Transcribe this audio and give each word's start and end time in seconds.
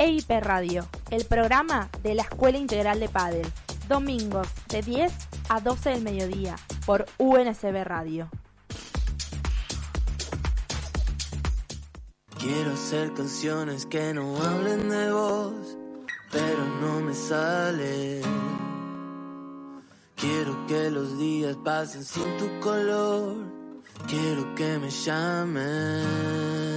EIP 0.00 0.30
Radio, 0.40 0.88
el 1.10 1.26
programa 1.26 1.90
de 2.02 2.14
la 2.14 2.22
Escuela 2.22 2.56
Integral 2.56 3.00
de 3.00 3.10
Padel. 3.10 3.46
Domingos 3.86 4.48
de 4.68 4.80
10 4.80 5.12
a 5.50 5.60
12 5.60 5.90
del 5.90 6.00
mediodía 6.02 6.56
por 6.86 7.04
UNSB 7.18 7.84
Radio. 7.84 8.30
Quiero 12.38 12.72
hacer 12.72 13.12
canciones 13.12 13.84
que 13.84 14.14
no 14.14 14.38
hablen 14.38 14.88
de 14.88 15.12
vos, 15.12 15.76
pero 16.32 16.64
no 16.80 17.00
me 17.02 17.12
sale. 17.12 18.22
Quiero 20.16 20.66
que 20.66 20.90
los 20.90 21.18
días 21.18 21.58
pasen 21.62 22.04
sin 22.04 22.38
tu 22.38 22.48
color, 22.60 23.36
quiero 24.08 24.54
que 24.54 24.78
me 24.78 24.88
llames. 24.88 26.69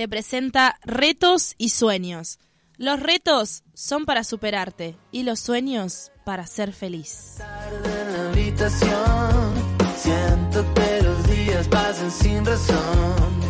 Te 0.00 0.08
presenta 0.08 0.78
retos 0.82 1.54
y 1.58 1.68
sueños. 1.68 2.38
Los 2.78 3.00
retos 3.00 3.64
son 3.74 4.06
para 4.06 4.24
superarte 4.24 4.96
y 5.12 5.24
los 5.24 5.40
sueños 5.40 6.10
para 6.24 6.46
ser 6.46 6.72
feliz. 6.72 7.34
Tarde 7.36 8.00
en 8.00 8.12
la 8.14 8.30
habitación, 8.30 9.54
siento 9.98 10.64
que 10.72 11.02
los 11.02 11.28
días 11.28 11.68
pasan 11.68 12.10
sin 12.10 12.46
razón. 12.46 13.40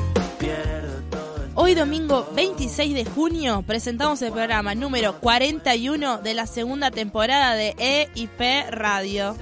Pierdo 0.41 1.01
todo 1.09 1.45
el 1.45 1.53
Hoy 1.55 1.75
domingo 1.77 2.29
26 2.35 2.95
de 2.95 3.05
junio 3.05 3.63
presentamos 3.65 4.21
el 4.23 4.33
programa 4.33 4.75
número 4.75 5.21
41 5.21 6.19
de 6.19 6.35
la 6.35 6.49
segunda 6.49 6.91
temporada 6.91 7.55
de 7.55 7.77
EIP 7.79 8.73
Radio. 8.73 9.37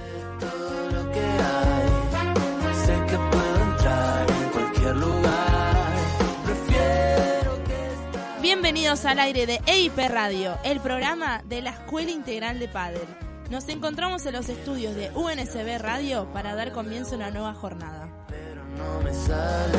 Bienvenidos 8.51 9.05
al 9.05 9.19
aire 9.19 9.45
de 9.45 9.61
EIP 9.67 9.95
Radio, 10.09 10.57
el 10.63 10.79
programa 10.79 11.43
de 11.45 11.61
la 11.61 11.69
Escuela 11.69 12.09
Integral 12.09 12.57
de 12.57 12.67
Padel. 12.67 13.07
Nos 13.51 13.69
encontramos 13.69 14.25
en 14.25 14.33
los 14.33 14.49
estudios 14.49 14.95
de 14.95 15.11
UNSB 15.11 15.77
Radio 15.77 16.27
para 16.33 16.55
dar 16.55 16.71
comienzo 16.71 17.13
a 17.13 17.17
una 17.17 17.29
nueva 17.29 17.53
jornada. 17.53 18.09
pero 18.27 18.63
no 18.75 19.01
me 19.01 19.13
sale. 19.13 19.77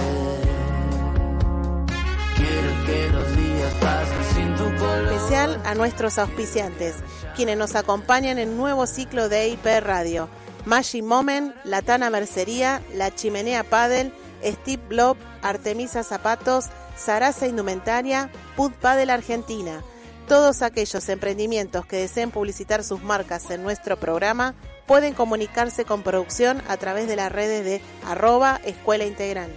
Quiero 2.36 2.86
que 2.86 3.08
los 3.08 3.36
días 3.36 3.74
pasen 3.80 4.34
sin 4.36 4.54
tu 4.54 4.76
color. 4.78 5.14
especial 5.14 5.60
a 5.64 5.74
nuestros 5.74 6.16
auspiciantes, 6.18 6.94
quienes 7.34 7.58
nos 7.58 7.74
acompañan 7.74 8.38
en 8.38 8.56
nuevo 8.56 8.86
ciclo 8.86 9.28
de 9.28 9.48
IP 9.48 9.66
Radio. 9.80 10.28
Maggi 10.64 11.02
Moment, 11.02 11.56
Latana 11.64 12.08
Mercería, 12.08 12.82
La 12.94 13.12
Chimenea 13.12 13.64
Padel, 13.64 14.12
Steve 14.44 14.82
Blob, 14.88 15.16
Artemisa 15.42 16.04
Zapatos, 16.04 16.66
Sarasa 16.96 17.46
Indumentaria, 17.46 18.30
Pud 18.56 18.72
Padel 18.72 19.10
Argentina. 19.10 19.82
Todos 20.28 20.62
aquellos 20.62 21.08
emprendimientos 21.08 21.86
que 21.86 21.96
deseen 21.96 22.30
publicitar 22.30 22.84
sus 22.84 23.02
marcas 23.02 23.50
en 23.50 23.62
nuestro 23.62 23.98
programa 23.98 24.54
pueden 24.86 25.14
comunicarse 25.14 25.84
con 25.84 26.02
producción 26.02 26.62
a 26.68 26.76
través 26.76 27.08
de 27.08 27.16
las 27.16 27.32
redes 27.32 27.64
de 27.64 27.80
arroba 28.06 28.60
Escuela 28.64 29.04
Integral. 29.04 29.50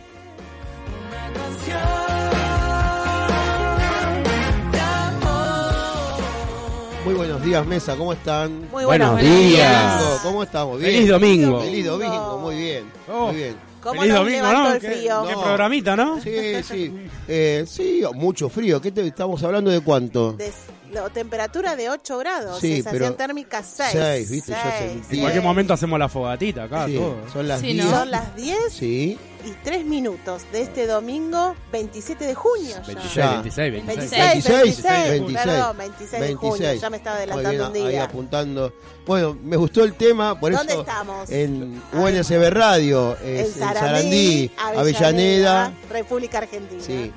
Muy 7.05 7.15
buenos 7.15 7.43
días, 7.43 7.65
Mesa, 7.65 7.97
¿cómo 7.97 8.13
están? 8.13 8.69
Muy 8.71 8.85
Buenos 8.85 9.11
buenos 9.11 9.29
días. 9.29 10.21
¿Cómo 10.23 10.41
estamos? 10.43 10.79
¿Bien? 10.79 10.93
Feliz 10.93 11.09
domingo. 11.09 11.59
Feliz 11.59 11.85
domingo, 11.85 12.37
muy 12.39 12.55
bien. 12.55 12.91
Oh. 13.11 13.27
Muy 13.27 13.35
bien. 13.35 13.72
¿Cómo 13.83 14.01
Feliz 14.01 14.13
nos 14.15 14.23
domingo, 14.25 14.47
¿no? 14.51 14.73
el 14.73 14.79
¿Qué- 14.79 14.87
frío? 14.91 15.23
Qué 15.27 15.33
No. 15.33 15.43
programita, 15.43 15.95
¿no? 15.95 16.21
Sí, 16.21 16.63
sí. 16.63 16.93
Eh, 17.27 17.65
sí, 17.67 18.01
mucho 18.13 18.49
frío. 18.49 18.81
¿Qué 18.81 18.91
te, 18.91 19.05
estamos 19.05 19.43
hablando 19.43 19.69
de 19.69 19.81
cuánto? 19.81 20.33
de 20.33 20.51
no, 20.93 21.09
temperatura 21.09 21.75
de 21.75 21.89
8 21.89 22.17
grados, 22.19 22.59
Sí, 22.59 22.75
sensación 22.75 23.01
pero 23.01 23.15
térmica 23.15 23.63
6. 23.63 23.89
seis, 23.91 24.29
¿viste? 24.29 24.51
Yo 24.51 24.57
sentí- 24.57 25.15
En 25.15 25.19
cualquier 25.21 25.43
momento 25.43 25.73
hacemos 25.73 25.97
la 25.99 26.07
fogatita 26.07 26.63
acá, 26.65 26.85
Sí, 26.85 26.95
todo. 26.95 27.15
son 27.33 27.47
las 27.47 27.61
Sí, 27.61 27.73
10. 27.73 27.85
¿no? 27.85 27.91
Son 27.97 28.11
las 28.11 28.35
10 28.35 28.57
Sí, 28.71 29.17
y 29.45 29.51
3 29.63 29.85
minutos 29.85 30.43
de 30.51 30.61
este 30.61 30.87
domingo 30.87 31.55
27 31.71 32.25
de 32.25 32.33
junio. 32.35 32.75
ya. 32.75 32.81
26, 32.87 33.13
Ya. 33.15 33.31
26, 33.31 33.71
26. 33.73 34.09
26, 34.09 34.53
26, 34.63 35.09
26, 35.09 35.43
perdón, 35.43 35.77
26, 35.77 36.21
de 36.23 36.35
junio, 36.35 36.73
ya 36.73 36.89
me 36.89 36.97
estaba 36.97 37.15
adelantando 37.17 37.49
bien, 37.71 37.83
un 37.83 37.87
Ahí 37.87 37.93
día. 37.93 38.03
apuntando. 38.05 38.73
Bueno, 39.05 39.37
me 39.43 39.57
gustó 39.57 39.83
el 39.83 39.93
tema, 39.95 40.39
por 40.39 40.51
¿Dónde 40.53 40.73
eso 40.73 40.81
estamos? 40.81 41.29
en 41.29 41.81
UNSB 41.93 42.49
Radio, 42.51 43.17
es, 43.23 43.47
en 43.57 43.59
Sarandí, 43.59 44.51
Avellaneda. 44.57 45.73
República 45.89 46.37
Argentina. 46.39 46.81
Sí. 46.83 47.11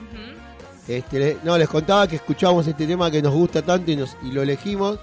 Este, 0.88 1.38
no, 1.42 1.58
les 1.58 1.68
contaba 1.68 2.06
que 2.06 2.16
escuchamos 2.16 2.66
este 2.66 2.86
tema 2.86 3.10
que 3.10 3.20
nos 3.20 3.34
gusta 3.34 3.60
tanto 3.62 3.90
y, 3.90 3.96
nos, 3.96 4.16
y 4.22 4.30
lo 4.30 4.42
elegimos. 4.42 4.98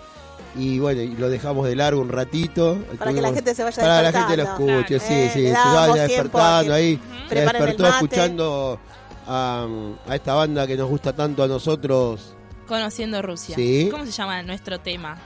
Y 0.55 0.77
bueno, 0.79 1.01
y 1.01 1.09
lo 1.15 1.29
dejamos 1.29 1.67
de 1.67 1.75
largo 1.75 1.99
un 2.01 2.09
ratito. 2.09 2.77
Para 2.99 3.11
que 3.13 3.21
la 3.21 3.33
gente 3.33 3.55
se 3.55 3.63
vaya 3.63 3.75
Para 3.81 3.97
que 3.97 4.03
la 4.03 4.11
gente 4.11 4.37
lo 4.37 4.43
despertando. 4.43 4.79
escuche, 4.79 4.97
Claro. 4.99 5.07
sí, 5.07 5.13
Eh, 5.13 5.31
sí. 5.33 5.47
Se 5.47 5.75
vaya 5.75 6.03
despertando 6.07 6.73
ahí. 6.73 6.99
Se 7.29 7.35
despertó 7.35 7.87
escuchando 7.87 8.79
a, 9.27 9.67
a 10.07 10.15
esta 10.15 10.33
banda 10.35 10.67
que 10.67 10.77
nos 10.77 10.89
gusta 10.89 11.13
tanto 11.13 11.41
a 11.43 11.47
nosotros. 11.47 12.35
Conociendo 12.67 13.21
Rusia. 13.21 13.55
Sí. 13.55 13.87
¿Cómo 13.91 14.05
se 14.05 14.11
llama 14.11 14.41
nuestro 14.43 14.79
tema? 14.79 15.17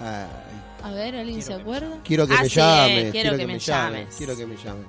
Ay, 0.00 0.26
A 0.82 0.90
ver, 0.92 1.16
¿alguien 1.16 1.42
se 1.42 1.54
acuerda? 1.54 1.98
quiero 2.04 2.26
que 2.26 2.34
Ah, 2.34 2.42
me 2.42 2.48
sí, 2.48 2.54
llames. 2.56 3.10
quiero, 3.12 3.36
que, 3.36 3.46
me 3.46 3.58
llames. 3.58 4.14
Quiero 4.16 4.36
que 4.36 4.46
me 4.46 4.56
llames. 4.56 4.86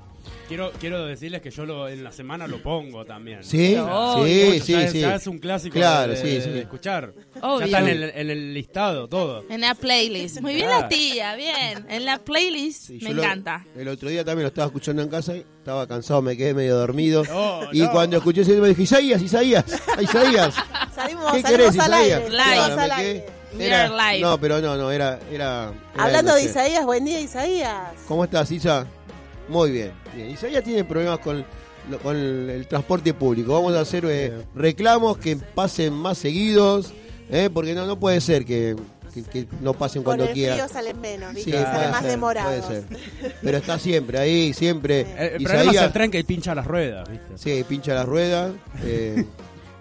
Quiero, 0.47 0.71
quiero 0.79 1.05
decirles 1.05 1.41
que 1.41 1.51
yo 1.51 1.65
lo, 1.65 1.89
en 1.89 2.05
la 2.05 2.11
semana 2.13 2.47
lo 2.47 2.63
pongo 2.63 3.03
también. 3.03 3.43
¿Sí? 3.43 3.75
Sí, 4.23 4.59
sí, 4.61 4.73
es- 4.75 4.91
sí. 4.93 5.01
Ya 5.01 5.15
es 5.15 5.27
un 5.27 5.39
clásico 5.39 5.73
Claro, 5.73 6.13
de, 6.13 6.17
sí, 6.21 6.27
de- 6.35 6.41
sí. 6.41 6.49
de 6.51 6.59
escuchar. 6.61 7.11
Obvio. 7.41 7.59
Ya 7.59 7.65
está 7.65 7.79
en 7.79 7.87
el, 7.89 8.03
en 8.15 8.29
el 8.29 8.53
listado 8.53 9.09
todo. 9.09 9.43
En 9.49 9.59
la 9.59 9.75
playlist. 9.75 10.39
Muy 10.39 10.53
bien 10.53 10.67
Claro. 10.67 10.83
la 10.83 10.87
tía, 10.87 11.35
bien. 11.35 11.85
En 11.89 12.05
la 12.05 12.19
playlist 12.19 12.87
Sí, 12.87 12.99
me 13.01 13.13
lo- 13.13 13.23
encanta. 13.23 13.65
el 13.75 13.89
otro 13.89 14.07
día 14.07 14.23
también 14.23 14.43
lo 14.43 14.47
estaba 14.47 14.67
escuchando 14.67 15.01
en 15.01 15.09
casa 15.09 15.35
y 15.35 15.39
estaba 15.57 15.85
cansado, 15.85 16.21
me 16.21 16.37
quedé 16.37 16.53
medio 16.53 16.77
dormido. 16.77 17.25
No, 17.25 17.61
y 17.73 17.81
no. 17.81 17.91
cuando 17.91 18.15
escuché 18.15 18.41
ese 18.41 18.53
tema 18.53 18.67
dije, 18.67 18.83
Isaías, 18.83 19.21
Isaías, 19.21 19.65
Isaías. 20.01 20.55
Salimos, 20.95 21.33
¿Qué 21.33 21.41
salimos 21.41 21.49
querés, 21.51 21.67
al 21.79 21.91
Isaías? 21.91 22.21
aire. 22.21 22.37
Salimos 22.37 22.79
al 22.79 23.97
live. 23.97 24.19
No, 24.21 24.39
pero 24.39 24.61
no, 24.61 24.77
no, 24.77 24.91
era... 24.91 25.19
era, 25.29 25.73
era 25.93 26.03
Hablando 26.03 26.33
de 26.35 26.41
no 26.41 26.43
sé. 26.45 26.51
Isaías, 26.51 26.85
buen 26.85 27.03
día 27.03 27.19
Isaías. 27.19 27.91
¿Cómo 28.07 28.23
estás, 28.23 28.49
Isa? 28.51 28.87
Muy 29.49 29.71
bien, 29.71 29.91
bien. 30.15 30.29
Isaías 30.31 30.63
tiene 30.63 30.83
problemas 30.83 31.19
con 31.19 31.45
con 32.03 32.17
el, 32.17 32.49
el 32.49 32.67
transporte 32.67 33.13
público. 33.13 33.53
Vamos 33.53 33.73
a 33.73 33.79
hacer 33.79 34.03
eh, 34.09 34.43
reclamos 34.53 35.17
que 35.17 35.37
pasen 35.37 35.93
más 35.93 36.17
seguidos, 36.17 36.91
eh, 37.29 37.49
porque 37.53 37.73
no, 37.73 37.85
no 37.85 37.97
puede 37.97 38.19
ser 38.19 38.43
que, 38.43 38.75
que- 39.13 39.23
que 39.23 39.47
no 39.61 39.73
pasen 39.73 40.03
Con 40.03 40.17
cuando 40.17 40.33
quieran. 40.33 40.67
salen 40.67 40.99
menos, 40.99 41.29
Sí, 41.29 41.35
¿viste? 41.35 41.51
puede 41.53 41.63
salen 41.63 41.91
más 41.91 42.01
ser, 42.01 42.09
demorados. 42.11 42.65
puede 42.65 42.81
ser. 42.81 43.33
Pero 43.41 43.57
está 43.57 43.79
siempre 43.79 44.19
ahí, 44.19 44.51
siempre. 44.53 45.01
El, 45.17 45.33
el 45.35 45.43
problema 45.43 45.71
es 45.71 45.81
el 45.81 45.91
tren 45.93 46.11
que 46.11 46.23
pincha 46.25 46.53
las 46.53 46.67
ruedas, 46.67 47.07
¿viste? 47.09 47.37
Sí, 47.37 47.63
pincha 47.63 47.93
la 47.93 48.03
rueda. 48.03 48.51
eh, 48.83 49.23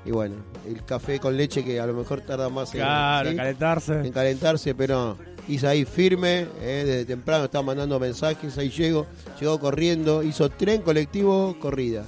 y 0.04 0.10
bueno, 0.12 0.36
el 0.68 0.84
café 0.84 1.18
con 1.18 1.36
leche 1.36 1.64
que 1.64 1.80
a 1.80 1.86
lo 1.86 1.92
mejor 1.94 2.20
tarda 2.20 2.48
más 2.48 2.68
en, 2.72 2.82
¿sí? 2.82 3.36
calentarse. 3.36 3.92
en 3.94 4.12
calentarse, 4.12 4.74
pero 4.76 5.16
Isaí 5.48 5.84
firme, 5.84 6.46
eh, 6.60 6.82
desde 6.84 7.04
temprano 7.04 7.44
está 7.44 7.62
mandando 7.62 8.00
mensajes, 8.00 8.58
ahí 8.58 8.68
llegó, 8.70 9.06
llegó 9.40 9.60
corriendo, 9.60 10.22
hizo 10.22 10.48
tren 10.50 10.82
colectivo, 10.82 11.56
corrida. 11.60 12.04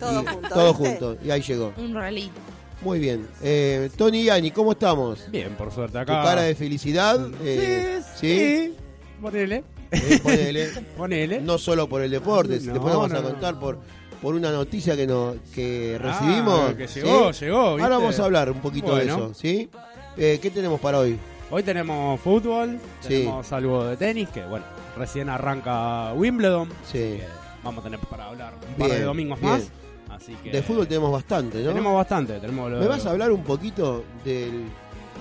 Todo 0.00 0.22
Y- 0.22 0.26
junto, 0.26 0.48
Todo 0.48 0.74
¿viste? 0.74 0.88
junto, 0.88 1.16
y 1.24 1.30
ahí 1.30 1.42
llegó. 1.42 1.72
Un 1.76 1.94
rally. 1.94 2.30
Muy 2.80 2.98
bien. 3.00 3.26
Eh, 3.42 3.90
Tony 3.96 4.20
y 4.22 4.28
Ani, 4.30 4.52
¿cómo 4.52 4.72
estamos? 4.72 5.28
Bien, 5.30 5.54
por 5.56 5.72
suerte 5.72 5.92
Tu 5.94 5.98
acá. 5.98 6.22
cara 6.22 6.42
de 6.42 6.54
felicidad. 6.54 7.18
eh, 7.42 8.00
sí, 8.16 8.74
Ponele. 9.20 9.64
Eh, 9.90 10.20
ponele. 10.22 10.68
Ponele. 10.96 11.40
No 11.40 11.58
solo 11.58 11.88
por 11.88 12.02
el 12.02 12.10
deporte, 12.10 12.60
No, 12.60 12.72
después 12.72 12.94
vamos 12.94 13.10
no, 13.10 13.18
a 13.18 13.20
no. 13.20 13.28
contar 13.30 13.58
por, 13.58 13.78
por 14.22 14.34
una 14.34 14.52
noticia 14.52 14.94
que, 14.96 15.06
nos, 15.08 15.36
que 15.54 15.98
Ah, 16.00 16.20
recibimos. 16.20 16.74
que 16.74 16.86
¿sí? 16.86 17.00
llegó, 17.00 17.32
llegó, 17.32 17.68
¿viste? 17.74 17.82
Ahora 17.82 17.98
vamos 17.98 18.20
a 18.20 18.24
hablar 18.24 18.50
un 18.52 18.60
poquito 18.60 18.92
Bueno. 18.92 19.00
de 19.16 19.22
eso, 19.24 19.34
¿sí? 19.34 19.68
Eh, 20.16 20.38
¿Qué 20.40 20.50
tenemos 20.52 20.78
para 20.80 21.00
hoy? 21.00 21.18
Hoy 21.50 21.62
tenemos 21.62 22.20
fútbol, 22.20 22.78
Sí. 23.00 23.08
tenemos 23.08 23.50
algo 23.52 23.84
de 23.86 23.96
tenis, 23.96 24.28
que 24.28 24.44
bueno, 24.44 24.66
recién 24.96 25.28
arranca 25.28 26.12
Wimbledon. 26.14 26.68
Sí. 26.84 26.98
que 26.98 27.24
vamos 27.64 27.80
a 27.84 27.84
tener 27.90 28.00
para 28.00 28.26
hablar 28.26 28.54
un 28.68 28.74
par 28.74 28.90
de 28.90 29.02
domingos 29.02 29.40
bien. 29.40 29.52
más. 29.52 29.70
Así 30.10 30.34
que 30.42 30.50
De 30.50 30.62
fútbol 30.62 30.86
tenemos 30.86 31.12
bastante, 31.12 31.58
¿no? 31.62 31.68
tenemos 31.70 31.94
bastante. 31.94 32.38
Tenemos 32.40 32.70
lo- 32.70 32.78
¿Me 32.80 32.86
vas 32.86 33.04
a 33.06 33.10
hablar 33.10 33.30
un 33.32 33.42
poquito 33.44 34.04
del, 34.24 34.64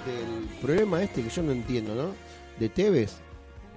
del 0.05 0.47
problema 0.61 1.01
este 1.03 1.23
que 1.23 1.29
yo 1.29 1.43
no 1.43 1.51
entiendo, 1.51 1.93
¿no? 1.95 2.09
De 2.59 2.69
Tevez, 2.69 3.17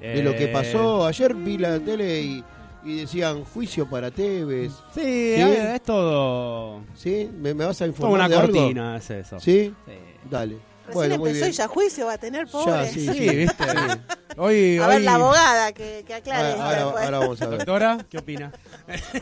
de 0.00 0.22
lo 0.22 0.32
que 0.32 0.44
Eh, 0.44 0.48
pasó. 0.48 1.06
Ayer 1.06 1.34
vi 1.34 1.58
la 1.58 1.78
tele 1.80 2.20
y, 2.20 2.44
y 2.84 2.96
decían 3.00 3.44
juicio 3.44 3.88
para 3.88 4.10
Tevez, 4.10 4.72
Sí, 4.94 5.00
¿Sí? 5.00 5.40
eh, 5.40 5.74
es 5.76 5.82
todo. 5.82 6.80
¿sí? 6.94 7.28
¿Me, 7.40 7.54
me 7.54 7.64
vas 7.64 7.76
a 7.76 7.78
Toda 7.84 7.88
informar 7.88 8.14
una 8.20 8.28
de 8.28 8.36
algo? 8.36 8.52
cortina, 8.52 8.96
es 8.96 9.10
eso. 9.10 9.40
¿Sí? 9.40 9.74
Sí. 9.86 9.92
Dale. 10.30 10.56
Recién 10.90 11.08
bueno, 11.08 11.18
muy 11.18 11.28
empezó 11.30 11.44
bien. 11.46 11.54
y 11.54 11.56
ya 11.56 11.68
juicio 11.68 12.06
va 12.06 12.12
a 12.14 12.18
tener, 12.18 12.46
pobre. 12.46 12.90
sí, 12.92 13.06
Sí, 13.12 13.28
viste. 13.36 13.64
Hoy, 14.36 14.78
A 14.78 14.86
ver, 14.86 14.96
hoy- 14.98 15.02
la 15.04 15.14
abogada 15.14 15.72
que, 15.72 16.04
que 16.06 16.14
aclare. 16.14 16.52
Ahora, 16.52 16.52
esto 16.52 16.62
ahora- 16.64 16.84
después. 16.84 17.04
ahora 17.04 17.18
vamos 17.18 17.42
a 17.42 17.46
ver. 17.46 17.58
Doctora, 17.58 17.98
¿qué 18.08 18.18
opina? 18.18 18.52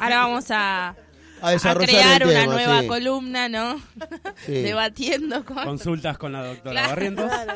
Ahora 0.00 0.18
vamos 0.18 0.50
a, 0.50 0.88
A 0.88 0.96
a 1.42 1.50
desarrollar 1.52 1.88
crear 1.88 2.24
una 2.26 2.40
tema, 2.40 2.52
nueva 2.54 2.80
sí, 2.82 2.86
columna, 2.86 3.48
¿no? 3.48 3.80
sí. 4.46 4.52
Debatiendo 4.62 5.44
con... 5.44 5.56
Consultas 5.64 6.18
con 6.18 6.32
la 6.32 6.44
doctora 6.44 6.72
Claro. 6.72 6.88
Barrientos. 6.88 7.24
Claro. 7.26 7.52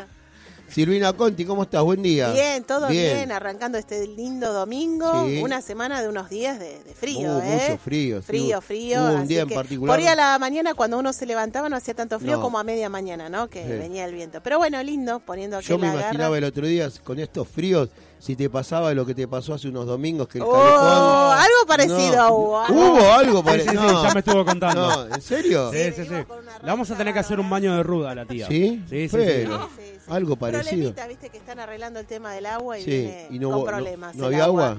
Silvina 0.72 1.12
Conti, 1.12 1.44
¿cómo 1.44 1.64
estás? 1.64 1.82
Buen 1.82 2.02
día. 2.02 2.32
Bien, 2.32 2.64
todo 2.64 2.88
bien. 2.88 3.30
arrancando 3.30 3.76
este 3.76 4.06
lindo 4.06 4.52
domingo, 4.54 5.26
Sí. 5.26 5.42
una 5.42 5.60
semana 5.60 6.00
de 6.00 6.08
unos 6.08 6.30
días 6.30 6.58
de, 6.58 6.82
de 6.82 6.94
frío, 6.94 7.30
Hubo 7.32 7.42
¿eh? 7.42 7.60
mucho 7.68 7.78
frío. 7.78 8.20
sí. 8.20 8.26
Frío, 8.26 8.60
frío. 8.62 9.00
Hubo 9.02 9.10
un 9.10 9.16
así 9.18 9.28
día 9.28 9.42
en 9.42 9.48
que 9.48 9.54
particular. 9.54 9.94
Por 9.94 10.00
ahí 10.00 10.06
a 10.10 10.16
la 10.16 10.38
mañana, 10.38 10.72
cuando 10.74 10.98
uno 10.98 11.12
se 11.12 11.26
levantaba, 11.26 11.68
no 11.68 11.76
hacía 11.76 11.92
tanto 11.94 12.18
frío 12.18 12.36
No. 12.36 12.40
como 12.42 12.58
a 12.58 12.64
media 12.64 12.88
mañana, 12.88 13.28
¿no? 13.28 13.48
Que 13.48 13.62
Sí. 13.64 13.68
venía 13.68 14.06
el 14.06 14.14
viento. 14.14 14.40
Pero 14.42 14.56
bueno, 14.58 14.82
lindo, 14.82 15.20
poniendo 15.20 15.58
aquí 15.58 15.66
Yo 15.66 15.76
me 15.78 15.88
la 15.88 15.92
imaginaba 15.94 16.30
garra. 16.30 16.38
el 16.38 16.44
otro 16.44 16.66
día 16.66 16.88
con 17.04 17.18
estos 17.18 17.46
fríos, 17.48 17.90
si 18.18 18.34
te 18.36 18.48
pasaba 18.48 18.94
lo 18.94 19.04
que 19.04 19.14
te 19.14 19.28
pasó 19.28 19.52
hace 19.52 19.68
unos 19.68 19.84
domingos, 19.84 20.26
que 20.28 20.38
el 20.38 20.44
Oh, 20.44 20.52
calefón... 20.52 21.38
algo 21.38 21.66
parecido 21.66 22.16
No. 22.16 22.34
hubo. 22.34 22.60
algo- 22.60 22.80
Hubo 22.92 23.12
algo 23.12 23.38
Sí, 23.40 23.44
parecido. 23.44 23.72
sí, 23.82 23.88
sí, 23.88 23.94
no, 23.94 24.02
ya 24.04 24.14
me 24.14 24.20
estuvo 24.20 24.44
contando. 24.46 24.88
no, 25.08 25.14
¿en 25.14 25.20
serio? 25.20 25.70
Sí, 25.70 25.78
sí, 25.94 26.04
sí. 26.04 26.14
Le 26.14 26.26
vamos 26.62 26.90
a 26.90 26.96
tener 26.96 27.12
que 27.12 27.20
hacer 27.20 27.38
un 27.40 27.50
baño 27.50 27.76
de 27.76 27.82
ruda 27.82 28.12
a 28.12 28.14
la 28.14 28.24
tía. 28.24 28.46
¿Sí? 28.46 28.82
Sí, 28.88 29.08
sí, 29.08 29.08
sí. 29.08 29.16
Pero- 29.16 29.68
Sí, 29.76 29.82
sí. 29.84 29.91
Algo 30.08 30.36
parecido. 30.36 30.64
Problemita, 30.70 31.06
viste, 31.06 31.28
que 31.30 31.38
están 31.38 31.58
arreglando 31.60 32.00
el 32.00 32.06
tema 32.06 32.32
del 32.34 32.46
agua 32.46 32.78
y 32.78 32.84
Sí, 32.84 32.90
viene 32.90 33.26
y 33.30 33.38
no, 33.38 33.50
con 33.50 33.58
no- 33.60 33.64
problemas. 33.64 34.14
no 34.16 34.26
había 34.26 34.44
agua. 34.44 34.78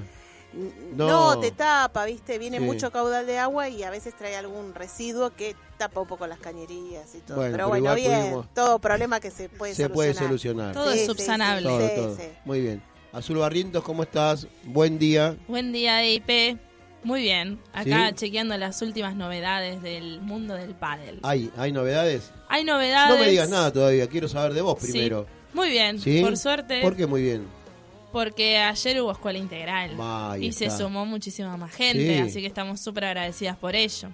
No. 0.96 1.08
No. 1.34 1.40
te 1.40 1.50
tapa, 1.50 2.04
viste, 2.04 2.38
viene 2.38 2.58
Sí. 2.58 2.64
mucho 2.64 2.92
caudal 2.92 3.26
de 3.26 3.38
agua 3.38 3.68
y 3.68 3.82
a 3.82 3.90
veces 3.90 4.14
trae 4.16 4.36
algún 4.36 4.72
residuo 4.72 5.30
que 5.34 5.56
tapa 5.78 6.00
un 6.00 6.06
poco 6.06 6.28
las 6.28 6.38
cañerías 6.38 7.12
y 7.16 7.18
todo. 7.18 7.38
Bueno, 7.38 7.52
pero 7.52 7.52
pero 7.56 7.68
bueno, 7.68 7.84
igual 7.84 7.96
bien, 7.96 8.20
pudimos- 8.30 8.54
todo 8.54 8.78
problema 8.78 9.18
que 9.18 9.32
se 9.32 9.48
puede 9.48 9.74
Se 9.74 9.82
solucionar. 9.82 9.94
puede 9.94 10.14
solucionar. 10.14 10.72
Todo 10.74 10.90
es 10.92 11.06
subsanable. 11.06 11.68
Todo, 11.68 11.80
sí, 11.88 11.92
todo. 11.96 12.16
sí. 12.16 12.22
Muy 12.44 12.60
bien. 12.60 12.82
Azul 13.12 13.38
Barrientos, 13.38 13.82
¿cómo 13.82 14.04
estás? 14.04 14.46
Buen 14.64 14.96
día. 14.98 15.36
Buen 15.48 15.72
día, 15.72 16.04
IP. 16.08 16.56
Muy 17.04 17.20
bien. 17.22 17.58
Acá 17.72 18.08
¿Sí? 18.08 18.14
chequeando 18.14 18.56
las 18.56 18.80
últimas 18.82 19.14
novedades 19.14 19.82
del 19.82 20.20
mundo 20.20 20.54
del 20.54 20.74
pádel. 20.74 21.20
¿Hay, 21.22 21.50
¿Hay 21.56 21.70
novedades? 21.70 22.32
Hay 22.48 22.64
novedades. 22.64 23.14
No 23.18 23.22
me 23.24 23.30
digas 23.30 23.48
nada 23.50 23.72
todavía, 23.72 24.06
quiero 24.08 24.26
saber 24.28 24.54
de 24.54 24.62
vos 24.62 24.78
Sí. 24.80 24.90
primero. 24.92 25.26
Muy 25.52 25.68
bien, 25.70 26.00
¿Sí? 26.00 26.20
por 26.22 26.36
suerte. 26.36 26.80
¿Por 26.82 26.96
qué 26.96 27.06
muy 27.06 27.22
bien? 27.22 27.46
Porque 28.12 28.58
ayer 28.58 29.00
hubo 29.02 29.12
escuela 29.12 29.38
integral. 29.38 29.92
Ahí 30.00 30.46
y 30.46 30.52
se 30.52 30.70
sumó 30.70 31.04
muchísima 31.04 31.56
más 31.56 31.72
gente, 31.72 32.14
Sí. 32.16 32.20
así 32.20 32.40
que 32.40 32.46
estamos 32.46 32.80
súper 32.80 33.04
agradecidas 33.06 33.56
por 33.56 33.74
ello. 33.76 34.08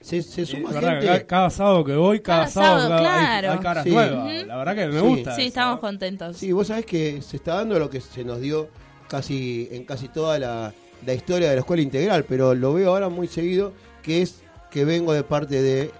Se, 0.00 0.22
se 0.22 0.46
Sí, 0.46 0.52
suma 0.56 0.70
gente. 0.72 1.06
cada, 1.06 1.26
cada 1.26 1.50
sábado 1.50 1.84
que 1.84 1.94
voy, 1.94 2.20
cada, 2.20 2.40
Cada 2.40 2.50
sábado, 2.50 2.80
sábado, 2.88 3.02
cada- 3.04 3.26
claro. 3.40 3.52
hay, 3.52 3.58
caras 3.58 3.84
Sí. 3.84 3.90
nuevas. 3.90 4.34
Ujú. 4.40 4.46
La 4.46 4.56
verdad 4.56 4.74
que 4.74 4.86
me 4.86 5.00
Sí. 5.00 5.06
gusta. 5.06 5.34
Sí, 5.36 5.40
eso, 5.42 5.48
estamos 5.48 5.80
contentos. 5.80 6.36
Sí, 6.38 6.52
vos 6.52 6.66
sabés 6.68 6.86
que 6.86 7.20
se 7.22 7.36
está 7.36 7.54
dando 7.56 7.78
lo 7.78 7.90
que 7.90 8.00
se 8.00 8.24
nos 8.24 8.40
dio 8.40 8.68
casi 9.08 9.68
en 9.72 9.84
casi 9.84 10.08
toda 10.08 10.38
la, 10.38 10.72
la 11.06 11.14
historia 11.14 11.48
de 11.48 11.54
la 11.56 11.60
escuela 11.60 11.82
integral, 11.82 12.24
pero 12.28 12.54
lo 12.54 12.72
veo 12.74 12.90
ahora 12.90 13.08
muy 13.08 13.26
seguido, 13.28 13.72
que 14.02 14.22
es 14.22 14.42
que 14.70 14.84
vengo 14.84 15.12
de 15.12 15.22
parte 15.24 15.60
de, 15.62 15.90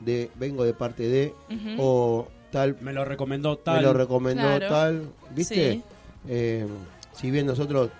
de 0.00 0.30
vengo 0.36 0.64
de 0.64 0.74
parte 0.74 1.08
de, 1.08 1.34
o 1.78 2.28
tal, 2.50 2.76
Me 2.80 2.92
lo 2.92 3.04
recomendó 3.04 3.56
tal. 3.58 3.76
me 3.76 3.82
lo 3.82 3.92
recomendó 3.92 4.42
Claro. 4.42 4.68
tal, 4.68 5.08
¿viste? 5.34 5.72
Sí. 5.72 5.82
Eh, 6.28 6.66
si 7.14 7.30
bien 7.30 7.46
nosotros 7.46 7.90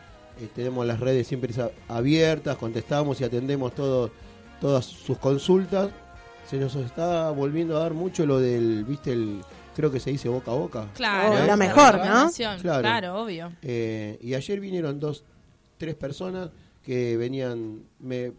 eh, 0.40 0.48
tenemos 0.54 0.86
las 0.86 1.00
redes 1.00 1.26
siempre 1.26 1.52
abiertas, 1.88 2.56
contestamos 2.56 3.20
y 3.20 3.24
atendemos 3.24 3.74
todo, 3.74 4.10
todas 4.60 4.84
sus 4.84 5.18
consultas, 5.18 5.90
se 6.48 6.58
nos 6.58 6.74
está 6.76 7.30
volviendo 7.30 7.76
a 7.76 7.80
dar 7.80 7.94
mucho 7.94 8.26
lo 8.26 8.38
del, 8.40 8.84
¿viste? 8.84 9.12
el 9.12 9.40
Creo 9.74 9.90
que 9.90 10.00
se 10.00 10.10
dice 10.10 10.28
boca 10.28 10.50
a 10.50 10.54
boca. 10.54 10.86
Claro, 10.94 11.38
lo 11.38 11.46
la 11.46 11.56
mejor, 11.56 11.98
¿no? 12.04 12.30
Claro, 12.60 13.22
obvio. 13.22 13.52
Eh, 13.62 14.18
y 14.20 14.34
ayer 14.34 14.60
vinieron 14.60 15.00
dos, 15.00 15.24
tres 15.82 15.96
personas 15.96 16.50
que 16.82 17.16
venían, 17.16 17.82
me, 17.98 18.32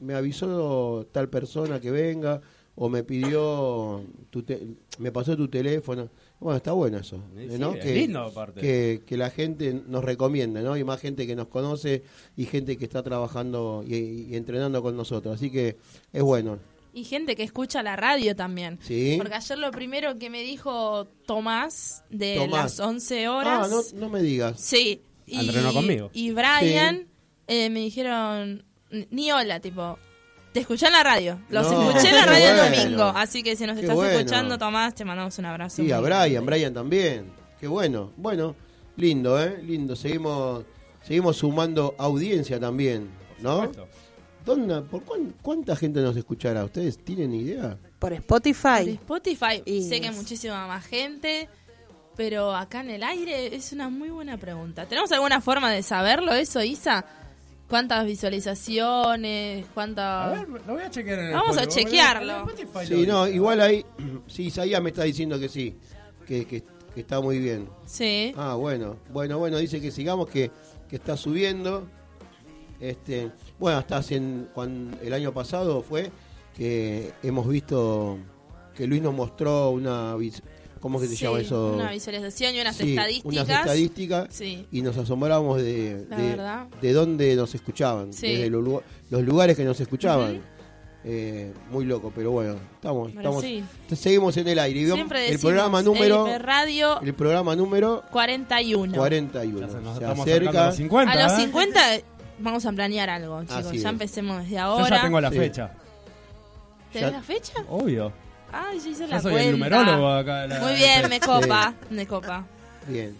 me 0.00 0.14
avisó 0.14 1.06
tal 1.12 1.28
persona 1.28 1.78
que 1.78 1.90
venga 1.90 2.40
o 2.74 2.88
me 2.88 3.02
pidió, 3.04 4.02
tu 4.30 4.42
te- 4.42 4.66
me 4.98 5.12
pasó 5.12 5.36
tu 5.36 5.48
teléfono. 5.48 6.08
Bueno, 6.40 6.56
está 6.56 6.72
bueno 6.72 6.98
eso, 6.98 7.18
Sí, 7.36 7.58
¿no? 7.58 7.72
que, 7.74 7.94
lindo 7.94 8.20
aparte. 8.22 8.60
que, 8.60 9.02
que 9.06 9.16
la 9.16 9.30
gente 9.30 9.72
nos 9.86 10.04
recomienda, 10.04 10.60
¿no? 10.62 10.76
Y 10.76 10.84
más 10.84 11.00
gente 11.00 11.26
que 11.26 11.34
nos 11.36 11.48
conoce 11.48 12.02
y 12.36 12.44
gente 12.44 12.76
que 12.76 12.84
está 12.84 13.02
trabajando 13.02 13.82
y, 13.86 13.94
y 14.30 14.36
entrenando 14.36 14.82
con 14.82 14.96
nosotros. 14.96 15.34
Así 15.36 15.50
que 15.50 15.76
es 16.12 16.22
bueno, 16.22 16.58
Y 16.92 17.04
gente 17.04 17.34
que 17.36 17.42
escucha 17.42 17.82
la 17.82 17.96
radio 17.96 18.34
también. 18.36 18.78
¿sí? 18.82 19.14
Porque 19.18 19.34
ayer 19.34 19.58
lo 19.58 19.70
primero 19.70 20.18
que 20.18 20.28
me 20.30 20.42
dijo 20.42 21.06
Tomás 21.26 22.04
de 22.10 22.36
Tomás. 22.36 22.78
las 22.78 22.80
11 22.80 23.28
horas. 23.28 23.60
Ah, 23.62 23.68
no, 23.94 24.00
no 24.00 24.08
me 24.10 24.20
digas. 24.22 24.60
Sí. 24.60 25.00
Y, 25.26 25.40
Entrenó 25.40 25.72
conmigo. 25.72 26.10
Y 26.12 26.30
Brian 26.30 27.06
eh, 27.46 27.68
me 27.70 27.80
dijeron, 27.80 28.64
ni 29.10 29.32
hola, 29.32 29.60
tipo, 29.60 29.98
te 30.52 30.60
escuché 30.60 30.86
en 30.86 30.92
la 30.92 31.02
radio. 31.02 31.40
Los 31.50 31.70
No, 31.70 31.88
escuché 31.90 32.08
en 32.10 32.14
la 32.16 32.26
radio 32.26 32.48
el 32.48 32.56
domingo. 32.86 33.02
Así 33.04 33.42
que 33.42 33.56
si 33.56 33.66
nos 33.66 33.74
Qué 33.76 33.82
estás 33.82 33.96
bueno. 33.96 34.18
escuchando, 34.18 34.56
Tomás, 34.58 34.94
te 34.94 35.04
mandamos 35.04 35.36
un 35.38 35.44
abrazo. 35.46 35.82
Sí, 35.82 35.90
a 35.92 36.00
Brian. 36.00 36.46
Brian 36.46 36.72
también. 36.72 37.30
Qué 37.60 37.66
bueno. 37.66 38.12
Bueno, 38.16 38.54
lindo, 38.96 39.42
¿eh? 39.42 39.60
Lindo. 39.62 39.96
Seguimos 39.96 40.64
seguimos 41.02 41.36
sumando 41.36 41.94
audiencia 41.98 42.58
también, 42.58 43.08
¿no? 43.40 43.60
Perfecto. 43.60 43.88
¿Dónde, 44.44 44.80
por 44.82 45.02
cuán- 45.02 45.34
cuánta 45.42 45.74
gente 45.74 46.00
nos 46.00 46.16
escuchará? 46.16 46.64
¿Ustedes 46.64 46.98
tienen 47.04 47.34
idea? 47.34 47.76
Por 47.98 48.12
Spotify. 48.12 48.90
Spotify, 48.90 49.62
Y 49.64 49.82
sé 49.88 50.00
que 50.00 50.10
muchísima 50.12 50.66
más 50.68 50.86
gente. 50.86 51.48
Pero 52.16 52.54
acá 52.54 52.80
en 52.80 52.90
el 52.90 53.02
aire 53.02 53.54
es 53.54 53.72
una 53.72 53.88
muy 53.90 54.08
buena 54.10 54.36
pregunta. 54.38 54.86
¿Tenemos 54.86 55.12
alguna 55.12 55.40
forma 55.40 55.70
de 55.70 55.82
saberlo 55.82 56.32
eso, 56.32 56.62
Isa? 56.62 57.04
¿Cuántas 57.68 58.06
visualizaciones? 58.06 59.64
A 59.66 59.68
¿Cuántas...? 59.74 60.30
ver, 60.40 60.48
lo 60.66 60.72
voy 60.74 60.82
a 60.82 60.90
chequear 60.90 61.18
en 61.18 61.26
el 61.26 61.32
Vamos 61.32 61.58
a 61.58 61.66
chequearlo. 61.66 62.46
Sí, 62.84 63.06
no, 63.06 63.26
igual 63.28 63.60
ahí, 63.60 63.84
sí, 64.26 64.44
Isaías 64.46 64.80
me 64.82 64.90
está 64.90 65.02
diciendo 65.04 65.38
que 65.38 65.48
sí, 65.48 65.76
que, 66.26 66.46
que- 66.46 66.62
que 66.94 67.00
está 67.02 67.20
muy 67.20 67.38
bien. 67.38 67.68
Sí. 67.84 68.32
Ah, 68.38 68.54
bueno, 68.54 68.96
bueno, 69.10 69.38
bueno, 69.38 69.58
dice 69.58 69.82
que 69.82 69.90
sigamos, 69.90 70.30
que, 70.30 70.50
que 70.88 70.96
está 70.96 71.14
subiendo. 71.14 71.86
Este, 72.80 73.30
bueno, 73.58 73.76
hasta 73.76 73.98
hace, 73.98 74.18
cuando, 74.54 74.96
el 75.02 75.12
año 75.12 75.30
pasado 75.34 75.82
fue 75.82 76.10
que 76.56 77.12
hemos 77.22 77.46
visto 77.48 78.16
que 78.74 78.86
Luis 78.86 79.02
nos 79.02 79.12
mostró 79.12 79.68
una, 79.72 80.14
¿cómo 80.80 81.00
que 81.00 81.06
se 81.06 81.16
Sí, 81.16 81.24
llama 81.24 81.40
eso? 81.40 81.72
Una 81.74 81.90
visualización 81.90 82.54
y 82.54 82.60
unas 82.60 82.76
Sí, 82.76 82.90
estadísticas. 82.90 83.32
unas 83.46 83.48
estadísticas 83.60 84.26
Sí. 84.30 84.66
y 84.72 84.82
nos 84.82 84.96
asombrábamos 84.96 85.58
de, 85.62 86.04
de, 86.80 86.92
dónde 86.92 87.34
nos 87.36 87.54
escuchaban, 87.54 88.12
Sí. 88.12 88.28
desde 88.28 88.50
los, 88.50 88.82
los 89.10 89.22
lugares 89.22 89.56
que 89.56 89.64
nos 89.64 89.80
escuchaban. 89.80 90.40
Eh, 91.08 91.52
muy 91.70 91.84
loco, 91.84 92.10
pero 92.12 92.32
bueno, 92.32 92.56
estamos, 92.74 93.14
Bueno, 93.14 93.20
estamos 93.20 93.42
sí. 93.44 93.62
seguimos 93.94 94.36
en 94.38 94.48
el 94.48 94.58
aire. 94.58 94.92
Siempre 94.92 95.26
el 95.26 95.32
decimos, 95.34 95.52
programa 95.52 95.80
número 95.80 96.26
Radio 96.40 97.00
el 97.00 97.14
programa 97.14 97.54
número 97.54 98.02
41. 98.10 98.92
41. 98.96 99.60
Ya 99.60 99.68
se 99.72 99.80
nos 99.80 99.98
acerca. 100.02 100.64
a 100.64 100.66
los 100.66 100.76
50. 100.76 101.12
A 101.12 101.22
los 101.28 101.32
¿eh? 101.38 101.42
50 101.42 101.80
vamos 102.40 102.66
a 102.66 102.72
planear 102.72 103.08
algo, 103.08 103.40
chicos. 103.42 103.56
Así 103.66 103.78
ya 103.78 103.88
es. 103.88 103.92
empecemos 103.92 104.38
desde 104.42 104.56
Yo 104.56 104.60
ahora. 104.62 104.96
ya 104.96 105.02
tengo 105.02 105.20
la 105.20 105.30
Sí. 105.30 105.38
fecha. 105.38 105.70
¿Tenés 106.92 107.10
ya- 107.10 107.16
la 107.18 107.22
fecha? 107.22 107.52
Obvio. 107.68 108.12
Ay, 108.52 108.80
yo 108.80 108.90
hice 108.90 109.06
Ya 109.06 109.16
la 109.16 109.22
soy 109.22 109.32
cuenta. 109.32 109.48
el 109.50 109.58
numerólogo 109.58 110.08
acá. 110.08 110.46
la- 110.46 110.60
Muy 110.60 110.74
bien, 110.74 111.08
me 111.08 111.20
copa, 111.20 111.74
me 111.90 112.06
copa. 112.06 112.44
Bien. 112.86 113.16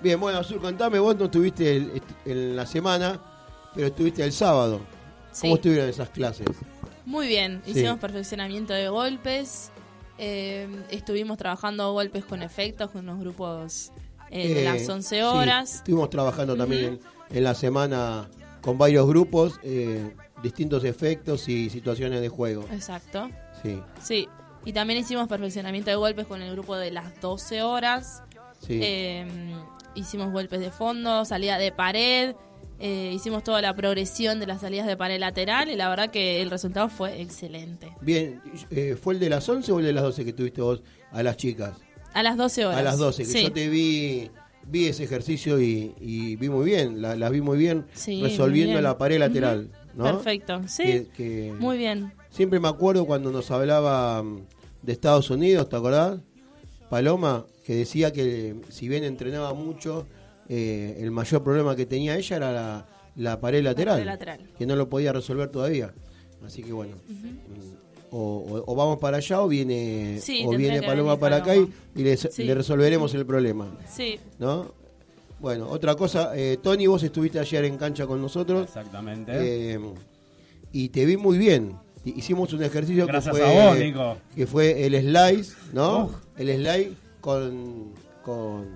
Bien, 0.00 0.20
bueno, 0.20 0.38
Azul, 0.38 0.60
contame, 0.60 0.98
vos 0.98 1.16
no 1.16 1.24
estuviste 1.24 1.76
el- 1.76 1.90
est- 1.96 2.26
en 2.26 2.54
la 2.54 2.66
semana, 2.66 3.20
pero 3.74 3.86
estuviste 3.88 4.22
el 4.22 4.32
sábado. 4.32 4.80
Sí. 5.32 5.42
¿Cómo 5.42 5.56
estuvieron 5.56 5.88
esas 5.88 6.10
clases? 6.10 6.46
Muy 7.04 7.26
bien, 7.26 7.62
Sí. 7.64 7.70
hicimos 7.72 7.98
perfeccionamiento 7.98 8.72
de 8.74 8.88
golpes, 8.88 9.70
eh, 10.18 10.68
estuvimos 10.90 11.38
trabajando 11.38 11.92
golpes 11.92 12.24
con 12.24 12.42
efectos 12.42 12.90
con 12.90 13.06
los 13.06 13.18
grupos 13.18 13.92
eh, 14.30 14.48
de 14.54 14.60
Eh, 14.62 14.64
las 14.64 14.88
11 14.88 15.16
sí, 15.16 15.22
horas. 15.22 15.76
estuvimos 15.76 16.10
trabajando 16.10 16.56
también 16.56 16.84
en, 16.84 17.00
en 17.38 17.44
la 17.44 17.54
semana 17.54 18.28
con 18.60 18.76
varios 18.76 19.06
grupos, 19.06 19.60
eh, 19.62 20.14
distintos 20.42 20.82
efectos 20.84 21.48
y 21.48 21.70
situaciones 21.70 22.20
de 22.20 22.28
juego. 22.28 22.64
Exacto, 22.72 23.30
Sí, 23.62 23.80
sí. 24.02 24.28
Y 24.66 24.72
también 24.74 24.98
hicimos 25.00 25.26
perfeccionamiento 25.28 25.88
de 25.90 25.96
golpes 25.96 26.26
con 26.26 26.42
el 26.42 26.52
grupo 26.52 26.76
de 26.76 26.90
las 26.90 27.18
12 27.22 27.62
horas. 27.62 28.22
sí. 28.60 28.78
Eh, 28.82 29.26
hicimos 29.94 30.30
golpes 30.30 30.60
de 30.60 30.70
fondo, 30.70 31.24
salida 31.24 31.56
de 31.56 31.72
pared, 31.72 32.34
eh, 32.78 33.12
hicimos 33.14 33.42
toda 33.42 33.62
la 33.62 33.72
progresión 33.74 34.38
de 34.40 34.46
las 34.46 34.60
salidas 34.60 34.86
de 34.86 34.94
pared 34.94 35.18
lateral 35.18 35.70
y 35.70 35.76
la 35.76 35.88
verdad 35.88 36.10
que 36.10 36.42
el 36.42 36.50
resultado 36.50 36.90
fue 36.90 37.22
excelente. 37.22 37.90
Bien, 38.02 38.42
eh, 38.70 38.94
¿fue 39.00 39.14
el 39.14 39.20
de 39.20 39.30
las 39.30 39.48
11 39.48 39.72
o 39.72 39.78
el 39.78 39.86
de 39.86 39.94
las 39.94 40.02
12 40.04 40.24
que 40.26 40.34
tuviste 40.34 40.60
vos 40.60 40.82
a 41.12 41.22
las 41.22 41.38
chicas? 41.38 41.78
A 42.12 42.22
las 42.22 42.36
12 42.36 42.66
horas. 42.66 42.78
A 42.78 42.82
las 42.82 42.98
12, 42.98 43.22
que 43.22 43.28
Sí. 43.30 43.42
yo 43.44 43.52
te 43.52 43.68
vi 43.70 44.30
vi 44.68 44.86
ese 44.88 45.04
ejercicio 45.04 45.60
y, 45.60 45.94
y 46.00 46.34
vi 46.36 46.48
muy 46.50 46.64
bien, 46.66 47.00
la, 47.00 47.14
la 47.14 47.28
vi 47.30 47.40
muy 47.40 47.56
bien 47.56 47.86
Sí, 47.94 48.20
resolviendo 48.20 48.72
muy 48.72 48.74
bien. 48.78 48.82
la 48.82 48.98
pared 48.98 49.18
lateral, 49.20 49.70
¿no? 49.94 50.04
Perfecto, 50.04 50.60
sí. 50.66 50.82
Que- 50.82 51.06
que- 51.16 51.54
Muy 51.58 51.78
bien. 51.78 52.12
Siempre 52.30 52.58
me 52.60 52.66
acuerdo 52.68 53.06
cuando 53.06 53.30
nos 53.30 53.48
hablaba 53.52 54.22
mm, 54.24 54.40
de 54.86 54.92
Estados 54.92 55.28
Unidos, 55.30 55.68
¿te 55.68 55.76
acordás? 55.76 56.20
Paloma, 56.88 57.44
que 57.64 57.74
decía 57.74 58.12
que 58.12 58.54
si 58.70 58.88
bien 58.88 59.02
entrenaba 59.04 59.52
mucho, 59.52 60.06
eh, 60.48 60.96
el 61.00 61.10
mayor 61.10 61.42
problema 61.42 61.74
que 61.74 61.84
tenía 61.86 62.16
ella 62.16 62.36
era 62.36 62.52
la, 62.52 62.86
la 63.16 63.40
pared 63.40 63.62
lateral, 63.62 63.96
pared 63.96 64.06
lateral. 64.06 64.40
que 64.56 64.64
no 64.66 64.76
lo 64.76 64.88
podía 64.88 65.12
resolver 65.12 65.48
todavía. 65.50 65.92
Así 66.44 66.62
que 66.62 66.72
bueno, 66.72 66.94
o, 68.12 68.18
o- 68.18 68.72
o 68.72 68.74
vamos 68.76 68.98
para 68.98 69.16
allá 69.16 69.40
o 69.42 69.48
viene, 69.48 70.18
Sí, 70.20 70.44
o 70.46 70.50
viene 70.56 70.80
Paloma 70.82 71.18
para 71.18 71.36
acá 71.38 71.56
y, 71.56 71.60
Paloma. 71.66 71.74
y 71.96 72.02
le, 72.04 72.16
Sí. 72.16 72.44
le 72.44 72.54
resolveremos 72.54 73.12
el 73.14 73.26
problema, 73.26 73.76
Sí. 73.92 74.20
¿no? 74.38 74.72
Bueno, 75.40 75.68
otra 75.68 75.96
cosa, 75.96 76.32
eh, 76.36 76.58
Tony, 76.62 76.86
vos 76.86 77.02
estuviste 77.02 77.38
ayer 77.40 77.64
en 77.64 77.76
cancha 77.76 78.06
con 78.06 78.22
nosotros. 78.22 78.68
Exactamente. 78.68 79.32
Eh, 79.74 79.80
y 80.72 80.88
te 80.90 81.04
vi 81.04 81.16
muy 81.16 81.36
bien. 81.36 81.76
Hi- 82.06 82.14
Hicimos 82.16 82.52
un 82.52 82.62
ejercicio 82.62 83.06
Gracias 83.06 83.34
que 83.34 83.42
fue, 83.42 83.60
a 83.62 83.68
vos, 83.70 83.78
Nico. 83.78 84.16
que 84.34 84.46
fue 84.46 84.86
el 84.86 84.94
slice, 85.00 85.54
¿no? 85.72 86.04
Uf. 86.06 86.14
El 86.36 86.54
slice 86.56 86.92
con, 87.20 87.92
con 88.24 88.66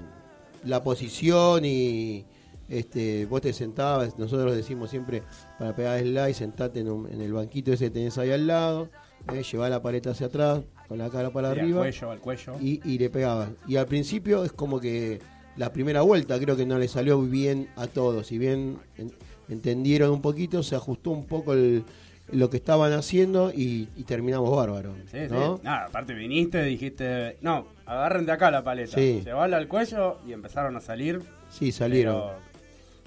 la 0.64 0.82
posición 0.82 1.64
y 1.64 2.24
este 2.68 3.26
vos 3.26 3.40
te 3.40 3.52
sentabas, 3.52 4.18
nosotros 4.18 4.54
decimos 4.56 4.90
siempre 4.90 5.22
para 5.58 5.74
pegar 5.74 6.00
slice, 6.00 6.34
sentate 6.34 6.80
en, 6.80 6.90
un- 6.90 7.08
en 7.12 7.20
el 7.20 7.32
banquito 7.32 7.72
ese 7.72 7.86
que 7.86 7.90
tenés 7.90 8.18
ahí 8.18 8.30
al 8.32 8.46
lado, 8.46 8.88
eh, 9.32 9.42
llevá 9.42 9.68
la 9.68 9.80
paleta 9.80 10.10
hacia 10.10 10.26
atrás, 10.26 10.60
con 10.88 10.98
la 10.98 11.08
cara 11.08 11.30
para 11.30 11.52
Sí, 11.52 11.58
al 11.58 11.64
arriba 11.64 11.78
cuello, 11.80 12.10
al 12.10 12.20
cuello. 12.20 12.52
y, 12.60 12.80
y 12.84 12.98
le 12.98 13.10
pegabas. 13.10 13.50
Y 13.68 13.76
al 13.76 13.86
principio 13.86 14.44
es 14.44 14.52
como 14.52 14.80
que 14.80 15.20
la 15.56 15.72
primera 15.72 16.02
vuelta 16.02 16.38
creo 16.38 16.56
que 16.56 16.66
no 16.66 16.78
le 16.78 16.88
salió 16.88 17.20
bien 17.22 17.68
a 17.76 17.86
todos. 17.86 18.26
Si 18.28 18.38
bien 18.38 18.78
en- 18.96 19.12
entendieron 19.48 20.10
un 20.10 20.22
poquito, 20.22 20.62
se 20.62 20.74
ajustó 20.76 21.10
un 21.10 21.26
poco 21.26 21.52
el- 21.54 21.84
lo 22.32 22.50
que 22.50 22.56
estaban 22.56 22.92
haciendo 22.92 23.50
y, 23.54 23.88
y 23.96 24.04
terminamos 24.04 24.54
bárbaro. 24.54 24.94
Sí, 25.10 25.18
¿no? 25.30 25.56
sí. 25.56 25.62
Nada, 25.64 25.86
aparte 25.86 26.14
viniste, 26.14 26.62
dijiste, 26.62 27.36
no, 27.42 27.66
agarren 27.86 28.26
de 28.26 28.32
acá 28.32 28.50
la 28.50 28.62
paleta. 28.64 28.96
Sí. 28.96 29.22
Llevarla 29.24 29.56
al 29.56 29.68
cuello 29.68 30.18
y 30.26 30.32
empezaron 30.32 30.76
a 30.76 30.80
salir. 30.80 31.20
Sí, 31.50 31.72
salieron. 31.72 32.32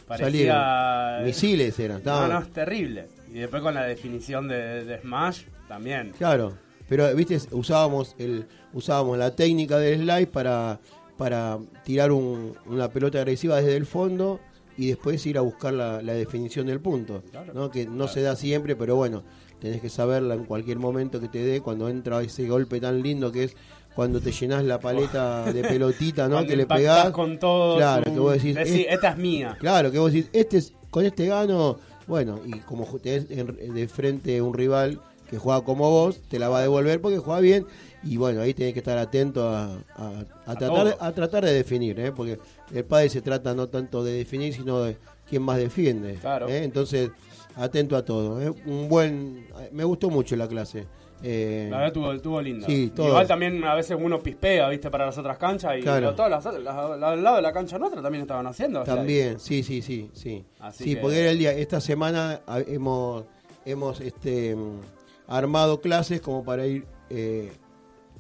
parecía... 0.07 0.53
Salieron. 0.55 1.25
Misiles 1.25 1.79
eran. 1.79 2.01
No, 2.03 2.27
no, 2.27 2.39
es 2.39 2.51
terrible. 2.51 3.07
Y 3.29 3.39
después 3.39 3.61
con 3.61 3.73
la 3.73 3.83
definición 3.85 4.47
de, 4.47 4.83
de 4.85 4.99
Smash, 5.01 5.43
también. 5.67 6.11
Claro, 6.17 6.53
pero 6.89 7.13
viste, 7.15 7.39
usábamos 7.51 8.15
el 8.19 8.45
usábamos 8.73 9.17
la 9.17 9.35
técnica 9.35 9.77
del 9.77 10.01
slide 10.01 10.27
para 10.27 10.79
para 11.17 11.57
tirar 11.83 12.11
un- 12.11 12.55
una 12.65 12.89
pelota 12.89 13.19
agresiva 13.19 13.57
desde 13.57 13.75
el 13.77 13.85
fondo 13.85 14.39
y 14.77 14.87
después 14.87 15.25
ir 15.25 15.37
a 15.37 15.41
buscar 15.41 15.73
la, 15.73 16.01
la 16.01 16.13
definición 16.13 16.67
del 16.67 16.79
punto, 16.79 17.21
Claro. 17.31 17.53
¿no? 17.53 17.69
que 17.71 17.85
no 17.85 18.07
se 18.07 18.21
da 18.21 18.35
siempre, 18.35 18.75
pero 18.75 18.95
bueno, 18.95 19.23
tenés 19.59 19.81
que 19.81 19.89
saberla 19.89 20.33
en 20.35 20.45
cualquier 20.45 20.79
momento 20.79 21.19
que 21.19 21.27
te 21.29 21.43
dé 21.43 21.61
cuando 21.61 21.87
entra 21.89 22.21
ese 22.21 22.47
golpe 22.47 22.79
tan 22.81 23.01
lindo 23.01 23.31
que 23.31 23.45
es 23.45 23.55
cuando 23.95 24.19
te 24.19 24.31
llenas 24.31 24.63
la 24.63 24.79
paleta 24.79 25.51
de 25.53 25.61
pelotita, 25.61 26.27
¿no? 26.27 26.43
Que 26.45 26.55
le 26.55 26.65
pegás 26.65 27.11
con 27.11 27.37
todo. 27.37 27.77
Claro, 27.77 28.03
tu- 28.05 28.13
que 28.13 28.19
vos 28.19 28.33
decís, 28.33 28.55
decís, 28.55 28.73
"Eh, 28.73 28.87
esta 28.89 29.09
es 29.11 29.17
mía. 29.17 29.55
Claro, 29.59 29.91
que 29.91 29.99
vos 29.99 30.11
decís, 30.11 30.29
este 30.33 30.57
es, 30.57 30.73
con 30.89 31.05
este 31.05 31.27
gano, 31.27 31.77
bueno, 32.07 32.39
y 32.43 32.53
como 32.61 32.85
tenés 32.99 33.27
en- 33.29 33.73
de 33.75 33.87
frente 33.87 34.41
un 34.41 34.53
rival 34.55 34.99
que 35.29 35.37
juega 35.37 35.61
como 35.61 35.89
vos, 35.91 36.19
te 36.27 36.39
la 36.39 36.49
va 36.49 36.57
a 36.59 36.61
devolver 36.63 36.99
porque 37.01 37.19
juega 37.19 37.39
bien, 37.39 37.65
y 38.03 38.17
bueno, 38.17 38.41
ahí 38.41 38.53
tenés 38.53 38.73
que 38.73 38.79
estar 38.79 38.97
atento 38.97 39.47
a, 39.49 39.65
a- 39.95 40.25
a 40.45 40.55
tratar, 40.55 40.97
a 40.99 41.11
tratar 41.13 41.45
de 41.45 41.53
definir, 41.53 41.99
¿eh? 41.99 42.11
porque 42.11 42.39
el 42.73 42.83
padre 42.85 43.09
se 43.09 43.21
trata 43.21 43.53
no 43.53 43.67
tanto 43.69 44.03
de 44.03 44.13
definir, 44.13 44.53
sino 44.53 44.81
de 44.81 44.97
quién 45.29 45.41
más 45.41 45.57
defiende. 45.57 46.15
Claro. 46.15 46.47
¿eh? 46.49 46.63
Entonces, 46.63 47.11
atento 47.55 47.95
a 47.95 48.03
todo. 48.03 48.41
¿eh? 48.41 48.49
Un 48.65 48.89
buen, 48.89 49.47
me 49.71 49.83
gustó 49.83 50.09
mucho 50.09 50.35
la 50.35 50.47
clase. 50.47 50.85
Eh, 51.25 51.67
La 51.69 51.77
verdad 51.77 51.87
estuvo, 51.87 52.11
estuvo 52.11 52.41
linda. 52.41 52.67
Sí. 52.67 52.91
Igual 52.97 53.25
también 53.25 53.63
a 53.63 53.73
veces 53.75 53.95
uno 53.97 54.19
pispea, 54.19 54.67
viste, 54.67 54.91
para 54.91 55.05
las 55.05 55.17
otras 55.17 55.37
canchas 55.37 55.75
y 55.79 55.81
Claro. 55.81 56.13
todas 56.13 56.29
las, 56.29 56.45
otras- 56.45 56.61
las- 56.61 56.99
las 56.99 57.11
al 57.13 57.23
lado 57.23 57.37
de 57.37 57.41
la 57.41 57.53
cancha 57.53 57.79
nuestra 57.79 58.01
también 58.01 58.23
estaban 58.23 58.45
haciendo. 58.45 58.81
o 58.81 58.85
sea, 58.85 58.95
También, 58.97 59.39
sí, 59.39 59.63
sí, 59.63 59.81
sí, 59.81 60.09
sí. 60.13 60.43
Así 60.59 60.83
sí, 60.83 60.95
que- 60.95 61.01
porque 61.01 61.19
era 61.21 61.31
el 61.31 61.37
día, 61.37 61.53
esta 61.53 61.79
semana 61.79 62.41
ah, 62.45 62.59
hemos, 62.67 63.23
hemos 63.63 64.01
este, 64.01 64.53
mm, 64.53 64.81
armado 65.27 65.79
clases 65.79 66.19
como 66.19 66.43
para 66.43 66.67
ir, 66.67 66.85
eh, 67.09 67.53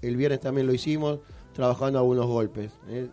el 0.07 0.15
viernes 0.17 0.39
también 0.39 0.67
lo 0.67 0.73
hicimos, 0.73 1.19
trabajando 1.53 1.99
algunos 1.99 2.25
golpes. 2.27 2.71
¿eh? 2.89 3.07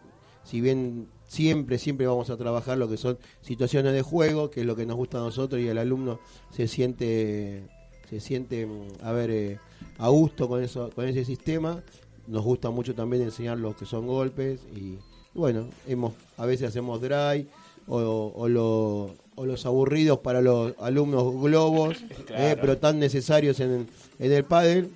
Si 0.44 0.60
bien 0.60 1.06
siempre, 1.26 1.78
siempre 1.78 2.06
vamos 2.06 2.30
a 2.30 2.36
trabajar 2.36 2.78
lo 2.78 2.88
que 2.88 2.96
son 2.96 3.18
situaciones 3.42 3.92
de 3.92 4.02
juego, 4.02 4.50
que 4.50 4.60
es 4.60 4.66
lo 4.66 4.74
que 4.76 4.86
nos 4.86 4.96
gusta 4.96 5.18
a 5.18 5.22
nosotros 5.22 5.60
y 5.60 5.68
el 5.68 5.78
alumno 5.78 6.18
se 6.50 6.66
siente, 6.68 7.62
se 8.08 8.20
siente, 8.20 8.66
mm, 8.66 8.88
a 9.04 9.12
ver, 9.12 9.30
eh, 9.30 9.58
a 9.98 10.08
gusto 10.08 10.48
con 10.48 10.62
eso, 10.62 10.90
con 10.94 11.06
ese 11.06 11.24
sistema. 11.24 11.82
Nos 12.26 12.42
gusta 12.44 12.70
mucho 12.70 12.94
también 12.94 13.22
enseñar 13.22 13.58
lo 13.58 13.76
que 13.76 13.86
son 13.86 14.06
golpes 14.06 14.60
y 14.74 14.98
bueno, 15.34 15.66
hemos, 15.86 16.14
a 16.36 16.46
veces 16.46 16.68
hacemos 16.68 17.00
dry 17.00 17.46
o, 17.86 18.32
o 18.34 18.48
lo- 18.48 19.14
o 19.36 19.46
los 19.46 19.64
aburridos 19.64 20.18
para 20.18 20.42
los 20.42 20.74
alumnos 20.80 21.32
globos, 21.40 21.96
Claro. 22.26 22.44
eh, 22.44 22.58
pero 22.60 22.76
tan 22.78 22.98
necesarios 22.98 23.58
en, 23.60 23.86
en 24.18 24.32
el 24.32 24.44
pádel. 24.44 24.90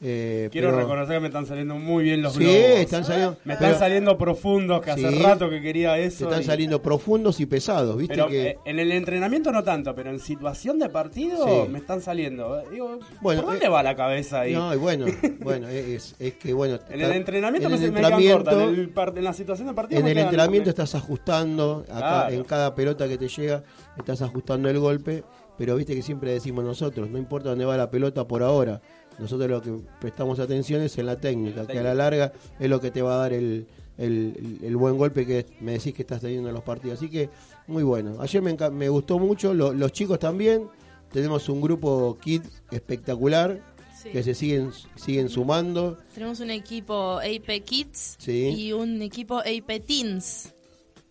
Eh, 0.00 0.48
Quiero 0.52 0.68
pero- 0.68 0.80
reconocer 0.82 1.16
que 1.16 1.20
me 1.20 1.26
están 1.28 1.46
saliendo 1.46 1.74
muy 1.76 2.04
bien 2.04 2.20
los 2.20 2.34
Sí, 2.34 2.40
globos. 2.40 2.58
están 2.60 3.04
saliendo, 3.04 3.36
Me 3.44 3.54
están 3.54 3.68
pero 3.68 3.78
saliendo 3.78 4.18
profundos, 4.18 4.82
que 4.82 4.90
hace 4.90 5.10
Sí. 5.10 5.22
rato 5.22 5.48
que 5.48 5.62
quería 5.62 5.94
te 5.94 6.04
eso. 6.04 6.24
están 6.24 6.42
y- 6.42 6.44
saliendo 6.44 6.82
profundos 6.82 7.40
y 7.40 7.46
pesados, 7.46 7.96
¿viste? 7.96 8.14
Pero 8.14 8.28
que, 8.28 8.46
eh, 8.50 8.58
en 8.66 8.78
el 8.78 8.92
entrenamiento 8.92 9.52
no 9.52 9.64
tanto, 9.64 9.94
pero 9.94 10.10
en 10.10 10.20
situación 10.20 10.78
de 10.78 10.88
partido 10.90 11.44
Sí. 11.64 11.70
me 11.72 11.78
están 11.78 12.00
saliendo. 12.02 12.62
Digo, 12.70 12.98
Bueno, 13.22 13.42
¿por 13.42 13.50
dónde 13.52 13.66
eh, 13.66 13.70
va 13.70 13.82
la 13.82 13.96
cabeza 13.96 14.40
ahí? 14.40 14.52
no, 14.52 14.74
y 14.74 14.76
bueno, 14.76 15.06
bueno, 15.40 15.68
es, 15.68 16.14
es 16.18 16.34
que 16.34 16.52
bueno. 16.52 16.78
en 16.90 17.00
el 17.00 17.12
entrenamiento 17.12 17.68
en 17.68 17.74
el 17.74 17.80
me 17.80 17.86
entrenamiento- 17.86 18.68
en, 18.68 18.74
el 18.74 18.88
par- 18.90 19.14
en 19.16 19.24
la 19.24 19.32
situación 19.32 19.68
de 19.68 19.74
partido 19.74 20.00
En 20.00 20.06
el 20.08 20.18
entrenamiento 20.18 20.68
estás 20.70 20.94
ajustando, 20.94 21.84
acá, 21.88 21.98
Claro. 21.98 22.34
en 22.34 22.44
cada 22.44 22.74
pelota 22.74 23.08
que 23.08 23.16
te 23.16 23.28
llega, 23.28 23.62
estás 23.96 24.20
ajustando 24.22 24.68
el 24.68 24.78
golpe, 24.78 25.24
pero 25.56 25.74
viste 25.74 25.94
que 25.94 26.02
siempre 26.02 26.32
decimos 26.32 26.64
nosotros, 26.64 27.08
no 27.08 27.16
importa 27.16 27.48
dónde 27.48 27.64
va 27.64 27.78
la 27.78 27.90
pelota 27.90 28.26
por 28.28 28.42
ahora, 28.42 28.82
nosotros 29.18 29.48
lo 29.50 29.62
que 29.62 29.72
prestamos 30.00 30.38
atención 30.38 30.82
es 30.82 30.96
en 30.98 31.06
la 31.06 31.16
técnica, 31.20 31.66
que 31.66 31.78
a 31.78 31.82
la 31.82 31.94
larga 31.94 32.32
es 32.58 32.68
lo 32.68 32.80
que 32.80 32.90
te 32.90 33.02
va 33.02 33.14
a 33.14 33.18
dar 33.18 33.32
el, 33.32 33.66
el- 33.98 34.58
el 34.62 34.76
buen 34.76 34.96
golpe 34.98 35.24
que 35.26 35.46
me 35.60 35.72
decís 35.72 35.94
que 35.94 36.02
estás 36.02 36.20
teniendo 36.20 36.48
en 36.48 36.54
los 36.54 36.64
partidos. 36.64 36.98
Así 36.98 37.08
que 37.08 37.30
muy 37.66 37.82
bueno. 37.82 38.16
Ayer 38.20 38.42
me, 38.42 38.54
me 38.70 38.88
gustó 38.88 39.18
mucho, 39.18 39.54
lo- 39.54 39.72
los 39.72 39.92
chicos 39.92 40.18
también, 40.18 40.68
tenemos 41.12 41.48
un 41.48 41.60
grupo 41.60 42.18
kids 42.20 42.62
espectacular. 42.70 43.74
Sí. 44.02 44.10
que 44.12 44.22
se 44.22 44.34
siguen 44.34 44.70
siguen 44.94 45.28
sumando. 45.30 45.96
Tenemos 46.14 46.38
un 46.40 46.50
equipo 46.50 47.18
AP 47.18 47.64
Kids 47.64 48.16
Sí. 48.18 48.54
y 48.56 48.72
un 48.72 49.00
equipo 49.00 49.38
AP 49.38 49.80
Teens. 49.84 50.52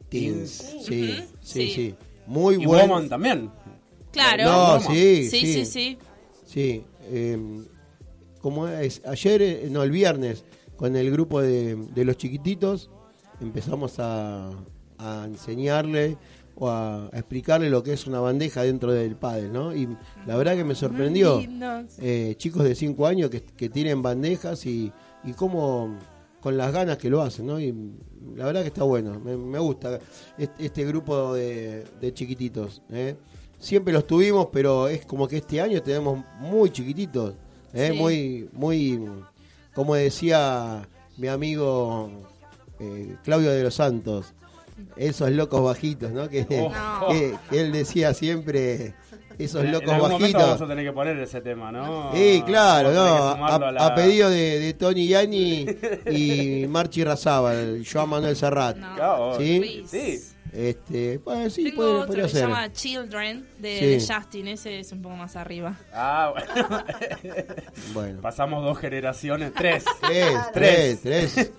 Teens. 0.07 0.49
Sí, 0.51 0.83
sí, 0.85 1.23
sí, 1.41 1.69
sí. 1.73 1.95
Muy 2.27 2.61
Y 2.61 2.65
bueno. 2.65 2.87
Woman 2.93 3.09
también. 3.09 3.49
Claro. 4.11 4.43
No, 4.45 4.79
sí, 4.81 5.27
sí, 5.29 5.39
sí. 5.41 5.53
sí, 5.53 5.65
sí. 5.65 5.97
Sí, 6.45 6.83
eh, 7.11 7.37
como 8.45 8.67
es 8.67 9.01
ayer, 9.07 9.41
eh, 9.41 9.67
no, 9.71 9.81
el 9.81 9.89
viernes, 9.89 10.45
con 10.75 10.95
el 10.95 11.09
grupo 11.09 11.41
de, 11.41 11.75
de 11.95 12.05
los 12.05 12.15
chiquititos, 12.15 12.91
empezamos 13.41 13.95
a, 13.97 14.51
a 14.99 15.25
enseñarle 15.25 16.15
o 16.53 16.69
a, 16.69 17.05
a 17.07 17.17
explicarle 17.17 17.71
lo 17.71 17.81
que 17.81 17.93
es 17.93 18.05
una 18.05 18.19
bandeja 18.19 18.61
dentro 18.61 18.91
del 18.93 19.15
pádel, 19.15 19.51
¿no? 19.51 19.75
Y 19.75 19.89
la 20.27 20.37
verdad 20.37 20.55
que 20.55 20.63
me 20.63 20.75
sorprendió. 20.75 21.41
Eh, 21.97 22.35
chicos 22.37 22.63
de 22.65 22.75
5 22.75 23.07
años 23.07 23.31
que, 23.31 23.41
que 23.41 23.67
tienen 23.67 24.03
bandejas 24.03 24.63
y, 24.67 24.91
y 25.23 25.33
cómo 25.33 25.97
con 26.39 26.55
las 26.55 26.71
ganas 26.71 26.99
que 26.99 27.09
lo 27.09 27.23
hacen, 27.23 27.47
¿no? 27.47 27.59
Y 27.59 27.73
la 28.35 28.45
verdad 28.45 28.61
que 28.61 28.67
está 28.67 28.83
bueno, 28.83 29.19
me, 29.19 29.35
me 29.35 29.57
gusta 29.57 29.97
este, 30.37 30.65
este 30.67 30.85
grupo 30.85 31.33
de, 31.33 31.83
de 31.99 32.13
chiquititos. 32.13 32.83
¿eh? 32.91 33.15
Siempre 33.57 33.91
los 33.91 34.05
tuvimos, 34.05 34.49
pero 34.53 34.87
es 34.87 35.03
como 35.03 35.27
que 35.27 35.37
este 35.37 35.59
año 35.59 35.81
tenemos 35.81 36.23
muy 36.39 36.69
chiquititos, 36.69 37.33
¿eh? 37.75 37.89
Sí. 37.91 37.97
muy, 37.99 38.49
muy, 38.53 38.99
como 39.75 39.93
decía 39.95 40.87
mi 41.17 41.27
amigo 41.27 42.09
eh, 42.79 43.15
Claudio 43.23 43.51
de 43.51 43.63
los 43.63 43.75
Santos, 43.75 44.33
esos 44.97 45.29
locos 45.31 45.61
bajitos, 45.63 46.11
¿no? 46.11 46.27
Que, 46.29 46.45
No. 46.45 47.07
que- 47.09 47.35
que 47.49 47.61
él 47.61 47.71
decía 47.71 48.13
siempre, 48.13 48.93
esos 49.37 49.63
En- 49.63 49.71
locos 49.71 49.89
en 49.89 49.95
algún 49.95 50.11
bajitos. 50.13 50.41
vamos 50.41 50.61
a 50.61 50.67
tener 50.67 50.85
que 50.85 50.91
poner 50.93 51.19
ese 51.19 51.41
tema, 51.41 51.71
¿no? 51.71 52.11
Sí, 52.13 52.41
claro, 52.45 52.91
no, 52.91 53.01
a, 53.01 53.55
a 53.55 53.71
la- 53.71 53.85
a 53.87 53.95
pedido 53.95 54.29
de, 54.29 54.59
de 54.59 54.73
Tony 54.73 55.07
Yani 55.07 55.65
y 56.11 56.65
Marchi 56.67 57.03
Razábal, 57.03 57.85
Joan 57.89 58.09
Manuel 58.09 58.35
Serrat. 58.35 58.77
No. 58.77 58.95
Claro, 58.95 59.37
¿Sí? 59.37 59.59
Luis. 59.59 59.89
Sí. 59.89 60.19
Este, 60.55 61.17
bueno, 61.17 61.49
sí, 61.49 61.65
Tengo 61.65 61.75
puede, 61.75 61.91
otro 61.91 62.07
podría 62.07 62.23
que 62.23 62.29
se 62.29 62.37
ser. 62.39 62.47
llama 62.47 62.71
Children 62.71 63.47
de, 63.59 63.77
Sí. 63.79 63.85
de 64.07 64.13
Justin, 64.15 64.47
ese 64.47 64.79
es 64.79 64.91
un 64.93 65.01
poco 65.01 65.15
más 65.17 65.35
arriba. 65.35 65.75
Ah, 65.93 66.33
bueno. 66.33 66.83
Bueno, 67.93 68.21
Pasamos 68.21 68.63
dos 68.63 68.77
generaciones, 68.77 69.53
tres. 69.53 69.83
tres, 70.01 70.33
tres, 70.53 71.01
tres, 71.01 71.51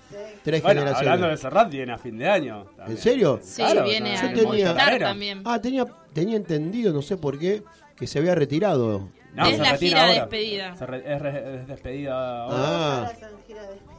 tres 0.43 0.61
Bueno, 0.63 0.81
generaciones. 0.81 0.97
hablando 0.97 1.27
de 1.27 1.37
Serrat, 1.37 1.69
viene 1.69 1.93
a 1.93 1.97
fin 1.97 2.17
de 2.17 2.27
año. 2.27 2.63
también. 2.75 2.97
¿En 2.97 2.97
serio? 2.97 3.39
Sí, 3.43 3.61
Claro, 3.61 3.83
viene 3.83 4.13
no, 4.13 4.19
a 4.19 4.21
yo 4.23 4.27
tenía- 4.29 4.43
Movistar 4.73 4.99
también. 4.99 5.41
Ah, 5.45 5.61
tenía, 5.61 5.85
tenía 6.13 6.37
entendido, 6.37 6.91
no 6.91 7.01
sé 7.03 7.17
por 7.17 7.37
qué, 7.37 7.63
que 7.95 8.07
se 8.07 8.17
había 8.19 8.33
retirado. 8.35 9.09
No, 9.33 9.45
Es 9.45 9.57
se 9.57 9.61
la 9.61 9.71
retira 9.73 9.77
gira 9.77 10.01
ahora. 10.07 10.13
despedida. 10.21 10.75
Se 10.77 10.85
re- 10.87 11.13
es, 11.15 11.21
re- 11.21 11.55
es 11.61 11.67
despedida 11.67 12.43
ahora. 12.45 12.57
Ah, 12.57 13.11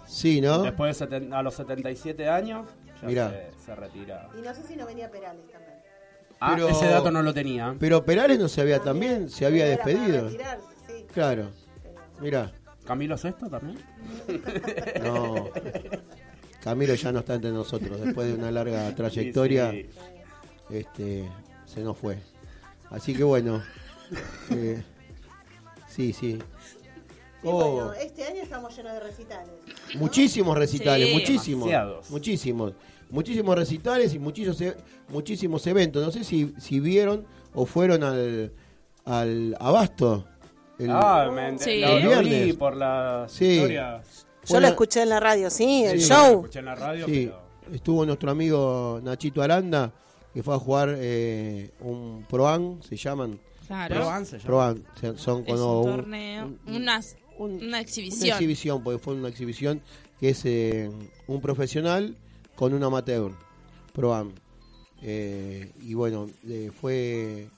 sí, 0.09 0.40
¿no? 0.40 0.62
Después 0.62 0.99
de 0.99 1.07
seten- 1.07 1.33
a 1.33 1.43
los 1.43 1.55
77 1.55 2.28
años, 2.28 2.67
Mirá. 3.07 3.31
se, 3.31 3.64
se 3.67 3.75
retira. 3.75 4.28
Y 4.38 4.43
no 4.43 4.55
sé 4.55 4.62
si 4.64 4.76
no 4.76 4.87
venía 4.87 5.11
Perales 5.11 5.47
también. 5.50 5.75
Ah, 6.40 6.52
Pero- 6.55 6.69
ese 6.69 6.87
dato 6.87 7.11
no 7.11 7.23
lo 7.23 7.33
tenía. 7.35 7.75
Pero 7.78 8.05
Perales 8.05 8.38
no 8.38 8.49
se 8.49 8.61
había 8.61 8.81
también, 8.81 9.28
se 9.28 9.47
había 9.47 9.67
despedido. 9.67 10.31
sí. 10.31 10.38
Claro. 11.12 11.50
Mira, 12.21 12.52
¿Camilo 12.85 13.17
Sexto 13.19 13.49
también? 13.49 13.78
no. 15.02 15.50
Camilo 16.62 16.95
ya 16.95 17.12
no 17.12 17.21
está 17.21 17.35
entre 17.35 17.50
nosotros. 17.50 18.00
Después 18.00 18.28
de 18.28 18.35
una 18.35 18.50
larga 18.50 18.95
trayectoria, 18.95 19.71
Sí, 19.71 19.88
sí. 19.90 20.76
este 20.76 21.28
se 21.67 21.81
nos 21.83 21.97
fue. 21.97 22.19
Así 22.90 23.14
que 23.14 23.25
bueno. 23.25 23.62
eh, 24.50 24.83
sí, 25.88 26.12
sí. 26.12 26.38
Sí, 27.42 27.49
Oh, 27.50 27.71
bueno, 27.71 27.92
este 27.95 28.25
año 28.25 28.42
estamos 28.42 28.76
llenos 28.76 28.92
de 28.95 29.00
recitales. 29.00 29.49
¿no? 29.95 30.00
muchísimos 30.00 30.59
recitales, 30.59 31.09
Sí. 31.09 31.14
muchísimos. 31.14 31.68
Demasiados. 31.68 32.11
Muchísimos. 32.11 32.73
Muchísimos 33.11 33.57
recitales 33.57 34.12
y 34.14 34.18
muchísimos, 34.18 34.61
e- 34.61 34.76
muchísimos 35.09 35.66
eventos. 35.66 36.04
No 36.04 36.11
sé 36.11 36.25
si, 36.25 36.52
si 36.59 36.80
vieron 36.80 37.25
o 37.54 37.64
fueron 37.64 38.02
al, 38.02 38.52
al 39.04 39.57
Abasto. 39.61 40.26
El- 40.78 40.90
Ah, 40.90 41.30
me 41.33 41.59
Sí. 41.59 41.83
El 41.83 42.02
vi 42.02 42.07
viernes. 42.09 42.57
por 42.57 42.75
Sí. 43.28 43.45
historias. 43.47 44.26
Yo 44.45 44.54
Bueno, 44.54 44.61
lo 44.66 44.68
escuché 44.68 45.02
en 45.02 45.09
la 45.11 45.21
radio, 45.21 45.50
sí, 45.50 45.85
el 45.85 46.00
Sí. 46.00 46.09
Lo 46.09 46.14
show. 46.16 46.35
escuché 46.40 46.59
en 46.61 46.64
la 46.66 46.75
radio, 46.75 47.07
Sí, 47.07 47.26
pero... 47.30 47.75
estuvo 47.75 48.05
nuestro 48.07 48.31
amigo 48.31 49.01
Nachito 49.03 49.42
Aranda, 49.42 49.92
que 50.35 50.42
fue 50.42 50.55
a 50.55 50.59
jugar 50.59 50.94
eh, 50.98 51.70
un 51.81 52.24
Proan, 52.29 52.81
se 52.83 52.96
llaman. 52.96 53.38
Claro. 53.66 53.94
Proan 53.96 54.24
se 54.27 54.38
llama. 54.38 54.46
Proan, 54.46 54.85
son 55.18 55.44
como 55.44 55.83
un- 55.83 55.96
torneo, 55.96 56.46
un- 56.66 56.74
unas- 56.77 57.16
un- 57.38 57.53
una 57.53 57.66
una 57.66 57.81
exhibición. 57.81 58.31
exhibición, 58.31 58.83
porque 58.83 58.98
fue 58.98 59.14
una 59.14 59.29
exhibición 59.29 59.81
que 60.20 60.31
es 60.31 60.44
eh, 60.44 60.90
un 61.27 61.40
profesional 61.40 62.16
con 62.57 62.74
un 62.74 62.83
amateur, 62.83 63.33
Proam. 63.92 64.33
Eh, 65.03 65.72
y 65.83 65.94
bueno, 65.94 66.29
eh, 66.48 66.70
fue 66.79 67.48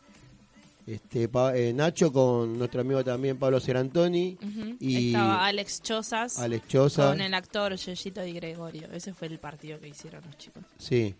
este 0.87 1.29
Pa- 1.29 1.57
eh, 1.57 1.73
Nacho 1.73 2.12
con 2.12 2.59
nuestro 2.59 2.81
amigo 2.83 3.03
también 3.05 3.38
Pablo 3.38 3.61
Serantoni 3.61 4.37
Ujú. 4.43 4.77
y 4.81 5.07
Estaba 5.09 5.47
Alex 5.47 5.83
Chozas 5.83 6.38
Alex 6.38 6.69
Choza. 6.69 7.09
con 7.09 7.21
el 7.21 7.33
actor 7.35 7.75
Yoyito 7.77 8.21
Di 8.23 8.33
Gregorio. 8.33 8.88
Ese 8.93 9.14
fue 9.14 9.29
el 9.29 9.38
partido 9.38 9.79
que 9.81 9.88
hicieron 9.88 10.23
los 10.27 10.37
chicos. 10.37 10.62
Sí. 10.79 11.14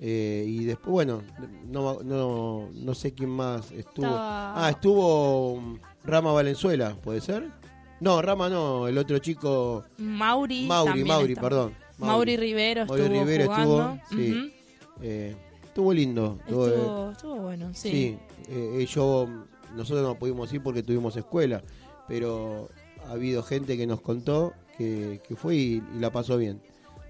Eh, 0.00 0.44
y 0.46 0.64
después, 0.64 0.92
bueno, 0.92 1.22
no, 1.66 2.00
no, 2.04 2.70
no 2.72 2.94
sé 2.94 3.12
quién 3.12 3.30
más 3.30 3.72
estuvo. 3.72 4.06
Estaba- 4.06 4.66
Ah, 4.66 4.70
estuvo 4.70 5.52
um, 5.54 5.78
Rama 6.04 6.30
Valenzuela, 6.32 6.94
¿puede 7.02 7.20
ser? 7.20 7.50
No, 8.00 8.22
Rama 8.22 8.48
no, 8.48 8.86
el 8.88 8.96
otro 8.98 9.18
chico. 9.18 9.84
Mauri. 9.98 10.66
Mauri, 10.66 11.04
Mauri, 11.04 11.34
perdón. 11.34 11.74
Mauri, 11.98 12.36
Rivero 12.36 12.86
Mauri 12.86 13.02
estuvo 13.02 13.18
Rivero 13.24 13.44
jugando. 13.46 13.98
estuvo, 14.02 14.16
sí. 14.22 14.54
Eh, 15.02 15.36
estuvo 15.64 15.92
lindo. 15.92 16.38
Estuvo, 16.40 16.66
eh, 16.68 16.70
Estuvo, 16.70 17.10
estuvo 17.10 17.36
bueno, 17.36 17.70
sí. 17.74 17.90
sí, 17.90 18.18
eh, 18.48 18.86
yo, 18.88 19.26
nosotros 19.74 20.06
no 20.06 20.14
pudimos 20.16 20.52
ir 20.52 20.62
porque 20.62 20.82
tuvimos 20.82 21.16
escuela, 21.16 21.62
pero 22.06 22.68
ha 23.06 23.12
habido 23.12 23.42
gente 23.42 23.76
que 23.76 23.86
nos 23.86 24.00
contó 24.00 24.52
que, 24.76 25.20
que 25.26 25.34
fue 25.34 25.56
y, 25.56 25.82
y 25.94 25.98
la 25.98 26.10
pasó 26.12 26.36
bien. 26.36 26.60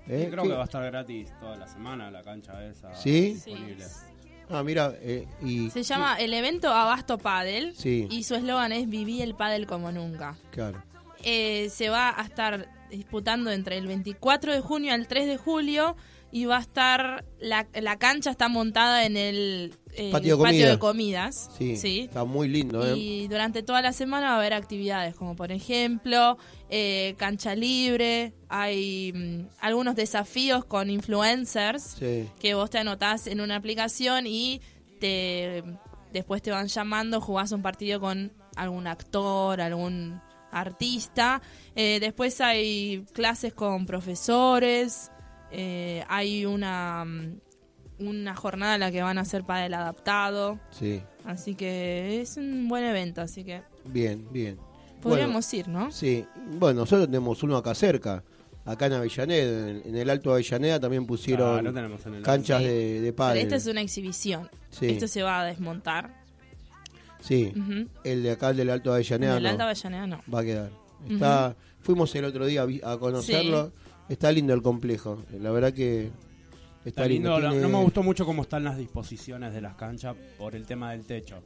¿Eh? 0.07 0.22
Sí, 0.24 0.31
creo 0.31 0.42
¿Qué- 0.42 0.48
que 0.48 0.55
va 0.55 0.62
a 0.62 0.64
estar 0.64 0.85
gratis 0.85 1.31
toda 1.38 1.57
la 1.57 1.68
semana 1.68 2.11
la 2.11 2.22
cancha 2.22 2.64
esa. 2.64 2.94
¿Sí? 2.94 3.35
Disponible. 3.35 3.85
Ah, 4.50 4.62
mira, 4.62 4.94
eh, 5.02 5.26
y... 5.42 5.70
Se 5.70 5.82
llama 5.82 6.16
el 6.16 6.32
evento 6.32 6.68
Abasto 6.72 7.18
Padel 7.18 7.74
Sí. 7.76 8.06
y 8.11 8.22
su 8.24 8.34
eslogan 8.34 8.72
es 8.72 8.88
Viví 8.88 9.20
el 9.22 9.34
Padel 9.34 9.66
como 9.66 9.92
nunca. 9.92 10.37
Claro. 10.50 10.82
Eh, 11.24 11.68
se 11.70 11.88
va 11.90 12.18
a 12.18 12.22
estar 12.24 12.68
disputando 12.90 13.50
entre 13.50 13.76
el 13.76 13.87
24 13.87 14.52
de 14.54 14.61
junio 14.61 14.94
al 14.94 15.06
3 15.08 15.26
de 15.26 15.37
julio 15.37 15.96
y 16.30 16.44
va 16.44 16.58
a 16.58 16.61
estar 16.61 17.24
la, 17.40 17.66
la 17.74 17.96
cancha 17.98 18.30
está 18.30 18.48
montada 18.48 19.04
en 19.04 19.16
el 19.16 19.74
eh, 19.94 20.11
Patio 20.12 20.37
de 20.37 20.44
comida. 20.44 20.70
de 20.70 20.78
comidas 20.78 21.50
Sí, 21.58 22.00
está 22.04 22.24
muy 22.24 22.48
lindo, 22.48 22.87
¿eh? 22.87 22.96
y 22.96 23.28
durante 23.28 23.62
toda 23.62 23.80
la 23.82 23.92
semana 23.92 24.28
va 24.28 24.34
a 24.34 24.38
haber 24.38 24.52
actividades 24.54 25.14
como 25.14 25.37
por 25.37 25.52
ejemplo 25.52 26.37
eh, 26.70 27.14
cancha 27.18 27.54
libre 27.54 28.33
hay 28.48 29.12
mm, 29.14 29.46
algunos 29.61 29.96
desafíos 29.96 30.64
con 30.64 30.90
influencers 30.90 31.96
Sí. 31.98 32.28
que 32.40 32.54
vos 32.54 32.68
te 32.70 32.78
anotás 32.78 33.26
en 33.26 33.40
una 33.40 33.57
aplicación 33.57 34.26
y 34.26 34.61
te 35.00 35.62
después 36.12 36.42
te 36.42 36.50
van 36.50 36.66
llamando, 36.68 37.20
jugás 37.20 37.52
un 37.52 37.62
partido 37.62 38.00
con 38.00 38.33
algún 38.57 38.87
actor, 38.87 39.61
algún 39.61 40.20
artista. 40.50 41.40
Eh, 41.76 41.98
después 42.00 42.40
hay 42.40 43.04
clases 43.12 43.52
con 43.52 43.85
profesores, 43.87 45.11
eh, 45.50 46.04
hay 46.09 46.46
una, 46.46 47.04
mm, 47.04 47.40
una 48.00 48.35
jornada 48.35 48.74
en 48.74 48.81
la 48.81 48.90
que 48.90 49.02
van 49.02 49.18
a 49.18 49.22
hacer 49.22 49.44
para 49.44 49.66
el 49.66 49.74
adaptado. 49.74 50.59
Sí, 50.70 51.02
Así 51.24 51.54
que 51.54 52.22
es 52.22 52.38
un 52.38 52.68
buen 52.68 52.85
evento, 52.85 53.20
así 53.20 53.44
que 53.44 53.61
bien, 53.85 54.26
bien. 54.33 54.59
Podríamos 55.00 55.52
ir, 55.54 55.68
¿no? 55.68 55.90
Sí, 55.90 56.24
bueno, 56.58 56.80
nosotros 56.80 57.06
tenemos 57.06 57.42
uno 57.42 57.56
acá 57.56 57.74
cerca, 57.74 58.22
acá 58.64 58.87
en 58.87 58.92
Avellaneda, 58.94 59.70
en, 59.70 59.82
en 59.84 59.96
el 59.96 60.11
Alto 60.11 60.32
Avellaneda 60.32 60.78
también 60.80 61.06
pusieron 61.06 61.58
Ah, 61.58 61.62
no 61.62 61.72
tenemos 61.72 62.04
en 62.06 62.14
el 62.16 62.22
canchas 62.22 62.61
Sí. 62.61 62.68
de, 62.68 63.00
de 63.00 63.12
Pero 63.12 63.16
pádel. 63.16 63.42
esta 63.42 63.56
es 63.56 63.66
una 63.66 63.80
exhibición. 63.80 64.50
Sí. 64.70 64.87
Esto 64.87 65.08
se 65.08 65.22
va 65.22 65.40
a 65.40 65.44
desmontar. 65.44 66.18
Sí, 67.20 67.52
el 68.04 68.22
de 68.22 68.30
acá 68.30 68.50
el 68.50 68.58
del 68.58 68.70
Alto 68.70 68.92
Avellaneda 68.92 69.37
el 69.38 69.42
no, 69.42 69.48
Alta 69.48 69.64
Avellaneda 69.64 70.06
no. 70.06 70.22
va 70.32 70.40
a 70.40 70.44
quedar. 70.44 70.70
Está, 71.08 71.56
Fuimos 71.80 72.14
el 72.16 72.24
otro 72.24 72.44
día 72.46 72.66
a 72.84 72.98
conocerlo, 72.98 73.72
está 74.08 74.30
lindo 74.32 74.52
el 74.52 74.62
complejo, 74.62 75.22
la 75.40 75.50
verdad 75.50 75.72
que 75.72 76.06
está, 76.84 77.02
Está 77.02 77.06
lindo, 77.06 77.38
no- 77.40 77.50
tiene- 77.50 77.62
no 77.62 77.68
me 77.68 77.82
gustó 77.84 78.02
mucho 78.02 78.24
cómo 78.26 78.42
están 78.42 78.62
las 78.64 78.76
disposiciones 78.78 79.52
de 79.54 79.61
las 79.61 79.74
canchas 79.76 80.14
por 80.38 80.54
el 80.54 80.66
tema 80.66 80.92
del 80.92 81.04
techo. 81.06 81.37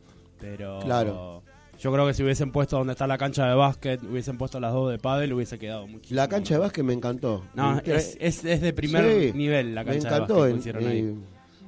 Pero 0.41 0.81
Claro. 0.81 1.43
Yo 1.83 1.93
creo 1.93 2.07
que 2.07 2.15
si 2.15 2.23
hubiesen 2.23 2.53
puesto 2.53 2.79
donde 2.79 2.93
está 2.93 3.07
la 3.07 3.19
cancha 3.19 3.47
de 3.47 3.55
básquet, 3.55 4.03
hubiesen 4.05 4.39
puesto 4.39 4.61
las 4.61 4.73
dos 4.73 4.91
de 4.91 4.99
pádel, 4.99 5.33
hubiese 5.33 5.59
quedado 5.59 5.87
muchísimo. 5.87 6.17
La 6.17 6.29
cancha 6.29 6.55
de 6.55 6.61
básquet 6.61 6.85
me 6.85 6.93
encantó. 6.93 7.45
No, 7.55 7.75
Me- 7.85 7.95
es, 7.97 8.17
es, 8.21 8.45
es 8.45 8.61
de 8.61 8.73
primer 8.73 9.05
Sí, 9.05 9.33
nivel 9.37 9.75
la 9.75 9.83
me 9.85 9.91
cancha 9.93 10.09
encantó 10.09 10.45
de 10.45 10.53
básquet 10.55 10.73
que 10.77 10.79
en- 10.79 10.87
eh, 10.87 10.89
ahí. 10.91 11.19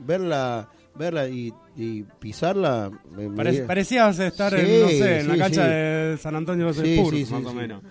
verla 0.06 0.68
verla 0.96 1.26
y, 1.28 1.52
y 1.76 2.02
pisarla. 2.20 2.88
me- 3.10 3.28
me 3.28 3.36
Pare- 3.36 3.62
parecías 3.64 4.16
estar 4.20 4.52
Sí, 4.54 4.64
en, 4.64 4.80
no 4.82 4.88
sé, 4.88 5.20
en 5.20 5.28
la 5.28 5.36
cancha 5.36 5.66
de 5.66 6.16
San 6.18 6.36
Antonio 6.36 6.72
de 6.72 6.96
Spurs, 6.96 7.30
más 7.32 7.44
o 7.46 7.52
menos. 7.54 7.82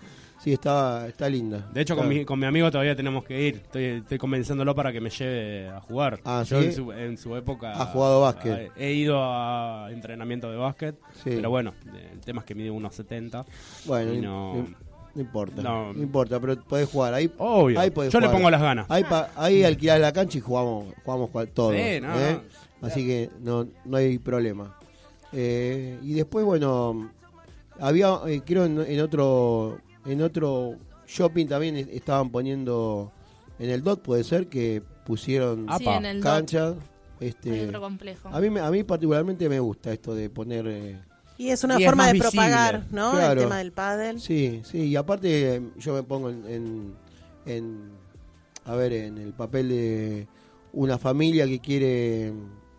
Sí, 0.44 0.52
está, 0.52 1.08
está 1.08 1.30
linda. 1.30 1.70
De 1.74 1.80
hecho, 1.82 1.96
con 1.96 2.08
mi, 2.10 2.26
con 2.26 2.38
mi 2.38 2.46
amigo 2.46 2.70
todavía 2.70 2.96
tenemos 2.98 3.24
que 3.24 3.42
ir. 3.48 3.56
Estoy, 3.64 3.84
estoy 3.86 4.18
convenciéndolo 4.18 4.76
para 4.76 4.92
que 4.92 5.00
me 5.00 5.10
lleve 5.10 5.70
a 5.70 5.80
jugar. 5.80 6.20
Ah, 6.26 6.44
Yo 6.46 6.60
¿sí? 6.60 6.68
en, 6.68 6.74
su, 6.74 6.92
en 6.92 7.18
su 7.18 7.36
época... 7.38 7.72
Ha 7.82 7.86
jugado 7.86 8.20
básquet. 8.22 8.72
He 8.76 8.92
ido 8.92 9.20
a 9.24 9.88
entrenamiento 9.90 10.52
de 10.52 10.58
básquet. 10.58 10.96
Sí. 11.24 11.30
Pero 11.36 11.50
bueno, 11.50 11.74
el 12.12 12.20
tema 12.20 12.42
es 12.42 12.46
que 12.46 12.56
mide 12.56 12.70
unos 12.72 12.94
70. 12.94 13.46
Bueno, 13.86 14.14
y 14.14 14.20
no, 14.20 14.66
importa. 15.16 15.62
No. 15.62 15.94
No. 15.94 16.04
importa, 16.04 16.42
pero 16.42 16.58
podés 16.62 16.90
jugar. 16.90 17.14
Ahí, 17.14 17.32
Obvio. 17.38 17.80
ahí 17.80 17.90
podés 17.92 18.12
Yo 18.12 18.20
le 18.20 18.28
pongo 18.28 18.50
las 18.52 18.62
ganas. 18.62 18.86
Ahí, 18.90 19.06
pa- 19.06 19.30
ahí 19.38 19.64
alquilás 19.64 20.02
la 20.02 20.12
cancha 20.12 20.38
y 20.40 20.42
jugamos, 20.42 20.94
jugamos 21.06 21.30
todos. 21.54 21.72
Sí, 21.74 22.02
no, 22.02 22.20
¿eh? 22.20 22.40
no. 22.82 22.88
Así 22.88 23.08
que 23.08 23.30
no, 23.40 23.66
no 23.86 23.96
hay 23.96 24.18
problema. 24.20 24.78
Eh, 25.32 25.98
y 26.04 26.14
después, 26.16 26.44
bueno, 26.44 27.12
había, 27.80 28.20
eh, 28.28 28.42
creo 28.46 28.66
en, 28.66 28.82
en 28.82 29.00
otro 29.00 29.78
en 30.06 30.22
otro 30.22 30.76
shopping 31.08 31.48
también 31.48 31.76
es- 31.78 31.88
estaban 31.88 32.30
poniendo 32.30 33.12
en 33.60 33.70
el 33.70 33.84
DOT, 33.84 34.02
puede 34.02 34.24
ser 34.24 34.48
que 34.48 34.82
pusieron 35.06 35.68
Sí, 35.78 35.86
el 35.88 36.22
DOT 36.22 36.24
canchas. 36.24 36.76
hay 37.20 37.28
Este, 37.30 37.68
otro 37.68 37.82
complejo. 37.82 38.30
a 38.30 38.40
mí 38.40 38.50
me- 38.50 38.60
a 38.60 38.70
mí 38.72 38.84
particularmente 38.84 39.48
me 39.50 39.60
gusta 39.60 39.92
esto 39.94 40.14
de 40.16 40.30
poner 40.30 40.66
eh, 40.68 41.00
Y 41.38 41.50
es 41.50 41.64
una 41.64 41.80
Y 41.82 41.84
forma 41.86 42.08
de 42.08 42.14
visible. 42.14 42.32
propagar, 42.32 42.86
¿no? 42.92 43.12
Claro. 43.12 43.42
El 43.42 43.48
tema 43.48 43.58
del 43.58 43.72
pádel. 43.72 44.20
Sí, 44.22 44.62
sí, 44.64 44.84
y 44.84 44.96
aparte 44.96 45.62
yo 45.80 45.94
me 45.96 46.04
pongo 46.04 46.30
en, 46.30 46.46
en, 46.48 46.94
en- 47.48 47.92
a 48.66 48.76
ver, 48.76 48.94
en 48.94 49.18
el 49.18 49.34
papel 49.34 49.68
de 49.70 50.28
una 50.74 50.98
familia 51.00 51.46
que 51.48 51.60
quiere 51.60 52.32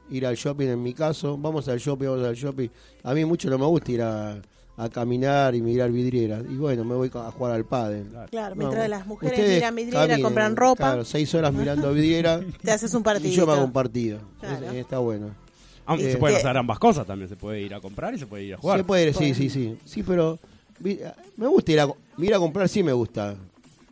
ir 0.08 0.24
al 0.26 0.36
shopping, 0.36 0.68
en 0.68 0.82
mi 0.82 0.94
caso, 0.94 1.36
vamos 1.36 1.66
al 1.68 1.78
shopping, 1.78 2.06
vamos 2.06 2.26
al 2.26 2.36
shopping. 2.36 2.68
A 3.02 3.12
mí 3.12 3.24
mucho 3.24 3.50
no 3.50 3.58
me 3.58 3.66
gusta 3.66 3.90
ir 3.92 4.02
a, 4.02 4.40
a 4.76 4.88
caminar 4.88 5.54
y 5.54 5.62
mirar 5.62 5.90
vidrieras. 5.90 6.42
Y 6.50 6.56
bueno, 6.56 6.84
me 6.84 6.94
voy 6.94 7.10
a 7.14 7.30
jugar 7.30 7.52
al 7.52 7.64
pádel. 7.64 8.06
Claro, 8.30 8.54
No, 8.54 8.58
mientras 8.60 8.88
las 8.88 9.06
mujeres 9.06 9.38
miran 9.38 9.74
vidriera, 9.76 10.00
caminen, 10.00 10.22
compran 10.22 10.56
ropa, 10.56 10.76
Claro, 10.88 11.04
seis 11.04 11.32
horas 11.34 11.52
mirando 11.54 11.92
vidriera 11.92 12.40
te 12.62 12.70
haces 12.72 12.92
un 12.94 13.02
partido. 13.02 13.28
y 13.32 13.36
yo 13.36 13.46
me 13.46 13.52
hago 13.52 13.64
un 13.64 13.72
partido. 13.72 14.18
Claro. 14.40 14.66
Es- 14.66 14.74
está 14.74 14.98
bueno. 14.98 15.30
Aunque 15.86 16.08
Eh, 16.08 16.12
se 16.12 16.18
pueden 16.18 16.36
que- 16.36 16.42
hacer 16.42 16.56
ambas 16.56 16.78
cosas 16.78 17.06
también. 17.06 17.28
Se 17.28 17.36
puede 17.36 17.60
ir 17.60 17.74
a 17.74 17.80
comprar 17.80 18.14
y 18.14 18.18
se 18.18 18.26
puede 18.26 18.44
ir 18.44 18.54
a 18.54 18.56
jugar. 18.56 18.78
Se 18.78 18.84
puede, 18.84 19.12
sí, 19.12 19.34
sí, 19.34 19.48
sí. 19.50 19.76
Sí, 19.84 20.02
pero 20.02 20.38
me 21.36 21.46
gusta 21.46 21.72
ir 21.72 21.80
a, 21.80 21.88
ir 22.18 22.34
a 22.34 22.38
comprar, 22.38 22.68
sí 22.68 22.82
me 22.82 22.92
gusta. 22.92 23.36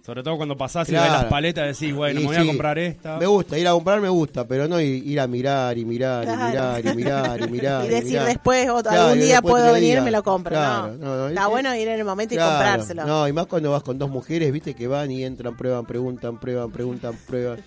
Sobre 0.05 0.25
todo 0.25 0.37
cuando 0.37 0.57
pasás 0.57 0.89
y 0.89 0.93
ves 0.93 1.01
las 1.01 1.27
paletas 1.27 1.79
decís, 1.79 1.95
bueno, 1.95 2.19
Y 2.19 2.25
me 2.25 2.27
voy 2.27 2.37
a 2.37 2.45
comprar 2.47 2.77
esta. 2.77 3.19
Me 3.19 3.27
gusta, 3.27 3.57
ir 3.57 3.69
a 3.69 3.71
comprar 3.71 4.01
me 4.01 4.09
gusta, 4.09 4.45
pero 4.49 4.67
no 4.67 4.81
ir, 4.81 5.07
ir 5.07 5.21
a 5.21 5.29
mirar 5.29 5.79
y 5.79 5.85
mirar 5.85 6.25
Claro. 6.25 6.41
y 6.43 6.47
mirar 6.51 6.81
y 6.87 6.97
mirar 6.97 7.41
y 7.41 7.49
mirar. 7.53 7.85
Y 7.87 7.89
decir 7.89 8.05
mirar. 8.11 8.27
después, 8.27 8.69
otro- 8.69 8.91
Claro, 8.91 9.03
algún 9.05 9.19
día 9.21 9.35
después 9.35 9.53
puedo 9.53 9.73
venir, 9.75 9.91
día. 9.93 10.03
me 10.03 10.11
lo 10.11 10.23
compro. 10.25 10.51
Claro, 10.57 10.89
no. 10.95 10.99
no, 10.99 11.17
no, 11.19 11.29
Está 11.29 11.43
es- 11.43 11.49
bueno 11.49 11.75
ir 11.77 11.87
en 11.87 11.99
el 12.01 12.05
momento 12.05 12.35
y 12.35 12.39
comprárselo. 12.39 13.05
No, 13.07 13.29
y 13.29 13.33
más 13.33 13.47
cuando 13.47 13.71
vas 13.71 13.85
con 13.85 13.97
dos 13.97 14.11
mujeres, 14.11 14.51
viste, 14.53 14.75
que 14.75 14.89
van 14.89 15.09
y 15.13 15.23
entran, 15.23 15.57
prueban, 15.57 15.87
preguntan, 15.87 16.41
prueban, 16.41 16.73
preguntan, 16.73 17.15
prueban. 17.25 17.61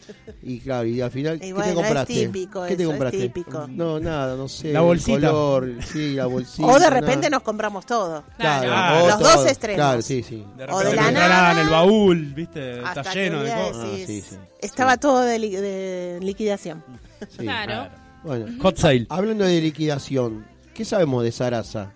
Y 0.43 0.59
claro, 0.59 0.85
y 0.87 0.99
al 0.99 1.11
final, 1.11 1.37
Y 1.37 1.39
¿qué 1.39 1.53
bueno, 1.53 1.63
te 1.67 1.69
es 1.69 1.75
compraste? 1.77 2.13
típico 2.13 2.63
¿Qué 2.63 2.75
te 2.75 2.83
eso, 2.83 2.83
es 2.83 2.87
compraste? 2.89 3.17
típico. 3.19 3.65
No, 3.69 3.97
nada, 4.01 4.35
no 4.35 4.49
sé. 4.49 4.73
La 4.73 4.79
el 4.79 4.85
bolsita. 4.85 5.29
color, 5.31 5.69
sí, 5.85 6.15
la 6.15 6.25
bolsita. 6.27 6.67
o 6.67 6.73
de 6.73 6.79
nada. 6.81 6.89
repente 6.89 7.29
nos 7.29 7.43
compramos 7.43 7.85
todo. 7.85 8.23
Claro, 8.37 9.07
Los 9.07 9.19
dos 9.19 9.45
extremos. 9.47 9.77
Claro, 9.77 10.01
sí, 10.01 10.21
sí. 10.21 10.43
De 10.57 10.65
O 10.65 10.79
de 10.79 10.95
la 10.97 11.05
te 11.05 11.11
nada, 11.13 11.27
regalan 11.53 11.57
el 11.59 11.69
baúl, 11.69 12.24
viste, 12.33 12.79
Hasta 12.83 13.01
está 13.01 13.13
lleno 13.13 13.43
de 13.43 13.51
cosas. 13.51 13.75
Ah, 13.83 13.87
decís, 13.91 14.05
sí, 14.07 14.21
sí. 14.21 14.35
Estaba 14.61 14.97
todo 14.97 15.21
de, 15.21 15.39
li- 15.39 15.55
de 15.55 16.19
liquidación. 16.21 16.83
sí. 17.29 17.37
Claro. 17.43 17.89
Bueno, 18.23 18.47
Hot 18.61 18.77
sale. 18.77 19.05
Hablando 19.09 19.43
de 19.45 19.61
liquidación, 19.61 20.45
¿qué 20.73 20.83
sabemos 20.85 21.23
de 21.23 21.31
Sarasa? 21.31 21.91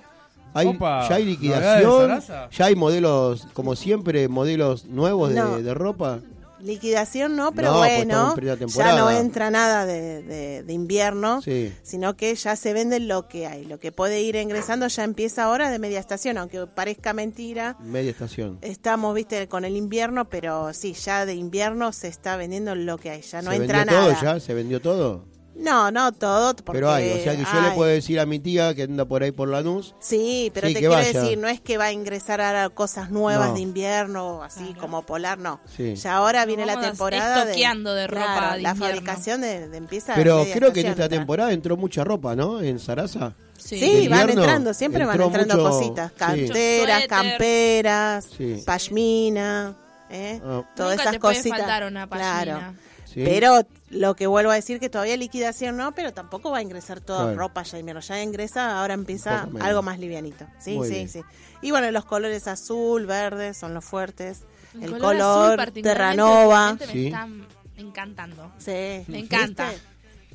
¿Hay, 0.54 0.68
Opa, 0.68 1.08
¿Ya 1.10 1.16
hay 1.16 1.24
¿novedades 1.38 1.82
de 1.82 1.88
liquidación? 1.88 2.50
¿Ya 2.52 2.66
hay 2.66 2.76
modelos, 2.76 3.48
como 3.54 3.76
siempre, 3.76 4.28
modelos 4.28 4.86
nuevos 4.86 5.30
de 5.34 5.74
ropa? 5.74 6.20
Liquidación 6.62 7.36
no, 7.36 7.52
pero 7.54 7.72
No, 7.74 7.78
pues 7.80 7.96
bueno, 8.06 8.36
ya 8.68 8.96
no 8.98 9.10
entra 9.12 9.50
nada 9.50 9.86
de, 9.86 10.22
de- 10.24 10.64
de 10.64 10.74
invierno, 10.74 11.42
Sí. 11.42 11.74
sino 11.84 12.16
que 12.18 12.34
ya 12.36 12.56
se 12.56 12.74
vende 12.74 13.00
lo 13.00 13.28
que 13.28 13.48
hay. 13.48 13.66
Lo 13.66 13.80
que 13.80 13.92
puede 13.92 14.22
ir 14.22 14.36
ingresando 14.36 14.88
ya 14.88 15.04
empieza 15.04 15.44
ahora 15.46 15.70
de 15.72 15.80
media 15.80 16.00
estación, 16.00 16.38
aunque 16.38 16.68
parezca 16.68 17.14
mentira. 17.14 17.78
Media 17.80 18.12
estación. 18.12 18.58
Estamos, 18.62 19.16
viste, 19.16 19.48
con 19.48 19.64
el 19.66 19.76
invierno, 19.78 20.30
pero 20.30 20.74
sí, 20.74 20.94
ya 20.94 21.26
de 21.26 21.36
invierno 21.36 21.94
se 21.94 22.08
está 22.10 22.36
vendiendo 22.38 22.76
lo 22.76 22.98
que 22.98 23.10
hay, 23.12 23.22
ya 23.22 23.42
no 23.42 23.52
¿Se 23.52 23.58
entra 23.58 23.80
vendió 23.80 23.98
nada. 24.00 24.14
todo 24.14 24.22
ya? 24.22 24.40
¿Se 24.40 24.54
vendió 24.54 24.82
todo? 24.82 25.26
No, 25.60 25.92
no 25.92 26.12
todo, 26.14 26.56
porque 26.56 26.72
Pero 26.80 26.92
hay, 26.92 27.12
o 27.12 27.24
sea 27.24 27.36
que 27.36 27.44
yo 27.44 27.62
le 27.62 27.72
puedo 27.72 27.90
decir 27.90 28.20
a 28.20 28.26
mi 28.26 28.40
tía 28.40 28.74
que 28.74 28.84
anda 28.84 29.04
por 29.06 29.24
ahí 29.24 29.32
por 29.32 29.50
Lanús, 29.50 29.94
Sí, 30.00 30.52
pero 30.54 30.68
Sí, 30.70 30.74
te 30.74 30.80
quiero 30.80 30.94
vaya. 30.96 31.22
decir, 31.22 31.38
no 31.38 31.48
es 31.50 31.60
que 31.60 31.78
va 31.78 31.86
a 31.86 31.92
ingresar 31.92 32.40
ahora 32.40 32.70
cosas 32.70 33.12
nuevas 33.12 33.50
No. 33.50 33.54
de 33.56 33.60
invierno, 33.60 34.42
así 34.42 34.74
como 34.80 35.02
polar, 35.06 35.38
no. 35.38 35.60
Sí. 35.76 35.96
Ya 35.96 36.16
ahora 36.16 36.46
viene 36.46 36.66
la 36.66 36.80
temporada 36.80 37.44
de, 37.44 37.52
estoqueando 37.52 37.94
de 37.94 38.08
ropa 38.08 38.24
Claro, 38.26 38.56
de 38.56 38.62
la 38.62 38.70
invierno. 38.72 38.86
fabricación 38.86 39.42
de, 39.42 39.68
de 39.68 39.78
empieza 39.78 40.16
pero 40.16 40.46
creo 40.54 40.72
que 40.72 40.80
en 40.82 40.88
esta 40.88 41.10
temporada 41.10 41.52
entró 41.52 41.76
mucha 41.78 42.04
ropa, 42.06 42.36
¿no? 42.36 42.62
En 42.62 42.80
Sarasa. 42.80 43.34
Sí. 43.58 43.78
Sí, 43.80 44.08
van 44.08 44.30
entrando, 44.30 44.74
siempre 44.74 45.06
van 45.06 45.20
entrando 45.22 45.58
mucho- 45.58 45.70
cositas, 45.70 46.12
canteras, 46.14 47.06
camperas, 47.08 48.28
Sí. 48.38 48.64
pashmina, 48.66 49.76
¿eh? 50.10 50.40
Ah. 50.44 50.64
todas 50.76 50.92
Nunca 50.92 51.02
esas 51.04 51.14
te 51.14 51.20
cositas. 51.20 51.60
faltar 51.60 51.84
una 51.84 52.08
pashmina. 52.08 52.44
Claro. 52.44 52.74
Sí. 53.14 53.24
Pero 53.26 53.66
lo 53.90 54.16
que 54.16 54.28
vuelvo 54.28 54.52
a 54.52 54.56
decir 54.56 54.80
que 54.80 54.90
todavía 54.90 55.18
liquidación 55.18 55.78
no, 55.78 55.94
pero 55.96 56.14
tampoco 56.14 56.52
va 56.52 56.60
a 56.60 56.62
ingresar 56.62 57.00
toda 57.02 57.24
Claro. 57.24 57.38
ropa 57.38 57.64
ya 57.64 57.80
invierno. 57.80 58.02
Ya 58.02 58.22
ingresa, 58.22 58.80
ahora 58.80 58.94
empieza 58.94 59.46
menos. 59.48 59.62
algo 59.68 59.82
más 59.82 59.98
livianito. 60.00 60.46
Sí, 60.60 60.76
Muy 60.76 60.88
sí, 60.88 60.94
bien. 60.94 61.10
sí. 61.10 61.22
Y 61.62 61.72
bueno, 61.72 61.90
los 61.92 62.06
colores 62.06 62.48
azul, 62.48 63.06
verde 63.08 63.54
son 63.54 63.74
los 63.74 63.84
fuertes. 63.84 64.42
El, 64.80 64.98
color, 65.00 65.60
Terranova. 65.74 66.78
Sí. 66.80 66.94
Me 66.98 67.06
están 67.08 67.48
encantando. 67.78 68.52
Sí. 68.60 69.04
Me 69.08 69.20
encanta. 69.20 69.72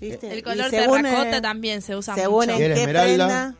¿Viste? 0.00 0.32
El 0.32 0.38
Y 0.38 0.42
color 0.42 0.70
terracota 0.70 1.37
eh, 1.37 1.40
también 1.40 1.80
se 1.80 1.94
usa 1.94 2.14
Según 2.16 2.46
mucho. 2.46 2.50
en 2.58 2.72
¿Y 2.72 2.74
qué 2.74 2.80
esmeralda? 2.80 3.26
prenda. 3.26 3.54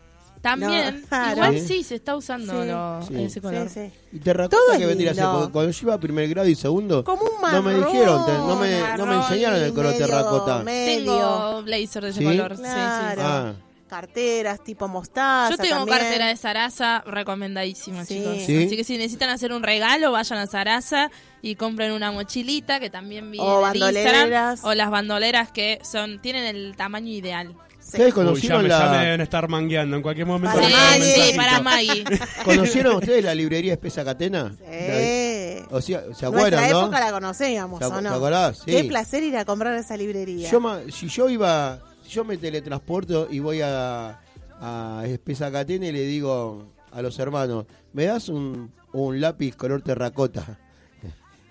También, 0.44 1.00
No, 1.00 1.09
claro. 1.09 1.33
igual 1.33 1.59
Sí. 1.61 1.66
sí 1.66 1.83
se 1.83 1.94
está 1.96 2.14
usando 2.16 2.62
Sí. 2.62 2.68
lo- 2.68 3.02
Sí. 3.02 3.24
ese 3.24 3.40
color. 3.40 3.68
Sí, 3.68 3.80
sí. 3.90 3.92
¿Y 4.12 4.18
terracota 4.20 4.57
Todo 4.57 4.72
es 4.74 4.78
que 4.78 4.87
vendría 4.87 5.11
a 5.11 5.14
ser? 5.14 5.24
lindo. 5.24 5.38
Porque 5.40 5.52
cuando 5.52 5.70
yo 5.72 5.78
iba 5.83 5.94
a 5.94 5.98
primer 5.98 6.28
grado 6.28 6.48
y 6.48 6.54
segundo, 6.54 7.02
Como 7.02 7.22
un 7.22 7.28
no 7.50 7.62
me 7.62 7.72
marrón, 7.72 7.92
dijeron, 7.92 8.26
te- 8.26 8.33
no 8.33 8.57
me, 8.57 8.70
no 8.70 8.76
me 8.76 8.80
marrón 8.83 9.12
enseñaron 9.22 9.59
el 9.62 9.72
color 9.74 9.92
medio- 9.92 10.07
terracota. 10.07 10.59
medio. 10.62 11.12
Tengo 11.16 11.62
blazer 11.62 12.02
de 12.04 12.11
ese 12.11 12.18
¿Sí? 12.20 12.24
color. 12.24 12.57
sí, 12.57 12.62
sí. 12.62 12.70
Claro. 12.70 13.22
Ah, 13.24 13.54
Carteras 13.88 14.64
tipo 14.64 14.88
mostaza. 14.88 15.50
Yo 15.50 15.57
tengo 15.57 15.76
también. 15.76 15.98
cartera 15.98 16.26
de 16.26 16.37
Sarasa 16.37 17.02
recomendadísima, 17.07 18.04
Sí. 18.04 18.16
chicos. 18.18 18.37
¿Sí? 18.44 18.64
Así 18.66 18.76
que 18.76 18.83
si 18.85 18.96
necesitan 18.98 19.30
hacer 19.30 19.52
un 19.52 19.62
regalo, 19.62 20.11
vayan 20.11 20.38
a 20.40 20.46
Sarasa 20.46 21.11
y 21.42 21.54
compren 21.54 21.92
una 21.92 22.11
mochilita 22.11 22.80
que 22.80 22.90
también 22.90 23.30
vi 23.30 23.38
O 23.40 23.57
en 23.57 23.62
bandoleras. 23.62 24.14
Instagram. 24.14 24.59
O 24.64 24.74
las 24.74 24.90
bandoleras 24.90 25.52
que 25.52 25.78
son 25.85 26.20
tienen 26.20 26.44
el 26.44 26.74
tamaño 26.76 27.09
ideal. 27.12 27.54
¿Ustedes 27.94 28.12
Uy, 28.14 28.22
ya, 28.22 28.24
conocieron 28.26 28.62
me, 28.64 28.68
ya 28.68 28.78
me 28.90 28.96
la, 28.96 29.02
deben 29.02 29.20
estar 29.20 29.48
mangueando 29.48 29.96
en 29.96 30.02
cualquier 30.02 30.26
momento. 30.26 30.57
Para 30.57 30.68
Maggie. 30.68 31.33
para 31.37 31.61
Maggie. 31.61 32.04
¿Conocieron 32.44 32.96
ustedes 32.96 33.24
la 33.24 33.35
librería 33.35 33.72
Espesa 33.74 34.04
Catena? 34.04 34.54
Sí. 34.59 35.64
O 35.70 35.80
sea, 35.80 36.00
¿se 36.00 36.04
Nuestra 36.07 36.28
acuerdan, 36.28 36.70
no? 36.70 36.80
época 36.83 37.00
la 37.00 37.12
conocíamos, 37.12 37.78
¿Se 37.78 37.85
acu- 37.87 37.98
¿o 37.98 38.00
no? 38.02 38.11
te 38.11 38.16
acordás? 38.16 38.59
Sí. 38.59 38.70
Qué 38.70 38.85
placer 38.85 39.22
ir 39.22 39.37
a 39.37 39.44
comprar 39.44 39.74
esa 39.74 39.96
librería. 39.96 40.50
Yo 40.50 40.61
ma- 40.61 40.80
si 40.92 41.09
yo 41.09 41.28
iba, 41.28 41.80
si 42.04 42.11
yo 42.11 42.24
me 42.24 42.37
teletransporto 42.37 43.28
y 43.30 43.38
voy 43.38 43.61
a, 43.62 44.20
a 44.61 45.02
Espesa 45.07 45.50
Catena 45.50 45.87
y 45.87 45.92
le 45.92 46.02
digo 46.02 46.72
a 46.92 47.00
los 47.02 47.18
hermanos, 47.18 47.64
¿me 47.92 48.04
das 48.04 48.28
un, 48.28 48.72
un 48.92 49.20
lápiz 49.20 49.57
color 49.57 49.83
terracota? 49.83 50.59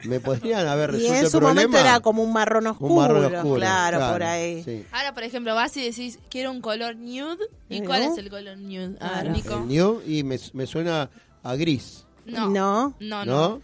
¿Me 0.06 0.20
podrían 0.20 0.68
haber 0.68 0.90
y 0.92 0.94
resuelto 0.94 1.16
en 1.20 1.26
el 1.26 1.32
su 1.32 1.40
problema? 1.40 1.62
momento 1.68 1.78
era 1.78 2.00
como 2.00 2.24
un 2.24 2.34
marrón 2.34 2.68
oscuro, 2.68 2.94
un 2.94 3.00
marrón 3.02 3.36
oscuro. 3.36 3.56
claro, 3.56 4.12
por 4.12 4.24
ahí. 4.24 4.64
sí. 4.64 4.86
Ahora, 4.92 5.14
por 5.14 5.24
ejemplo, 5.24 5.56
vas 5.56 5.76
y 5.78 5.84
decís, 5.84 6.20
quiero 6.30 6.52
un 6.52 6.62
color 6.62 6.96
nude. 6.96 7.46
¿Y 7.70 7.82
¿No? 7.82 7.88
cuál 7.88 8.04
es 8.04 8.18
el 8.18 8.30
color 8.30 8.58
nude? 8.58 8.98
A 9.00 9.22
ver, 9.22 9.22
Claro. 9.24 9.30
Nico. 9.32 9.54
El 9.56 9.68
new 9.68 10.02
y 10.06 10.24
me, 10.24 10.40
me 10.54 10.66
suena 10.68 11.10
a 11.44 11.56
gris, 11.56 12.06
No. 12.26 12.50
No. 12.50 12.96
No, 13.00 13.26
no. 13.26 13.26
¿no? 13.26 13.62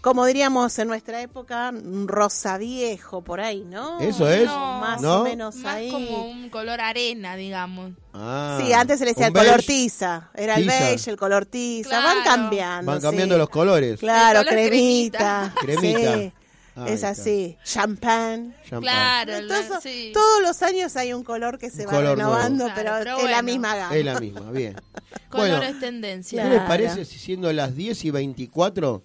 Como 0.00 0.24
diríamos 0.26 0.78
en 0.78 0.88
nuestra 0.88 1.20
época, 1.22 1.70
un 1.70 2.08
rosa 2.08 2.58
viejo 2.58 3.22
por 3.22 3.40
ahí, 3.40 3.64
¿no? 3.68 4.00
Eso 4.00 4.28
es. 4.28 4.46
No, 4.46 4.80
Más 4.80 5.00
¿No? 5.00 5.20
o 5.20 5.24
menos 5.24 5.56
Más 5.56 5.74
ahí. 5.74 5.90
como 5.90 6.26
un 6.30 6.48
color 6.50 6.80
arena, 6.80 7.36
digamos. 7.36 7.92
Ah, 8.14 8.58
Sí, 8.60 8.72
antes 8.72 8.98
se 8.98 9.04
le 9.04 9.12
decía 9.12 9.28
el 9.28 9.32
color 9.32 9.62
tiza. 9.62 10.30
Era 10.34 10.56
el 10.56 10.66
beige, 10.66 11.10
el 11.10 11.16
color 11.16 11.46
tiza. 11.46 11.88
Claro. 11.90 12.06
Van 12.06 12.24
cambiando. 12.24 12.90
Van 12.90 13.00
sí. 13.00 13.06
cambiando 13.06 13.38
los 13.38 13.48
colores. 13.48 14.00
Claro, 14.00 14.40
color 14.40 14.52
cremita. 14.54 15.52
cremita. 15.60 16.32
Sí, 16.74 16.82
es 16.86 17.04
así. 17.04 17.58
Champán. 17.64 18.54
Claro, 18.66 19.30
la- 19.32 19.38
Entonces, 19.40 19.76
sí. 19.82 20.10
Todos 20.14 20.40
los 20.40 20.62
años 20.62 20.96
hay 20.96 21.12
un 21.12 21.22
color 21.22 21.58
que 21.58 21.68
se 21.68 21.82
Un 21.82 21.88
va 21.88 21.90
color 21.98 22.16
renovando, 22.16 22.66
pero, 22.74 22.96
es 22.96 23.30
la 23.30 23.42
misma 23.42 23.76
gama. 23.76 23.94
Es 23.94 24.02
la 24.02 24.18
misma, 24.18 24.50
bien. 24.50 24.80
Colores 25.28 25.58
bueno, 25.58 25.80
tendencia. 25.80 26.44
¿Qué 26.44 26.48
les 26.48 26.62
parece 26.62 27.04
si 27.04 27.18
siendo 27.18 27.52
las 27.52 27.74
10 27.76 28.06
y 28.06 28.10
24, 28.10 29.02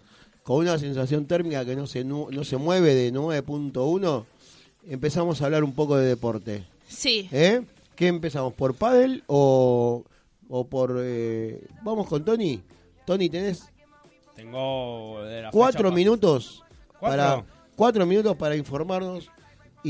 con 0.48 0.60
una 0.60 0.78
sensación 0.78 1.26
térmica 1.26 1.66
que 1.66 1.76
no 1.76 1.88
se, 1.88 2.06
no 2.06 2.30
se 2.46 2.56
mueve 2.56 2.96
de 2.96 3.12
9.1, 3.14 4.24
empezamos 4.88 5.42
a 5.42 5.46
hablar 5.46 5.66
un 5.66 5.74
poco 5.74 5.98
de 5.98 6.08
deporte? 6.08 6.64
Sí. 6.88 7.28
¿Eh? 7.34 7.64
¿Qué 7.98 8.08
empezamos? 8.08 8.54
¿Por 8.54 8.74
pádel 8.74 9.26
o, 9.28 10.06
o 10.48 10.68
por... 10.68 11.00
eh, 11.02 11.68
Vamos 11.84 12.08
con 12.08 12.24
Tony. 12.24 12.62
Tony, 13.06 13.28
tenés 13.30 13.68
Tengo 14.38 15.22
de 15.26 15.42
la 15.42 15.52
cuatro 15.52 15.90
fecha 15.90 15.96
minutos 15.96 16.64
¿Cuatro? 16.98 17.02
para 17.10 17.46
cuatro 17.76 18.06
minutos 18.06 18.38
para 18.38 18.56
informarnos 18.56 19.30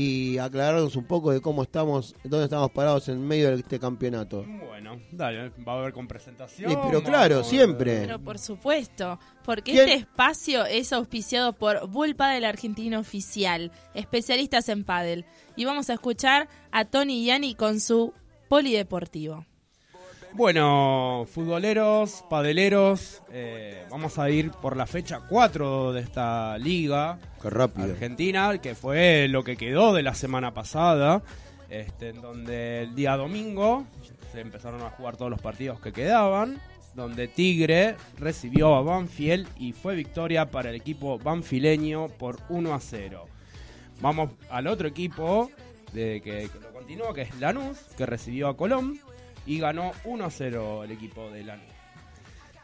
y 0.00 0.38
aclararnos 0.38 0.94
un 0.94 1.06
poco 1.06 1.32
de 1.32 1.40
cómo 1.40 1.64
estamos, 1.64 2.14
dónde 2.22 2.44
estamos 2.44 2.70
parados 2.70 3.08
en 3.08 3.26
medio 3.26 3.48
de 3.48 3.56
este 3.56 3.80
campeonato. 3.80 4.44
Bueno, 4.68 5.00
dale, 5.10 5.50
va 5.66 5.72
a 5.72 5.78
haber 5.80 5.92
con 5.92 6.06
presentación. 6.06 6.70
Sí, 6.70 6.78
pero 6.86 7.02
claro, 7.02 7.42
siempre. 7.42 8.02
Pero 8.02 8.20
por 8.20 8.38
supuesto, 8.38 9.18
porque 9.44 9.72
¿Quién? 9.72 9.88
este 9.88 9.94
espacio 10.02 10.64
es 10.66 10.92
auspiciado 10.92 11.52
por 11.52 11.88
Bull 11.88 12.14
Padel 12.14 12.44
Argentino 12.44 13.00
Oficial, 13.00 13.72
especialistas 13.92 14.68
en 14.68 14.84
pádel. 14.84 15.24
Y 15.56 15.64
vamos 15.64 15.90
a 15.90 15.94
escuchar 15.94 16.48
a 16.70 16.84
Tony 16.84 17.24
Yani 17.24 17.56
con 17.56 17.80
su 17.80 18.14
polideportivo. 18.48 19.46
Bueno, 20.34 21.26
futboleros, 21.28 22.24
padeleros, 22.28 23.22
eh, 23.32 23.84
vamos 23.90 24.18
a 24.18 24.30
ir 24.30 24.50
por 24.50 24.76
la 24.76 24.86
fecha 24.86 25.20
4 25.28 25.92
de 25.92 26.00
esta 26.00 26.56
liga 26.58 27.18
Qué 27.42 27.50
rápido. 27.50 27.92
argentina, 27.92 28.58
que 28.58 28.74
fue 28.74 29.26
lo 29.28 29.42
que 29.42 29.56
quedó 29.56 29.92
de 29.92 30.02
la 30.02 30.14
semana 30.14 30.54
pasada, 30.54 31.22
este, 31.70 32.10
en 32.10 32.20
donde 32.20 32.82
el 32.82 32.94
día 32.94 33.16
domingo 33.16 33.84
se 34.32 34.40
empezaron 34.40 34.82
a 34.82 34.90
jugar 34.90 35.16
todos 35.16 35.30
los 35.30 35.40
partidos 35.40 35.80
que 35.80 35.92
quedaban, 35.92 36.60
donde 36.94 37.26
Tigre 37.26 37.96
recibió 38.18 38.76
a 38.76 38.82
Banfield 38.82 39.48
y 39.58 39.72
fue 39.72 39.96
victoria 39.96 40.50
para 40.50 40.70
el 40.70 40.76
equipo 40.76 41.18
banfileño 41.18 42.08
por 42.08 42.38
1 42.48 42.74
a 42.74 42.80
0. 42.80 43.26
Vamos 44.00 44.30
al 44.50 44.68
otro 44.68 44.86
equipo 44.86 45.50
de 45.92 46.20
que, 46.20 46.48
que 46.52 46.60
lo 46.60 46.72
continúa, 46.72 47.14
que 47.14 47.22
es 47.22 47.40
Lanús, 47.40 47.78
que 47.96 48.06
recibió 48.06 48.48
a 48.48 48.56
Colón 48.56 49.00
y 49.48 49.58
ganó 49.58 49.92
1 50.04 50.24
a 50.24 50.30
0 50.30 50.84
el 50.84 50.90
equipo 50.92 51.30
de 51.30 51.42
Lanús. 51.42 51.64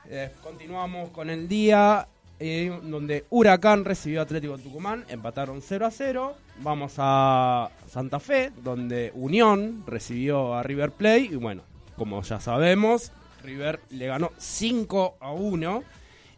Eh, 0.06 0.30
continuamos 0.42 1.08
con 1.10 1.30
el 1.30 1.48
día 1.48 2.06
eh, 2.38 2.78
donde 2.82 3.24
Huracán 3.30 3.86
recibió 3.86 4.20
a 4.20 4.24
Atlético 4.24 4.58
Tucumán, 4.58 5.06
empataron 5.08 5.62
0 5.62 5.86
a 5.86 5.90
0. 5.90 6.36
Vamos 6.58 6.96
a 6.98 7.70
Santa 7.88 8.20
Fe, 8.20 8.52
donde 8.62 9.10
Unión 9.14 9.82
recibió 9.86 10.54
a 10.54 10.62
River 10.62 10.92
Plate 10.92 11.20
y 11.32 11.36
bueno, 11.36 11.62
como 11.96 12.20
ya 12.20 12.38
sabemos, 12.38 13.12
River 13.42 13.80
le 13.88 14.06
ganó 14.06 14.32
5 14.36 15.16
a 15.20 15.32
1 15.32 15.84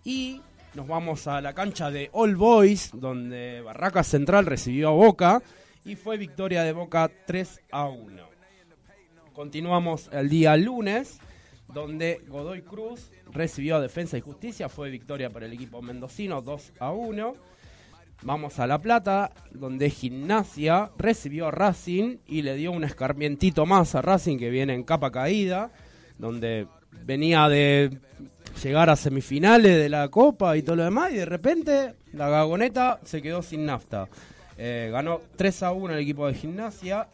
y 0.04 0.40
nos 0.74 0.86
vamos 0.86 1.26
a 1.26 1.40
la 1.40 1.54
cancha 1.54 1.90
de 1.90 2.08
All 2.12 2.36
Boys, 2.36 2.92
donde 2.94 3.62
Barraca 3.62 4.04
Central 4.04 4.46
recibió 4.46 4.90
a 4.90 4.92
Boca 4.92 5.42
y 5.84 5.96
fue 5.96 6.16
victoria 6.18 6.62
de 6.62 6.72
Boca 6.72 7.10
3 7.26 7.62
a 7.72 7.86
1. 7.86 8.35
Continuamos 9.36 10.08
el 10.12 10.30
día 10.30 10.56
lunes, 10.56 11.18
donde 11.68 12.22
Godoy 12.26 12.62
Cruz 12.62 13.10
recibió 13.30 13.76
a 13.76 13.82
Defensa 13.82 14.16
y 14.16 14.22
Justicia, 14.22 14.70
fue 14.70 14.88
victoria 14.88 15.28
para 15.28 15.44
el 15.44 15.52
equipo 15.52 15.82
mendocino 15.82 16.40
2 16.40 16.72
a 16.78 16.92
1. 16.92 17.34
Vamos 18.22 18.58
a 18.58 18.66
La 18.66 18.80
Plata, 18.80 19.30
donde 19.50 19.90
Gimnasia 19.90 20.90
recibió 20.96 21.48
a 21.48 21.50
Racing 21.50 22.16
y 22.26 22.40
le 22.40 22.56
dio 22.56 22.72
un 22.72 22.82
escarmientito 22.84 23.66
más 23.66 23.94
a 23.94 24.00
Racing 24.00 24.38
que 24.38 24.48
viene 24.48 24.72
en 24.72 24.84
capa 24.84 25.12
caída, 25.12 25.70
donde 26.16 26.66
venía 27.04 27.46
de 27.50 27.90
llegar 28.62 28.88
a 28.88 28.96
semifinales 28.96 29.76
de 29.76 29.90
la 29.90 30.08
Copa 30.08 30.56
y 30.56 30.62
todo 30.62 30.76
lo 30.76 30.84
demás, 30.84 31.12
y 31.12 31.16
de 31.16 31.26
repente 31.26 31.94
la 32.14 32.30
gagoneta 32.30 33.00
se 33.04 33.20
quedó 33.20 33.42
sin 33.42 33.66
nafta. 33.66 34.08
Eh, 34.56 34.88
ganó 34.90 35.20
3 35.36 35.62
a 35.62 35.72
1 35.72 35.92
el 35.92 36.00
equipo 36.00 36.26
de 36.26 36.32
Gimnasia 36.32 37.08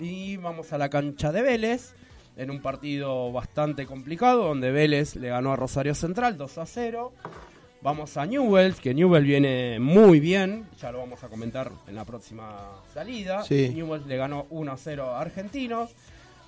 y 0.00 0.36
vamos 0.36 0.72
a 0.72 0.78
la 0.78 0.88
cancha 0.88 1.30
de 1.30 1.42
Vélez 1.42 1.94
en 2.36 2.50
un 2.50 2.62
partido 2.62 3.30
bastante 3.32 3.86
complicado 3.86 4.44
donde 4.44 4.70
Vélez 4.70 5.14
le 5.16 5.28
ganó 5.28 5.52
a 5.52 5.56
Rosario 5.56 5.94
Central 5.94 6.36
2 6.36 6.58
a 6.58 6.66
0. 6.66 7.12
Vamos 7.82 8.16
a 8.16 8.26
Newell's, 8.26 8.80
que 8.80 8.94
Newell's 8.94 9.26
viene 9.26 9.78
muy 9.78 10.20
bien, 10.20 10.66
ya 10.78 10.90
lo 10.92 10.98
vamos 10.98 11.22
a 11.24 11.28
comentar 11.28 11.70
en 11.86 11.94
la 11.94 12.04
próxima 12.04 12.82
salida. 12.92 13.42
Sí. 13.42 13.70
Newell's 13.74 14.06
le 14.06 14.16
ganó 14.16 14.46
1 14.50 14.72
a 14.72 14.76
0 14.76 15.10
a 15.10 15.20
Argentinos. 15.20 15.90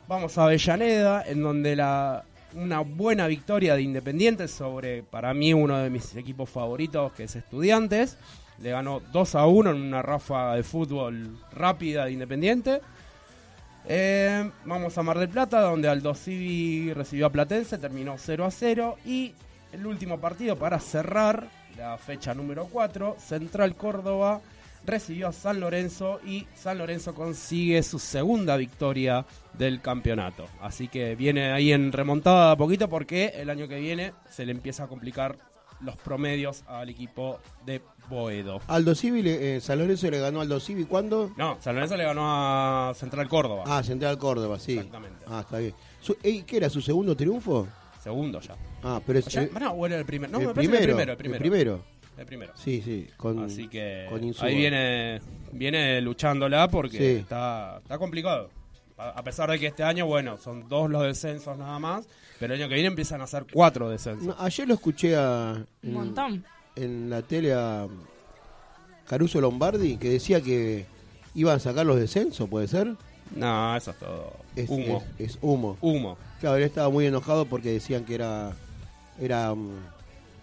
Vamos 0.09 0.37
a 0.37 0.45
Avellaneda, 0.45 1.23
en 1.27 1.43
donde 1.43 1.77
la 1.77 2.25
una 2.55 2.81
buena 2.81 3.27
victoria 3.27 3.75
de 3.75 3.83
Independiente 3.83 4.49
sobre, 4.49 5.03
para 5.03 5.33
mí, 5.33 5.55
uno 5.55 5.79
de 5.79 5.91
mis 5.91 6.15
equipos 6.17 6.51
favoritos, 6.51 7.13
que 7.13 7.25
es 7.25 7.37
Estudiantes. 7.37 8.19
Le 8.61 8.71
ganó 8.71 9.01
2 9.13 9.35
a 9.35 9.47
1 9.47 9.71
en 9.71 9.77
una 9.77 10.03
ráfaga 10.03 10.57
de 10.57 10.63
fútbol 10.63 11.39
rápida 11.53 12.05
de 12.05 12.13
Independiente. 12.13 12.81
Eh, 13.89 14.51
vamos 14.65 14.97
a 14.97 15.03
Mar 15.03 15.19
del 15.19 15.29
Plata, 15.29 15.61
donde 15.61 15.89
Aldo 15.89 16.15
Civi 16.15 16.93
recibió 16.93 17.27
a 17.27 17.31
Platense, 17.31 17.79
terminó 17.79 18.15
0 18.17 18.45
a 18.45 18.51
0. 18.51 18.97
Y 19.05 19.35
el 19.73 19.87
último 19.87 20.21
partido 20.21 20.57
para 20.57 20.79
cerrar 20.79 21.49
la 21.77 21.99
fecha 21.99 22.35
número 22.35 22.69
4, 22.71 23.17
Central 23.19 23.75
Córdoba 23.75 24.41
recibió 24.85 25.29
a 25.29 25.33
San 25.33 25.61
Lorenzo 25.61 26.21
y 26.25 26.47
San 26.55 26.79
Lorenzo 26.79 27.15
consigue 27.15 27.83
su 27.83 27.99
segunda 27.99 28.57
victoria 28.57 29.25
del 29.53 29.81
campeonato. 29.81 30.47
Así 30.61 30.89
que 30.89 31.15
viene 31.15 31.53
ahí 31.53 31.73
en 31.73 31.93
remontada 31.93 32.53
a 32.53 32.57
poquito 32.57 32.89
porque 32.89 33.33
el 33.37 33.51
año 33.51 33.69
que 33.69 33.79
viene 33.79 34.13
se 34.29 34.45
le 34.45 34.53
empieza 34.53 34.85
a 34.85 34.89
complicar 34.89 35.39
los 35.81 35.97
promedios 35.97 36.65
al 36.67 36.89
equipo 36.89 37.41
de 37.65 37.81
Boedo. 38.13 38.61
Aldo 38.69 38.95
Civi, 38.95 39.23
eh, 39.25 39.59
San 39.61 39.79
Lorenzo 39.79 40.11
le 40.11 40.21
ganó 40.21 40.41
a 40.41 40.43
Aldo 40.43 40.61
Civi 40.61 40.85
¿cuándo? 40.85 41.33
No, 41.37 41.57
San 41.61 41.75
Lorenzo 41.75 41.97
le 41.97 42.05
ganó 42.05 42.23
a 42.25 42.95
Central 42.95 43.29
Córdoba. 43.29 43.65
Ah, 43.67 43.83
Central 43.83 44.19
Córdoba, 44.19 44.59
sí. 44.59 44.75
Exactamente. 44.75 45.25
Ah, 45.27 45.41
está 45.41 45.59
bien. 45.59 45.75
Su- 46.01 46.17
ey, 46.23 46.43
¿Qué 46.43 46.59
era 46.59 46.69
su 46.69 46.81
segundo 46.81 47.17
triunfo? 47.17 47.67
Segundo 48.03 48.41
ya. 48.41 48.57
Ah, 48.83 49.01
pero 49.07 49.19
es 49.19 49.27
O 49.27 49.31
sea, 49.31 49.45
eh, 49.45 49.51
no, 49.59 49.71
o 49.71 49.87
era 49.87 49.99
el 49.99 50.05
primero. 50.05 50.33
No, 50.33 50.41
el, 50.41 50.47
me 50.49 50.55
parece 50.55 50.71
que 50.73 50.79
primero, 50.79 50.91
el 50.91 50.97
primero, 50.97 51.13
el 51.13 51.17
primero. 51.17 51.45
el 51.45 51.51
primero. 51.51 51.93
El 52.19 52.27
primero. 52.27 52.53
Sí, 52.55 52.83
sí, 52.83 53.09
con, 53.17 53.43
Así 53.45 53.69
que 53.69 54.07
con 54.11 54.21
ahí 54.47 54.57
viene, 54.57 55.21
viene 55.53 56.01
luchándola 56.03 56.69
porque 56.69 56.99
Sí. 56.99 57.05
está, 57.23 57.79
está 57.79 57.99
complicado. 57.99 58.51
A, 58.99 59.23
pesar 59.25 59.51
de 59.51 59.59
que 59.59 59.69
este 59.69 59.83
año, 59.83 60.07
bueno, 60.07 60.37
son 60.37 60.69
dos 60.69 60.91
los 60.91 61.03
descensos 61.03 61.57
nada 61.59 61.79
más, 61.79 62.07
pero 62.39 62.55
el 62.55 62.61
año 62.61 62.69
que 62.69 62.75
viene 62.75 62.89
empiezan 62.89 63.21
a 63.23 63.27
ser 63.27 63.47
cuatro 63.51 63.89
descensos. 63.89 64.27
No, 64.27 64.37
ayer 64.39 64.69
lo 64.69 64.75
escuché 64.75 65.17
a, 65.17 65.65
Un 65.83 65.93
montón. 65.93 66.45
En 66.77 67.11
la 67.11 67.23
tele 67.23 67.53
a 67.55 67.87
Caruso 69.09 69.41
Lombardi 69.41 69.97
que 69.97 70.11
decía 70.11 70.41
que 70.41 70.87
iban 71.35 71.57
a 71.57 71.61
sacar 71.61 71.85
los 71.87 71.99
descensos, 71.99 72.49
¿puede 72.49 72.69
ser? 72.69 72.95
No, 73.35 73.77
eso 73.77 73.91
es 73.93 73.99
todo 73.99 74.33
Es 74.57 74.69
humo. 74.69 75.03
Es, 75.19 75.31
es 75.33 75.39
humo. 75.41 75.77
Humo. 75.81 76.19
Claro, 76.41 76.57
él 76.57 76.63
estaba 76.65 76.89
muy 76.91 77.07
enojado 77.07 77.47
porque 77.47 77.73
decían 77.73 78.05
que 78.05 78.15
era 78.15 78.53
era 79.21 79.55
mm, 79.55 79.71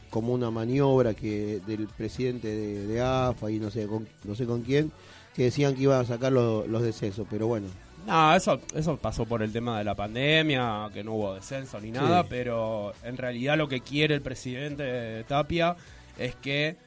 como 0.09 0.33
una 0.33 0.49
maniobra 0.51 1.13
que 1.13 1.59
del 1.67 1.87
presidente 1.87 2.47
de, 2.47 2.87
de 2.87 3.01
AFA 3.01 3.51
y 3.51 3.59
no 3.59 3.69
sé 3.71 3.85
con, 3.87 4.07
no 4.23 4.35
sé 4.35 4.45
con 4.45 4.61
quién 4.61 4.91
que 5.35 5.43
decían 5.43 5.75
que 5.75 5.83
iban 5.83 6.01
a 6.01 6.05
sacar 6.05 6.31
los, 6.31 6.67
los 6.67 6.81
descensos, 6.81 7.25
pero 7.29 7.47
bueno. 7.47 7.67
No, 8.07 8.35
eso, 8.35 8.59
eso 8.75 8.97
pasó 8.97 9.25
por 9.25 9.43
el 9.43 9.51
tema 9.53 9.77
de 9.77 9.83
la 9.83 9.93
pandemia, 9.95 10.89
que 10.93 11.03
no 11.03 11.13
hubo 11.13 11.35
descenso 11.35 11.79
ni 11.79 11.91
nada, 11.91 12.23
Sí. 12.23 12.27
pero 12.29 12.93
en 13.03 13.15
realidad 13.17 13.57
lo 13.57 13.67
que 13.69 13.81
quiere 13.81 14.15
el 14.15 14.21
presidente 14.21 15.23
Tapia 15.27 15.75
es 16.19 16.35
que 16.35 16.77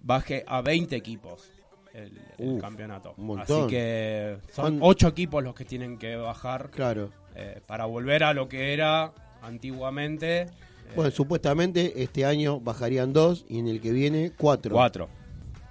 baje 0.00 0.44
a 0.46 0.60
20 0.62 0.94
equipos 0.96 1.50
el, 1.92 2.18
el 2.38 2.48
Uh, 2.48 2.58
campeonato. 2.58 3.14
un 3.16 3.26
montón. 3.26 3.60
Así 3.62 3.70
que 3.70 4.38
son 4.52 4.64
Son- 4.66 4.78
8 4.82 5.08
equipos 5.08 5.42
los 5.44 5.54
que 5.54 5.64
tienen 5.64 5.98
que 5.98 6.16
bajar 6.16 6.70
Claro. 6.70 7.10
eh, 7.34 7.60
para 7.66 7.84
volver 7.86 8.24
a 8.24 8.32
lo 8.34 8.48
que 8.48 8.72
era 8.72 9.12
antiguamente. 9.42 10.42
eh, 10.42 10.48
Bueno, 10.96 11.10
supuestamente 11.10 12.02
este 12.02 12.24
año 12.24 12.60
bajarían 12.60 13.12
dos 13.12 13.44
y 13.48 13.58
en 13.58 13.68
el 13.68 13.80
que 13.80 13.92
viene 13.92 14.32
cuatro. 14.36 14.74
4. 14.74 15.08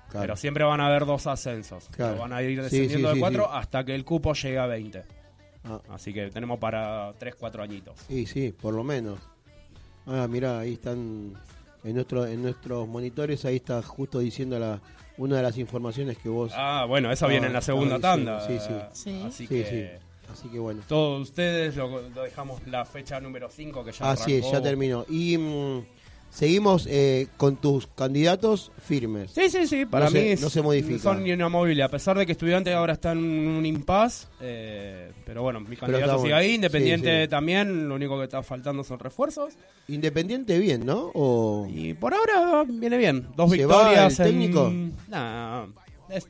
Claro. 0.09 0.21
Pero 0.23 0.35
siempre 0.37 0.63
van 0.63 0.79
a 0.79 0.87
haber 0.87 1.05
dos 1.05 1.25
ascensos. 1.27 1.89
Claro. 1.89 2.19
Van 2.19 2.33
a 2.33 2.41
ir 2.43 2.61
descendiendo 2.61 3.09
sí, 3.09 3.13
de 3.13 3.13
sí, 3.15 3.19
4 3.19 3.43
sí. 3.43 3.49
hasta 3.51 3.83
que 3.83 3.95
el 3.95 4.05
cupo 4.05 4.33
llegue 4.33 4.59
a 4.59 4.67
20. 4.67 5.03
Ah, 5.65 5.81
Así 5.89 6.13
que 6.13 6.29
tenemos 6.29 6.59
para 6.59 7.13
3, 7.17 7.35
4 7.35 7.63
añitos. 7.63 7.97
sí, 8.07 8.25
sí, 8.25 8.51
por 8.51 8.73
lo 8.73 8.83
menos. 8.83 9.19
Ah, 10.05 10.27
mira, 10.29 10.59
ahí 10.59 10.73
están 10.73 11.33
en 11.83 11.95
nuestro 11.95 12.25
en 12.25 12.41
nuestros 12.41 12.87
monitores 12.87 13.43
ahí 13.45 13.57
está 13.57 13.81
justo 13.81 14.19
diciendo 14.19 14.57
la 14.59 14.79
una 15.17 15.37
de 15.37 15.43
las 15.43 15.57
informaciones 15.57 16.17
que 16.17 16.29
vos 16.29 16.51
Ah, 16.55 16.85
bueno, 16.87 17.11
esa 17.11 17.25
Ah, 17.25 17.29
viene 17.29 17.47
en 17.47 17.53
la 17.53 17.61
segunda 17.61 17.95
ah, 17.95 17.97
sí, 17.97 18.01
tanda. 18.01 18.47
sí, 18.47 18.57
sí. 18.59 18.73
Sí. 18.93 19.21
Así 19.25 19.37
Sí, 19.43 19.47
que 19.47 19.99
Así 20.31 20.47
que 20.49 20.57
bueno. 20.59 20.81
todos 20.87 21.21
ustedes 21.29 21.75
lo, 21.75 22.01
lo 22.09 22.23
dejamos 22.23 22.65
la 22.67 22.85
fecha 22.85 23.19
número 23.19 23.49
5 23.49 23.83
que 23.85 23.91
ya 23.91 24.11
Así 24.11 24.33
es, 24.35 24.49
ya 24.51 24.61
terminó. 24.61 25.05
Y 25.09 25.37
mm, 25.37 25.85
seguimos 26.33 26.87
eh, 26.89 27.27
con 27.37 27.57
tus 27.57 27.85
candidatos 27.87 28.71
firmes. 28.83 29.31
Sí, 29.31 29.49
sí, 29.51 29.67
sí, 29.67 29.85
para 29.85 30.05
No 30.05 30.11
se- 30.11 30.21
mí 30.21 30.27
es- 30.29 30.41
no 30.41 30.49
se 30.49 30.61
modifica. 30.63 30.99
son 30.99 31.27
inamovibles, 31.27 31.85
a 31.85 31.89
pesar 31.89 32.17
de 32.17 32.25
que 32.25 32.31
estudiantes 32.31 32.73
ahora 32.73 32.93
están 32.93 33.19
en 33.19 33.47
un 33.49 33.65
impasse, 33.65 34.27
eh, 34.41 35.11
pero 35.25 35.43
bueno, 35.43 35.59
mi 35.61 35.75
candidato 35.77 36.05
está 36.05 36.17
sigue 36.17 36.29
bueno. 36.33 36.35
ahí, 36.37 36.55
Independiente 36.55 37.15
Sí, 37.17 37.21
sí. 37.23 37.27
también, 37.29 37.87
lo 37.87 37.93
único 37.95 38.17
que 38.17 38.23
está 38.23 38.41
faltando 38.41 38.83
son 38.83 38.97
refuerzos, 38.99 39.53
Independiente 39.87 40.57
bien, 40.57 40.85
¿no? 40.85 41.11
O 41.13 41.67
y 41.69 41.93
por 41.93 42.13
ahora 42.15 42.63
viene 42.67 42.97
bien, 42.97 43.27
dos 43.35 43.51
¿Se 43.51 43.65
va 43.65 43.77
victorias 43.91 44.19
el 44.19 44.25
en- 44.27 44.31
técnico? 44.33 44.73
Nah, 45.09 45.65
es- 46.09 46.27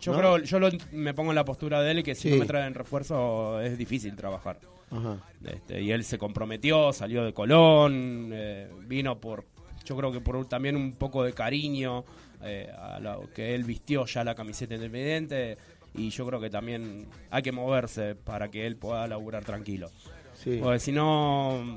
Yo 0.00 0.12
¿no? 0.12 0.18
creo, 0.18 0.38
yo 0.38 0.58
lo- 0.58 0.68
me 0.92 1.14
pongo 1.14 1.30
en 1.30 1.36
la 1.36 1.44
postura 1.44 1.80
de 1.80 1.92
él 1.92 1.98
y 2.00 2.02
que 2.02 2.14
si 2.14 2.22
Sí. 2.22 2.30
no 2.30 2.36
me 2.38 2.46
traen 2.46 2.74
refuerzo 2.74 3.60
es 3.60 3.78
difícil 3.78 4.16
trabajar. 4.16 4.58
Ajá. 4.94 5.18
Este, 5.44 5.82
y 5.82 5.90
él 5.90 6.04
se 6.04 6.18
comprometió, 6.18 6.92
salió 6.92 7.24
de 7.24 7.32
Colón, 7.34 8.30
eh, 8.32 8.68
vino 8.86 9.18
por, 9.20 9.44
yo 9.84 9.96
creo 9.96 10.12
que 10.12 10.20
por 10.20 10.36
un- 10.36 10.48
también 10.48 10.76
un 10.76 10.92
poco 10.94 11.24
de 11.24 11.32
cariño 11.32 12.04
eh, 12.42 12.70
a 12.78 12.98
lo 13.00 13.28
que 13.34 13.54
él 13.54 13.64
vistió 13.64 14.04
ya 14.06 14.22
la 14.22 14.34
camiseta 14.34 14.74
independiente 14.74 15.56
y 15.94 16.10
yo 16.10 16.26
creo 16.26 16.40
que 16.40 16.50
también 16.50 17.06
hay 17.30 17.42
que 17.42 17.52
moverse 17.52 18.14
para 18.14 18.50
que 18.50 18.66
él 18.66 18.76
pueda 18.76 19.06
laburar 19.06 19.44
tranquilo. 19.44 19.90
Sí. 20.42 20.58
Porque 20.62 20.78
si 20.80 20.92
no 20.92 21.76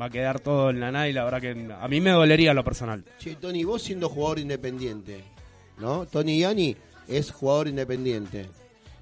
va 0.00 0.06
a 0.06 0.10
quedar 0.10 0.40
todo 0.40 0.70
en 0.70 0.80
la 0.80 0.90
nada 0.92 1.08
y 1.08 1.12
la 1.12 1.24
verdad 1.24 1.40
que 1.40 1.68
a 1.78 1.88
mí 1.88 2.00
me 2.00 2.10
dolería 2.10 2.54
lo 2.54 2.64
personal. 2.64 3.04
Che, 3.18 3.36
Tony, 3.36 3.64
vos 3.64 3.82
siendo 3.82 4.08
jugador 4.08 4.38
independiente, 4.38 5.22
¿no? 5.78 6.06
Tony 6.06 6.38
Yani 6.38 6.76
es 7.08 7.30
jugador 7.32 7.68
independiente. 7.68 8.48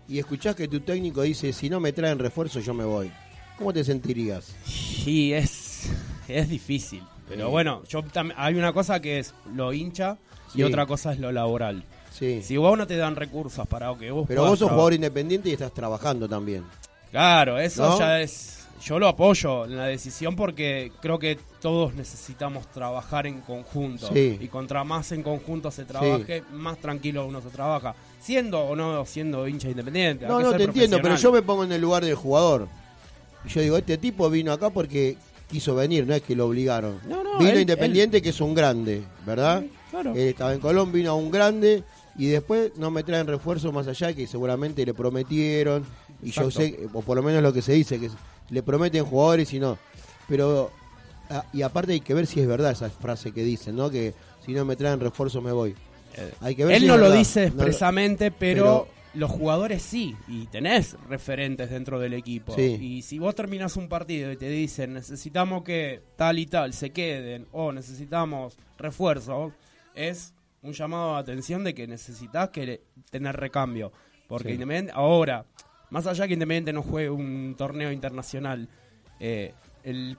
Y 0.08 0.18
escuchás 0.18 0.54
que 0.56 0.68
tu 0.68 0.80
técnico 0.80 1.22
dice, 1.22 1.52
si 1.52 1.68
no 1.68 1.80
me 1.80 1.92
traen 1.92 2.18
refuerzo, 2.18 2.60
yo 2.60 2.72
me 2.74 2.84
voy. 2.84 3.10
¿Cómo 3.58 3.72
te 3.72 3.84
sentirías? 3.84 4.54
Sí, 4.64 5.32
es, 5.34 5.90
es 6.28 6.48
difícil. 6.48 7.02
Pero 7.28 7.46
Sí. 7.46 7.50
bueno, 7.50 7.82
yo 7.88 8.02
hay 8.36 8.54
una 8.54 8.72
cosa 8.72 9.00
que 9.00 9.18
es 9.18 9.34
lo 9.54 9.72
hincha 9.72 10.16
Sí. 10.52 10.60
y 10.60 10.62
otra 10.62 10.86
cosa 10.86 11.12
es 11.12 11.18
lo 11.18 11.30
laboral. 11.30 11.84
Sí. 12.10 12.40
Si 12.42 12.56
vos 12.56 12.76
no 12.78 12.86
te 12.86 12.96
dan 12.96 13.16
recursos 13.16 13.66
para 13.66 13.94
que 13.96 14.10
vos 14.10 14.24
Pero 14.26 14.46
vos 14.46 14.58
sos 14.58 14.70
jugador 14.70 14.94
independiente 14.94 15.50
y 15.50 15.52
estás 15.52 15.74
trabajando 15.74 16.26
también. 16.26 16.64
Claro, 17.10 17.58
eso 17.58 17.86
¿No? 17.86 17.98
ya 17.98 18.20
es... 18.22 18.57
Yo 18.82 18.98
lo 18.98 19.08
apoyo 19.08 19.64
en 19.64 19.76
la 19.76 19.86
decisión 19.86 20.36
porque 20.36 20.92
creo 21.00 21.18
que 21.18 21.38
todos 21.60 21.94
necesitamos 21.94 22.66
trabajar 22.70 23.26
en 23.26 23.40
conjunto. 23.40 24.08
Sí. 24.12 24.38
Y 24.40 24.46
contra 24.48 24.84
más 24.84 25.10
en 25.12 25.22
conjunto 25.22 25.70
se 25.70 25.84
trabaje, 25.84 26.42
más 26.52 26.78
tranquilo 26.78 27.26
uno 27.26 27.40
se 27.40 27.48
trabaja. 27.48 27.94
Siendo 28.20 28.60
o 28.60 28.76
no 28.76 29.04
siendo 29.04 29.46
hincha 29.48 29.68
independiente. 29.68 30.26
No, 30.26 30.40
no, 30.40 30.52
te 30.54 30.64
entiendo, 30.64 31.00
pero 31.02 31.16
yo 31.16 31.32
me 31.32 31.42
pongo 31.42 31.64
en 31.64 31.72
el 31.72 31.80
lugar 31.80 32.04
del 32.04 32.14
jugador. 32.14 32.68
Yo 33.46 33.60
digo, 33.60 33.76
este 33.76 33.98
tipo 33.98 34.28
vino 34.30 34.52
acá 34.52 34.70
porque 34.70 35.16
quiso 35.48 35.74
venir, 35.74 36.06
no 36.06 36.14
es 36.14 36.22
que 36.22 36.36
lo 36.36 36.46
obligaron. 36.46 37.00
No, 37.08 37.22
no, 37.22 37.38
vino 37.38 37.50
él- 37.52 37.60
Independiente, 37.60 38.20
que 38.20 38.30
es 38.30 38.40
un 38.40 38.54
grande, 38.54 39.02
¿verdad? 39.24 39.64
Claro. 39.90 40.12
Él 40.12 40.28
estaba 40.28 40.52
en 40.52 40.60
Colón, 40.60 40.92
vino 40.92 41.12
a 41.12 41.14
un 41.14 41.30
grande 41.30 41.84
y 42.16 42.26
después 42.26 42.72
no 42.76 42.90
me 42.90 43.02
traen 43.04 43.26
refuerzo 43.26 43.72
más 43.72 43.86
allá 43.86 44.12
que 44.12 44.26
seguramente 44.26 44.84
le 44.84 44.92
prometieron. 44.92 45.84
Y 46.22 46.32
yo 46.32 46.50
sé, 46.50 46.88
o 46.92 47.00
por 47.00 47.16
lo 47.16 47.22
menos 47.22 47.42
lo 47.42 47.52
que 47.52 47.62
se 47.62 47.72
dice, 47.72 47.98
que 48.00 48.10
le 48.50 48.62
prometen 48.62 49.04
jugadores 49.04 49.52
y 49.52 49.60
no. 49.60 49.78
Pero, 50.28 50.70
ah, 51.30 51.44
y 51.52 51.62
aparte 51.62 51.92
hay 51.92 52.00
que 52.00 52.14
ver 52.14 52.26
si 52.26 52.40
es 52.40 52.46
verdad 52.46 52.72
esa 52.72 52.90
frase 52.90 53.32
que 53.32 53.42
dicen, 53.44 53.76
¿no? 53.76 53.90
Que 53.90 54.14
si 54.44 54.52
no 54.52 54.64
me 54.64 54.76
traen 54.76 55.00
refuerzo 55.00 55.40
me 55.40 55.52
voy. 55.52 55.74
Eh, 56.16 56.32
Hay 56.40 56.54
que 56.54 56.64
ver 56.64 56.76
Él 56.76 56.82
si 56.82 56.86
no 56.88 56.94
es 56.94 57.00
lo 57.00 57.04
verdad. 57.06 57.18
dice 57.18 57.50
No 57.50 57.56
lo- 57.56 57.62
expresamente, 57.62 58.30
pero, 58.30 58.62
pero- 58.64 58.88
los 59.14 59.30
jugadores 59.30 59.82
sí. 59.82 60.14
Y 60.28 60.46
tenés 60.46 60.96
referentes 61.08 61.70
dentro 61.70 61.98
del 61.98 62.14
equipo. 62.14 62.54
Sí. 62.54 62.78
Y 62.80 63.02
si 63.02 63.18
vos 63.18 63.34
terminás 63.34 63.76
un 63.76 63.88
partido 63.88 64.30
y 64.32 64.36
te 64.36 64.48
dicen 64.48 64.92
necesitamos 64.94 65.62
que 65.64 66.02
tal 66.16 66.38
y 66.38 66.46
tal 66.46 66.72
se 66.72 66.90
queden 66.90 67.46
o 67.52 67.72
necesitamos 67.72 68.56
refuerzo, 68.76 69.52
es 69.94 70.34
un 70.62 70.72
llamado 70.72 71.14
de 71.14 71.20
atención 71.20 71.64
de 71.64 71.74
que 71.74 71.86
necesitas 71.86 72.50
que 72.50 72.82
tener 73.10 73.34
recambio. 73.36 73.92
Porque 74.28 74.56
Sí. 74.56 74.86
Ahora, 74.92 75.46
más 75.90 76.06
allá 76.06 76.26
que 76.26 76.34
Independiente 76.34 76.72
no 76.72 76.82
juegue 76.82 77.10
un 77.10 77.54
torneo 77.56 77.90
internacional, 77.92 78.68
eh, 79.20 79.54
el, 79.84 80.16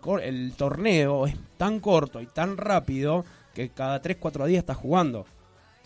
torneo 0.57 1.27
es 1.27 1.35
tan 1.57 1.79
corto 1.79 2.21
y 2.21 2.25
tan 2.25 2.57
rápido 2.57 3.25
que 3.53 3.69
cada 3.69 4.01
3-4 4.01 4.45
días 4.47 4.59
estás 4.59 4.77
jugando. 4.77 5.25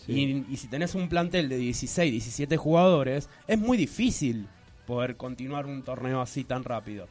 Y, 0.06 0.44
y 0.52 0.56
si 0.58 0.68
tenés 0.68 0.94
un 0.94 1.08
plantel 1.08 1.48
de 1.48 1.56
16, 1.56 2.10
17 2.12 2.56
jugadores, 2.56 3.28
es 3.46 3.58
muy 3.58 3.76
difícil 3.78 4.46
poder 4.86 5.16
continuar 5.16 5.64
un 5.66 5.82
torneo 5.82 6.20
así 6.20 6.44
tan 6.44 6.62
rápido. 6.64 7.08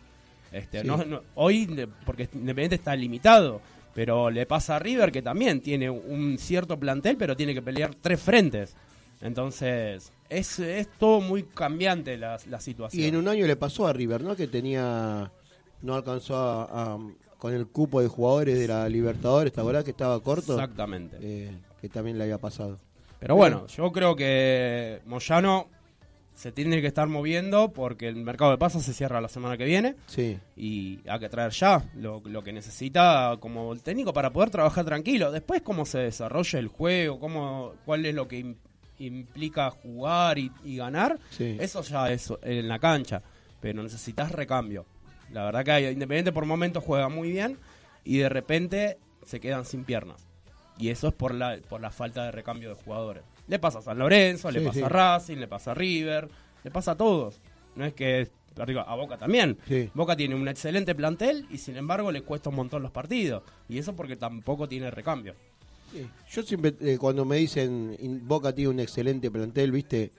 Este, 0.51 0.81
Sí. 0.81 0.87
no- 0.87 1.03
no- 1.03 1.23
hoy, 1.35 1.87
porque 2.05 2.29
Independiente 2.33 2.75
está 2.75 2.95
limitado, 2.95 3.61
pero 3.95 4.29
le 4.29 4.45
pasa 4.45 4.75
a 4.75 4.79
River 4.79 5.11
que 5.11 5.23
también 5.23 5.61
tiene 5.61 5.89
un 5.89 6.37
cierto 6.37 6.79
plantel, 6.79 7.17
pero 7.17 7.35
tiene 7.35 7.53
que 7.55 7.61
pelear 7.63 7.95
tres 7.95 8.19
frentes. 8.21 8.75
Entonces, 9.21 10.11
es, 10.37 10.59
es 10.59 10.87
todo 10.99 11.21
muy 11.21 11.43
cambiante 11.43 12.17
la, 12.17 12.37
la 12.49 12.59
situación. 12.59 13.03
Y 13.03 13.07
en 13.07 13.15
un 13.15 13.27
año 13.27 13.45
le 13.47 13.55
pasó 13.55 13.87
a 13.87 13.93
River, 13.93 14.21
¿no? 14.23 14.35
Que 14.35 14.47
tenía. 14.47 15.31
No 15.81 15.95
alcanzó 15.95 16.35
a. 16.37 16.93
a- 16.93 16.99
con 17.37 17.53
el 17.53 17.67
cupo 17.67 17.99
de 18.01 18.07
jugadores 18.07 18.57
de 18.57 18.69
la 18.69 18.87
Libertadores, 18.87 19.51
¿te 19.51 19.59
acordás 19.59 19.83
que 19.83 19.91
estaba 19.91 20.17
corto? 20.23 20.53
Exactamente. 20.53 21.17
Eh, 21.21 21.51
que 21.81 21.89
también 21.89 22.17
le 22.17 22.23
había 22.23 22.37
pasado. 22.37 22.79
Pero 23.19 23.35
bueno, 23.35 23.67
yo 23.67 23.91
creo 23.91 24.15
que 24.15 25.01
Moyano 25.05 25.67
se 26.33 26.53
tiene 26.53 26.79
que 26.79 26.87
estar 26.87 27.05
moviendo 27.09 27.73
porque 27.73 28.07
el 28.07 28.15
mercado 28.15 28.51
de 28.51 28.57
pasos 28.57 28.83
se 28.83 28.93
cierra 28.93 29.19
la 29.19 29.27
semana 29.27 29.57
que 29.57 29.65
viene 29.65 29.95
Sí. 30.07 30.39
y 30.55 30.99
hay 31.05 31.19
que 31.19 31.27
traer 31.27 31.51
ya 31.51 31.83
lo, 31.95 32.21
lo 32.25 32.43
que 32.45 32.53
necesita 32.53 33.35
como 33.41 33.73
el 33.73 33.83
técnico 33.83 34.13
para 34.13 34.31
poder 34.31 34.49
trabajar 34.49 34.85
tranquilo. 34.85 35.29
Después 35.29 35.61
cómo 35.63 35.85
se 35.85 35.99
desarrolla 35.99 36.59
el 36.59 36.69
juego, 36.69 37.19
cómo, 37.19 37.73
cuál 37.85 38.05
es 38.05 38.15
lo 38.15 38.25
que 38.27 38.55
implica 39.05 39.69
jugar 39.71 40.37
y, 40.37 40.51
y 40.63 40.77
ganar, 40.77 41.19
Sí. 41.31 41.57
eso 41.59 41.81
ya 41.83 42.11
es 42.11 42.31
en 42.41 42.67
la 42.67 42.79
cancha, 42.79 43.21
pero 43.61 43.81
necesitas 43.83 44.31
recambio. 44.31 44.85
La 45.31 45.45
verdad 45.45 45.63
que 45.65 45.71
hay- 45.71 45.85
Independiente 45.87 46.31
por 46.31 46.45
momentos 46.45 46.83
juega 46.83 47.09
muy 47.09 47.31
bien 47.31 47.57
y 48.03 48.17
de 48.17 48.29
repente 48.29 48.97
se 49.25 49.39
quedan 49.39 49.65
sin 49.65 49.83
piernas. 49.83 50.27
Y 50.77 50.89
eso 50.89 51.07
es 51.07 51.13
por 51.13 51.33
la, 51.33 51.57
por 51.69 51.81
la 51.81 51.91
falta 51.91 52.25
de 52.25 52.31
recambio 52.31 52.69
de 52.69 52.75
jugadores. 52.75 53.23
Le 53.47 53.59
pasa 53.59 53.79
a 53.79 53.81
San 53.81 53.99
Lorenzo, 53.99 54.49
le 54.51 54.61
pasa 54.61 54.79
sí. 54.79 54.83
a 54.83 54.89
Racing, 54.89 55.37
le 55.37 55.47
pasa 55.47 55.71
a 55.71 55.73
River, 55.75 56.29
le 56.63 56.71
pasa 56.71 56.91
a 56.91 56.95
todos. 56.97 57.39
No 57.75 57.85
es 57.85 57.93
que 57.93 58.29
a 58.85 58.95
Boca 58.95 59.17
también. 59.17 59.57
Sí. 59.67 59.89
Boca 59.95 60.15
tiene 60.15 60.35
un 60.35 60.47
excelente 60.47 60.93
plantel 60.93 61.47
y 61.49 61.57
sin 61.57 61.75
embargo 61.77 62.11
le 62.11 62.21
cuesta 62.21 62.49
un 62.49 62.55
montón 62.55 62.83
los 62.83 62.91
partidos. 62.91 63.43
Y 63.67 63.77
eso 63.79 63.95
porque 63.95 64.15
tampoco 64.15 64.67
tiene 64.67 64.91
recambio. 64.91 65.35
Sí. 65.93 66.07
Yo 66.31 66.43
siempre, 66.43 66.73
eh, 66.81 66.97
cuando 66.97 67.23
me 67.23 67.37
dicen 67.37 67.95
Boca 68.25 68.53
tiene 68.53 68.69
un 68.71 68.79
excelente 68.79 69.29
plantel, 69.31 69.71
¿viste? 69.71 70.11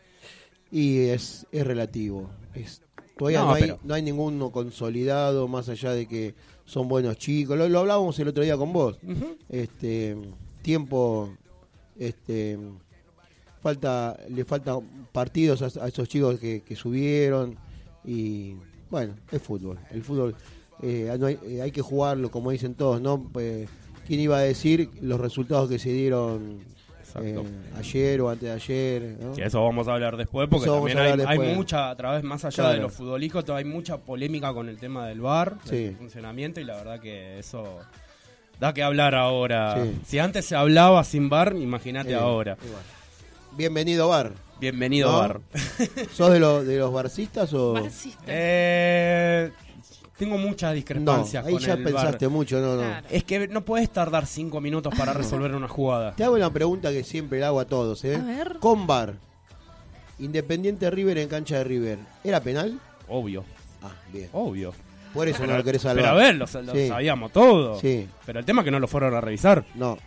Y 0.70 0.98
es, 1.06 1.46
es 1.52 1.66
relativo. 1.66 2.30
Es, 2.54 2.80
todavía 3.18 3.40
no, 3.40 3.46
No, 3.48 3.52
hay, 3.54 3.62
pero- 3.62 3.78
no 3.84 3.94
hay 3.94 4.02
ninguno 4.02 4.50
consolidado, 4.50 5.48
más 5.48 5.68
allá 5.68 5.92
de 5.92 6.06
que 6.06 6.34
son 6.64 6.88
buenos 6.88 7.18
chicos. 7.18 7.58
Lo, 7.58 7.68
lo 7.68 7.80
hablábamos 7.80 8.18
el 8.20 8.28
otro 8.28 8.42
día 8.44 8.56
con 8.56 8.72
vos. 8.72 8.98
Este 9.48 10.16
tiempo, 10.62 11.30
este 11.98 12.58
falta 13.62 14.18
le 14.28 14.44
faltan 14.44 14.80
partidos 15.12 15.62
a, 15.62 15.84
a 15.84 15.88
esos 15.88 16.08
chicos 16.08 16.38
que, 16.38 16.62
que 16.62 16.76
subieron 16.76 17.56
y 18.04 18.54
bueno, 18.90 19.14
es 19.32 19.40
fútbol. 19.42 19.78
El 19.90 20.02
fútbol 20.02 20.34
eh, 20.82 21.14
no 21.18 21.26
hay, 21.26 21.38
eh, 21.46 21.62
hay 21.62 21.70
que 21.70 21.80
jugarlo, 21.82 22.30
como 22.30 22.50
dicen 22.50 22.74
todos, 22.74 23.00
¿no? 23.00 23.22
Pues, 23.32 23.68
¿Quién 24.06 24.20
iba 24.20 24.36
a 24.38 24.40
decir 24.40 24.90
los 25.00 25.18
resultados 25.20 25.68
que 25.68 25.78
se 25.78 25.90
dieron 25.90 26.60
eh, 27.20 27.42
ayer 27.78 28.20
o 28.20 28.28
antes 28.30 28.48
de 28.48 28.52
ayer? 28.54 29.16
¿no? 29.20 29.34
Que 29.34 29.44
eso 29.44 29.62
vamos 29.62 29.88
a 29.88 29.92
hablar 29.94 30.16
después 30.16 30.48
porque 30.50 30.66
también 30.68 30.98
hay, 30.98 31.10
hablar 31.12 31.28
hay 31.28 31.38
después. 31.38 31.56
mucha, 31.56 31.90
a 31.90 31.96
través 31.96 32.22
más 32.22 32.44
allá 32.44 32.54
Claro. 32.56 32.72
de 32.74 32.80
los 32.80 32.92
futbolísticos, 32.92 33.48
hay 33.50 33.64
mucha 33.64 33.96
polémica 33.98 34.52
con 34.52 34.68
el 34.68 34.76
tema 34.78 35.06
del 35.06 35.20
VAR, 35.20 35.56
Sí. 35.64 35.76
del 35.84 35.96
funcionamiento 35.96 36.60
y 36.60 36.64
la 36.64 36.76
verdad 36.76 37.00
que 37.00 37.38
eso 37.38 37.78
da 38.60 38.72
que 38.74 38.82
hablar 38.82 39.14
ahora. 39.14 39.82
Sí. 39.82 39.98
Si 40.06 40.18
antes 40.18 40.44
se 40.44 40.54
hablaba 40.56 41.02
sin 41.04 41.28
VAR, 41.28 41.54
imagínate 41.56 42.12
Eh, 42.12 42.16
ahora. 42.16 42.56
igual. 42.64 42.82
Bienvenido, 43.56 44.08
Bar. 44.08 44.32
Bienvenido 44.60 45.10
¿No? 45.12 45.18
VAR. 45.18 45.40
¿Sos 46.12 46.32
de, 46.32 46.40
los 46.40 46.66
de 46.66 46.78
los 46.78 46.92
barcistas 46.92 47.52
o...? 47.54 47.74
Marxista. 47.74 48.22
Eh, 48.26 49.50
tengo 50.18 50.38
muchas 50.38 50.70
No, 50.70 50.74
discrepancias 50.74 51.44
ahí 51.44 51.52
con 51.54 51.62
ya 51.62 51.72
el 51.74 51.82
pensaste 51.84 52.28
mucho, 52.28 52.60
no, 52.60 52.76
no. 52.76 52.82
Claro. 52.82 53.06
Es 53.10 53.24
que 53.24 53.48
no 53.48 53.64
puedes 53.64 53.90
tardar 53.90 54.26
cinco 54.26 54.60
minutos 54.60 54.92
para 54.96 55.12
resolver 55.12 55.54
una 55.54 55.68
jugada. 55.68 56.14
Te 56.14 56.24
hago 56.24 56.34
una 56.36 56.52
pregunta 56.52 56.90
que 56.90 57.02
siempre 57.04 57.38
le 57.40 57.46
hago 57.46 57.60
a 57.60 57.64
todos, 57.66 58.04
¿eh? 58.04 58.16
A 58.16 58.18
ver. 58.24 58.56
Con 58.60 58.86
Bar, 58.86 59.14
Independiente 60.18 60.90
River 60.90 61.18
en 61.18 61.28
cancha 61.28 61.58
de 61.58 61.64
River, 61.64 61.98
¿era 62.22 62.40
penal? 62.40 62.78
Obvio, 63.08 63.44
Ah, 63.82 63.92
bien. 64.12 64.28
obvio. 64.32 64.72
Por 65.12 65.28
eso 65.28 65.46
no 65.46 65.56
lo 65.56 65.62
querés 65.64 65.82
salvar. 65.82 66.04
pero 66.04 66.08
a 66.08 66.14
ver, 66.14 66.34
lo, 66.34 66.46
lo 66.62 66.72
Sí. 66.72 66.88
sabíamos 66.88 67.30
todo. 67.32 67.78
Sí, 67.80 68.08
Pero 68.26 68.38
el 68.40 68.44
tema 68.44 68.62
es 68.62 68.64
que 68.64 68.70
no 68.70 68.80
lo 68.80 68.88
fueron 68.88 69.14
a 69.14 69.20
revisar. 69.20 69.64
no, 69.74 69.98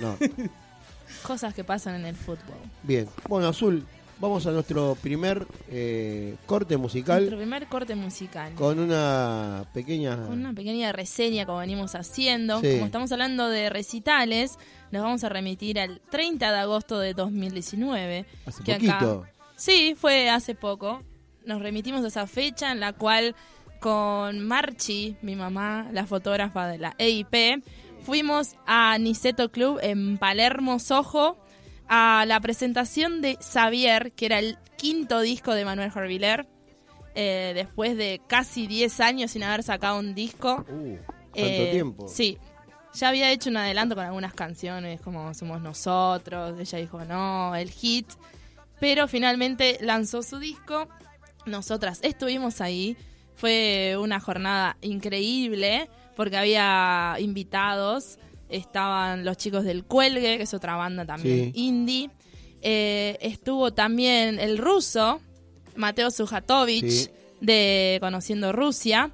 no. 0.00 0.16
Cosas 1.22 1.52
que 1.52 1.64
pasan 1.64 1.96
en 1.96 2.06
el 2.06 2.14
fútbol. 2.16 2.56
Bien. 2.82 3.06
Bueno, 3.28 3.48
Azul, 3.48 3.84
vamos 4.20 4.46
a 4.46 4.50
nuestro 4.52 4.96
primer 5.00 5.46
eh, 5.70 6.36
corte 6.46 6.76
musical 6.76 7.20
Nuestro 7.20 7.38
primer 7.38 7.66
corte 7.66 7.94
musical. 7.94 8.54
con 8.54 8.78
una 8.78 9.64
pequeña... 9.72 10.26
Con 10.26 10.40
una 10.40 10.52
pequeña 10.52 10.92
reseña 10.92 11.46
como 11.46 11.58
venimos 11.58 11.94
haciendo. 11.94 12.60
Sí. 12.60 12.72
Como 12.74 12.86
estamos 12.86 13.10
hablando 13.12 13.48
de 13.48 13.70
recitales, 13.70 14.58
nos 14.90 15.02
vamos 15.02 15.24
a 15.24 15.28
remitir 15.28 15.80
al 15.80 16.00
30 16.10 16.52
de 16.52 16.58
agosto 16.58 16.98
de 16.98 17.14
2019. 17.14 18.26
Hace 18.46 18.62
que 18.62 18.74
poquito. 18.74 19.26
Sí, 19.56 19.94
fue 19.96 20.30
hace 20.30 20.54
poco. 20.54 21.02
Nos 21.44 21.62
remitimos 21.62 22.04
a 22.04 22.08
esa 22.08 22.26
fecha 22.26 22.70
en 22.72 22.80
la 22.80 22.92
cual 22.92 23.34
con 23.80 24.40
Marchi, 24.40 25.16
mi 25.22 25.36
mamá, 25.36 25.88
la 25.92 26.06
fotógrafa 26.06 26.66
de 26.66 26.78
la 26.78 26.94
EIP, 26.98 27.64
fuimos 28.02 28.56
a 28.66 28.98
Niceto 28.98 29.50
Club 29.50 29.78
en 29.82 30.18
Palermo, 30.18 30.78
Soho, 30.78 31.38
a 31.92 32.24
la 32.24 32.38
presentación 32.40 33.20
de 33.20 33.36
Xavier, 33.42 34.12
que 34.12 34.26
era 34.26 34.38
el 34.38 34.56
quinto 34.76 35.20
disco 35.20 35.52
de 35.54 35.64
Manuel 35.64 35.90
Jorviler, 35.90 36.46
eh, 37.16 37.50
después 37.54 37.96
de 37.96 38.22
casi 38.28 38.68
10 38.68 39.00
años 39.00 39.32
sin 39.32 39.42
haber 39.42 39.64
sacado 39.64 39.98
un 39.98 40.14
disco. 40.14 40.64
Uh, 40.68 40.96
¿Cuánto 41.02 41.02
Eh, 41.34 41.70
tiempo? 41.72 42.06
Sí. 42.08 42.38
Ya 42.94 43.08
había 43.08 43.30
hecho 43.32 43.50
un 43.50 43.56
adelanto 43.56 43.96
con 43.96 44.04
algunas 44.04 44.32
canciones, 44.34 45.00
como 45.00 45.34
Somos 45.34 45.60
Nosotros. 45.60 46.58
Ella 46.60 46.78
dijo 46.78 47.04
no, 47.04 47.54
el 47.56 47.70
hit. 47.70 48.08
Pero 48.78 49.08
finalmente 49.08 49.78
lanzó 49.80 50.22
su 50.22 50.38
disco. 50.38 50.88
Nosotras 51.44 51.98
estuvimos 52.02 52.60
ahí. 52.60 52.96
Fue 53.34 53.96
una 54.00 54.20
jornada 54.20 54.76
increíble 54.80 55.88
porque 56.16 56.36
había 56.36 57.16
invitados. 57.18 58.18
Estaban 58.50 59.24
los 59.24 59.36
chicos 59.36 59.64
del 59.64 59.84
Cuelgue, 59.84 60.36
que 60.38 60.42
es 60.42 60.54
otra 60.54 60.76
banda 60.76 61.04
también 61.04 61.52
Sí. 61.54 61.60
indie. 61.60 62.10
Eh, 62.62 63.16
estuvo 63.20 63.72
también 63.72 64.38
el 64.38 64.58
ruso, 64.58 65.20
Mateo 65.76 66.10
Sujatovic, 66.10 66.88
Sí. 66.88 67.08
de 67.40 67.98
Conociendo 68.00 68.52
Rusia. 68.52 69.12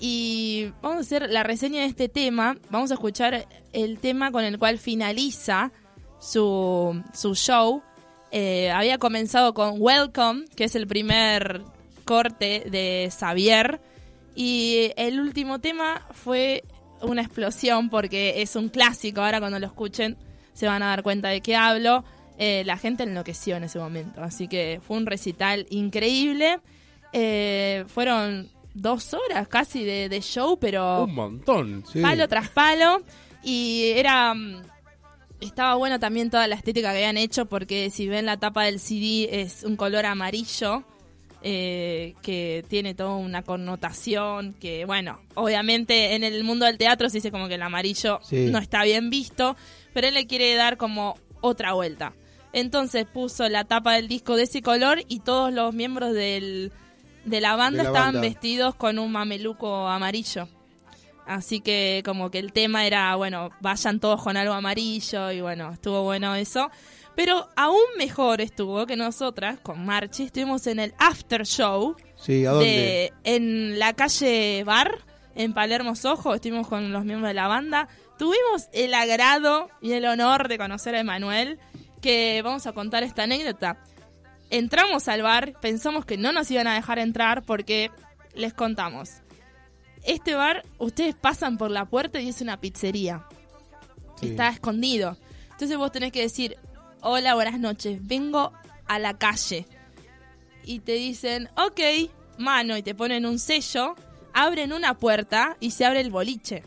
Y 0.00 0.72
vamos 0.80 0.96
a 0.98 1.00
hacer 1.00 1.30
la 1.30 1.42
reseña 1.42 1.82
de 1.82 1.86
este 1.88 2.08
tema. 2.08 2.56
Vamos 2.70 2.90
a 2.90 2.94
escuchar 2.94 3.46
el 3.72 3.98
tema 3.98 4.32
con 4.32 4.44
el 4.44 4.58
cual 4.58 4.78
finaliza 4.78 5.72
su, 6.18 7.02
su 7.12 7.34
show. 7.34 7.82
Eh, 8.32 8.70
había 8.70 8.98
comenzado 8.98 9.52
con 9.54 9.74
Welcome, 9.78 10.46
que 10.56 10.64
es 10.64 10.74
el 10.74 10.86
primer 10.86 11.62
corte 12.04 12.64
de 12.70 13.12
Xavier. 13.16 13.80
Y 14.34 14.92
el 14.96 15.20
último 15.20 15.58
tema 15.58 16.06
fue 16.12 16.64
una 17.02 17.22
explosión 17.22 17.88
porque 17.90 18.42
es 18.42 18.56
un 18.56 18.68
clásico. 18.68 19.20
Ahora 19.22 19.40
cuando 19.40 19.58
lo 19.58 19.66
escuchen 19.66 20.16
se 20.52 20.66
van 20.66 20.82
a 20.82 20.86
dar 20.88 21.02
cuenta 21.02 21.28
de 21.28 21.40
qué 21.40 21.56
hablo. 21.56 22.04
Eh, 22.38 22.62
la 22.64 22.76
gente 22.78 23.02
enloqueció 23.02 23.56
en 23.56 23.64
ese 23.64 23.78
momento. 23.78 24.22
Así 24.22 24.48
que 24.48 24.80
fue 24.86 24.96
un 24.96 25.06
recital 25.06 25.66
increíble. 25.70 26.58
Eh, 27.12 27.84
fueron 27.88 28.48
dos 28.72 29.14
horas 29.14 29.48
casi 29.48 29.84
de, 29.84 30.08
de 30.08 30.20
show, 30.20 30.58
pero 30.58 31.04
Un 31.04 31.14
montón. 31.14 31.84
Sí. 31.92 32.00
palo 32.00 32.28
tras 32.28 32.48
palo. 32.48 33.02
Y 33.42 33.92
era. 33.96 34.32
mm, 34.34 34.62
Estaba 35.40 35.74
bueno 35.76 35.98
también 35.98 36.28
toda 36.30 36.46
la 36.46 36.54
estética 36.54 36.90
que 36.92 36.98
habían 36.98 37.16
hecho, 37.16 37.46
porque 37.46 37.88
si 37.88 38.06
ven 38.08 38.26
la 38.26 38.36
tapa 38.36 38.64
del 38.64 38.78
CD 38.78 39.40
es 39.40 39.62
un 39.64 39.74
color 39.76 40.04
amarillo. 40.04 40.84
Eh, 41.42 42.14
que 42.22 42.64
tiene 42.68 42.94
toda 42.94 43.14
una 43.16 43.42
connotación 43.42 44.54
que, 44.54 44.84
bueno, 44.84 45.20
obviamente 45.34 46.14
en 46.14 46.22
el 46.24 46.44
mundo 46.44 46.66
del 46.66 46.76
teatro 46.78 47.08
se 47.08 47.18
dice 47.18 47.30
como 47.30 47.48
que 47.48 47.54
el 47.54 47.62
amarillo 47.62 48.20
Sí. 48.22 48.48
no 48.50 48.58
está 48.58 48.82
bien 48.84 49.08
visto, 49.10 49.56
pero 49.94 50.06
él 50.08 50.14
le 50.14 50.26
quiere 50.26 50.54
dar 50.54 50.76
como 50.76 51.16
otra 51.40 51.72
vuelta. 51.72 52.12
Entonces 52.52 53.06
puso 53.06 53.48
la 53.48 53.64
tapa 53.64 53.94
del 53.94 54.08
disco 54.08 54.36
de 54.36 54.42
ese 54.42 54.60
color 54.60 55.02
y 55.08 55.20
todos 55.20 55.52
los 55.52 55.72
miembros 55.72 56.12
del, 56.12 56.72
de 57.24 57.40
la 57.40 57.56
banda 57.56 57.78
De 57.78 57.84
la 57.84 57.90
estaban 57.90 58.14
banda. 58.14 58.28
vestidos 58.28 58.74
con 58.74 58.98
un 58.98 59.10
mameluco 59.12 59.86
amarillo. 59.88 60.48
Así 61.26 61.60
que 61.60 62.02
como 62.04 62.30
que 62.30 62.40
el 62.40 62.52
tema 62.52 62.86
era, 62.86 63.14
bueno, 63.14 63.50
vayan 63.60 64.00
todos 64.00 64.20
con 64.22 64.36
algo 64.36 64.52
amarillo 64.52 65.30
y 65.30 65.40
bueno, 65.40 65.70
estuvo 65.72 66.02
bueno 66.02 66.34
eso. 66.34 66.70
Pero 67.16 67.48
aún 67.56 67.82
mejor 67.98 68.40
estuvo 68.40 68.86
que 68.86 68.96
nosotras, 68.96 69.58
con 69.60 69.84
Marchi, 69.84 70.24
estuvimos 70.24 70.66
en 70.66 70.78
el 70.80 70.94
after 70.98 71.44
show 71.44 71.96
Sí, 72.16 72.44
¿a 72.46 72.50
dónde? 72.52 72.66
de, 72.66 73.12
en 73.24 73.78
la 73.78 73.92
calle 73.94 74.62
Bar, 74.64 74.98
en 75.34 75.52
Palermo 75.52 75.94
Sojo, 75.96 76.34
estuvimos 76.34 76.68
con 76.68 76.92
los 76.92 77.04
miembros 77.04 77.28
de 77.28 77.34
la 77.34 77.48
banda. 77.48 77.88
Tuvimos 78.18 78.68
el 78.72 78.94
agrado 78.94 79.68
y 79.80 79.92
el 79.92 80.04
honor 80.06 80.48
de 80.48 80.58
conocer 80.58 80.94
a 80.94 81.00
Emanuel, 81.00 81.58
que 82.00 82.40
vamos 82.42 82.66
a 82.66 82.72
contar 82.72 83.02
esta 83.02 83.24
anécdota. 83.24 83.82
Entramos 84.50 85.08
al 85.08 85.22
bar, 85.22 85.54
pensamos 85.60 86.04
que 86.04 86.16
no 86.16 86.32
nos 86.32 86.50
iban 86.50 86.66
a 86.66 86.74
dejar 86.74 86.98
entrar 86.98 87.42
porque 87.42 87.90
les 88.34 88.52
contamos. 88.52 89.10
Este 90.02 90.34
bar, 90.34 90.64
ustedes 90.78 91.14
pasan 91.14 91.56
por 91.58 91.70
la 91.70 91.84
puerta 91.84 92.20
y 92.20 92.28
es 92.28 92.40
una 92.40 92.60
pizzería. 92.60 93.26
Sí. 94.18 94.28
Está 94.28 94.48
escondido. 94.48 95.16
Entonces 95.52 95.76
vos 95.76 95.92
tenés 95.92 96.10
que 96.12 96.22
decir, 96.22 96.56
hola, 97.02 97.34
buenas 97.34 97.58
noches, 97.58 97.98
vengo 98.06 98.52
a 98.86 98.98
la 98.98 99.16
calle. 99.18 99.66
Y 100.64 100.80
te 100.80 100.92
dicen, 100.92 101.48
ok, 101.56 101.80
mano, 102.38 102.76
y 102.76 102.82
te 102.82 102.94
ponen 102.94 103.26
un 103.26 103.38
sello, 103.38 103.94
abren 104.32 104.72
una 104.72 104.94
puerta 104.94 105.56
y 105.60 105.70
se 105.70 105.84
abre 105.84 106.00
el 106.00 106.10
boliche. 106.10 106.62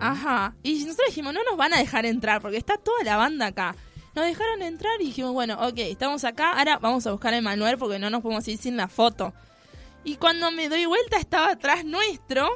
Ajá. 0.00 0.54
Y 0.62 0.84
nosotros 0.84 1.08
dijimos, 1.08 1.32
no 1.32 1.40
nos 1.44 1.56
van 1.56 1.72
a 1.72 1.78
dejar 1.78 2.04
entrar 2.06 2.40
porque 2.40 2.56
está 2.56 2.76
toda 2.76 3.02
la 3.04 3.16
banda 3.16 3.46
acá. 3.46 3.74
Nos 4.14 4.24
dejaron 4.24 4.62
entrar 4.62 5.00
y 5.00 5.06
dijimos, 5.06 5.32
bueno, 5.32 5.54
ok, 5.66 5.78
estamos 5.78 6.24
acá, 6.24 6.52
ahora 6.52 6.78
vamos 6.78 7.06
a 7.06 7.12
buscar 7.12 7.34
a 7.34 7.36
Emanuel 7.36 7.76
porque 7.78 7.98
no 7.98 8.10
nos 8.10 8.22
podemos 8.22 8.46
ir 8.48 8.58
sin 8.58 8.76
la 8.76 8.88
foto. 8.88 9.32
Y 10.04 10.16
cuando 10.16 10.50
me 10.50 10.68
doy 10.68 10.86
vuelta 10.86 11.18
estaba 11.18 11.50
atrás 11.50 11.84
nuestro 11.84 12.48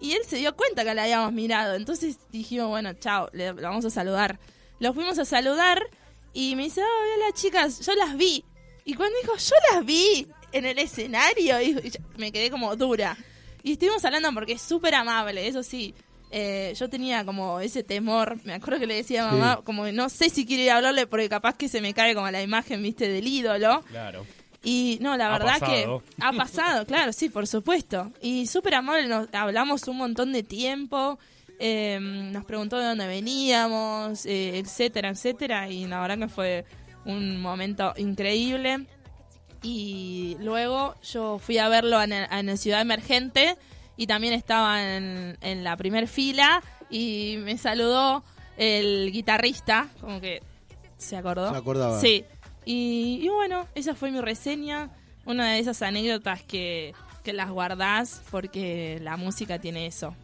y 0.00 0.12
él 0.12 0.22
se 0.26 0.36
dio 0.36 0.54
cuenta 0.56 0.84
que 0.84 0.94
la 0.94 1.04
habíamos 1.04 1.32
mirado. 1.32 1.74
Entonces 1.74 2.18
dijimos, 2.30 2.68
bueno, 2.68 2.92
chao, 2.94 3.28
le 3.32 3.52
vamos 3.52 3.84
a 3.84 3.90
saludar. 3.90 4.38
Lo 4.80 4.92
fuimos 4.92 5.18
a 5.18 5.24
saludar 5.24 5.82
y 6.32 6.54
me 6.56 6.64
dice, 6.64 6.82
oh, 6.82 7.14
hola 7.16 7.32
chicas, 7.34 7.84
yo 7.86 7.94
las 7.94 8.16
vi. 8.16 8.44
Y 8.84 8.94
cuando 8.94 9.16
dijo, 9.22 9.36
yo 9.36 9.54
las 9.72 9.84
vi 9.84 10.26
en 10.52 10.64
el 10.64 10.78
escenario, 10.78 11.60
y 11.62 11.76
me 12.16 12.30
quedé 12.32 12.50
como 12.50 12.74
dura. 12.76 13.16
Y 13.62 13.72
estuvimos 13.72 14.04
hablando 14.04 14.32
porque 14.32 14.52
es 14.52 14.62
súper 14.62 14.94
amable, 14.94 15.46
eso 15.48 15.62
sí. 15.62 15.94
Eh, 16.30 16.74
yo 16.78 16.90
tenía 16.90 17.24
como 17.24 17.60
ese 17.60 17.82
temor, 17.84 18.38
me 18.44 18.54
acuerdo 18.54 18.80
que 18.80 18.86
le 18.86 18.96
decía 18.96 19.26
a 19.26 19.30
Sí. 19.30 19.36
mamá, 19.36 19.60
como 19.64 19.84
que 19.84 19.92
no 19.92 20.08
sé 20.08 20.28
si 20.28 20.44
quiero 20.44 20.62
ir 20.64 20.70
a 20.70 20.76
hablarle 20.76 21.06
porque 21.06 21.28
capaz 21.28 21.56
que 21.56 21.68
se 21.68 21.80
me 21.80 21.94
cae 21.94 22.14
como 22.14 22.30
la 22.30 22.42
imagen, 22.42 22.82
viste, 22.82 23.08
del 23.08 23.26
ídolo. 23.26 23.82
Claro. 23.88 24.26
Y 24.62 24.98
no, 25.00 25.16
la 25.16 25.26
Ha 25.28 25.38
verdad 25.38 25.60
pasado. 25.60 26.02
que 26.02 26.22
ha 26.24 26.32
pasado, 26.32 26.86
claro, 26.86 27.12
sí, 27.12 27.28
por 27.28 27.46
supuesto. 27.46 28.12
Y 28.20 28.46
súper 28.48 28.74
amable, 28.74 29.06
nos 29.06 29.28
hablamos 29.32 29.86
un 29.86 29.96
montón 29.98 30.32
de 30.32 30.42
tiempo, 30.42 31.18
eh, 31.58 31.98
nos 32.00 32.44
preguntó 32.44 32.78
de 32.78 32.86
dónde 32.86 33.06
veníamos, 33.06 34.26
eh, 34.26 34.58
etcétera, 34.58 35.10
etcétera. 35.10 35.68
Y 35.70 35.86
la 35.86 36.00
verdad 36.00 36.18
que 36.18 36.28
fue 36.28 36.64
un 37.04 37.40
momento 37.40 37.92
increíble. 37.96 38.86
Y 39.62 40.36
luego 40.40 40.94
yo 41.02 41.38
fui 41.38 41.58
a 41.58 41.68
verlo 41.68 42.00
en, 42.02 42.12
el- 42.12 42.28
en 42.30 42.48
el 42.48 42.58
Ciudad 42.58 42.80
Emergente 42.80 43.56
y 43.96 44.06
también 44.06 44.32
estaba 44.34 44.82
en, 44.96 45.36
en 45.40 45.64
la 45.64 45.76
primer 45.76 46.06
fila 46.08 46.62
y 46.90 47.36
me 47.42 47.56
saludó 47.58 48.22
el 48.56 49.10
guitarrista, 49.12 49.88
como 50.00 50.20
que 50.20 50.42
se 50.98 51.16
acordó. 51.16 51.50
Se 51.50 51.56
acordaba. 51.56 52.00
Sí. 52.00 52.24
Y, 52.64 53.20
y 53.22 53.28
bueno, 53.28 53.66
esa 53.74 53.94
fue 53.94 54.10
mi 54.10 54.20
reseña. 54.20 54.90
Una 55.24 55.52
de 55.52 55.58
esas 55.58 55.82
anécdotas 55.82 56.42
que, 56.42 56.94
que 57.24 57.32
las 57.32 57.50
guardás 57.50 58.22
porque 58.30 58.98
la 59.02 59.16
música 59.16 59.58
tiene 59.58 59.86
eso. 59.86 60.14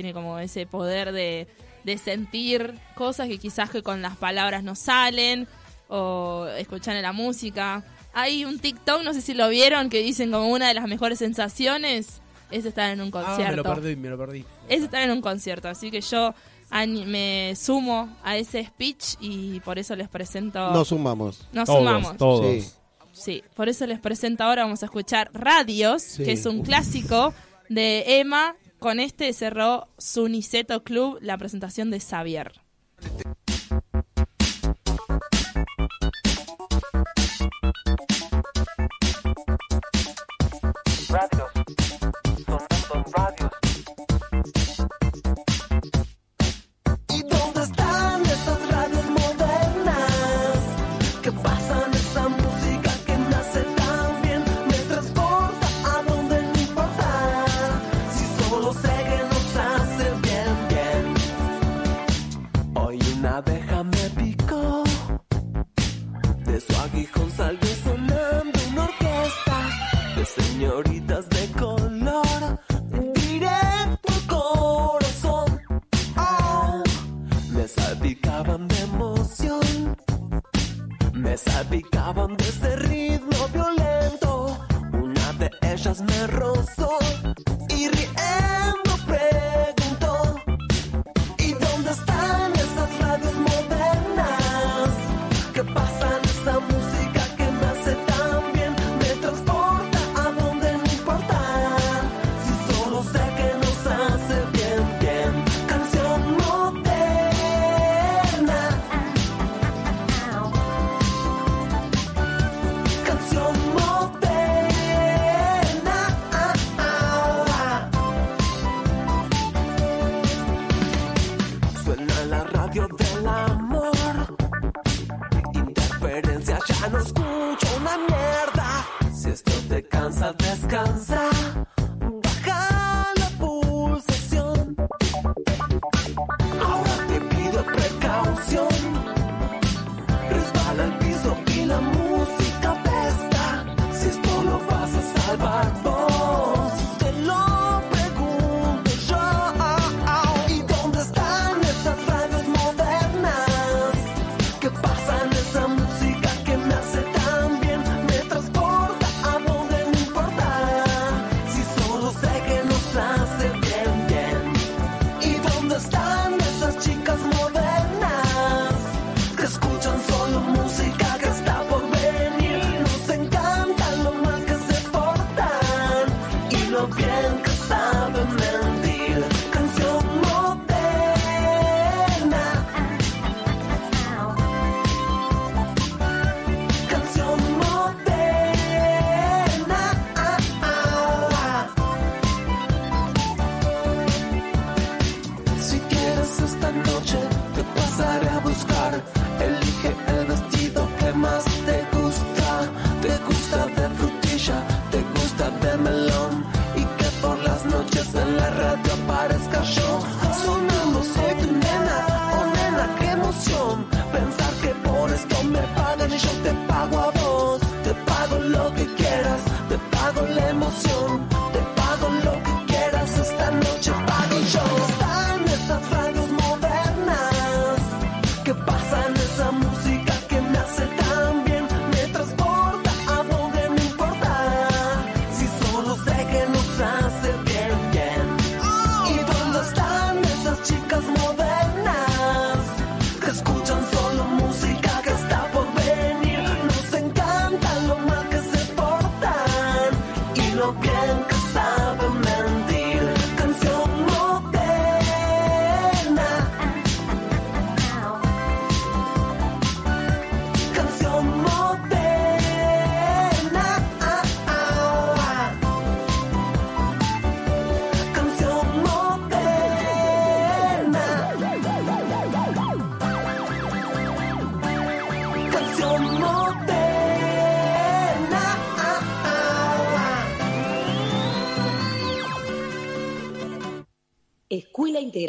Tiene 0.00 0.14
como 0.14 0.38
ese 0.38 0.64
poder 0.64 1.12
de, 1.12 1.46
de 1.84 1.98
sentir 1.98 2.74
cosas 2.94 3.28
que 3.28 3.36
quizás 3.36 3.68
que 3.68 3.82
con 3.82 4.00
las 4.00 4.16
palabras 4.16 4.64
no 4.64 4.74
salen 4.74 5.46
o 5.88 6.46
escuchar 6.56 6.96
en 6.96 7.02
la 7.02 7.12
música. 7.12 7.84
Hay 8.14 8.46
un 8.46 8.58
TikTok, 8.58 9.02
no 9.02 9.12
sé 9.12 9.20
si 9.20 9.34
lo 9.34 9.46
vieron, 9.50 9.90
que 9.90 10.02
dicen 10.02 10.30
como 10.30 10.48
una 10.48 10.68
de 10.68 10.72
las 10.74 10.88
mejores 10.88 11.18
sensaciones 11.18 12.22
es 12.50 12.64
estar 12.64 12.90
en 12.90 13.02
un 13.02 13.10
concierto 13.10 13.42
Ah, 13.44 13.50
me 13.50 13.56
lo 13.56 13.62
perdí, 13.62 13.94
me 13.96 14.08
lo 14.08 14.16
perdí. 14.16 14.44
es 14.70 14.82
estar 14.82 15.02
en 15.02 15.10
un 15.10 15.20
concierto. 15.20 15.68
Así 15.68 15.90
que 15.90 16.00
yo 16.00 16.34
me 16.72 17.52
sumo 17.56 18.08
a 18.24 18.38
ese 18.38 18.64
speech 18.64 19.16
y 19.20 19.60
por 19.60 19.78
eso 19.78 19.94
les 19.96 20.08
presento. 20.08 20.70
Nos 20.70 20.88
sumamos. 20.88 21.46
Nos 21.52 21.66
Todos, 21.66 21.78
sumamos. 21.78 22.16
todos. 22.16 22.46
Sí. 22.64 22.70
Sí, 23.12 23.44
por 23.54 23.68
eso 23.68 23.86
les 23.86 23.98
presento 24.00 24.44
ahora. 24.44 24.62
Vamos 24.62 24.82
a 24.82 24.86
escuchar 24.86 25.28
Radios, 25.34 26.02
Sí. 26.02 26.24
que 26.24 26.32
es 26.32 26.46
un 26.46 26.62
clásico 26.62 27.34
de 27.68 28.18
Emma. 28.20 28.54
Con 28.80 28.98
este 28.98 29.30
cerró 29.34 29.88
su 29.98 30.26
Niceto 30.28 30.82
Club 30.84 31.18
la 31.20 31.36
presentación 31.36 31.90
de 31.90 32.00
Xavier. 32.00 32.62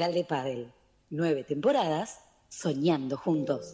De 0.10 0.24
Padel. 0.24 0.72
Nueve 1.12 1.43
temporadas 1.43 2.22
soñando 2.49 3.18
juntos. 3.18 3.72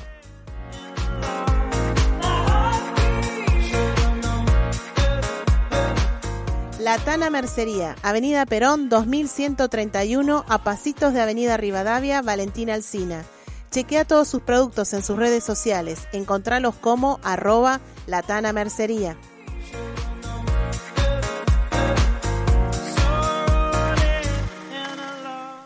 La 6.78 6.98
Tana 6.98 7.30
Mercería, 7.30 7.96
Avenida 8.02 8.44
Perón 8.46 8.88
2131, 8.88 10.44
a 10.46 10.62
pasitos 10.62 11.12
de 11.14 11.20
Avenida 11.20 11.56
Rivadavia, 11.56 12.22
Valentina 12.22 12.74
Alsina. 12.74 13.24
Chequea 13.76 14.06
todos 14.06 14.26
sus 14.26 14.40
productos 14.40 14.94
en 14.94 15.02
sus 15.02 15.18
redes 15.18 15.44
sociales. 15.44 16.08
Encontralos 16.12 16.74
como 16.76 17.20
arroba 17.22 17.82
Latana 18.06 18.54
Mercería. 18.54 19.18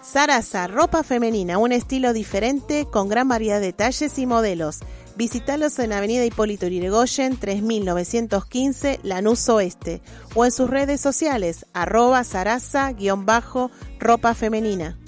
Sarasa, 0.03 0.67
ropa 0.67 1.05
femenina, 1.05 1.59
un 1.59 1.71
estilo 1.71 2.13
diferente 2.13 2.89
con 2.91 3.09
gran 3.09 3.29
variedad 3.29 3.61
de 3.61 3.73
talles 3.73 4.19
y 4.19 4.27
modelos. 4.27 4.81
Visítalos 5.15 5.79
en 5.79 5.93
Avenida 5.93 6.25
Hipólito 6.25 6.67
Yrigoyen 6.67 7.39
3915 7.39 8.99
Lanús 9.05 9.49
Oeste 9.49 10.03
o 10.35 10.45
en 10.45 10.51
sus 10.51 10.69
redes 10.69 11.01
sociales 11.01 11.65
arroba 11.75 12.25
sarasa-ropa 12.25 14.35
femenina. 14.35 15.00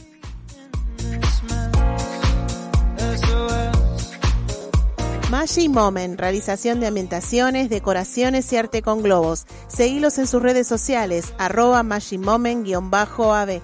Magic 5.33 5.71
Moment, 5.71 6.21
realización 6.21 6.79
de 6.79 6.89
ambientaciones, 6.89 7.71
decoraciones 7.71 8.53
y 8.53 8.59
arte 8.59 8.83
con 8.83 9.03
globos. 9.03 9.47
Seguilos 9.67 10.19
en 10.19 10.27
sus 10.27 10.43
redes 10.43 10.67
sociales, 10.67 11.33
arroba 11.39 11.83
Magic 11.83 12.21
Moment-AB. 12.21 13.63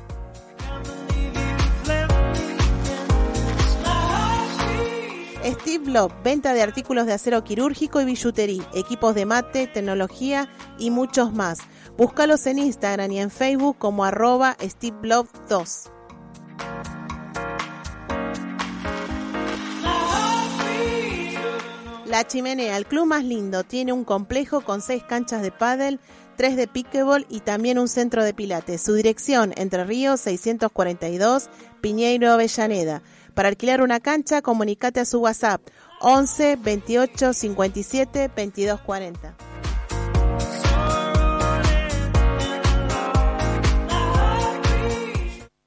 Steve 5.44 5.90
Love, 5.90 6.14
venta 6.24 6.54
de 6.54 6.62
artículos 6.62 7.04
de 7.04 7.12
acero 7.12 7.44
quirúrgico 7.44 8.00
y 8.00 8.06
billutería, 8.06 8.66
equipos 8.72 9.14
de 9.14 9.26
mate, 9.26 9.66
tecnología 9.66 10.48
y 10.78 10.90
muchos 10.90 11.34
más. 11.34 11.58
Búscalos 11.98 12.46
en 12.46 12.60
Instagram 12.60 13.12
y 13.12 13.20
en 13.20 13.30
Facebook 13.30 13.76
como 13.76 14.06
arroba 14.06 14.56
Steve 14.62 14.96
Love 15.02 15.28
2. 15.50 15.90
La 22.08 22.26
Chimenea, 22.26 22.78
el 22.78 22.86
club 22.86 23.04
más 23.06 23.22
lindo, 23.22 23.64
tiene 23.64 23.92
un 23.92 24.02
complejo 24.02 24.62
con 24.62 24.80
seis 24.80 25.02
canchas 25.02 25.42
de 25.42 25.52
pádel, 25.52 26.00
tres 26.36 26.56
de 26.56 26.66
pickleball 26.66 27.26
y 27.28 27.40
también 27.40 27.78
un 27.78 27.86
centro 27.86 28.24
de 28.24 28.32
pilates. 28.32 28.80
Su 28.80 28.94
dirección, 28.94 29.52
Entre 29.56 29.84
Ríos 29.84 30.20
642, 30.22 31.50
Piñeiro, 31.82 32.32
Avellaneda. 32.32 33.02
Para 33.34 33.50
alquilar 33.50 33.82
una 33.82 34.00
cancha, 34.00 34.40
comunicate 34.40 35.00
a 35.00 35.04
su 35.04 35.20
WhatsApp 35.20 35.60
11 36.00 36.56
28 36.56 37.34
57 37.34 38.30
22 38.34 38.80
40. 38.80 39.34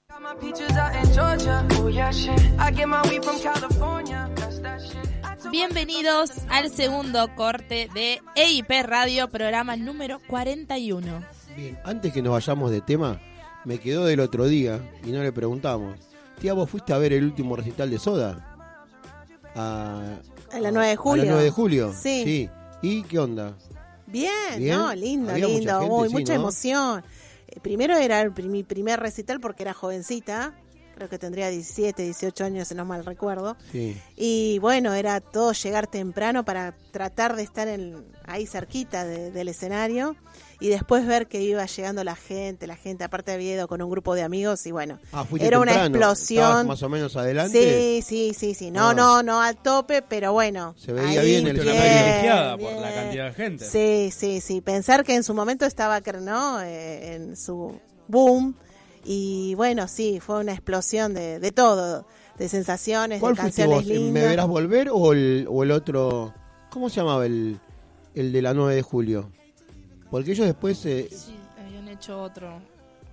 Got 0.10 0.22
my 0.22 0.34
peaches 0.42 0.72
out 0.76 0.96
in 0.96 1.14
Georgia. 1.14 1.68
Oh 1.74 1.88
yeah, 1.88 2.12
shit. 2.12 2.40
I 2.58 2.72
get 2.72 2.88
my 2.88 3.02
weed 3.08 3.24
from 3.24 3.40
California. 3.40 4.01
Bienvenidos 5.50 6.32
al 6.50 6.70
segundo 6.72 7.34
corte 7.36 7.90
de 7.94 8.22
EIP 8.36 8.70
Radio, 8.84 9.30
programa 9.30 9.76
número 9.76 10.20
41. 10.28 11.24
Bien, 11.56 11.78
antes 11.84 12.14
que 12.14 12.22
nos 12.22 12.34
vayamos 12.34 12.70
de 12.72 12.82
tema, 12.82 13.20
me 13.66 13.80
quedó 13.80 14.06
del 14.06 14.20
otro 14.20 14.48
día 14.48 14.80
y 15.04 15.12
no 15.12 15.24
le 15.24 15.32
preguntamos. 15.32 15.96
Tía, 16.40 16.54
¿vos 16.54 16.70
fuiste 16.70 16.94
a 16.94 16.98
ver 16.98 17.14
el 17.14 17.24
último 17.26 17.56
recital 17.56 17.90
de 17.90 18.00
Soda? 18.00 18.56
A, 19.56 20.02
A 20.52 20.60
la 20.60 20.72
9 20.72 20.88
de 20.88 20.94
a 20.94 20.98
julio. 20.98 21.24
la 21.26 21.32
9 21.32 21.44
de 21.46 21.50
julio. 21.52 21.94
Sí. 22.00 22.50
¿Y 22.82 23.04
qué 23.04 23.20
onda? 23.20 23.54
Bien, 24.08 24.32
Bien. 24.58 24.78
no, 24.78 24.94
lindo, 24.94 25.32
Había 25.32 25.48
mucha 25.48 25.58
lindo, 25.60 25.80
gente, 25.80 25.94
uy, 25.96 26.08
sí, 26.10 26.14
mucha 26.14 26.34
¿no? 26.34 26.40
emoción. 26.42 27.04
Eh, 27.48 27.60
primero 27.62 27.98
era 27.98 28.30
mi 28.30 28.64
primer 28.64 29.00
recital 29.00 29.40
porque 29.40 29.64
era 29.64 29.74
jovencita, 29.74 30.54
creo 31.02 31.10
que 31.10 31.18
tendría 31.18 31.50
17, 31.50 32.04
18 32.04 32.44
años, 32.46 32.68
si 32.68 32.76
no 32.76 32.86
mal 32.86 33.04
recuerdo. 33.04 33.58
Sí. 33.72 34.00
Y 34.16 34.60
bueno, 34.60 34.94
era 34.94 35.20
todo 35.20 35.52
llegar 35.54 35.88
temprano 35.88 36.46
para 36.46 36.76
tratar 36.92 37.36
de 37.36 37.42
estar 37.42 37.68
en, 37.68 38.06
ahí 38.28 38.46
cerquita 38.46 39.04
de- 39.04 39.32
del 39.32 39.48
escenario 39.48 40.16
y 40.60 40.68
después 40.70 41.08
ver 41.08 41.26
que 41.26 41.42
iba 41.42 41.66
llegando 41.66 42.04
la 42.04 42.16
gente, 42.16 42.68
la 42.68 42.76
gente, 42.76 43.04
aparte 43.04 43.32
había 43.32 43.56
ido 43.56 43.68
con 43.68 43.82
un 43.82 43.90
grupo 43.90 44.14
de 44.14 44.22
amigos 44.22 44.64
y 44.68 44.72
bueno, 44.72 45.00
Ah, 45.12 45.26
era 45.40 45.58
una 45.60 45.72
temprano. 45.72 46.12
¿Estabas 46.12 46.20
explosión. 46.20 46.68
más 46.68 46.84
o 46.84 46.90
menos 46.90 47.16
adelante? 47.16 48.02
Sí, 48.02 48.04
sí, 48.08 48.34
sí, 48.38 48.54
sí. 48.54 48.70
No, 48.70 48.90
Ah. 48.90 48.94
no, 48.94 49.24
no 49.24 49.42
al 49.42 49.58
tope, 49.58 50.04
pero 50.04 50.34
bueno. 50.34 50.76
Se 50.78 50.94
veía 50.94 51.22
ahí, 51.22 51.28
bien 51.42 51.48
el 51.48 51.56
Una 51.60 51.64
Bien, 51.72 51.78
privilegiada 51.84 52.58
por 52.60 52.70
bien. 52.70 52.82
la 52.84 52.94
cantidad 52.94 53.26
de 53.26 53.34
gente. 53.34 53.66
Sí, 53.66 54.12
sí, 54.16 54.40
sí. 54.40 54.62
Pensar 54.62 55.04
que 55.04 55.16
en 55.16 55.24
su 55.24 55.34
momento 55.34 55.66
estaba, 55.66 56.00
cre- 56.02 56.22
¿no? 56.22 56.62
Eh, 56.62 57.16
en 57.16 57.36
su 57.36 57.80
boom. 58.08 58.56
Y 59.04 59.56
bueno, 59.56 59.88
sí, 59.88 60.20
fue 60.20 60.40
una 60.40 60.52
explosión 60.54 61.14
de, 61.14 61.40
de 61.40 61.52
todo. 61.52 62.06
De 62.38 62.48
sensaciones, 62.50 63.20
¿Cuál 63.20 63.36
de 63.36 63.42
fuiste 63.42 63.62
canciones 63.64 63.88
vos? 63.88 63.98
¿Me 63.98 64.06
lindas. 64.06 64.24
verás 64.30 64.48
volver 64.48 64.90
o 64.92 65.14
el, 65.14 65.46
o 65.50 65.64
el 65.64 65.72
otro? 65.72 66.34
¿Cómo 66.70 66.90
se 66.90 66.98
llamaba 66.98 67.26
el, 67.26 67.60
el 68.16 68.32
de 68.32 68.42
la 68.42 68.54
9 68.54 68.76
de 68.76 68.82
julio? 68.82 69.30
Porque 70.10 70.32
ellos 70.32 70.46
después, 70.46 70.84
eh, 70.86 71.08
Sí, 71.12 71.36
habían 71.60 71.88
hecho 71.88 72.22
otro. 72.22 72.60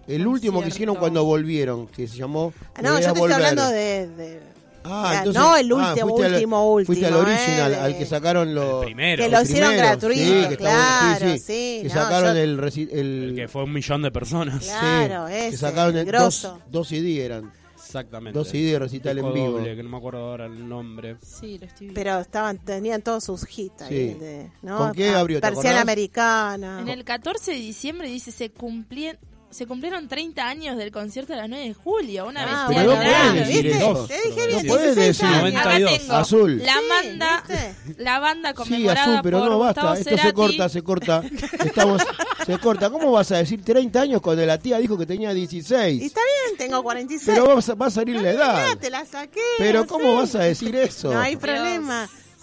el 0.07 0.27
último 0.27 0.61
que 0.63 0.69
hicieron 0.69 0.97
cuando 0.97 1.25
volvieron, 1.25 1.87
que 1.89 2.07
se 2.09 2.17
llamó... 2.17 2.53
Ah, 2.75 2.83
Me 2.83 2.89
no, 2.89 3.01
yo 3.01 3.13
te 3.13 3.19
estoy 3.21 3.33
hablando 3.33 3.69
de... 3.69 4.09
de- 4.09 4.58
Ah, 4.91 5.15
entonces- 5.19 5.43
no 5.43 5.57
el 5.57 5.71
ah, 5.73 5.75
último, 5.75 6.19
al- 6.19 6.33
último, 6.33 6.73
último. 6.73 6.87
Fuiste 6.87 7.07
al 7.07 7.15
original, 7.15 7.73
eh, 7.73 7.77
al 7.77 7.99
que 7.99 8.07
sacaron 8.07 8.55
los... 8.55 8.81
El 8.83 8.87
primero. 8.87 9.23
Que 9.25 9.31
lo 9.31 9.43
hicieron 9.43 9.77
gratuito, 9.77 10.15
sí, 10.43 10.47
que 10.49 10.57
claro, 10.57 11.27
sí, 11.33 11.39
sí, 11.39 11.79
Que 11.83 11.89
no, 11.89 11.95
sacaron 11.95 12.35
yo- 12.35 12.41
el, 12.43 12.59
reci- 12.59 12.89
el, 12.91 13.25
El 13.31 13.35
que 13.37 13.49
fue 13.49 13.65
un 13.65 13.73
millón 13.73 14.03
de 14.03 14.11
personas. 14.11 14.65
Claro, 14.65 15.29
sí, 15.29 15.35
ese, 15.35 15.51
que 15.51 15.57
sacaron 15.57 15.97
el- 15.97 16.11
dos, 16.11 16.49
dos 16.71 16.89
CD 16.89 17.25
eran. 17.25 17.53
Exactamente. 17.77 18.39
Dos 18.39 18.49
CD 18.49 18.73
de 18.73 18.79
recital 18.81 19.19
en 19.19 19.33
vivo. 19.33 19.53
doble, 19.53 19.75
que 19.75 19.83
no 19.83 19.89
me 19.89 19.97
acuerdo 19.97 20.19
ahora 20.19 20.45
el 20.45 20.69
nombre. 20.69 21.17
Sí, 21.23 21.57
lo 21.59 21.65
estoy 21.65 21.87
viendo. 21.87 21.95
Pero 21.95 22.19
estaban, 22.21 22.59
tenían 22.59 23.01
todos 23.01 23.25
sus 23.25 23.45
hits 23.59 23.81
ahí. 23.81 23.89
Sí. 24.13 24.19
de- 24.19 24.51
¿no? 24.61 24.77
¿Con 24.77 24.93
qué 24.93 25.09
Ah, 25.09 25.21
abrió, 25.21 25.41
Persiana 25.41 25.61
acordás? 25.81 25.83
americana. 25.83 26.81
En 26.83 26.89
el 26.91 27.03
14 27.05 27.53
de 27.53 27.57
diciembre 27.57 28.09
dice 28.09 28.31
se 28.31 28.53
cumplien- 28.53 29.17
se 29.51 29.67
cumplieron 29.67 30.09
30 30.09 30.47
años 30.47 30.77
del 30.77 30.91
concierto 30.93 31.33
de 31.33 31.39
la 31.39 31.49
9 31.49 31.69
de 31.69 31.75
julio. 31.75 32.27
Una 32.27 32.43
Ah, 32.43 32.69
bestia 32.69 32.83
Pero 32.83 32.91
no 32.91 32.97
bueno, 32.97 33.03
puedes 33.11 33.23
claro, 33.23 33.33
decir 33.49 33.65
¿viste? 33.65 33.79
eso. 33.79 34.07
Te 34.07 34.15
dije 34.29 34.47
bien, 34.47 34.67
No 34.67 34.73
puedes 34.75 34.97
16 34.97 35.07
decir. 35.07 35.27
años. 35.27 35.39
92. 35.43 35.89
Acá 35.89 35.99
tengo 36.03 36.15
Azul. 36.15 36.59
La 36.65 36.75
banda, 36.89 37.45
¿viste? 37.49 38.03
la 38.03 38.19
banda 38.19 38.49
Sí, 38.51 38.55
conmemorada 38.55 39.03
azul, 39.03 39.21
pero 39.23 39.39
por 39.41 39.49
no 39.49 39.59
Gustavo 39.59 39.89
basta. 39.89 40.11
Esto 40.11 40.23
se 40.23 40.33
corta, 40.33 40.69
se 40.69 40.83
corta. 40.83 41.23
Estamos, 41.65 42.03
se 42.47 42.59
corta. 42.59 42.91
¿Cómo 42.91 43.11
vas 43.13 43.33
a 43.33 43.37
decir 43.39 43.65
30 43.65 44.01
años 44.01 44.21
cuando 44.21 44.45
la 44.45 44.59
tía 44.59 44.79
dijo 44.79 44.99
que 44.99 45.07
tenía 45.07 45.33
Y 45.33 45.37
16? 45.37 46.03
está 46.03 46.21
bien, 46.47 46.59
tengo 46.59 46.83
46. 46.83 47.35
Pero 47.35 47.47
va 47.47 47.61
a, 47.61 47.75
va 47.75 47.87
a 47.87 47.91
salir 47.91 48.21
la 48.21 48.31
edad. 48.31 48.63
Mirá, 48.65 48.77
te 48.77 48.91
la 48.91 49.05
saqué. 49.07 49.41
Pero 49.59 49.81
no 49.81 49.87
¿cómo 49.87 50.05
sé. 50.11 50.15
vas 50.17 50.35
a 50.35 50.41
decir 50.45 50.77
eso? 50.77 51.13
No 51.13 51.21
hay 51.21 51.37
Dios. 51.37 51.41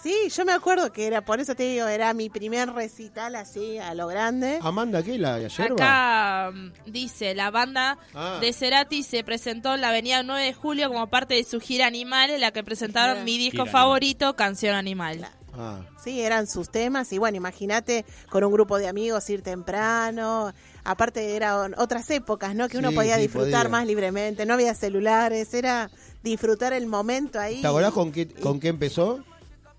Sí, 0.05 0.29
yo 0.29 0.45
me 0.45 0.51
acuerdo 0.51 0.91
que 0.91 1.07
era, 1.07 1.21
por 1.25 1.39
eso 1.39 1.55
te 1.55 1.63
digo, 1.63 1.87
era 1.87 2.13
mi 2.13 2.29
primer 2.29 2.71
recital 2.71 3.33
así, 3.35 3.79
a 3.79 3.95
lo 3.95 4.05
grande. 4.05 4.59
Amanda, 4.61 5.01
¿qué? 5.01 5.17
¿La 5.17 5.39
yerba? 5.47 5.73
Acá 5.73 6.51
mm, 6.53 6.91
dice, 6.91 7.33
la 7.33 7.49
banda 7.49 7.97
Ah. 8.13 8.37
de 8.39 8.53
Cerati 8.53 9.01
se 9.01 9.23
presentó 9.23 9.73
en 9.73 9.81
la 9.81 9.89
avenida 9.89 10.21
9 10.21 10.43
de 10.43 10.53
julio 10.53 10.89
como 10.89 11.07
parte 11.07 11.33
de 11.33 11.43
su 11.43 11.59
gira 11.59 11.87
Animal, 11.87 12.29
en 12.29 12.41
la 12.41 12.51
que 12.51 12.63
presentaron 12.63 13.23
mi 13.23 13.39
disco 13.39 13.63
Gira 13.63 13.71
favorito, 13.71 14.35
Canción 14.35 14.75
Animal. 14.75 15.27
Ah, 15.57 15.79
Sí, 16.03 16.21
eran 16.21 16.45
sus 16.45 16.69
temas 16.69 17.11
y 17.11 17.17
bueno, 17.17 17.37
imagínate 17.37 18.05
con 18.29 18.43
un 18.43 18.51
grupo 18.53 18.77
de 18.77 18.87
amigos 18.87 19.27
ir 19.31 19.41
temprano. 19.41 20.53
Aparte 20.83 21.35
eran 21.35 21.73
otras 21.79 22.07
épocas, 22.11 22.53
¿no? 22.53 22.67
Que 22.69 22.77
uno 22.77 22.89
Sí, 22.89 22.95
podía 22.95 23.15
sí, 23.15 23.21
disfrutar 23.23 23.63
podía. 23.63 23.69
más 23.69 23.87
libremente, 23.87 24.45
no 24.45 24.53
había 24.53 24.75
celulares, 24.75 25.51
era 25.55 25.89
disfrutar 26.21 26.73
el 26.73 26.85
momento 26.85 27.39
ahí. 27.39 27.61
¿Te 27.61 27.67
acordás 27.67 27.91
con 27.91 28.11
qué, 28.11 28.27
con 28.27 28.59
qué 28.59 28.67
empezó? 28.67 29.23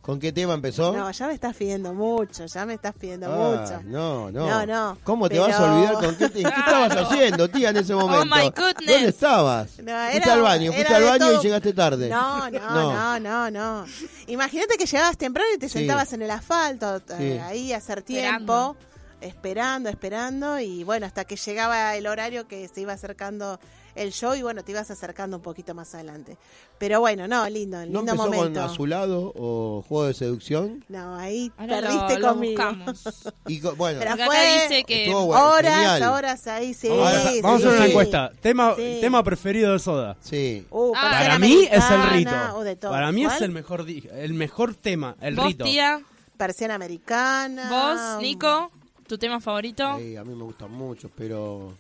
¿Con 0.07 0.21
qué 0.21 0.31
tema 0.33 0.55
empezó? 0.55 0.93
No, 0.97 1.11
ya 1.11 1.27
me 1.27 1.35
estás 1.35 1.57
pidiendo 1.57 1.93
mucho, 1.93 2.47
ya 2.47 2.65
me 2.65 2.75
estás 2.75 2.95
pidiendo 2.95 3.27
Ah, 3.29 3.37
mucho. 3.61 3.83
No, 3.87 4.31
no. 4.31 4.47
No, 4.47 4.65
no, 4.65 4.99
¿Cómo 5.03 5.29
te 5.29 5.35
pero- 5.35 5.49
vas 5.49 5.59
a 5.59 5.75
olvidar 5.75 5.95
con 5.95 6.15
qué, 6.15 6.29
te- 6.29 6.43
qué 6.45 6.49
estabas 6.59 6.97
haciendo, 6.97 7.49
tía, 7.51 7.71
en 7.71 7.79
ese 7.79 7.93
momento? 7.93 8.23
Oh, 8.23 8.25
my 8.37 8.49
goodness. 8.51 8.87
¿Dónde 8.87 9.09
estabas? 9.09 9.79
No, 9.83 9.93
fuiste 10.13 10.31
al 10.31 10.43
baño, 10.43 10.73
fuiste 10.73 10.95
al 10.95 11.03
baño 11.03 11.19
todo. 11.27 11.41
y 11.41 11.43
llegaste 11.45 11.73
tarde. 11.73 12.09
No, 12.09 12.49
no, 12.51 13.19
no, 13.19 13.19
no, 13.21 13.51
no. 13.51 13.85
Imagínate 14.29 14.77
que 14.79 14.87
llegabas 14.87 15.17
temprano 15.19 15.49
y 15.57 15.59
te 15.59 15.69
Sí. 15.69 15.81
sentabas 15.81 16.13
en 16.13 16.23
el 16.23 16.31
asfalto, 16.31 16.99
eh, 16.99 17.03
Sí. 17.19 17.39
ahí 17.45 17.73
a 17.73 17.79
hacer 17.79 17.99
Esperando. 17.99 18.77
tiempo, 18.77 18.77
esperando, 19.21 19.89
esperando, 19.89 20.61
y 20.61 20.85
bueno, 20.85 21.07
hasta 21.07 21.25
que 21.25 21.35
llegaba 21.35 21.97
el 21.97 22.07
horario 22.07 22.47
que 22.47 22.69
se 22.69 22.81
iba 22.83 22.93
acercando 22.93 23.59
el 23.97 24.13
show 24.13 24.35
y 24.35 24.43
bueno, 24.43 24.63
te 24.63 24.73
ibas 24.73 24.91
acercando 24.91 25.37
un 25.39 25.43
poquito 25.43 25.75
más 25.75 25.95
adelante. 25.95 26.37
Pero 26.79 27.01
bueno, 27.01 27.27
no, 27.27 27.49
lindo, 27.49 27.79
¿No 27.79 27.85
lindo 28.03 28.17
con 28.17 28.31
momento. 28.31 28.63
azulado 28.63 29.33
o 29.35 29.83
juego 29.89 30.07
de 30.07 30.15
seducción? 30.15 30.85
No, 30.89 31.17
ahí 31.17 31.51
Ahora 31.57 31.81
lo- 31.81 31.87
perdiste 31.89 32.19
lo 32.21 32.29
conmigo. 32.29 32.63
buscamos. 32.65 33.29
Y 33.49 33.61
co- 33.61 33.75
bueno, 33.77 33.99
Pero 33.99 34.13
fue- 34.17 34.25
acá 34.25 34.43
dice 34.63 34.85
que 34.85 35.05
Estuvo 35.07 35.27
bueno, 35.27 35.45
horas, 35.47 35.75
genial. 35.93 36.03
horas 36.13 36.47
ahí, 36.47 36.75
sí. 36.75 36.89
Vamos, 36.89 37.07
a, 37.13 37.31
sí, 37.31 37.41
vamos 37.43 37.63
a 37.65 37.67
hacer 37.67 37.77
una 37.79 37.85
sí. 37.87 37.91
encuesta. 37.91 38.31
Tema, 38.41 38.75
Sí. 38.77 38.99
tema 39.01 39.23
preferido 39.25 39.73
de 39.73 39.79
Soda. 39.79 40.17
sí. 40.21 40.67
Uh, 40.71 40.93
Ah, 40.95 41.11
Para 41.19 41.39
mí 41.39 41.67
es 41.71 41.91
el 41.91 42.11
rito. 42.11 42.31
o 42.55 42.63
de 42.65 42.77
todo. 42.77 42.91
Para 42.91 43.11
mí 43.13 43.23
es 43.25 43.29
¿Cuál? 43.29 43.43
el 43.45 43.51
mejor, 43.51 43.87
el 43.89 44.35
mejor 44.35 44.75
tema, 44.75 45.17
el 45.21 45.35
Vos, 45.37 45.47
rito. 45.47 45.65
tía, 45.65 46.01
Persiana 46.37 46.75
americana. 46.75 47.69
vos, 47.71 48.21
Nico, 48.23 48.71
tu 49.07 49.17
tema 49.19 49.41
favorito. 49.41 49.97
Sí, 49.99 50.17
a 50.17 50.25
mí 50.25 50.35
me 50.35 50.45
gustan 50.45 50.71
mucho, 50.71 51.11
pero... 51.17 51.73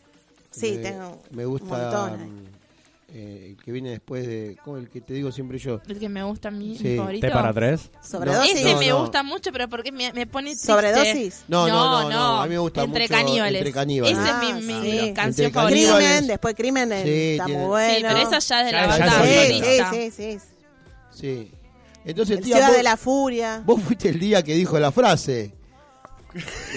Sí, 0.61 0.72
me, 0.72 0.78
tengo 0.78 1.22
Me 1.30 1.44
un 1.46 1.52
gusta 1.52 1.66
montón 1.66 2.20
ahí. 2.20 2.26
mm, 2.28 2.46
eh, 3.09 3.46
el 3.50 3.64
que 3.64 3.72
viene 3.72 3.90
después 3.90 4.26
de. 4.26 4.57
¿cómo? 4.64 4.76
El 4.78 4.88
que 4.88 5.00
te 5.00 5.14
digo 5.14 5.30
siempre 5.32 5.59
yo. 5.59 5.80
El 5.88 5.98
que 5.98 6.09
me 6.09 6.22
gusta 6.24 6.48
a 6.48 6.50
mí, 6.50 6.76
Sí. 6.76 6.88
mi 6.88 6.96
favorito. 6.96 7.26
T 7.26 7.32
para 7.32 7.52
tres. 7.52 7.90
Sobredosis. 8.02 8.54
Ese 8.57 8.72
No, 8.72 8.78
me 8.78 8.88
no. 8.88 9.00
gusta 9.00 9.22
mucho, 9.22 9.52
pero 9.52 9.68
porque 9.68 9.92
me, 9.92 10.12
me 10.12 10.26
pone 10.26 10.50
triste. 10.50 10.66
Sobredosis. 10.66 11.44
No, 11.48 11.68
no, 11.68 12.02
no, 12.02 12.11
no, 12.11 12.40
a 12.42 12.44
mí 12.44 12.50
me 12.50 12.59
gusta 12.59 12.82
Entre 12.82 13.04
mucho 13.04 13.14
caníbales. 13.14 13.59
Entre 13.61 13.72
Caníbales. 13.72 14.18
Esa 14.18 14.40
Ah, 14.40 14.48
es 14.48 14.54
mi, 14.64 14.72
mi 14.74 14.90
sí. 15.00 15.12
canción 15.14 15.52
favorita. 15.52 15.96
Crimen, 15.98 16.26
después 16.26 16.54
crimen 16.54 16.88
Sí, 17.04 17.11
está 17.32 17.44
tiene- 17.46 17.61
muy 17.61 17.68
bueno. 17.68 17.94
Sí, 17.94 18.02
pero 18.02 18.18
esa 18.18 18.38
ya 18.40 18.61
es 18.61 18.66
de 18.66 18.72
la 18.72 18.86
banda 18.86 19.22
Sí, 19.22 19.62
sí, 19.62 20.11
sí, 20.11 20.11
sí. 20.11 20.38
Sí. 21.12 21.50
Entonces, 22.04 22.38
El 22.38 22.44
tía, 22.44 22.57
Ciudad 22.57 22.68
vos, 22.68 22.76
de 22.76 22.82
la 22.82 22.96
Furia. 22.96 23.62
vos 23.64 23.82
fuiste 23.82 24.09
el 24.11 24.18
día 24.20 24.42
que 24.42 24.54
dijo 24.54 24.78
la 24.78 24.92
frase. 24.92 25.54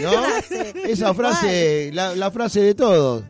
¿No? 0.02 0.12
frase? 0.24 0.74
Esa 0.86 1.14
frase, 1.14 1.92
la, 1.94 2.16
la 2.16 2.32
frase 2.32 2.62
de 2.62 2.74
todos. 2.76 3.24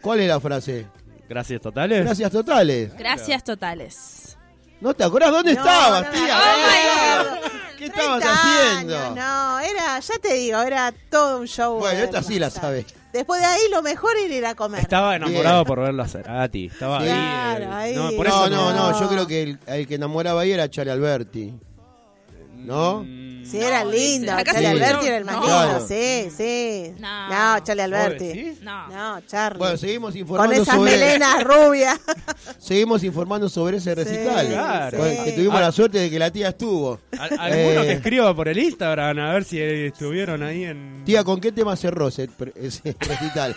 ¿Cuál 0.00 0.20
es 0.20 0.28
la 0.28 0.40
frase? 0.40 0.86
Gracias 1.28 1.60
totales. 1.60 2.04
Gracias 2.04 2.30
totales. 2.32 2.96
Gracias 2.96 3.44
totales. 3.44 4.38
¿No 4.80 4.94
te 4.94 5.02
acordás 5.04 5.30
dónde 5.32 5.54
No, 5.54 5.60
estabas, 5.60 6.04
no 6.06 6.10
tía? 6.12 6.38
¿Qué 7.76 7.86
estabas 7.86 8.20
30 8.20 8.32
haciendo? 8.32 8.96
años, 8.98 9.16
no, 9.16 9.58
era, 9.60 9.98
ya 10.00 10.14
te 10.20 10.34
digo, 10.34 10.60
era 10.62 10.92
todo 11.10 11.40
un 11.40 11.46
show. 11.46 11.78
Bueno, 11.78 11.98
esta 11.98 12.18
hermoso. 12.18 12.28
sí 12.32 12.38
la 12.38 12.50
sabe. 12.50 12.86
Después 13.12 13.40
de 13.40 13.46
ahí 13.46 13.60
lo 13.72 13.82
mejor 13.82 14.12
era 14.24 14.34
ir 14.34 14.46
a 14.46 14.54
comer. 14.54 14.80
Estaba 14.80 15.16
enamorado 15.16 15.56
Bien. 15.58 15.66
por 15.66 15.80
verlo 15.80 16.02
a 16.02 16.08
Cerati. 16.08 16.66
Estaba 16.66 17.00
Sí. 17.00 17.08
ahí. 17.08 17.10
Claro, 17.10 17.64
eh, 17.64 17.68
ahí. 17.72 17.94
No, 17.96 18.10
por 18.12 18.28
no, 18.28 18.34
eso 18.46 18.50
no, 18.50 18.72
no, 18.72 18.90
no. 18.92 19.00
yo 19.00 19.08
creo 19.08 19.26
que 19.26 19.42
el, 19.42 19.58
el 19.66 19.86
que 19.88 19.94
enamoraba 19.96 20.42
ahí 20.42 20.52
era 20.52 20.68
Charlie 20.70 20.92
Alberti. 20.92 21.54
¿No? 22.68 23.02
Mm, 23.04 23.28
Sí, 23.48 23.56
era 23.58 23.82
No, 23.82 23.90
lindo. 23.92 24.32
dice, 24.36 24.44
Charlie 24.44 24.66
Alberti 24.66 25.06
era 25.06 25.16
el 25.16 25.24
No. 25.24 25.32
más 25.40 25.66
lindo, 25.68 25.88
sí, 25.88 26.28
sí. 26.36 26.92
No. 26.98 27.28
No, 27.28 27.64
Charlie 27.64 27.82
¿Vos 27.86 27.94
Alberti. 27.94 28.58
No. 28.60 28.88
No, 28.88 29.20
Charlie. 29.26 29.58
Bueno, 29.58 29.76
seguimos 29.78 30.10
Con 30.10 30.18
informando 30.20 30.54
esas 30.62 30.74
sobre 30.76 30.90
melenas 30.90 31.44
rubias. 31.44 31.98
seguimos 32.58 33.02
informando 33.04 33.48
sobre 33.48 33.78
ese 33.78 33.94
recital. 33.94 34.46
claro. 34.48 34.98
Que 35.24 35.32
tuvimos 35.32 35.56
Ah. 35.56 35.60
la 35.62 35.72
suerte 35.72 35.98
de 35.98 36.10
que 36.10 36.18
la 36.18 36.30
tía 36.30 36.48
estuvo. 36.50 37.00
Al- 37.18 37.38
Alguno 37.40 37.82
Eh. 37.82 37.86
que 37.86 37.92
escriba 37.92 38.34
por 38.36 38.48
el 38.48 38.58
Instagram 38.58 39.18
a 39.18 39.32
ver 39.32 39.44
si 39.44 39.58
estuvieron 39.62 40.42
ahí 40.42 40.64
en. 40.64 41.02
Tía, 41.06 41.24
¿con 41.24 41.40
qué 41.40 41.50
tema 41.50 41.74
cerró 41.74 42.08
ese, 42.08 42.28
ese 42.54 42.94
recital? 43.00 43.56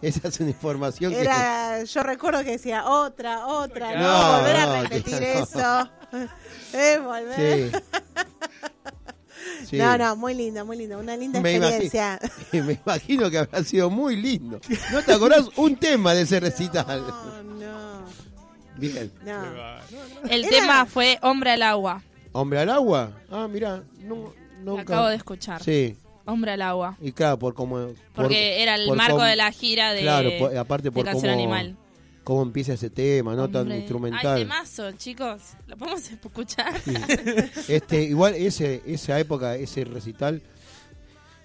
Esa 0.08 0.28
es 0.28 0.40
una 0.40 0.50
información 0.50 1.12
que 1.12 1.20
Era, 1.20 1.82
yo 1.84 2.02
recuerdo 2.02 2.42
que 2.44 2.52
decía 2.52 2.86
otra, 2.86 3.46
otra, 3.46 3.94
no, 3.94 4.00
No, 4.02 4.38
volver 4.38 4.56
no, 4.56 4.72
a 4.72 4.82
repetir 4.82 5.14
no. 5.20 5.26
eso. 5.26 5.90
Es 6.72 7.02
volver. 7.02 7.70
Sí. 7.72 7.78
Sí. 9.66 9.76
No, 9.78 9.96
no, 9.96 10.16
muy 10.16 10.34
lindo, 10.34 10.64
muy 10.66 10.76
lindo. 10.76 10.98
Una 10.98 11.16
linda 11.16 11.40
Me 11.40 11.56
experiencia. 11.56 12.18
Me 12.52 12.78
imagino 12.84 13.30
que 13.30 13.38
habrá 13.38 13.62
sido 13.64 13.88
muy 13.88 14.16
lindo. 14.16 14.60
¿No 14.92 15.02
te 15.02 15.12
acordás 15.14 15.48
un 15.56 15.76
tema 15.76 16.12
de 16.12 16.22
ese 16.22 16.40
recital? 16.40 17.00
No, 17.06 17.42
no, 17.44 18.04
Bien. 18.76 19.10
no. 19.24 19.42
El 20.28 20.44
Era- 20.44 20.48
tema 20.50 20.86
fue 20.86 21.18
Hombre 21.22 21.52
al 21.52 21.62
agua. 21.62 22.02
¿Hombre 22.32 22.60
al 22.60 22.68
agua? 22.70 23.12
Ah, 23.30 23.48
mira, 23.50 23.82
no, 24.00 24.34
Lo 24.62 24.72
nunca. 24.76 24.82
acabo 24.82 25.06
de 25.08 25.16
escuchar. 25.16 25.62
Sí, 25.62 25.96
Hombre 26.30 26.52
al 26.52 26.62
agua. 26.62 26.96
y 27.02 27.12
claro, 27.12 27.38
por 27.38 27.54
como... 27.54 27.76
por- 27.78 27.94
Porque 28.14 28.62
era 28.62 28.74
el 28.76 28.86
por 28.86 28.96
marco 28.96 29.16
cómo- 29.16 29.26
de 29.26 29.36
la 29.36 29.50
gira 29.52 29.92
de, 29.92 30.02
Claro, 30.02 30.30
por- 30.38 30.56
aparte 30.56 30.90
por 30.92 31.10
cómo, 31.10 31.28
Animal. 31.28 31.76
cómo 32.24 32.42
empieza 32.42 32.74
ese 32.74 32.90
tema, 32.90 33.34
no 33.34 33.48
tan 33.50 33.70
instrumental. 33.72 34.36
Ay, 34.36 34.42
temazo, 34.42 34.92
chicos. 34.92 35.42
¿Lo 35.66 35.76
podemos 35.76 36.10
escuchar? 36.10 36.80
Sí. 36.80 36.94
Este, 37.68 38.02
igual 38.04 38.34
ese, 38.34 38.82
esa 38.86 39.18
época, 39.18 39.56
ese 39.56 39.84
recital 39.84 40.42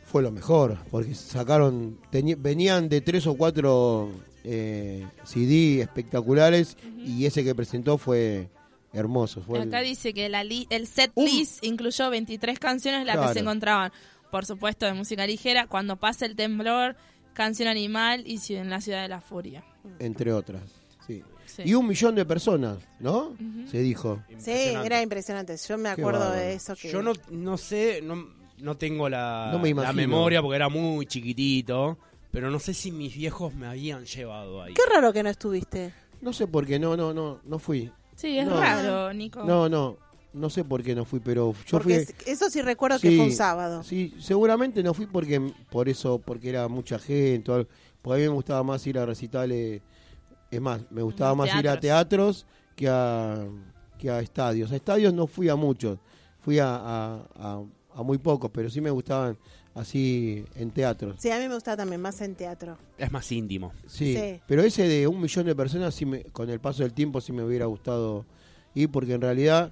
fue 0.05 0.21
lo 0.21 0.31
mejor, 0.31 0.77
porque 0.91 1.13
sacaron, 1.15 1.99
venían 2.37 2.87
de 2.89 3.01
tres 3.01 3.25
o 3.27 3.35
cuatro 3.35 4.11
eh, 4.43 5.05
CD 5.23 5.81
espectaculares 5.81 6.77
y 6.97 7.25
ese 7.25 7.43
que 7.43 7.53
presentó 7.55 7.97
fue 7.97 8.47
hermoso. 8.93 9.41
Fue 9.41 9.59
el- 9.59 9.67
Acá 9.67 9.81
dice 9.81 10.13
que 10.13 10.29
la 10.29 10.43
li- 10.43 10.67
el 10.69 10.87
set 10.87 11.11
list 11.17 11.63
incluyó 11.65 12.09
23 12.09 12.59
canciones, 12.59 13.05
las 13.05 13.15
Claro. 13.15 13.27
que 13.29 13.33
se 13.33 13.39
encontraban, 13.41 13.91
por 14.35 14.45
supuesto, 14.45 14.85
de 14.85 14.91
música 14.91 15.25
ligera, 15.25 15.65
Cuando 15.65 15.95
pasa 15.95 16.25
el 16.25 16.35
temblor, 16.35 16.97
Canción 17.31 17.69
Animal 17.69 18.21
y 18.27 18.37
en 18.53 18.69
la 18.69 18.81
ciudad 18.81 19.01
de 19.03 19.07
la 19.07 19.21
furia. 19.21 19.63
entre 19.99 20.33
otras. 20.33 20.61
Sí. 21.07 21.23
Sí. 21.45 21.61
Y 21.63 21.73
un 21.73 21.87
millón 21.87 22.15
de 22.15 22.25
personas, 22.25 22.79
¿no? 22.99 23.33
Se 23.71 23.77
dijo. 23.79 24.21
Sí, 24.37 24.51
era 24.51 25.01
impresionante. 25.01 25.55
Yo 25.55 25.77
me 25.77 25.87
acuerdo 25.87 26.33
de 26.33 26.51
eso. 26.51 26.75
Que... 26.75 26.91
Yo 26.91 27.01
no, 27.01 27.13
no 27.31 27.57
sé, 27.57 28.01
no, 28.03 28.27
no 28.57 28.75
tengo 28.75 29.07
la, 29.07 29.51
No 29.53 29.59
me 29.59 29.73
la 29.73 29.93
memoria 29.93 30.41
porque 30.41 30.57
era 30.57 30.67
muy 30.67 31.05
chiquitito, 31.05 31.97
pero 32.29 32.51
no 32.51 32.59
sé 32.59 32.73
si 32.73 32.91
mis 32.91 33.15
viejos 33.15 33.53
me 33.53 33.67
habían 33.67 34.03
llevado 34.03 34.61
ahí. 34.61 34.73
Qué 34.73 34.81
raro 34.93 35.13
que 35.13 35.23
no 35.23 35.29
estuviste. 35.29 35.93
No 36.19 36.33
sé 36.33 36.45
por 36.45 36.65
qué, 36.67 36.77
no, 36.77 36.97
no, 36.97 37.13
no, 37.13 37.39
no 37.45 37.57
fui. 37.57 37.89
Sí, 38.17 38.37
es 38.37 38.47
No. 38.47 38.59
raro, 38.59 39.13
Nico. 39.13 39.45
No, 39.45 39.69
no, 39.69 39.97
no 40.35 40.49
sé 40.49 40.63
por 40.63 40.83
qué 40.83 40.93
no 40.93 41.05
fui, 41.05 41.19
pero 41.19 41.53
yo 41.65 41.77
Porque 41.79 41.83
fui... 41.83 41.93
es- 41.93 42.27
eso 42.27 42.49
sí 42.49 42.61
recuerdo 42.61 42.99
que 42.99 43.15
fue 43.15 43.25
un 43.25 43.31
sábado. 43.31 43.83
Sí, 43.83 44.13
seguramente 44.19 44.83
no 44.83 44.93
fui 44.93 45.07
porque 45.07 45.41
por 45.71 45.89
eso, 45.89 46.19
porque 46.19 46.49
era 46.49 46.67
mucha 46.67 46.99
gente, 46.99 47.51
o 47.51 47.55
algo. 47.55 47.69
porque 48.01 48.21
a 48.21 48.23
mí 48.25 48.29
me 48.29 48.35
gustaba 48.35 48.61
más 48.63 48.85
ir 48.85 48.99
a 48.99 49.05
recitales, 49.05 49.81
es 50.51 50.61
más, 50.61 50.81
me 50.91 51.01
gustaba 51.01 51.31
Los 51.31 51.37
más 51.47 51.59
ir 51.59 51.67
a 51.69 51.79
teatros 51.79 52.45
que 52.75 52.87
a, 52.89 53.45
que 53.97 54.09
a 54.09 54.19
estadios. 54.19 54.71
A 54.71 54.75
estadios 54.75 55.13
no 55.13 55.25
fui 55.27 55.49
a 55.49 55.55
muchos, 55.55 55.97
fui 56.41 56.59
a, 56.59 56.75
a, 56.75 57.15
a- 57.35 57.63
a 57.95 58.03
muy 58.03 58.17
pocos, 58.17 58.51
pero 58.53 58.69
sí 58.69 58.81
me 58.81 58.89
gustaban 58.91 59.37
así 59.73 60.43
en 60.55 60.71
teatros. 60.71 61.15
Sí, 61.19 61.29
a 61.31 61.39
mí 61.39 61.47
me 61.47 61.53
gustaba 61.55 61.77
también 61.77 62.01
más 62.01 62.19
en 62.21 62.35
teatro. 62.35 62.77
Es 62.97 63.11
más 63.11 63.31
íntimo. 63.31 63.71
Sí, 63.87 64.15
Sí. 64.15 64.41
pero 64.47 64.61
ese 64.63 64.87
de 64.87 65.07
un 65.07 65.21
millón 65.21 65.45
de 65.45 65.55
personas, 65.55 65.95
sí 65.95 66.05
me, 66.05 66.23
con 66.25 66.49
el 66.49 66.59
paso 66.59 66.83
del 66.83 66.93
tiempo, 66.93 67.21
sí 67.21 67.31
me 67.31 67.43
hubiera 67.43 67.65
gustado 67.65 68.25
ir, 68.73 68.89
porque 68.91 69.13
en 69.13 69.21
realidad 69.21 69.71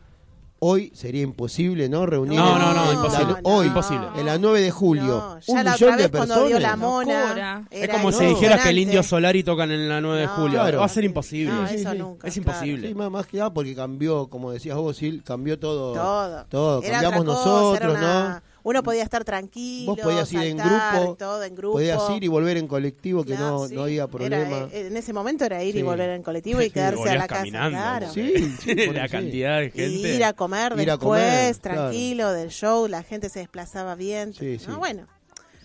hoy 0.66 0.92
sería 0.96 1.22
imposible, 1.24 1.90
¿no? 1.90 2.06
Reunir 2.06 2.40
No, 2.40 2.54
en- 2.54 2.60
no, 2.60 2.74
no, 2.74 2.82
en 2.84 2.88
la- 2.88 2.94
imposible. 2.94 3.36
hoy, 3.44 3.68
Imposible. 3.68 4.08
en 4.16 4.26
la 4.26 4.38
9 4.38 4.62
de 4.62 4.72
julio, 4.72 5.04
No, 5.04 5.40
ya 5.40 5.54
un 5.54 5.64
la 5.66 5.72
millón 5.74 5.90
otra 5.94 5.96
de 5.98 6.08
vez 6.08 6.12
cuando 6.12 6.46
dio 6.46 6.60
la 6.60 6.70
personas. 6.70 6.80
mona. 6.80 7.68
Es 7.70 7.82
era 7.84 7.94
como 7.96 8.12
si 8.14 8.26
dijeras 8.26 8.62
que 8.62 8.70
el. 8.70 8.78
Indio 8.80 9.04
Solari 9.04 9.44
tocan 9.44 9.72
en 9.72 9.90
la 9.90 10.00
9 10.00 10.20
de 10.22 10.26
No, 10.28 10.32
julio. 10.36 10.60
Claro. 10.62 10.80
Va 10.80 10.86
a 10.86 10.90
ser 10.90 11.04
imposible. 11.04 11.54
Sí, 11.70 11.76
eso 11.76 11.92
sí. 11.92 11.98
nunca. 11.98 12.28
Es 12.28 12.34
claro. 12.34 12.50
imposible. 12.52 12.88
Sí, 12.88 12.96
más, 12.96 13.12
más 13.12 13.26
que 13.28 13.38
nada 13.38 13.54
porque 13.54 13.76
cambió, 13.76 14.28
como 14.28 14.52
decías 14.52 14.78
vos, 14.78 14.96
Sil, 14.96 15.22
cambió 15.26 15.60
todo. 15.60 15.94
Todo. 15.94 16.46
Todo, 16.50 16.82
cambiamos 16.82 17.26
cosa, 17.26 17.34
nosotros, 17.50 17.98
una- 17.98 18.30
¿no? 18.30 18.42
Uno 18.64 18.82
podía 18.82 19.04
estar 19.04 19.24
tranquilo. 19.26 19.92
Vos 19.94 20.00
podías 20.02 20.32
ir 20.32 20.40
en 20.44 20.58
grupo, 20.58 21.16
todo 21.20 21.44
en 21.44 21.54
grupo. 21.56 21.74
Podías 21.74 22.02
ir 22.16 22.24
y 22.24 22.28
volver 22.30 22.56
en 22.58 22.68
colectivo, 22.68 23.24
que 23.26 23.36
no, 23.36 23.68
sí. 23.68 23.76
no 23.76 23.84
había 23.84 24.08
problema. 24.08 24.38
Era, 24.38 24.66
eh, 24.72 24.88
en 24.88 24.96
ese 24.98 25.12
momento 25.12 25.44
era 25.46 25.62
ir 25.64 25.76
y 25.76 25.82
volver 25.82 26.10
en 26.12 26.24
colectivo 26.24 26.62
y 26.62 26.66
Sí, 26.68 26.72
quedarse 26.72 27.10
a 27.10 27.16
la 27.16 27.28
casa. 27.28 27.42
caminando. 27.42 27.70
Claro. 27.78 28.12
Sí, 28.14 28.34
sí, 28.64 28.76
por- 28.86 28.96
la 28.96 29.06
sí. 29.08 29.12
cantidad 29.12 29.60
de 29.60 29.66
Y 29.68 29.72
gente. 29.72 30.16
ir 30.16 30.24
a 30.24 30.34
comer 30.34 30.74
Ir 30.80 30.90
a 30.90 30.94
después, 30.98 31.60
claro. 31.60 31.82
tranquilo, 31.82 32.32
del 32.32 32.50
show, 32.52 32.88
la 32.88 33.04
gente 33.04 33.30
se 33.30 33.40
desplazaba 33.40 33.96
bien. 33.96 34.34
Sí, 34.34 34.58
sí. 34.60 34.66
Ah, 34.70 34.78
bueno, 34.78 35.08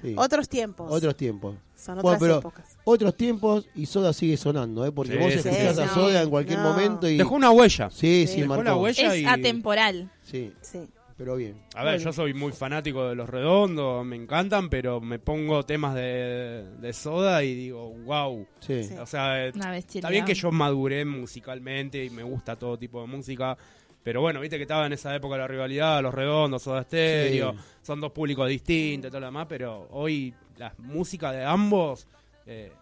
Sí. 0.03 0.14
otros 0.16 0.49
tiempos. 0.49 0.90
Otros 0.92 1.16
tiempos. 1.16 1.57
Son 1.76 1.94
Bueno, 1.96 2.09
otras 2.09 2.20
pero 2.20 2.38
épocas. 2.38 2.64
otros 2.82 3.16
tiempos 3.16 3.66
y 3.76 3.86
Soda 3.86 4.12
sigue 4.12 4.36
sonando, 4.36 4.84
¿eh? 4.84 4.90
Porque 4.90 5.12
Sí, 5.12 5.18
vos 5.18 5.32
escuchás 5.32 5.76
sí, 5.76 5.82
a. 5.82 5.88
Soda 5.88 6.22
en 6.22 6.30
cualquier 6.30 6.59
No. 6.59 6.70
momento 6.70 7.09
y... 7.09 7.16
Dejó 7.16 7.36
una 7.36 7.51
huella. 7.53 7.88
Sí, 7.90 8.26
Sí. 8.26 8.26
sí, 8.26 8.40
Dejó 8.40 8.49
marcó. 8.49 8.64
la 8.64 8.76
huella. 8.76 9.14
Es 9.14 9.20
y- 9.20 9.24
atemporal. 9.26 10.11
Sí, 10.24 10.53
Sí. 10.61 10.80
Pero 11.19 11.37
bien. 11.37 11.61
A 11.75 11.83
ver, 11.85 11.95
Bueno. 11.97 12.05
yo 12.05 12.12
soy 12.14 12.33
muy 12.33 12.53
fanático 12.53 13.07
de 13.09 13.14
los 13.16 13.29
redondos, 13.29 14.07
me 14.07 14.16
encantan, 14.16 14.71
pero 14.71 15.01
me 15.01 15.19
pongo 15.19 15.64
temas 15.64 15.95
de, 15.95 16.64
de 16.81 16.93
soda 16.95 17.43
y 17.45 17.55
digo, 17.55 17.91
wow. 18.05 18.47
Sí. 18.61 18.85
Sí. 18.85 18.95
O 18.95 19.05
sea, 19.05 19.45
eh, 19.47 19.53
está 19.95 20.09
bien 20.09 20.25
que 20.25 20.35
yo 20.35 20.51
maduré 20.53 21.05
musicalmente 21.05 22.03
y 22.05 22.09
me 22.11 22.23
gusta 22.23 22.57
todo 22.57 22.79
tipo 22.79 23.01
de 23.03 23.09
música, 23.09 23.59
pero 24.03 24.21
bueno, 24.23 24.41
viste 24.41 24.57
que 24.57 24.62
estaba 24.62 24.87
en 24.87 24.93
esa 24.95 25.14
época 25.14 25.37
la 25.37 25.47
rivalidad, 25.49 26.01
los 26.03 26.14
redondos, 26.14 26.62
Soda 26.62 26.85
Stereo, 26.85 27.53
Sí. 27.53 27.59
son 27.83 28.01
dos 28.01 28.12
públicos 28.12 28.49
distintos 28.49 29.09
y 29.09 29.11
todo 29.11 29.21
lo 29.21 29.27
demás, 29.27 29.47
pero 29.49 29.89
hoy 29.91 30.33
la 30.57 30.73
música 30.79 31.33
de 31.33 31.45
ambos, 31.45 32.07
eh, 32.47 32.73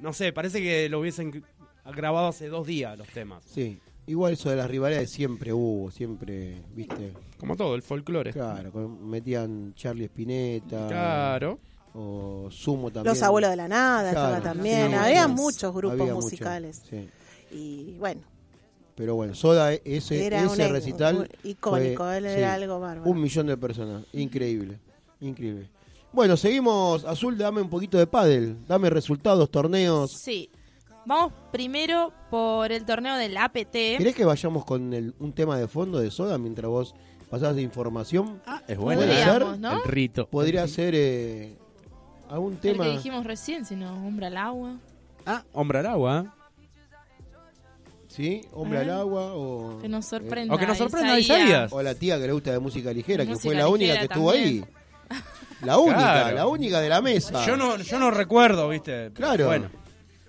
no 0.00 0.12
sé, 0.12 0.32
parece 0.32 0.62
que 0.62 0.88
lo 0.88 1.00
hubiesen 1.00 1.44
grabado 1.84 2.28
hace 2.28 2.46
dos 2.48 2.66
días 2.66 2.96
los 2.96 3.08
temas. 3.08 3.44
Sí. 3.44 3.78
Igual 4.06 4.32
eso 4.32 4.50
de 4.50 4.56
las 4.56 4.68
rivalidades 4.70 5.10
siempre 5.10 5.52
hubo, 5.52 5.90
siempre, 5.90 6.56
¿viste? 6.74 7.12
Como 7.38 7.56
todo, 7.56 7.74
el 7.76 7.82
folclore. 7.82 8.32
Claro, 8.32 8.88
metían 8.88 9.74
Charlie 9.76 10.04
Spinetta. 10.06 10.88
Claro. 10.88 11.58
O 11.94 12.48
Sumo 12.50 12.90
también. 12.90 13.14
Los 13.14 13.22
abuelos 13.22 13.50
de 13.50 13.56
la 13.56 13.68
nada 13.68 14.08
estaba 14.08 14.28
Claro, 14.40 14.42
también. 14.44 14.88
sí, 14.90 14.94
Había 14.96 15.26
sí. 15.26 15.32
muchos 15.32 15.74
grupos 15.74 16.00
Había 16.00 16.14
mucho, 16.14 16.24
musicales. 16.24 16.82
sí. 16.88 17.08
Y 17.52 17.96
bueno, 17.98 18.22
Pero 18.96 19.14
bueno, 19.14 19.34
Soda, 19.34 19.72
ese, 19.72 20.26
era 20.26 20.42
ese 20.44 20.66
un, 20.66 20.72
recital. 20.72 21.16
un- 21.18 21.28
icónico. 21.50 22.04
fue- 22.04 22.16
él 22.18 22.24
sí, 22.24 22.30
era 22.30 22.54
algo 22.54 22.78
bárbaro. 22.80 23.10
Un 23.10 23.20
millón 23.20 23.46
de 23.46 23.56
personas. 23.56 24.04
Increíble. 24.12 24.78
Increíble. 25.20 25.68
Bueno, 26.12 26.36
seguimos. 26.36 27.04
Azul, 27.04 27.38
dame 27.38 27.60
un 27.62 27.70
poquito 27.70 27.96
de 27.98 28.06
pádel. 28.06 28.56
Dame 28.66 28.90
resultados, 28.90 29.50
torneos. 29.50 30.12
Sí. 30.12 30.50
Vamos 31.04 31.32
primero 31.50 32.12
por 32.30 32.70
el 32.70 32.84
torneo 32.84 33.16
del 33.16 33.36
APT. 33.36 33.72
¿Querés 33.72 34.14
que 34.14 34.24
vayamos 34.24 34.64
con 34.64 34.92
el- 34.94 35.14
un 35.18 35.32
tema 35.32 35.58
de 35.58 35.66
fondo 35.68 35.98
de 35.98 36.10
Soda 36.10 36.38
mientras 36.38 36.68
vos 36.70 36.94
pasás 37.28 37.56
de 37.56 37.62
información? 37.62 38.40
Es 38.68 38.78
bueno. 38.78 39.00
Podríamos, 39.00 39.50
ser 39.50 39.58
¿no? 39.60 39.72
El 39.72 39.82
rito. 39.84 40.26
Podría 40.28 40.66
ser 40.68 40.94
eh, 40.96 41.56
algún 42.30 42.52
El 42.54 42.58
tema. 42.60 42.84
que 42.84 42.90
dijimos 42.90 43.24
recién, 43.26 43.64
si 43.64 43.74
no, 43.74 43.92
Hombre 44.06 44.26
al 44.26 44.36
agua. 44.36 44.76
Ah, 45.26 45.42
hombre 45.52 45.80
al 45.80 45.86
agua. 45.86 46.34
¿Sí? 48.08 48.42
Hombre 48.52 48.78
A 48.78 48.82
al 48.82 48.90
agua 48.90 49.32
o... 49.34 49.78
Que 49.80 49.88
nos 49.88 50.04
eh, 50.06 50.08
sorprenda. 50.10 50.54
O 50.54 50.58
que 50.58 50.66
nos 50.66 50.76
sorprenda 50.76 51.18
Isaías. 51.18 51.72
o 51.72 51.82
la 51.82 51.94
tía 51.94 52.18
que 52.20 52.26
le 52.26 52.32
gusta 52.34 52.52
de 52.52 52.58
música 52.58 52.92
ligera, 52.92 53.24
que 53.24 53.36
fue 53.36 53.54
la 53.54 53.68
única 53.68 53.96
que 53.98 54.04
estuvo 54.04 54.32
también. 54.32 54.64
ahí. 54.64 55.18
La 55.62 55.78
única, 55.78 55.96
Claro. 55.98 56.36
la 56.36 56.46
única 56.46 56.80
de 56.80 56.88
la 56.90 57.00
mesa. 57.00 57.46
Yo 57.46 57.56
no, 57.56 57.76
yo 57.78 57.98
no 57.98 58.10
recuerdo, 58.10 58.68
¿viste? 58.68 59.10
Claro. 59.14 59.46
Bueno, 59.46 59.70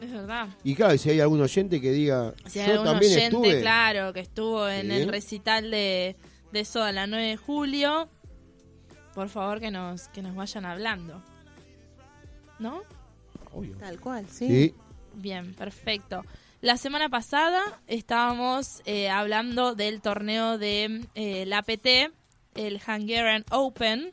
Es 0.03 0.11
verdad. 0.11 0.49
Y 0.63 0.75
claro, 0.75 0.97
si 0.97 1.09
hay 1.11 1.19
algún 1.21 1.41
oyente 1.41 1.79
que 1.79 1.91
diga, 1.91 2.33
Si 2.45 2.59
hay 2.59 2.67
yo 2.67 2.71
algún 2.73 2.85
también 2.87 3.11
oyente, 3.13 3.37
estuve. 3.37 3.61
claro, 3.61 4.11
que 4.13 4.19
estuvo 4.19 4.67
en 4.67 4.87
Sí. 4.89 4.97
el 4.97 5.07
recital 5.09 5.71
de, 5.71 6.15
de 6.51 6.65
Soda 6.65 6.91
la 6.91 7.07
9 7.07 7.25
de 7.25 7.37
julio, 7.37 8.09
por 9.13 9.29
favor 9.29 9.59
que 9.59 9.71
nos, 9.71 10.07
que 10.09 10.21
nos 10.21 10.35
vayan 10.35 10.65
hablando. 10.65 11.23
¿No? 12.59 12.81
Tal 13.79 13.99
cual, 13.99 14.27
sí. 14.29 14.47
Sí, 14.47 14.75
Bien, 15.15 15.53
perfecto. 15.53 16.23
La 16.61 16.75
semana 16.77 17.07
pasada 17.09 17.61
estábamos 17.87 18.81
eh, 18.85 19.09
hablando 19.09 19.75
del 19.75 20.01
torneo 20.01 20.57
de 20.57 21.05
eh, 21.13 21.45
la 21.45 21.59
APT, 21.59 22.11
el 22.55 22.81
Hungarian 22.87 23.45
Open, 23.51 24.11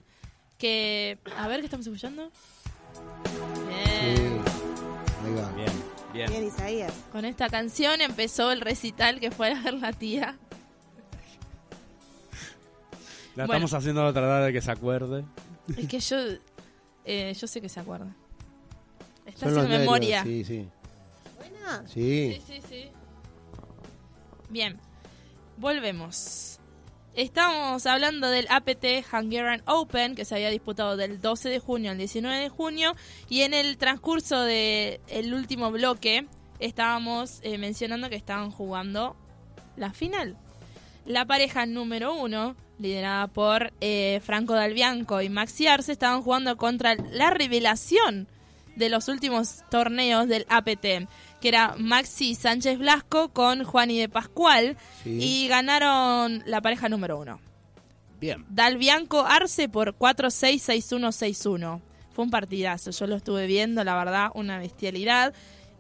que... 0.59 1.19
A 1.39 1.49
ver, 1.49 1.61
¿qué 1.61 1.67
estamos 1.67 1.87
escuchando? 1.87 2.31
sí. 2.93 4.40
Bien. 5.35 5.39
Ahí 5.39 5.45
va. 5.45 5.53
bien, 5.57 5.73
bien. 6.13 6.31
Bien, 6.31 6.45
Isaías. 6.45 6.93
Con 7.13 7.25
esta 7.25 7.49
canción 7.49 8.01
empezó 8.01 8.51
el 8.53 8.61
recital 8.61 9.21
que 9.21 9.31
fue 9.31 9.53
a 9.53 9.61
ver 9.63 9.75
la 9.75 9.93
tía. 9.93 10.37
La 13.37 13.47
Bueno. 13.47 13.65
estamos 13.67 13.75
haciendo 13.75 14.13
tratar 14.13 14.45
de 14.45 14.53
que 14.53 14.61
se 14.61 14.71
acuerde. 14.71 15.25
Es 15.77 15.89
que 15.89 16.01
yo, 16.01 16.17
eh, 17.05 17.33
yo 17.35 17.47
sé 17.47 17.61
que 17.61 17.69
se 17.69 17.81
acuerda. 17.81 18.15
Está 19.25 19.49
Son 19.49 19.59
haciendo 19.59 19.79
memoria. 19.79 20.25
nervios, 20.25 20.47
Sí, 20.49 20.55
sí. 20.63 20.69
Buena. 21.37 21.85
Sí. 21.89 22.41
Sí, 22.47 22.55
sí, 22.55 22.63
sí. 22.69 22.91
Bien, 24.49 24.79
volvemos. 25.57 26.59
Estamos 27.21 27.85
hablando 27.85 28.31
del 28.31 28.47
APT 28.49 29.05
Hungarian 29.13 29.63
Open 29.67 30.15
que 30.15 30.25
se 30.25 30.37
había 30.37 30.49
disputado 30.49 30.97
del 30.97 31.21
12 31.21 31.51
de 31.51 31.59
junio 31.59 31.91
al 31.91 31.99
19 31.99 32.39
de 32.39 32.49
junio 32.49 32.97
y 33.29 33.43
en 33.43 33.53
el 33.53 33.77
transcurso 33.77 34.41
del 34.41 35.35
último 35.35 35.71
bloque 35.71 36.27
estábamos 36.61 37.41
eh, 37.43 37.59
mencionando 37.59 38.09
que 38.09 38.17
estaban 38.17 38.51
jugando 38.51 39.17
la 39.77 39.93
final. 39.93 40.39
La 41.05 41.27
pareja 41.27 41.67
número 41.67 42.15
uno, 42.15 42.57
liderada 42.79 43.27
por 43.27 43.75
eh, 43.83 44.23
Franco 44.25 44.55
Dalbianco 44.55 45.21
y 45.21 45.29
Maxi 45.29 45.67
Arce, 45.67 45.93
estaban 45.93 46.23
jugando 46.23 46.57
contra 46.57 46.95
la 46.95 47.29
revelación 47.29 48.29
de 48.77 48.89
los 48.89 49.09
últimos 49.09 49.63
torneos 49.71 50.27
del 50.27 50.47
APT, 50.49 51.07
que 51.41 51.49
era 51.49 51.75
Maxi 51.79 52.35
Sánchez 52.35 52.79
Blasco 52.79 53.31
con 53.31 53.65
Juani 53.65 53.99
de 53.99 54.09
Pascual, 54.09 54.77
Sí. 55.03 55.19
y 55.21 55.49
ganaron 55.49 56.43
la 56.47 56.61
pareja 56.61 56.89
número 56.89 57.19
uno. 57.19 57.41
Bien. 58.21 58.45
Dalbianco 58.51 59.21
Arce 59.27 59.69
por 59.69 59.95
4-6-6-1-6-1. 59.97 61.81
Fue 62.13 62.25
un 62.25 62.31
partidazo, 62.31 62.91
yo 62.91 63.07
lo 63.07 63.17
estuve 63.17 63.47
viendo, 63.47 63.83
la 63.85 63.95
verdad, 63.97 64.29
una 64.35 64.59
bestialidad. 64.59 65.33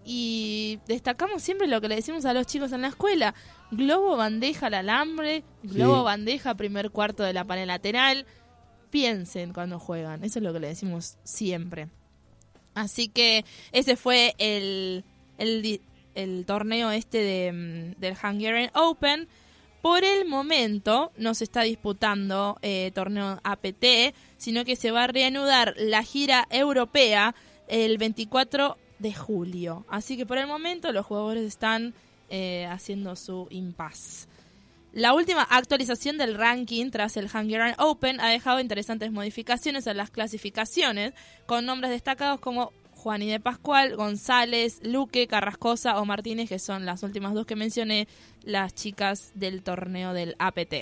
Y 0.05 0.79
destacamos 0.87 1.43
siempre 1.43 1.67
lo 1.67 1.81
que 1.81 1.89
le 1.89 1.97
decimos 1.97 2.25
a 2.25 2.33
los 2.33 2.47
chicos 2.47 2.73
en 2.73 2.83
la 2.83 2.89
escuela. 2.89 3.35
Globo, 3.71 4.17
bandeja 4.17 4.67
al 4.69 4.75
alambre, 4.75 5.45
globo, 5.63 5.99
Sí. 5.99 6.05
bandeja, 6.05 6.55
primer 6.55 6.91
cuarto 6.91 7.23
de 7.23 7.33
la 7.33 7.45
pared 7.45 7.67
lateral. 7.67 8.27
Piensen 8.91 9.53
cuando 9.53 9.79
juegan, 9.79 10.25
eso 10.25 10.39
es 10.39 10.43
lo 10.45 10.53
que 10.53 10.61
le 10.61 10.69
decimos 10.69 11.19
siempre. 11.23 11.89
Así 12.75 13.09
que 13.09 13.45
ese 13.73 13.97
fue 13.97 14.35
el, 14.39 15.05
el, 15.41 16.45
torneo 16.47 16.91
este 16.91 17.18
de, 17.18 17.53
mm, 17.53 18.01
del 18.01 18.14
Hungarian 18.14 18.70
Open. 18.74 19.28
Por 19.82 20.05
el 20.05 20.26
momento 20.26 21.11
no 21.16 21.34
se 21.34 21.45
está 21.45 21.62
disputando 21.62 22.59
eh, 22.61 22.93
torneo 22.95 23.41
APT, 23.43 24.14
sino 24.36 24.64
que 24.64 24.76
se 24.76 24.91
va 24.91 25.05
a 25.05 25.07
reanudar 25.07 25.74
la 25.78 26.03
gira 26.03 26.47
europea 26.51 27.34
el 27.66 27.97
24 27.97 28.76
de 28.99 29.14
julio. 29.14 29.86
Así 29.88 30.16
que 30.16 30.26
por 30.26 30.38
el 30.38 30.47
momento 30.47 30.93
los 30.93 31.07
jugadores 31.07 31.45
están 31.45 31.95
eh, 32.28 32.66
haciendo 32.70 33.16
su 33.16 33.49
impasse. 33.51 34.28
La 34.93 35.14
última 35.14 35.43
actualización 35.43 36.18
del 36.18 36.34
ranking 36.34 36.91
tras 36.91 37.16
el 37.16 37.26
Hungarian 37.26 37.76
Open 37.78 38.20
ha 38.20 38.28
dejado 38.28 38.59
interesantes 38.59 39.12
modificaciones 39.12 39.86
en 39.86 39.97
las 39.97 40.11
clasificaciones, 40.11 41.14
con 41.47 41.64
nombres 41.64 41.93
destacados 41.93 42.41
como 42.41 42.72
Juani 43.01 43.31
de 43.31 43.41
Pascual, 43.41 43.97
González, 43.97 44.81
Luque, 44.83 45.27
Carrascosa 45.27 45.99
o 45.99 46.05
Martínez, 46.05 46.49
que 46.49 46.59
son 46.59 46.85
las 46.85 47.03
últimas 47.03 47.33
dos 47.33 47.47
que 47.47 47.57
mencioné, 47.57 48.07
las 48.43 48.75
chicas 48.75 49.33
del 49.35 49.63
torneo 49.63 50.13
del 50.13 50.37
APT. 50.39 50.75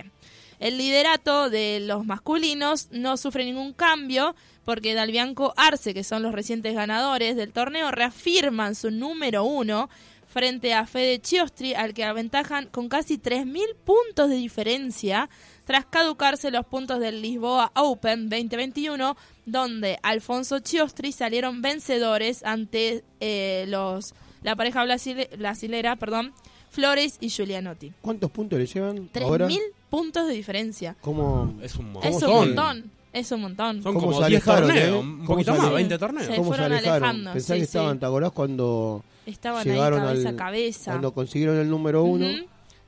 El 0.59 0.79
liderato 0.79 1.49
de 1.49 1.79
los 1.81 2.05
masculinos 2.05 2.89
no 2.91 3.17
sufre 3.17 3.45
ningún 3.45 3.73
cambio 3.73 4.35
porque 4.65 4.95
Dalbianco 4.95 5.55
Arce, 5.57 5.95
que 5.95 6.03
son 6.03 6.25
los 6.25 6.35
recientes 6.35 6.75
ganadores 6.75 7.37
del 7.37 7.53
torneo, 7.53 7.93
reafirman 7.93 8.75
su 8.75 8.91
número 8.91 9.45
uno 9.45 9.89
frente 10.27 10.75
a 10.75 10.87
Fede 10.87 11.21
Chiostri, 11.21 11.75
al 11.75 11.95
que 11.95 12.05
aventajan 12.05 12.67
con 12.67 12.89
casi 12.89 13.19
3.000 13.19 13.77
puntos 13.85 14.29
de 14.29 14.37
diferencia 14.37 15.31
tras 15.65 15.87
caducarse 15.87 16.51
los 16.51 16.67
puntos 16.67 17.01
del 17.01 17.23
Lisboa 17.23 17.73
Open 17.75 18.29
2021, 18.29 19.17
donde 19.51 19.99
Alfonso 20.03 20.59
Chiostri 20.61 21.13
salieron 21.13 21.63
vencedores 21.63 22.45
ante 22.45 23.03
eh, 23.21 23.65
los 23.69 24.15
la 24.43 24.55
pareja 24.57 24.85
brasile- 24.85 25.29
brasilera, 25.37 25.97
perdón, 25.97 26.33
Flores 26.71 27.17
y 27.21 27.29
Giulianotti. 27.31 27.93
¿Cuántos 28.01 28.31
puntos 28.31 28.59
le 28.59 28.67
llevan 28.67 29.09
ahora? 29.23 29.49
3.000 29.49 29.59
puntos 29.91 30.27
de 30.29 30.35
diferencia. 30.35 30.97
¿Cómo, 31.01 31.55
Es 31.63 31.75
un 31.77 31.93
montón. 31.93 32.13
Es 32.13 32.21
¿Cómo 32.23 32.39
un 32.39 32.45
se- 32.45 32.47
montón. 32.55 32.91
Es 33.13 33.33
un 33.33 33.41
montón. 33.41 33.83
Son 33.83 33.95
¿Cómo 33.95 34.07
como 34.07 34.23
se 34.23 34.29
10 34.29 34.47
alejaron, 34.47 34.69
torneos, 34.69 34.89
eh? 34.89 34.93
un 34.99 35.17
¿Cómo 35.17 35.27
poquito 35.29 35.53
se 35.53 35.59
más, 35.59 35.67
ale- 35.67 35.75
20 35.77 35.99
torneos. 35.99 36.27
Sí. 36.27 36.33
cómo 36.37 36.43
se 36.45 36.49
fueron 36.49 36.73
alejaron? 36.73 37.03
alejando, 37.05 37.33
Pensá 37.33 37.55
sí, 37.55 37.59
que 37.61 37.65
estaban, 37.65 37.95
sí. 37.95 38.01
¿te 38.01 38.07
acordás 38.07 38.33
cuando 38.33 39.05
Estaban 39.27 39.65
llegaron 39.65 40.01
ahí 40.01 40.07
cabeza 40.07 40.29
al, 40.29 40.35
a 40.35 40.39
cabeza. 40.39 40.91
cuando 40.93 41.13
consiguieron 41.15 41.57
el 41.59 41.71
número 41.71 42.05
uno, 42.05 42.27
Ujú. 42.27 42.45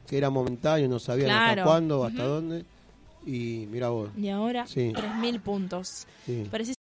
que 0.06 0.18
era 0.18 0.28
momentáneo, 0.30 0.88
no 0.88 0.98
sabían 0.98 1.30
hasta 1.30 1.54
Claro. 1.54 1.64
cuándo, 1.68 2.04
hasta 2.04 2.22
Ujú. 2.22 2.30
dónde. 2.30 2.64
Y 3.26 3.66
mira 3.70 3.88
vos, 3.90 4.10
Y 4.16 4.28
ahora 4.28 4.66
Sí. 4.66 4.92
3.000 4.94 5.40
puntos. 5.40 6.06
sí. 6.26 6.46
Precis- 6.50 6.74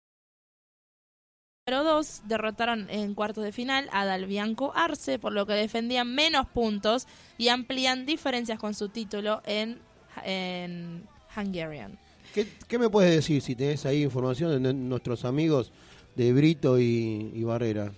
Número 1.69 1.83
2 1.83 2.21
derrotaron 2.25 2.87
en 2.89 3.13
cuartos 3.13 3.43
de 3.43 3.51
final 3.51 3.89
a 3.91 4.05
Dalbianco 4.05 4.71
Arce, 4.73 5.19
por 5.19 5.33
lo 5.33 5.45
que 5.45 5.51
defendían 5.53 6.13
menos 6.15 6.47
puntos 6.47 7.07
y 7.37 7.49
amplían 7.49 8.05
diferencias 8.05 8.57
con 8.57 8.73
su 8.73 8.87
título 8.87 9.41
en, 9.45 9.79
en 10.23 11.03
Hungarian. 11.35 11.99
¿Qué, 12.33 12.47
qué 12.69 12.79
me 12.79 12.89
puedes 12.89 13.13
decir 13.13 13.41
si 13.41 13.53
tenés 13.55 13.85
ahí 13.85 14.01
información 14.03 14.63
de 14.63 14.73
nuestros 14.73 15.25
amigos 15.25 15.73
de 16.15 16.31
Brito 16.31 16.79
y, 16.79 17.31
y 17.35 17.43
Barrera? 17.43 17.91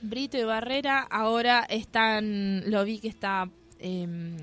Brito 0.00 0.38
y 0.38 0.44
Barrera 0.44 1.00
ahora 1.02 1.66
están, 1.68 2.70
lo 2.70 2.82
vi 2.84 2.98
que 2.98 3.08
está, 3.08 3.50
em, 3.78 4.36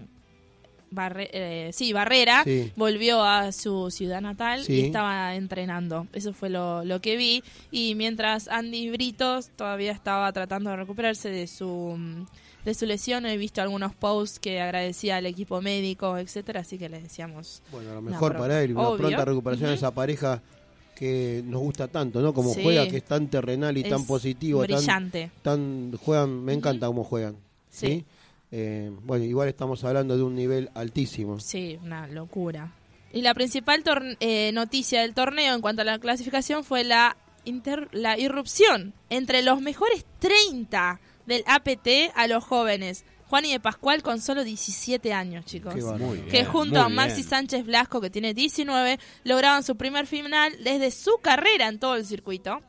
Barre- 0.93 1.29
eh, 1.33 1.69
sí, 1.73 1.93
Barrera 1.93 2.43
Sí. 2.43 2.71
volvió 2.75 3.23
a 3.23 3.51
su 3.51 3.89
ciudad 3.91 4.21
natal 4.21 4.63
Sí. 4.63 4.73
y 4.73 4.81
estaba 4.85 5.35
entrenando. 5.35 6.07
Eso 6.13 6.33
fue 6.33 6.49
lo, 6.49 6.83
lo 6.85 7.01
que 7.01 7.17
vi. 7.17 7.43
Y 7.71 7.95
mientras 7.95 8.47
Andy 8.47 8.89
Britos 8.89 9.49
todavía 9.55 9.91
estaba 9.91 10.31
tratando 10.33 10.69
de 10.69 10.75
recuperarse 10.77 11.29
de 11.29 11.47
su 11.47 11.95
mm, 11.97 12.25
de 12.65 12.73
su 12.73 12.85
lesión, 12.85 13.25
he 13.25 13.35
visto 13.35 13.61
algunos 13.61 13.93
posts 13.93 14.39
que 14.39 14.61
agradecía 14.61 15.17
al 15.17 15.25
equipo 15.25 15.61
médico, 15.61 16.17
etcétera, 16.17 16.61
así 16.61 16.77
que 16.77 16.87
le 16.87 17.01
decíamos 17.01 17.61
Bueno, 17.73 17.91
a 17.91 17.95
lo 17.95 18.01
mejor 18.01 18.37
para 18.37 18.63
él, 18.63 18.71
una 18.71 18.87
obvio. 18.87 18.99
pronta 18.99 19.25
recuperación 19.25 19.69
de 19.71 19.75
esa 19.75 19.91
pareja 19.91 20.41
que 20.95 21.43
nos 21.45 21.59
gusta 21.61 21.89
tanto, 21.89 22.21
¿no? 22.21 22.33
Como 22.33 22.53
Sí. 22.53 22.61
juega, 22.63 22.87
que 22.87 22.97
es 22.97 23.03
tan 23.03 23.27
terrenal 23.27 23.75
y 23.77 23.83
tan 23.83 24.05
positivo, 24.05 24.61
brillante. 24.61 25.29
tan 25.41 25.91
juegan, 25.97 26.41
me 26.45 26.53
encanta 26.53 26.87
cómo 26.87 27.03
juegan. 27.03 27.35
¿sí? 27.69 28.05
Eh, 28.55 28.91
bueno, 29.01 29.25
igual 29.25 29.49
estamos 29.49 29.83
hablando 29.83 30.15
de 30.15 30.21
un 30.21 30.35
nivel 30.35 30.69
altísimo. 30.75 31.39
Sí, 31.39 31.79
una 31.81 32.05
locura. 32.05 32.71
Y 33.11 33.21
la 33.23 33.33
principal 33.33 33.83
eh, 34.19 34.51
noticia 34.53 35.01
del 35.01 35.15
torneo 35.15 35.55
en 35.55 35.61
cuanto 35.61 35.81
a 35.81 35.85
la 35.85 35.97
clasificación 35.97 36.63
fue 36.63 36.83
la, 36.83 37.17
inter- 37.45 37.89
la 37.93 38.17
irrupción 38.19 38.93
entre 39.09 39.41
los 39.41 39.59
mejores 39.59 40.05
30 40.19 40.99
del 41.25 41.43
APT 41.47 41.87
a 42.15 42.27
los 42.27 42.43
jóvenes. 42.43 43.05
Juan 43.27 43.45
y 43.45 43.51
de 43.53 43.59
Pascual 43.59 44.03
con 44.03 44.21
solo 44.21 44.43
17 44.43 45.13
años, 45.13 45.45
chicos. 45.45 45.73
Bien, 45.73 46.25
que 46.29 46.45
junto 46.45 46.79
a 46.79 46.89
Maxi 46.89 47.17
bien. 47.21 47.29
Sánchez 47.29 47.65
Blasco, 47.65 47.99
que 48.01 48.11
tiene 48.11 48.35
19, 48.35 48.99
lograban 49.23 49.63
su 49.63 49.75
primer 49.75 50.05
final 50.05 50.53
desde 50.63 50.91
su 50.91 51.17
carrera 51.23 51.69
en 51.69 51.79
todo 51.79 51.95
el 51.95 52.05
circuito. 52.05 52.59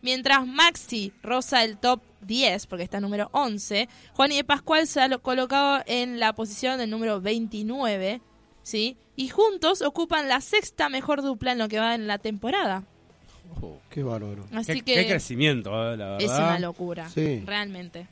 Mientras 0.00 0.46
Maxi 0.46 1.12
roza 1.22 1.64
el 1.64 1.76
top 1.76 2.00
10, 2.26 2.66
porque 2.66 2.84
está 2.84 3.00
número 3.00 3.28
11, 3.32 3.88
Juan 4.14 4.32
y 4.32 4.36
de 4.36 4.44
Pascual 4.44 4.86
se 4.86 5.00
ha 5.00 5.08
lo- 5.08 5.20
colocado 5.22 5.82
en 5.86 6.18
la 6.20 6.32
posición 6.34 6.78
del 6.78 6.90
número 6.90 7.20
29, 7.20 8.20
¿sí? 8.62 8.96
Y 9.16 9.28
juntos 9.28 9.82
ocupan 9.82 10.28
la 10.28 10.40
sexta 10.40 10.88
mejor 10.88 11.22
dupla 11.22 11.52
en 11.52 11.58
lo 11.58 11.68
que 11.68 11.78
va 11.78 11.94
en 11.94 12.06
la 12.06 12.18
temporada. 12.18 12.84
Oh, 13.62 13.78
Qué 13.90 14.02
bárbaro. 14.02 14.44
Así 14.52 14.80
qué, 14.80 14.82
que 14.82 14.94
qué 15.02 15.06
crecimiento, 15.06 15.70
eh, 15.92 15.96
la 15.96 16.04
verdad. 16.16 16.22
es 16.22 16.30
una 16.30 16.58
locura, 16.58 17.08
Sí. 17.08 17.42
realmente. 17.46 18.08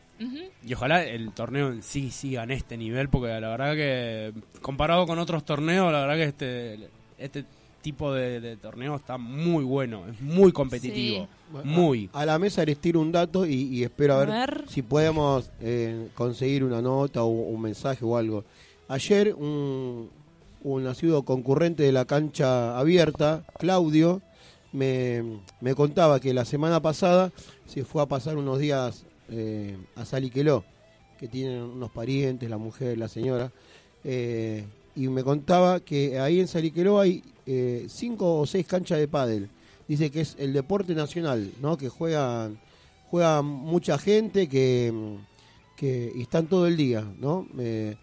Y 0.65 0.73
ojalá 0.75 1.03
el 1.03 1.33
torneo 1.33 1.73
en 1.73 1.83
sí 1.83 2.13
siga 2.13 2.45
en 2.45 2.53
este 2.53 2.77
nivel, 2.77 3.09
porque 3.09 3.41
la 3.41 3.49
verdad 3.49 3.75
que 3.75 4.33
comparado 4.61 5.05
con 5.05 5.19
otros 5.19 5.45
torneos, 5.45 5.91
la 5.91 6.07
verdad 6.07 6.15
que 6.15 6.23
este, 6.25 6.89
este 7.19 7.45
tipo 7.83 8.13
de, 8.13 8.41
de 8.41 8.57
torneo 8.57 8.97
está 8.97 9.19
muy 9.19 9.65
bueno, 9.65 10.07
es 10.09 10.21
muy 10.21 10.53
competitivo, 10.53 11.29
muy. 11.65 12.09
A 12.13 12.25
la 12.25 12.39
mesa 12.39 12.65
les 12.65 12.79
tiro 12.79 13.01
un 13.01 13.13
dato 13.13 13.45
y, 13.45 13.55
y 13.55 13.83
espero 13.83 14.15
a 14.15 14.19
ver, 14.21 14.31
A 14.31 14.47
ver. 14.47 14.65
si 14.69 14.81
podemos 14.83 15.51
eh, 15.61 16.09
conseguir 16.15 16.65
una 16.65 16.81
nota 16.81 17.23
o 17.25 17.27
un 17.29 17.61
mensaje 17.61 18.05
o 18.05 18.17
algo. 18.17 18.45
Ayer 18.89 19.35
un, 19.35 20.09
un 20.63 20.85
nacido 20.85 21.23
concurrente 21.25 21.83
de 21.83 21.93
la 21.93 22.05
cancha 22.05 22.79
abierta, 22.79 23.45
Claudio, 23.59 24.23
me, 24.73 25.23
me 25.61 25.75
contaba 25.75 26.21
que 26.21 26.33
la 26.33 26.45
semana 26.45 26.81
pasada 26.81 27.33
se 27.67 27.85
fue 27.85 28.03
a 28.03 28.07
pasar 28.07 28.37
unos 28.39 28.59
días 28.59 29.05
eh, 29.29 29.77
a 29.97 30.05
Saliqueló, 30.05 30.65
que 31.19 31.29
tienen 31.29 31.63
unos 31.63 31.91
parientes, 31.91 32.49
la 32.49 32.59
mujer, 32.59 32.97
la 32.99 33.09
señora, 33.09 33.51
eh, 34.05 34.65
y 34.95 35.09
me 35.09 35.23
contaba 35.25 35.81
que 35.81 36.19
ahí 36.19 36.41
en 36.41 36.49
Saliqueló 36.49 37.01
hay 37.01 37.23
eh, 37.47 37.87
cinco 37.89 38.41
o 38.41 38.47
seis 38.47 38.67
canchas 38.67 38.99
de 38.99 39.09
pádel. 39.09 39.49
Dice 39.89 40.11
que 40.11 40.21
es 40.21 40.37
el 40.39 40.53
deporte 40.53 40.95
nacional, 40.95 41.51
¿no? 41.61 41.77
Que 41.77 41.89
juegan, 41.89 42.59
juega 43.11 43.43
mucha 43.43 43.99
gente 43.99 44.49
que, 44.49 44.93
que 45.77 46.13
y 46.15 46.23
están 46.23 46.47
todo 46.47 46.67
el 46.67 46.77
día, 46.77 47.05
¿no? 47.19 47.47
Eh, 47.59 47.97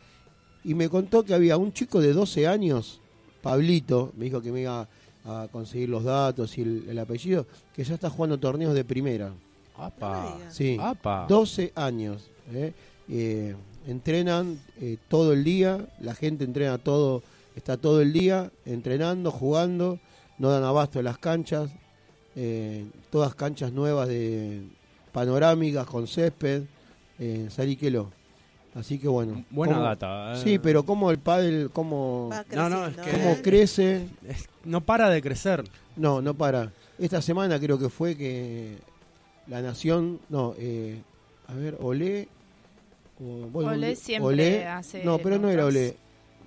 y 0.64 0.74
me 0.74 0.90
contó 0.90 1.24
que 1.24 1.34
había 1.34 1.58
un 1.58 1.72
chico 1.72 2.02
de 2.02 2.14
12 2.14 2.48
años, 2.48 3.00
Pablito, 3.42 4.12
me 4.18 4.26
dijo 4.26 4.42
que 4.42 4.52
me 4.52 4.62
iba 4.62 4.88
a 5.26 5.48
conseguir 5.52 5.90
los 5.90 6.04
datos 6.04 6.58
y 6.58 6.62
el, 6.62 6.86
el 6.90 7.00
apellido, 7.00 7.46
que 7.74 7.84
ya 7.84 7.94
está 7.96 8.10
jugando 8.10 8.38
torneos 8.38 8.74
de 8.74 8.84
primera. 8.84 9.32
Apa, 9.78 10.38
Sí, 10.50 10.78
apa. 10.80 11.26
12 11.30 11.72
años. 11.76 12.30
¿eh? 12.54 12.74
Eh, 13.08 13.56
entrenan 13.88 14.60
eh, 14.82 14.98
todo 15.08 15.34
el 15.34 15.44
día, 15.44 15.88
la 16.02 16.14
gente 16.14 16.44
entrena 16.44 16.78
todo, 16.78 17.24
está 17.60 17.78
todo 17.78 18.02
el 18.02 18.12
día 18.14 18.52
entrenando, 18.66 19.32
jugando, 19.32 20.00
no 20.38 20.50
dan 20.50 20.64
abasto 20.64 21.00
en 21.00 21.06
las 21.06 21.18
canchas, 21.18 21.70
eh, 22.36 22.86
todas 23.12 23.36
canchas 23.36 23.72
nuevas 23.74 24.08
de 24.08 24.64
panorámicas 25.12 25.86
con 25.86 26.08
césped, 26.08 26.64
eh, 27.20 27.48
Saliqueló. 27.50 28.12
Así 28.76 28.98
que 28.98 29.08
bueno. 29.10 29.44
Buena 29.50 29.74
cómo- 29.76 29.86
data. 29.88 30.34
eh. 30.34 30.42
Sí, 30.44 30.58
pero 30.60 30.84
como 30.84 31.12
el 31.12 31.18
pádel, 31.20 31.70
cómo, 31.74 32.30
Va 32.32 32.46
No, 32.56 32.70
no, 32.70 32.88
es 32.88 32.96
que- 32.96 33.12
cómo 33.12 33.30
¿eh? 33.32 33.40
crece, 33.44 34.08
no 34.64 34.82
para 34.82 35.10
de 35.10 35.22
crecer. 35.22 35.64
no, 35.98 36.22
no 36.22 36.34
para. 36.34 36.72
Esta 36.98 37.22
semana 37.22 37.60
creo 37.60 37.78
que 37.78 37.90
fue 37.90 38.16
que 38.16 38.78
la 39.48 39.62
Nación, 39.62 40.20
no, 40.30 40.54
eh, 40.58 41.02
a 41.48 41.54
ver, 41.56 41.78
Olé. 41.82 42.30
o- 43.20 43.48
bueno, 43.52 43.72
Olé 43.72 43.96
siempre 43.98 44.28
Olé, 44.28 44.66
hace 44.68 45.04
No, 45.04 45.18
pero 45.18 45.38
no 45.40 45.50
era. 45.50 45.66
Olé. 45.66 45.96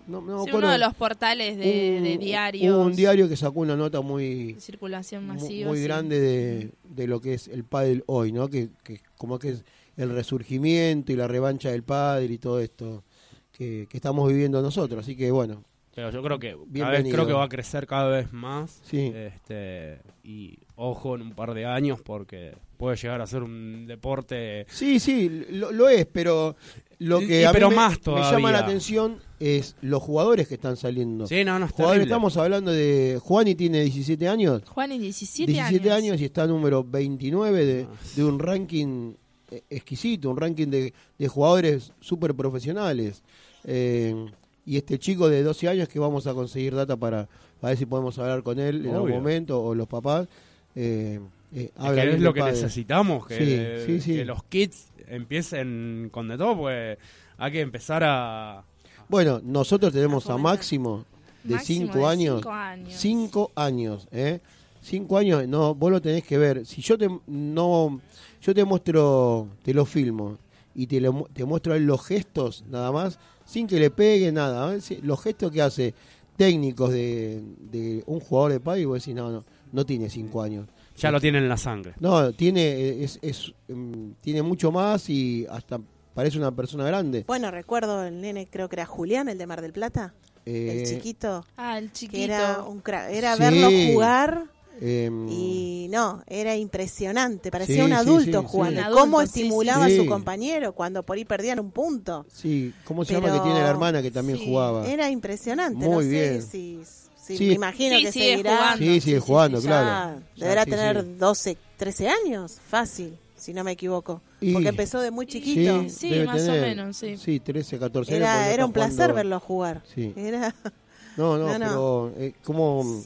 No, 0.07 0.20
no 0.20 0.44
Sí, 0.44 0.50
uno 0.53 0.70
de 0.70 0.78
los 0.78 0.94
portales 0.94 1.57
de, 1.57 1.94
Un- 1.98 2.05
de 2.05 2.18
diarios. 2.18 2.74
hubo 2.74 2.82
un 2.82 2.94
diario 2.96 3.28
que 3.28 3.36
sacó 3.36 3.61
una 3.61 3.76
nota 3.76 4.00
muy, 4.00 4.55
de 4.55 4.61
circulación 4.61 5.26
masiva. 5.26 5.68
muy 5.68 5.78
sí. 5.78 5.84
grande 5.84 6.18
de, 6.20 6.70
de 6.84 7.07
lo 7.07 7.20
que 7.20 7.34
es 7.34 7.48
el 7.48 7.64
pádel 7.64 8.03
hoy, 8.07 8.32
¿no? 8.32 8.48
Que, 8.48 8.68
que 8.82 9.00
como 9.16 9.38
que 9.38 9.50
es 9.50 9.64
el 9.96 10.11
resurgimiento 10.11 11.12
y 11.12 11.16
la 11.16 11.28
revancha 11.28 11.70
del 11.70 11.82
pádel 11.84 12.30
y 12.32 12.38
todo 12.38 12.61
esto 12.61 13.05
que, 13.53 13.86
que 13.88 13.96
estamos 13.98 14.28
viviendo 14.28 14.61
nosotros. 14.62 15.05
Así 15.05 15.14
que 15.16 15.30
bueno, 15.30 15.62
Pero 15.94 16.11
yo 16.11 16.22
creo 16.22 16.38
que 16.38 16.57
cada 16.76 16.90
vez 16.90 17.05
creo 17.12 17.26
que 17.26 17.32
va 17.34 17.44
a 17.44 17.48
crecer 17.48 17.86
cada 17.86 18.09
vez 18.09 18.32
más. 18.32 18.80
Sí. 18.84 19.12
Este, 19.14 20.00
y 20.24 20.59
ojo 20.74 21.14
en 21.14 21.22
un 21.22 21.32
par 21.34 21.55
de 21.55 21.66
años 21.66 22.00
porque 22.03 22.55
puede 22.83 22.97
llegar 22.97 23.20
a 23.20 23.26
ser 23.28 23.45
un 23.45 23.87
deporte 23.87 24.66
Sí, 24.68 24.99
sí, 24.99 25.45
lo, 25.51 25.70
lo 25.70 25.89
es, 25.89 26.05
pero 26.11 26.57
lo 26.99 27.20
que 27.20 27.39
sí, 27.39 27.45
a 27.45 27.51
mí 27.51 27.55
pero 27.55 27.70
me, 27.70 27.76
más 27.76 27.93
me 27.93 27.99
todavía. 27.99 28.30
llama 28.33 28.51
la 28.51 28.59
atención 28.59 29.18
es 29.39 29.76
los 29.83 30.03
jugadores 30.03 30.49
que 30.49 30.55
están 30.55 30.76
saliendo. 30.76 31.28
Sí, 31.28 31.45
no, 31.45 31.61
no 31.61 31.66
es 31.66 31.72
Jugadores, 31.72 32.03
estamos 32.03 32.37
hablando 32.37 32.72
de 32.72 33.20
Juani 33.22 33.55
tiene 33.55 33.83
17 33.83 34.26
años. 34.28 34.62
Juan 34.66 34.91
y 34.91 34.99
17, 34.99 35.53
17 35.53 35.93
años. 35.93 36.20
y 36.20 36.24
está 36.24 36.45
número 36.49 36.83
29 36.83 37.64
de, 37.64 37.83
Ah, 37.89 37.97
de 38.16 38.24
un 38.24 38.41
ranking 38.41 39.12
eh, 39.53 39.62
exquisito, 39.70 40.28
un 40.30 40.37
ranking 40.37 40.66
de, 40.66 40.93
de 41.18 41.28
jugadores 41.28 41.93
súper 42.01 42.35
profesionales. 42.35 43.22
Eh, 43.62 44.26
y 44.66 44.76
este 44.76 44.99
chico 44.99 45.28
de 45.28 45.45
12 45.45 45.68
años 45.68 45.89
que 45.89 46.01
vamos 46.01 46.26
a 46.26 46.35
conseguir 46.35 46.74
data 46.74 46.97
para, 46.97 47.28
para 47.61 47.70
ver 47.70 47.78
si 47.78 47.87
podemos 47.87 48.18
hablar 48.18 48.43
con 48.43 48.59
él 48.59 48.87
en 48.87 48.95
algún 48.97 49.12
momento 49.12 49.62
o 49.62 49.72
los 49.72 49.87
papás. 49.87 50.26
Eh, 50.74 51.20
eh, 51.55 51.70
habla 51.76 52.03
que 52.03 52.11
es 52.14 52.20
lo 52.20 52.32
que 52.34 52.40
padre. 52.40 52.53
necesitamos, 52.53 53.26
que, 53.26 53.84
Sí, 53.86 54.00
sí, 54.00 54.00
sí. 54.00 54.16
que 54.16 54.24
los 54.24 54.42
kids 54.44 54.88
empiecen 55.07 56.09
con 56.12 56.28
de 56.28 56.38
todo, 56.38 56.57
pues 56.57 56.98
hay 57.38 57.53
que 57.53 57.61
empezar 57.61 58.03
a... 58.05 58.64
Bueno, 59.09 59.40
nosotros 59.44 59.92
tenemos 59.92 60.28
a. 60.30 60.38
Máximo 60.38 61.05
de 61.44 61.55
Máximo 61.57 61.92
5 61.92 61.98
de 61.98 62.05
años. 62.07 62.36
cinco 62.40 62.53
años. 62.53 62.94
5 62.94 63.53
años, 63.57 64.09
¿eh? 64.12 64.40
5 64.80 65.18
años, 65.18 65.48
no, 65.48 65.74
vos 65.74 65.90
lo 65.90 66.00
tenés 66.00 66.24
que 66.24 66.38
ver. 66.38 66.64
Si 66.66 66.80
yo 66.82 66.96
te 66.96 67.09
no 67.26 68.00
yo 68.40 68.55
te 68.55 68.64
muestro, 68.64 69.48
te 69.62 69.74
lo 69.74 69.84
filmo 69.84 70.38
y 70.74 70.86
te 70.86 71.00
lo 71.00 71.28
te 71.32 71.44
muestro 71.44 71.74
a 71.74 71.76
él 71.76 71.84
los 71.86 72.05
gestos 72.05 72.64
nada 72.68 72.90
más, 72.90 73.18
sin 73.44 73.66
que 73.66 73.78
le 73.78 73.90
pegue 73.90 74.32
nada, 74.32 74.74
¿eh? 74.74 74.80
Los 75.03 75.20
gestos 75.22 75.53
que 75.53 75.62
hace 75.62 75.94
técnicos 76.36 76.90
de, 76.92 77.42
de 77.70 78.03
un 78.07 78.20
jugador 78.20 78.53
de 78.53 78.61
pádel 78.61 78.82
y 78.82 78.84
vos 78.86 79.00
decís, 79.00 79.14
no, 79.14 79.30
no, 79.30 79.44
no 79.72 79.84
tiene 79.86 80.09
5 80.09 80.42
años. 80.42 80.66
Ya 80.97 81.11
lo 81.11 81.20
tienen 81.20 81.43
en 81.43 81.49
la 81.49 81.57
sangre. 81.57 81.95
No, 82.01 82.32
tiene 82.32 82.61
eh, 82.62 83.05
es, 83.05 83.18
es, 83.22 83.53
mm, 83.68 84.12
tiene 84.20 84.43
mucho 84.43 84.70
más 84.70 85.09
y 85.09 85.47
hasta 85.51 85.80
parece 86.14 86.38
una 86.38 86.51
persona 86.55 86.84
grande. 86.84 87.24
Bueno, 87.26 87.51
recuerdo 87.51 88.05
el 88.05 88.20
nene, 88.20 88.47
creo 88.51 88.68
que 88.68 88.76
era 88.76 88.86
Julián, 88.86 89.28
el 89.28 89.38
de 89.38 89.47
Mar 89.47 89.61
del 89.62 89.72
Plata, 89.72 90.14
Eh, 90.45 90.80
el 90.82 90.86
chiquito, 90.88 91.45
Ah, 91.57 91.78
el 91.78 91.93
chiquito. 91.93 92.22
era 92.22 92.62
un 92.62 92.82
cra- 92.82 93.09
era 93.11 93.34
Sí. 93.36 93.40
verlo 93.43 93.68
jugar 93.93 94.45
em, 94.80 95.28
y 95.28 95.86
no, 95.90 96.22
era 96.26 96.57
impresionante, 96.57 97.51
parecía 97.51 97.76
Sí, 97.76 97.80
un 97.82 97.93
adulto 97.93 98.40
sí, 98.40 98.47
jugando. 98.49 98.80
Un 98.80 98.86
Cómo 98.88 99.18
adulto, 99.18 99.20
estimulaba 99.22 99.86
sí. 99.86 99.99
a 99.99 100.03
su 100.03 100.07
compañero 100.09 100.72
cuando 100.74 101.05
por 101.05 101.16
ahí 101.16 101.24
perdían 101.24 101.61
un 101.61 101.70
punto. 101.70 102.26
Sí, 102.28 102.74
¿cómo 102.84 103.05
se 103.05 103.14
Pero- 103.14 103.26
llama 103.28 103.38
que 103.38 103.45
tiene 103.45 103.61
la 103.62 103.70
hermana 103.70 104.03
que 104.03 104.11
también 104.11 104.38
sí, 104.38 104.47
jugaba? 104.47 104.86
Era 104.86 105.09
impresionante, 105.11 105.86
Muy 105.86 106.05
no 106.07 106.11
bien. 106.11 106.43
sé 106.43 106.49
si, 106.51 106.78
si 107.23 107.37
Sí. 107.37 107.47
me 107.49 107.53
imagino 107.55 107.97
Sí, 107.97 108.05
que 108.05 108.12
sigue 108.12 108.31
seguirá. 108.33 108.57
jugando. 108.57 108.79
Sí, 108.79 108.85
sigue 108.85 109.01
sí, 109.01 109.11
sí, 109.12 109.18
jugando, 109.27 109.61
sí, 109.61 109.66
claro. 109.68 110.20
Ya, 110.37 110.45
deberá 110.45 110.64
sí, 110.64 110.70
tener 110.70 111.03
sí. 111.03 111.14
12, 111.18 111.59
13 111.77 112.09
años, 112.09 112.59
fácil, 112.68 113.16
si 113.37 113.55
no 113.55 113.62
me 113.64 113.73
equivoco. 113.73 114.20
Y- 114.41 114.53
Porque 114.53 114.68
empezó 114.70 115.01
de 115.01 115.11
muy 115.12 115.27
chiquito. 115.27 115.85
Sí, 115.89 116.11
más 116.27 116.43
o 116.43 116.47
tener, 116.47 116.61
menos, 116.77 116.97
sí. 116.97 117.16
Sí, 117.16 117.39
13, 117.39 117.79
14 117.79 118.16
años. 118.16 118.47
Era, 118.53 118.64
un 118.66 118.73
placer 118.73 118.95
jugando- 118.95 119.14
verlo 119.14 119.41
jugar. 119.41 119.83
Sí. 119.95 120.12
Era, 120.16 120.53
No, 121.16 121.39
no, 121.39 121.47
No, 121.59 121.59
no. 121.59 121.66
pero 121.66 122.12
eh, 122.18 122.33
como 122.43 123.03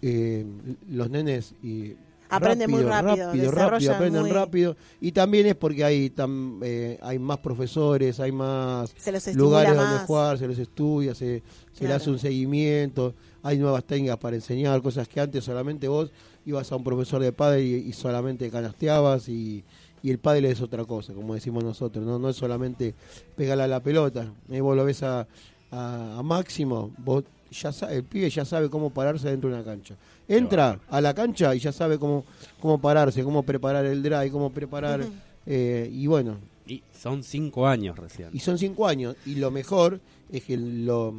eh, 0.00 0.46
los 0.90 1.10
nenes 1.10 1.54
y 1.62 1.94
Aprenden 2.30 2.70
muy 2.70 2.82
rápido, 2.82 3.30
rápido, 3.30 3.32
desarrollan 3.50 3.70
rápido, 3.72 3.92
aprenden 3.94 4.22
muy- 4.22 4.30
rápido 4.30 4.76
y 5.02 5.12
también 5.12 5.46
es 5.48 5.54
porque 5.54 5.84
hay 5.84 6.08
tam- 6.08 6.60
eh, 6.62 6.98
hay 7.02 7.18
más 7.18 7.36
profesores, 7.38 8.18
hay 8.20 8.32
más 8.32 8.94
lugares 9.34 9.76
donde 9.76 9.96
más. 9.96 10.06
jugar, 10.06 10.38
se 10.38 10.46
los 10.46 10.58
estudia, 10.58 11.14
se, 11.14 11.42
se 11.72 11.80
le 11.84 11.88
Claro. 11.88 11.96
hace 11.96 12.08
un 12.10 12.18
seguimiento, 12.18 13.12
hay 13.42 13.58
nuevas 13.58 13.84
técnicas 13.84 14.18
para 14.18 14.36
enseñar, 14.36 14.80
cosas 14.82 15.08
que 15.08 15.20
antes 15.20 15.44
solamente 15.44 15.88
vos 15.88 16.10
ibas 16.46 16.70
a 16.72 16.76
un 16.76 16.84
profesor 16.84 17.22
de 17.22 17.32
padre 17.32 17.62
y, 17.64 17.74
y 17.74 17.92
solamente 17.92 18.50
canasteabas 18.50 19.28
y, 19.28 19.64
y 20.02 20.10
el 20.10 20.18
padre 20.18 20.50
es 20.50 20.60
otra 20.60 20.84
cosa, 20.84 21.12
como 21.12 21.34
decimos 21.34 21.62
nosotros, 21.64 22.04
no, 22.04 22.18
no 22.18 22.28
es 22.28 22.36
solamente 22.36 22.94
pegarle 23.36 23.64
a 23.64 23.68
la 23.68 23.80
pelota, 23.80 24.26
Eh, 24.50 24.60
vos 24.60 24.76
lo 24.76 24.84
ves 24.84 25.02
a, 25.02 25.26
a, 25.70 26.18
a 26.18 26.22
Máximo, 26.22 26.90
vos 26.98 27.24
ya 27.50 27.70
el 27.90 28.04
pibe 28.04 28.30
ya 28.30 28.44
sabe 28.44 28.70
cómo 28.70 28.90
pararse 28.90 29.28
dentro 29.28 29.50
de 29.50 29.56
una 29.56 29.64
cancha. 29.64 29.94
Entra 30.26 30.80
a 30.88 31.00
la 31.02 31.12
cancha 31.12 31.54
y 31.54 31.58
ya 31.58 31.70
sabe 31.70 31.98
cómo, 31.98 32.24
cómo 32.60 32.80
pararse, 32.80 33.22
cómo 33.22 33.42
preparar 33.42 33.84
el 33.84 34.02
drive, 34.02 34.30
cómo 34.30 34.50
preparar... 34.50 35.04
Eh, 35.44 35.90
y 35.92 36.06
bueno, 36.06 36.38
Y 36.66 36.82
son 36.98 37.22
cinco 37.22 37.66
años 37.66 37.98
recién. 37.98 38.30
y 38.32 38.38
son 38.38 38.56
cinco 38.56 38.86
años. 38.86 39.16
Y 39.26 39.34
lo 39.34 39.50
mejor 39.50 40.00
es 40.30 40.44
que 40.44 40.56
lo, 40.56 41.12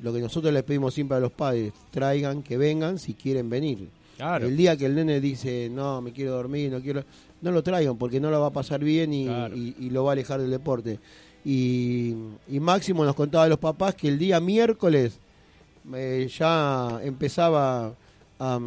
lo 0.00 0.12
que 0.12 0.20
nosotros 0.20 0.52
les 0.52 0.62
pedimos 0.62 0.94
siempre 0.94 1.16
a 1.16 1.20
los 1.20 1.32
padres, 1.32 1.72
traigan, 1.90 2.42
que 2.42 2.56
vengan 2.56 2.98
si 2.98 3.14
quieren 3.14 3.48
venir. 3.50 3.88
Claro. 4.16 4.46
El 4.46 4.56
día 4.56 4.76
que 4.76 4.86
el 4.86 4.94
nene 4.94 5.20
dice, 5.20 5.68
no, 5.72 6.00
me 6.00 6.12
quiero 6.12 6.32
dormir, 6.32 6.70
no 6.70 6.80
quiero... 6.80 7.04
No 7.40 7.52
lo 7.52 7.62
traigan 7.62 7.96
porque 7.96 8.18
no 8.18 8.30
lo 8.32 8.40
va 8.40 8.48
a 8.48 8.52
pasar 8.52 8.82
bien 8.82 9.12
y, 9.12 9.26
Claro. 9.26 9.56
y- 9.56 9.76
y 9.78 9.90
lo 9.90 10.02
va 10.02 10.10
a 10.10 10.14
alejar 10.14 10.40
del 10.40 10.50
deporte. 10.50 10.98
Y, 11.44 12.14
y 12.48 12.58
Máximo 12.60 13.04
nos 13.04 13.14
contaba 13.14 13.44
a 13.44 13.48
los 13.48 13.58
papás 13.58 13.94
que 13.94 14.08
el 14.08 14.18
día 14.18 14.40
miércoles 14.40 15.20
eh, 15.94 16.28
ya 16.36 17.00
empezaba 17.02 17.94
a... 18.40 18.58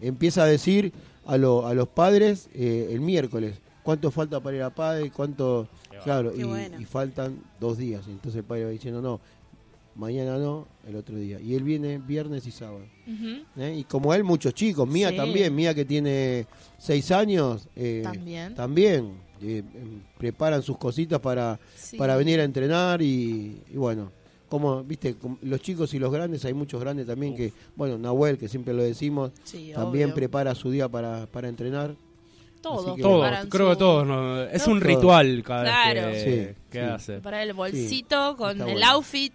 empieza 0.00 0.44
a 0.44 0.46
decir 0.46 0.92
a, 1.26 1.36
lo- 1.36 1.66
a 1.66 1.74
los 1.74 1.88
padres 1.88 2.48
eh, 2.54 2.88
el 2.92 3.00
miércoles 3.00 3.60
cuánto 3.82 4.10
falta 4.12 4.38
para 4.40 4.56
ir 4.56 4.62
a 4.62 4.70
padre, 4.70 5.10
cuánto... 5.10 5.68
Qué 5.90 5.98
Claro, 6.04 6.32
y, 6.36 6.44
bueno. 6.44 6.80
y 6.80 6.84
faltan 6.84 7.38
dos 7.58 7.78
días. 7.78 8.06
Entonces 8.06 8.36
el 8.36 8.44
padre 8.44 8.64
va 8.66 8.70
diciendo, 8.70 9.02
no, 9.02 9.20
mañana 9.98 10.38
no, 10.38 10.66
el 10.88 10.96
otro 10.96 11.16
día. 11.16 11.38
Y 11.40 11.54
él 11.54 11.62
viene 11.62 11.98
viernes 11.98 12.46
y 12.46 12.50
sábado. 12.50 12.80
¿eh? 13.56 13.76
Y 13.78 13.84
como 13.84 14.14
él, 14.14 14.24
muchos 14.24 14.54
chicos. 14.54 14.88
Mía 14.88 15.10
Sí. 15.10 15.16
también, 15.16 15.54
Mía 15.54 15.74
que 15.74 15.84
tiene 15.84 16.46
seis 16.78 17.10
años. 17.10 17.68
eh, 17.76 18.00
También. 18.02 18.54
También. 18.54 19.28
eh, 19.40 19.58
em, 19.74 20.00
preparan 20.18 20.62
sus 20.62 20.78
cositas 20.78 21.20
para, 21.20 21.60
Sí. 21.76 21.96
para 21.96 22.16
venir 22.16 22.40
a 22.40 22.44
entrenar 22.44 23.00
y, 23.02 23.60
y 23.72 23.76
bueno. 23.76 24.10
Como, 24.48 24.82
viste, 24.82 25.14
los 25.42 25.60
chicos 25.60 25.92
y 25.92 25.98
los 25.98 26.10
grandes, 26.10 26.42
hay 26.46 26.54
muchos 26.54 26.80
grandes 26.80 27.06
también 27.06 27.36
que, 27.36 27.52
bueno, 27.76 27.98
Nahuel, 27.98 28.38
que 28.38 28.48
siempre 28.48 28.72
lo 28.72 28.82
decimos, 28.82 29.30
Sí, 29.44 29.72
también 29.74 30.06
obvio. 30.06 30.14
prepara 30.14 30.54
su 30.54 30.70
día 30.70 30.88
para, 30.88 31.26
para 31.26 31.48
entrenar. 31.50 31.94
Todos 32.62 32.96
que- 32.96 33.02
Todos, 33.02 33.28
creo 33.50 33.66
su- 33.66 33.70
que 33.72 33.76
todos. 33.78 34.06
¿no? 34.06 34.42
Es 34.44 34.66
No. 34.66 34.72
un 34.72 34.80
Todos. 34.80 34.94
ritual 34.94 35.42
cada 35.44 35.62
Claro. 35.64 36.06
vez 36.08 36.24
que, 36.24 36.48
Sí, 36.48 36.60
que 36.70 36.78
sí. 36.78 36.84
hace. 36.84 37.18
Para 37.20 37.42
el 37.42 37.52
bolsito 37.52 38.36
con 38.38 38.58
el 38.60 38.64
bueno. 38.72 38.86
outfit. 38.88 39.32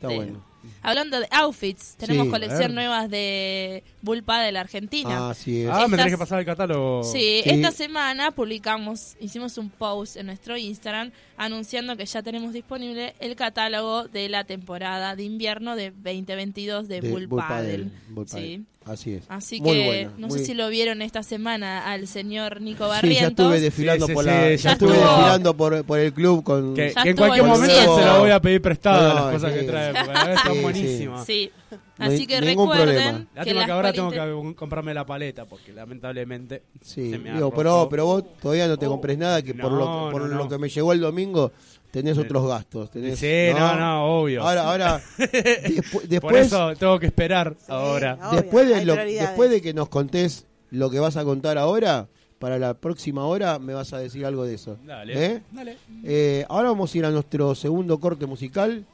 Está 0.00 0.08
Sí. 0.08 0.14
bueno. 0.16 0.44
Hablando 0.82 1.18
de 1.20 1.26
outfits, 1.30 1.96
tenemos 1.96 2.26
Sí, 2.26 2.30
colección 2.32 2.74
nuevas 2.74 3.08
de 3.10 3.82
Bulpa 4.02 4.40
de 4.42 4.52
la 4.52 4.60
Argentina. 4.60 5.30
Así 5.30 5.62
es. 5.62 5.68
Ah, 5.70 5.78
me 5.80 5.84
Estas- 5.84 5.96
tenés 5.98 6.12
que 6.12 6.18
pasar 6.18 6.38
el 6.40 6.44
catálogo. 6.46 7.02
Sí, 7.02 7.40
Sí. 7.44 7.50
esta 7.50 7.70
semana 7.70 8.30
publicamos, 8.30 9.16
hicimos 9.20 9.56
un 9.58 9.70
post 9.70 10.16
en 10.16 10.26
nuestro 10.26 10.56
Instagram 10.58 11.12
anunciando 11.42 11.96
que 11.96 12.04
ya 12.04 12.22
tenemos 12.22 12.52
disponible 12.52 13.14
el 13.18 13.34
catálogo 13.34 14.04
de 14.08 14.28
la 14.28 14.44
temporada 14.44 15.16
de 15.16 15.22
invierno 15.24 15.74
de 15.74 15.90
2022 15.90 16.86
de, 16.86 17.00
De 17.00 17.10
Bull 17.10 17.26
Bull 17.26 17.40
Paddle. 17.40 17.78
Paddle, 17.78 17.90
Bull 18.10 18.26
Paddle. 18.26 18.46
Sí. 18.56 18.64
Así 18.84 19.12
es. 19.14 19.24
Así 19.28 19.60
Muy 19.60 19.72
que 19.72 19.84
buena, 19.86 20.12
no 20.18 20.28
muy- 20.28 20.38
sé 20.38 20.44
si 20.46 20.54
lo 20.54 20.68
vieron 20.68 21.00
esta 21.02 21.22
semana 21.22 21.90
al 21.90 22.06
señor 22.08 22.60
Nico 22.60 22.84
Sí, 22.84 22.90
Barrientos. 22.90 23.20
ya 23.22 23.28
estuve 23.28 23.60
desfilando 23.60 24.06
Sí, 24.06 24.10
sí, 24.10 24.14
por 24.14 24.24
sí, 24.24 24.30
la, 24.30 24.34
ya 24.34 24.54
ya 24.56 24.72
estuve 24.72 24.92
estuvo. 24.94 25.08
desfilando 25.12 25.56
por, 25.56 25.84
por 25.84 25.98
el 25.98 26.12
club 26.12 26.42
con 26.44 26.74
Que, 26.74 26.92
en 27.04 27.16
cualquier 27.16 27.44
momento 27.46 27.96
se 27.98 28.04
la 28.04 28.18
voy 28.18 28.30
a 28.30 28.40
pedir 28.40 28.60
prestada 28.62 29.08
No, 29.08 29.14
las 29.26 29.34
cosas 29.34 29.52
sí. 29.52 29.58
que 29.60 29.64
trae, 29.66 29.92
porque 29.94 30.12
la 30.12 30.24
verdad 30.24 30.34
están 30.34 30.62
buenísimas. 30.62 31.26
Sí. 31.26 31.50
Así 32.00 32.26
que 32.26 32.40
ningún 32.40 32.68
recuerden 32.70 33.26
problema. 33.34 33.44
que 33.44 33.52
que 33.66 33.72
ahora 33.72 33.92
tengo 33.92 34.10
que 34.10 34.54
comprarme 34.54 34.94
la 34.94 35.04
paleta, 35.06 35.44
porque 35.44 35.72
lamentablemente 35.72 36.62
Sí, 36.80 37.10
se 37.10 37.18
me 37.18 37.30
ha 37.30 37.34
digo, 37.34 37.50
pero, 37.52 37.88
pero 37.90 38.06
vos 38.06 38.24
todavía 38.40 38.66
no 38.68 38.76
te 38.78 38.86
Oh. 38.86 38.90
compres 38.90 39.18
nada 39.18 39.42
que 39.42 39.54
por, 39.54 39.70
lo, 39.72 39.78
que- 40.06 40.12
por 40.12 40.22
no, 40.22 40.28
lo 40.28 40.34
no. 40.44 40.48
que 40.48 40.58
me 40.58 40.68
llegó 40.68 40.92
el 40.92 41.00
domingo 41.00 41.52
tenés 41.90 42.16
otros 42.18 42.46
gastos. 42.46 42.90
Tenés, 42.90 43.18
Sí, 43.18 43.48
no, 43.52 43.74
no, 43.76 44.20
obvio. 44.20 44.42
Ahora, 44.46 44.62
ahora, 44.70 45.00
despu- 45.18 45.92
Por 45.92 46.08
después, 46.08 46.46
eso 46.46 46.74
tengo 46.76 46.98
que 47.00 47.06
esperar 47.06 47.54
Sí, 47.58 47.64
ahora. 47.68 48.16
obvio, 48.22 48.40
después, 48.40 48.68
de 48.68 48.84
lo- 48.84 48.94
después 48.96 49.50
de 49.50 49.60
que 49.60 49.74
nos 49.74 49.88
contés 49.88 50.46
lo 50.70 50.88
que 50.88 51.00
vas 51.00 51.16
a 51.16 51.24
contar 51.24 51.58
ahora, 51.58 52.06
para 52.38 52.58
la 52.60 52.74
próxima 52.74 53.26
hora 53.26 53.58
me 53.58 53.74
vas 53.74 53.92
a 53.92 53.98
decir 53.98 54.24
algo 54.24 54.44
de 54.46 54.54
eso. 54.54 54.78
Dale. 54.86 55.26
¿Eh? 55.26 55.42
Dale. 55.50 55.76
Eh, 56.04 56.44
ahora 56.48 56.68
vamos 56.68 56.94
a 56.94 56.98
ir 56.98 57.04
a 57.04 57.10
nuestro 57.10 57.54
segundo 57.56 57.98
corte 57.98 58.24
musical, 58.24 58.86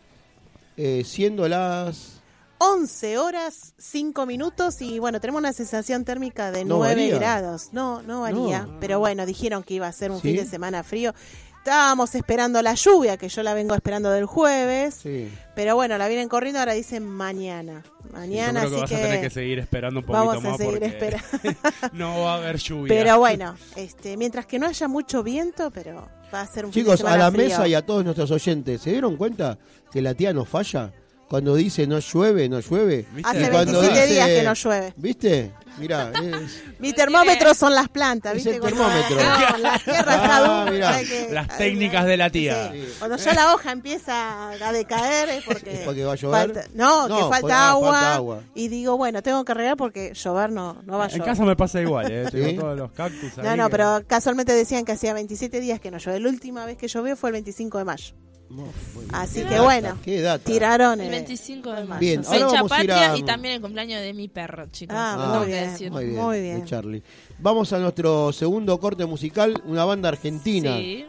eh, 0.78 1.02
siendo 1.04 1.46
las... 1.48 2.15
11 2.58 3.18
horas 3.18 3.74
5 3.78 4.24
minutos 4.26 4.80
y 4.80 4.98
bueno, 4.98 5.20
tenemos 5.20 5.40
una 5.40 5.52
sensación 5.52 6.04
térmica 6.04 6.50
de 6.50 6.64
No 6.64 6.76
9 6.78 6.94
varía. 6.94 7.14
grados. 7.18 7.68
No, 7.72 8.02
no 8.02 8.22
varía, 8.22 8.62
No. 8.62 8.80
pero 8.80 8.98
bueno, 8.98 9.26
dijeron 9.26 9.62
que 9.62 9.74
iba 9.74 9.86
a 9.86 9.92
ser 9.92 10.10
un 10.10 10.20
¿Sí? 10.20 10.28
fin 10.28 10.36
de 10.36 10.46
semana 10.46 10.82
frío. 10.82 11.14
Estábamos 11.58 12.14
esperando 12.14 12.62
la 12.62 12.74
lluvia, 12.74 13.16
que 13.16 13.28
yo 13.28 13.42
la 13.42 13.52
vengo 13.52 13.74
esperando 13.74 14.08
del 14.10 14.24
jueves, 14.24 15.00
Sí. 15.02 15.28
pero 15.56 15.74
bueno, 15.74 15.98
la 15.98 16.06
vienen 16.06 16.28
corriendo, 16.28 16.60
ahora 16.60 16.74
dicen 16.74 17.04
mañana. 17.08 17.82
Mañana, 18.12 18.62
Yo 18.62 18.68
creo 18.68 18.78
que 18.78 18.84
así 18.84 18.94
vas 18.94 19.00
a 19.02 19.04
tener 19.06 19.20
que 19.20 19.26
que 19.26 19.34
seguir 19.34 19.58
esperando 19.58 19.98
un 20.00 20.06
poquito 20.06 20.26
vamos 20.26 20.44
a 20.44 20.48
más 20.48 20.56
seguir 20.58 20.72
porque 20.74 20.86
esperando. 20.86 21.26
no 21.92 22.20
va 22.20 22.34
a 22.34 22.36
haber 22.36 22.56
lluvia. 22.58 22.88
Pero 22.94 23.18
bueno, 23.18 23.56
este, 23.74 24.16
mientras 24.16 24.46
que 24.46 24.60
no 24.60 24.66
haya 24.68 24.86
mucho 24.86 25.24
viento, 25.24 25.72
pero 25.72 26.08
va 26.32 26.42
a 26.42 26.46
ser 26.46 26.66
un 26.66 26.72
fin 26.72 26.84
de 26.84 26.90
Chicos, 26.92 26.94
a 27.00 27.04
semana 27.04 27.24
la 27.24 27.30
frío. 27.32 27.44
mesa 27.48 27.66
y 27.66 27.74
a 27.74 27.84
todos 27.84 28.04
nuestros 28.04 28.30
oyentes, 28.30 28.80
¿se 28.80 28.90
dieron 28.90 29.16
cuenta 29.16 29.58
que 29.90 30.00
la 30.00 30.14
tía 30.14 30.32
nos 30.32 30.48
falla? 30.48 30.92
Cuando 31.28 31.56
dice 31.56 31.86
no 31.88 31.98
llueve, 31.98 32.48
no 32.48 32.60
llueve. 32.60 33.04
¿Viste? 33.12 33.28
Hace 33.30 33.42
Y 33.46 33.48
cuando 33.48 33.80
27 33.80 34.00
dice- 34.06 34.14
días 34.14 34.28
que 34.28 34.42
no 34.44 34.54
llueve. 34.54 34.94
¿Viste? 34.96 35.52
Mirá, 35.78 36.10
es- 36.22 36.62
Mi 36.78 36.92
termómetro 36.92 37.52
son 37.52 37.74
las 37.74 37.88
plantas, 37.88 38.36
Es 38.36 38.44
¿viste? 38.44 38.54
el 38.54 38.60
Cuando- 38.60 38.84
termómetro. 38.84 39.16
No, 39.16 39.58
la 39.58 39.78
tierra 39.80 40.04
Ah, 40.22 40.60
dura. 40.60 40.70
mirá. 40.72 40.94
hay 40.94 41.04
que- 41.06 41.28
Las 41.32 41.58
técnicas 41.58 42.06
de 42.06 42.16
la 42.16 42.30
tía. 42.30 42.70
Sí. 42.72 42.88
Cuando 43.00 43.16
ya 43.16 43.34
la 43.34 43.52
hoja 43.54 43.72
empieza 43.72 44.50
a 44.52 44.72
decaer 44.72 45.28
es 45.30 45.44
porque, 45.44 45.72
¿Es 45.74 45.80
porque 45.84 46.04
va 46.04 46.12
a 46.12 46.16
llover? 46.16 46.52
falta- 46.52 46.68
no, 46.74 47.08
No, 47.08 47.16
que 47.16 47.22
falta, 47.22 47.40
porque- 47.40 47.52
ah, 47.54 47.68
agua, 47.70 47.92
falta 47.92 48.14
agua. 48.14 48.40
Y 48.54 48.68
digo, 48.68 48.96
bueno, 48.96 49.20
tengo 49.22 49.44
que 49.44 49.52
regar 49.52 49.76
porque 49.76 50.14
llover 50.14 50.50
no, 50.52 50.80
no 50.86 50.96
va 50.96 51.04
a 51.04 51.06
En 51.08 51.12
llover. 51.14 51.24
casa 51.26 51.42
me 51.44 51.56
pasa 51.56 51.80
igual, 51.82 52.10
¿eh? 52.10 52.26
Tengo 52.30 52.46
¿Sí? 52.50 52.54
todos 52.56 52.78
los 52.78 52.92
cactus 52.92 53.36
ahí. 53.38 53.44
no, 53.44 53.56
no, 53.56 53.64
que- 53.66 53.70
pero 53.72 54.02
casualmente 54.06 54.52
decían 54.52 54.84
que 54.84 54.92
hacía 54.92 55.12
27 55.12 55.60
días 55.60 55.80
que 55.80 55.90
no 55.90 55.98
llueve. 55.98 56.20
La 56.20 56.28
última 56.28 56.64
vez 56.64 56.76
que 56.78 56.86
llovió 56.86 57.16
fue 57.16 57.30
el 57.30 57.32
25 57.34 57.78
de 57.78 57.84
mayo. 57.84 58.14
No. 58.50 58.64
Así 59.12 59.42
que 59.44 59.60
bueno, 59.60 59.98
qué 60.02 60.20
data. 60.20 60.44
tiraron 60.44 61.00
El 61.00 61.08
eh, 61.08 61.10
25 61.10 61.72
de 61.72 61.84
mayo. 61.84 62.00
Bien, 62.00 62.18
ahora 62.24 62.30
Fecha 62.38 62.46
vamos 62.46 62.72
a 62.72 62.82
ir 62.84 62.88
patria 62.90 63.12
a- 63.12 63.18
y 63.18 63.22
también 63.22 63.54
el 63.54 63.60
cumpleaños 63.60 64.00
de 64.00 64.14
mi 64.14 64.28
perro, 64.28 64.66
chicos. 64.70 64.96
Ah, 64.98 65.36
muy 65.38 65.46
bien. 65.48 65.70
decir. 65.70 65.90
Muy 65.90 66.04
bien, 66.06 66.20
Muy 66.22 66.36
de 66.36 66.42
bien. 66.42 66.64
Charlie. 66.64 67.02
Vamos 67.38 67.72
a 67.72 67.78
nuestro 67.78 68.32
segundo 68.32 68.78
corte 68.80 69.04
musical, 69.06 69.60
una 69.66 69.84
banda 69.84 70.08
argentina 70.08 70.76
Sí. 70.76 71.06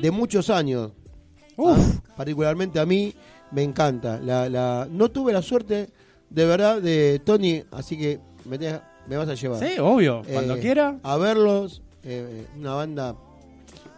de 0.00 0.10
muchos 0.10 0.50
años. 0.50 0.92
Uf. 1.56 1.76
Ah, 1.78 2.14
particularmente 2.16 2.78
a 2.80 2.86
mí 2.86 3.14
me 3.50 3.62
encanta. 3.62 4.18
La, 4.20 4.48
la, 4.48 4.86
no 4.90 5.10
tuve 5.10 5.32
la 5.32 5.42
suerte, 5.42 5.90
de 6.30 6.44
verdad, 6.46 6.80
de 6.80 7.20
Tony, 7.24 7.62
así 7.72 7.96
que 7.98 8.20
me, 8.44 8.58
te- 8.58 8.80
me 9.08 9.16
vas 9.16 9.28
a 9.28 9.34
llevar. 9.34 9.58
Sí, 9.66 9.78
obvio. 9.78 10.22
Eh, 10.26 10.32
Cuando 10.32 10.58
quiera. 10.58 10.98
A 11.02 11.16
verlos, 11.16 11.82
eh, 12.04 12.46
una 12.56 12.74
banda 12.74 13.16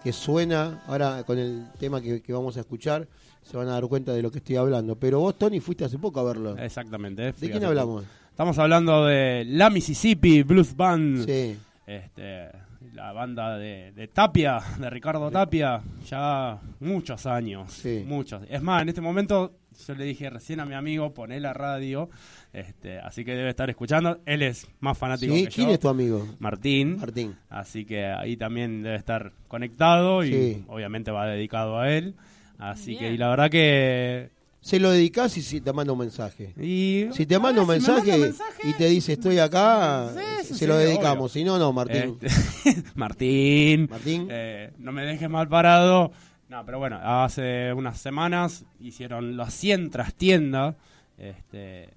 que 0.02 0.12
suena, 0.12 0.82
ahora 0.86 1.22
con 1.24 1.38
el 1.38 1.66
tema 1.78 2.00
que, 2.00 2.22
que 2.22 2.32
vamos 2.32 2.56
a 2.56 2.60
escuchar, 2.60 3.06
se 3.42 3.56
van 3.56 3.68
a 3.68 3.72
dar 3.72 3.86
cuenta 3.86 4.12
de 4.12 4.22
lo 4.22 4.30
que 4.30 4.38
estoy 4.38 4.56
hablando. 4.56 4.96
Pero 4.96 5.20
vos, 5.20 5.38
Tony, 5.38 5.60
fuiste 5.60 5.84
hace 5.84 5.98
poco 5.98 6.20
a 6.20 6.24
verlos. 6.24 6.58
Exactamente. 6.58 7.32
¿De 7.32 7.50
quién 7.50 7.64
hablamos? 7.64 8.04
Estamos 8.30 8.58
hablando 8.58 9.06
de 9.06 9.44
La 9.46 9.70
Mississippi 9.70 10.42
Blues 10.42 10.74
Band. 10.74 11.26
Sí. 11.26 11.58
Este, 11.86 12.48
la 12.94 13.12
banda 13.12 13.58
de, 13.58 13.92
de 13.92 14.08
Tapia, 14.08 14.60
de 14.78 14.88
Ricardo 14.88 15.30
Tapia, 15.30 15.82
ya 16.08 16.58
muchos 16.80 17.26
años. 17.26 17.72
Sí. 17.72 18.04
Muchos. 18.06 18.42
Es 18.48 18.62
más, 18.62 18.82
en 18.82 18.88
este 18.88 19.00
momento 19.00 19.52
yo 19.86 19.94
le 19.94 20.04
dije 20.04 20.30
recién 20.30 20.60
a 20.60 20.66
mi 20.66 20.74
amigo, 20.74 21.12
poné 21.12 21.40
la 21.40 21.52
radio, 21.52 22.08
este, 22.52 22.98
así 22.98 23.24
que 23.24 23.34
debe 23.34 23.50
estar 23.50 23.70
escuchando. 23.70 24.20
Él 24.26 24.42
es 24.42 24.66
más 24.80 24.96
fanático 24.98 25.34
Sí, 25.34 25.44
que 25.44 25.50
¿Quién 25.50 25.68
yo. 25.68 25.74
es 25.74 25.80
tu 25.80 25.88
amigo? 25.88 26.26
Martín. 26.38 26.96
Martín. 26.98 27.36
Así 27.48 27.84
que 27.84 28.06
ahí 28.06 28.36
también 28.36 28.82
debe 28.82 28.96
estar 28.96 29.32
conectado 29.48 30.24
y 30.24 30.32
Sí. 30.32 30.64
obviamente 30.68 31.10
va 31.10 31.26
dedicado 31.26 31.78
a 31.78 31.90
él. 31.90 32.14
Así 32.58 32.96
que, 32.96 33.12
y 33.12 33.16
la 33.16 33.28
verdad 33.28 33.50
que. 33.50 34.30
Se 34.62 34.78
lo 34.78 34.90
dedicás 34.90 35.34
y 35.38 35.42
si 35.42 35.62
te 35.62 35.72
manda 35.72 35.94
un 35.94 36.00
mensaje. 36.00 36.52
Y, 36.60 37.06
Si 37.12 37.24
te 37.24 37.38
manda 37.38 37.62
un 37.62 37.66
si 37.66 37.70
me 37.70 37.76
mensaje, 37.78 38.10
manda 38.10 38.26
mensaje, 38.26 38.68
y 38.68 38.72
te 38.74 38.86
dice 38.90 39.14
estoy 39.14 39.38
acá, 39.38 40.10
Sí, 40.42 40.48
se 40.48 40.54
sí, 40.54 40.66
lo 40.66 40.76
dedicamos. 40.76 41.32
Si 41.32 41.44
no, 41.44 41.58
no, 41.58 41.72
Martín. 41.72 42.18
Este, 42.20 42.82
Martín. 42.94 43.86
Martín. 43.90 44.26
eh, 44.30 44.70
no 44.76 44.92
me 44.92 45.02
dejes 45.06 45.30
mal 45.30 45.48
parado. 45.48 46.12
No, 46.50 46.62
pero 46.66 46.78
bueno, 46.78 46.98
hace 47.02 47.72
unas 47.72 47.98
semanas 47.98 48.66
hicieron 48.80 49.38
la 49.38 49.48
100 49.48 49.88
trastienda. 49.88 50.76
Este, 51.16 51.88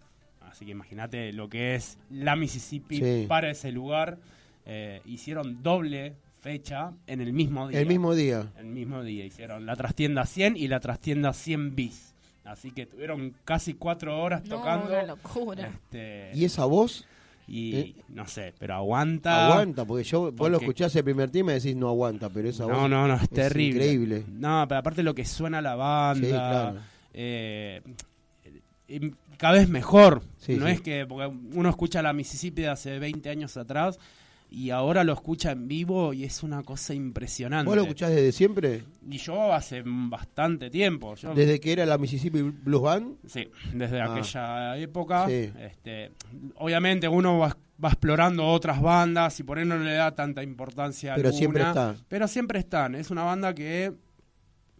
así 0.54 0.66
que 0.66 0.72
imagínate 0.72 1.34
lo 1.34 1.49
que 1.49 1.74
es 1.76 1.97
la 2.12 2.36
Mississippi 2.36 2.97
Sí. 2.99 3.26
para 3.28 3.49
ese 3.49 3.72
lugar. 3.72 4.20
Eh, 4.66 5.01
hicieron 5.06 5.62
doble 5.64 6.14
fecha 6.41 6.91
en 7.08 7.22
el 7.22 7.34
mismo 7.34 7.68
día. 7.68 7.80
El 7.80 7.88
mismo 7.88 8.14
día. 8.14 8.51
El 8.58 8.68
mismo 8.68 9.01
día 9.04 9.26
hicieron 9.26 9.66
la 9.66 9.76
trastienda 9.76 10.26
100 10.26 10.56
y 10.56 10.68
la 10.68 10.80
trastienda 10.80 11.34
100 11.34 11.76
bis. 11.76 12.14
Así 12.45 12.72
que 12.72 12.86
tuvieron 12.86 13.34
casi 13.45 13.74
cuatro 13.74 14.22
horas 14.22 14.43
No, 14.45 14.58
tocando. 14.58 14.88
una 14.88 15.04
locura. 15.04 15.68
Este, 15.68 16.32
¿Y 16.36 16.45
esa 16.45 16.66
voz? 16.66 17.06
y 17.47 17.76
Eh. 17.76 17.95
no 18.10 18.26
sé, 18.28 18.54
pero 18.60 18.76
aguanta. 18.76 19.47
Aguanta, 19.47 19.84
porque 19.86 20.04
yo, 20.06 20.32
vos 20.32 20.32
lo 20.32 20.38
porque- 20.38 20.56
escuchás 20.66 20.95
el 20.95 21.04
primer 21.04 21.30
tema 21.30 21.51
y 21.51 21.56
decís 21.56 21.76
no 21.76 21.89
aguanta, 21.89 22.30
pero 22.30 22.47
esa 22.47 22.66
No, 22.68 22.82
voz 22.82 22.89
no, 22.89 23.06
no, 23.08 23.16
es, 23.16 23.30
terrible. 23.30 23.86
increíble. 23.86 24.24
No, 24.30 24.66
pero 24.68 24.80
aparte 24.80 25.01
lo 25.04 25.14
que 25.16 25.26
suena 25.26 25.62
la 25.62 25.75
banda. 25.75 26.25
Sí, 26.25 26.32
claro. 26.32 26.80
eh, 27.13 27.82
cada 29.38 29.54
vez 29.55 29.70
mejor. 29.70 30.22
Sí, 30.38 30.55
no 30.55 30.66
sí. 30.68 30.74
es 30.74 30.82
que 30.82 31.05
porque 31.05 31.28
uno 31.54 31.70
escucha 31.70 32.01
la 32.01 32.14
Mississippi 32.14 32.64
de 32.64 32.70
hace 32.70 33.00
20 33.00 33.30
años 33.30 33.55
atrás 33.58 34.00
y 34.50 34.70
ahora 34.70 35.04
lo 35.04 35.14
escucha 35.14 35.51
en 35.51 35.68
vivo 35.68 36.14
y 36.14 36.26
es 36.26 36.43
una 36.43 36.62
cosa 36.62 36.93
impresionante. 36.93 37.66
¿Vos 37.68 37.76
lo 37.76 37.82
escuchás 37.84 38.12
desde 38.12 38.32
siempre? 38.32 38.84
Y 39.10 39.18
yo 39.18 39.51
hace 39.51 39.82
bastante 39.86 40.70
tiempo. 40.70 41.16
Yo, 41.16 41.34
¿Desde 41.34 41.60
que 41.60 41.72
era 41.74 41.86
la 41.88 41.97
Mississippi 41.97 42.42
Blues 42.42 42.82
Band? 42.84 43.16
Sí, 43.28 43.50
desde 43.74 44.00
Ah. 44.01 44.14
aquella 44.14 44.78
época. 44.78 45.28
Sí. 45.28 45.51
Este, 45.60 46.12
obviamente 46.58 47.08
uno 47.08 47.39
va, 47.39 47.58
va 47.84 47.89
explorando 47.89 48.46
otras 48.46 48.80
bandas 48.80 49.39
y 49.39 49.43
por 49.43 49.58
ahí 49.58 49.66
no 49.66 49.78
le 49.78 49.93
da 49.93 50.14
tanta 50.14 50.43
importancia 50.43 51.16
Pero 51.16 51.30
alguna, 51.30 51.39
siempre 51.39 51.64
están. 51.64 51.97
Pero 52.08 52.28
siempre 52.28 52.60
están. 52.60 52.93
Es 52.96 53.10
una 53.10 53.24
banda 53.24 53.55
que 53.55 53.92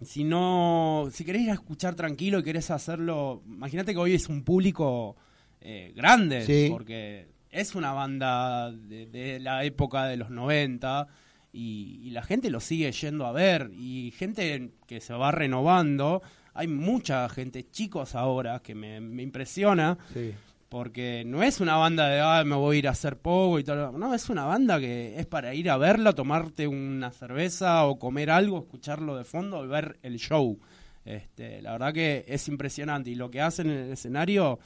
si 0.02 0.24
no, 0.24 1.07
si 1.11 1.24
querés 1.24 1.44
ir 1.44 1.49
a 1.52 1.53
escuchar 1.53 1.95
tranquilo 1.95 2.40
y 2.40 2.44
querés 2.44 2.72
hacerlo, 2.72 3.41
imagínate 3.45 3.94
que 3.94 3.99
hoy 3.99 4.14
es 4.14 4.28
un 4.30 4.44
público 4.44 5.15
eh, 5.61 5.94
grande, 5.95 6.45
Sí. 6.45 6.68
porque 6.70 7.28
es 7.49 7.76
una 7.76 7.94
banda 7.94 8.72
de, 8.72 9.06
de 9.06 9.40
la 9.40 9.64
época 9.64 10.06
de 10.06 10.18
los 10.18 10.30
90 10.30 11.07
y, 11.53 11.99
y 12.03 12.10
la 12.10 12.24
gente 12.24 12.49
lo 12.49 12.60
sigue 12.60 12.91
yendo 12.91 13.26
a 13.26 13.32
ver 13.32 13.72
y 13.78 14.11
gente 14.18 14.72
que 14.88 14.99
se 14.99 15.14
va 15.14 15.32
renovando. 15.32 16.22
Hay 16.56 16.68
mucha 16.68 17.30
gente, 17.30 17.70
chicos 17.72 18.14
ahora, 18.15 18.60
que 18.60 18.76
me, 18.76 18.99
me 19.02 19.24
impresiona 19.24 19.98
Sí. 20.14 20.34
Porque 20.74 21.22
no 21.24 21.44
es 21.44 21.60
una 21.62 21.76
banda 21.76 22.08
de, 22.08 22.20
ah, 22.20 22.44
me 22.44 22.56
voy 22.56 22.78
a 22.78 22.80
ir 22.80 22.88
a 22.88 22.91
hacer 22.91 23.18
poco 23.18 23.60
y 23.60 23.64
tal. 23.64 23.91
No, 24.00 24.12
es 24.16 24.28
una 24.32 24.45
banda 24.45 24.80
que 24.80 25.20
es 25.20 25.28
para 25.28 25.54
ir 25.54 25.70
a 25.70 25.78
verla, 25.78 26.14
tomarte 26.14 26.66
una 26.68 27.12
cerveza 27.12 27.86
o 27.86 28.00
comer 28.00 28.32
algo, 28.32 28.58
escucharlo 28.58 29.16
de 29.16 29.24
fondo 29.24 29.64
y 29.64 29.68
ver 29.68 30.00
el 30.02 30.18
show. 30.18 30.58
Este, 31.06 31.62
la 31.62 31.74
verdad 31.74 31.94
que 31.94 32.26
es 32.28 32.48
impresionante. 32.48 33.12
Y 33.12 33.16
lo 33.16 33.30
que 33.30 33.40
hacen 33.40 33.70
en 33.70 33.78
el 33.86 33.91
escenario, 33.91 34.58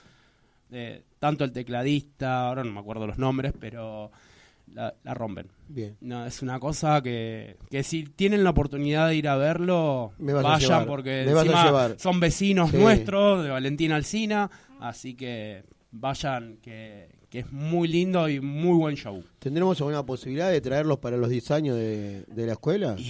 eh, 0.72 1.04
tanto 1.20 1.44
el 1.44 1.52
tecladista, 1.52 2.48
ahora 2.48 2.64
no 2.64 2.72
me 2.72 2.80
acuerdo 2.80 3.06
los 3.06 3.18
nombres, 3.18 3.52
pero 3.60 4.10
la, 4.74 4.94
la 5.04 5.14
rompen. 5.14 5.48
Bien. 5.68 5.98
No, 6.00 6.26
es 6.26 6.42
una 6.42 6.58
cosa 6.58 7.02
que, 7.04 7.58
que 7.70 7.84
si 7.84 8.04
tienen 8.06 8.46
la 8.46 8.52
oportunidad 8.52 9.10
de 9.10 9.16
ir 9.18 9.28
a 9.28 9.36
verlo, 9.36 10.14
Me 10.20 10.32
vas 10.32 10.46
a 10.46 10.48
vayan 10.52 10.70
llevar, 10.70 10.88
porque 10.88 11.24
me 11.28 11.34
vas 11.34 11.44
a 11.44 11.46
encima 11.48 11.66
llevar. 11.66 11.96
son 12.00 12.22
vecinos 12.22 12.72
Sí. 12.72 12.78
nuestros 12.78 13.44
de 13.44 13.50
Valentina 13.50 13.98
Alcina, 13.98 14.50
así 14.80 15.14
que 15.14 15.64
vayan 15.92 16.58
que, 16.58 17.10
que 17.30 17.40
es 17.40 17.52
muy 17.52 17.88
lindo 17.88 18.28
y 18.30 18.40
muy 18.40 18.78
buen 18.78 18.96
show. 18.96 19.24
¿Tendremos 19.40 19.80
alguna 19.82 20.06
posibilidad 20.06 20.52
de 20.52 20.62
traerlos 20.62 21.00
para 21.00 21.18
los 21.18 21.30
10 21.30 21.52
años 21.52 21.76
de, 21.76 22.24
de 22.28 22.46
la 22.46 22.54
escuela? 22.54 22.96
Y, 22.98 23.04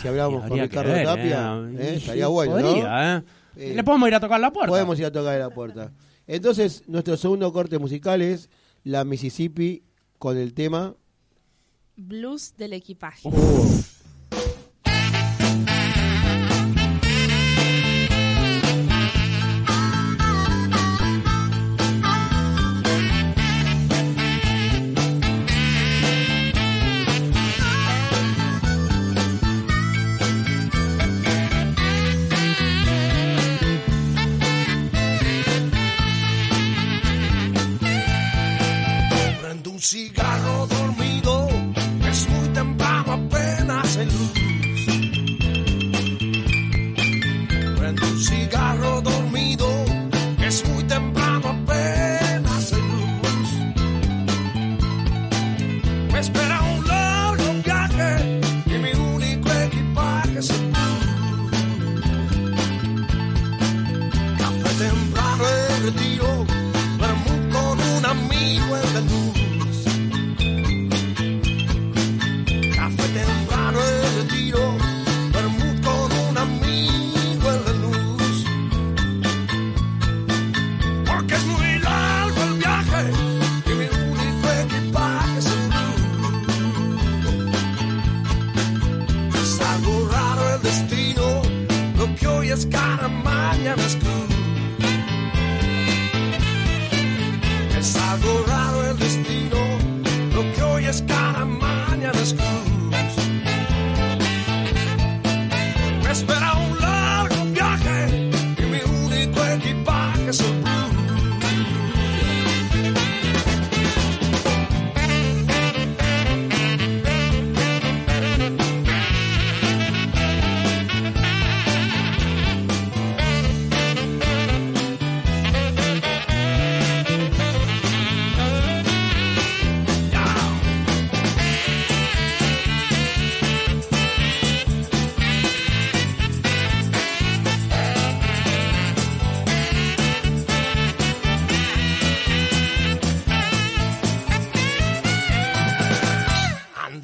si 0.00 0.08
hablamos 0.08 0.48
con 0.48 0.58
Ricardo 0.58 0.92
ver, 0.92 1.04
Tapia, 1.04 1.58
¿eh? 1.58 1.76
¿eh? 1.78 1.94
Estaría 1.96 2.26
bueno, 2.28 2.58
¿no? 2.58 2.66
podría, 2.66 3.16
¿eh? 3.16 3.22
Eh, 3.56 3.74
Le 3.74 3.84
podemos 3.84 4.08
ir 4.08 4.14
a 4.14 4.20
tocar 4.20 4.40
la 4.40 4.52
puerta. 4.52 4.70
Podemos 4.70 4.98
ir 4.98 5.06
a 5.06 5.12
tocar 5.12 5.38
la 5.38 5.50
puerta. 5.50 5.92
Entonces, 6.26 6.82
nuestro 6.86 7.16
segundo 7.16 7.52
corte 7.52 7.78
musical 7.78 8.22
es 8.22 8.48
la 8.82 9.04
Mississippi 9.04 9.84
con 10.18 10.36
el 10.38 10.54
tema. 10.54 10.94
Blues 11.96 12.54
del 12.56 12.72
equipaje. 12.72 13.28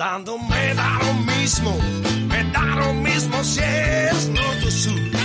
Me 0.00 0.74
da 0.74 0.98
lo 1.02 1.12
mismo, 1.30 1.76
me 2.26 2.42
da 2.52 2.62
lo 2.62 2.94
mismo 2.94 3.44
si 3.44 3.60
es 3.60 4.30
norte 4.30 4.66
o 4.66 4.70
sur. 4.70 5.19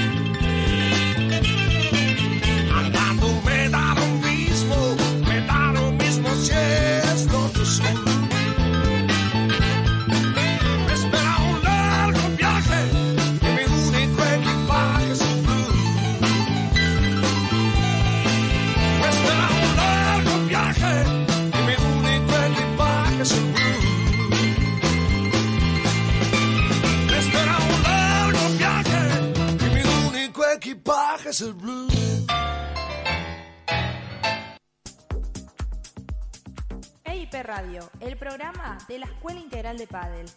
El. 31.26 31.88
EIP 37.04 37.34
Radio, 37.42 37.90
el 38.00 38.16
programa 38.16 38.78
de 38.88 39.00
la 39.00 39.08
Escuela 39.08 39.40
Integral 39.40 39.80
de 39.80 39.88
Padel. 39.88 40.28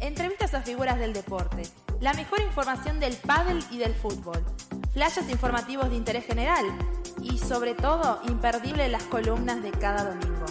Entrevistas 0.00 0.54
a 0.54 0.62
figuras 0.62 0.98
del 0.98 1.12
deporte, 1.12 1.64
la 2.00 2.14
mejor 2.14 2.40
información 2.40 2.98
del 2.98 3.14
pádel 3.16 3.62
y 3.70 3.76
del 3.76 3.94
fútbol, 3.94 4.42
flashes 4.94 5.28
informativos 5.28 5.90
de 5.90 5.96
interés 5.96 6.24
general 6.24 6.64
y 7.20 7.36
sobre 7.36 7.74
todo 7.74 8.22
imperdible 8.26 8.88
las 8.88 9.02
columnas 9.04 9.62
de 9.62 9.70
cada 9.72 10.14
domingo. 10.14 10.46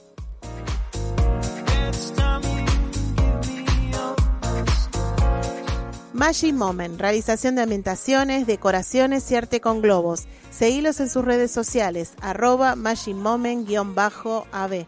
Magic 6.13 6.53
Moment, 6.53 6.99
realización 6.99 7.55
de 7.55 7.61
ambientaciones, 7.61 8.45
decoraciones 8.45 9.31
y 9.31 9.35
arte 9.35 9.61
con 9.61 9.81
globos. 9.81 10.27
Seguilos 10.51 10.99
en 10.99 11.09
sus 11.09 11.23
redes 11.23 11.49
sociales, 11.49 12.13
arroba 12.19 12.75
Magic 12.75 13.15
Moment-AB. 13.15 14.87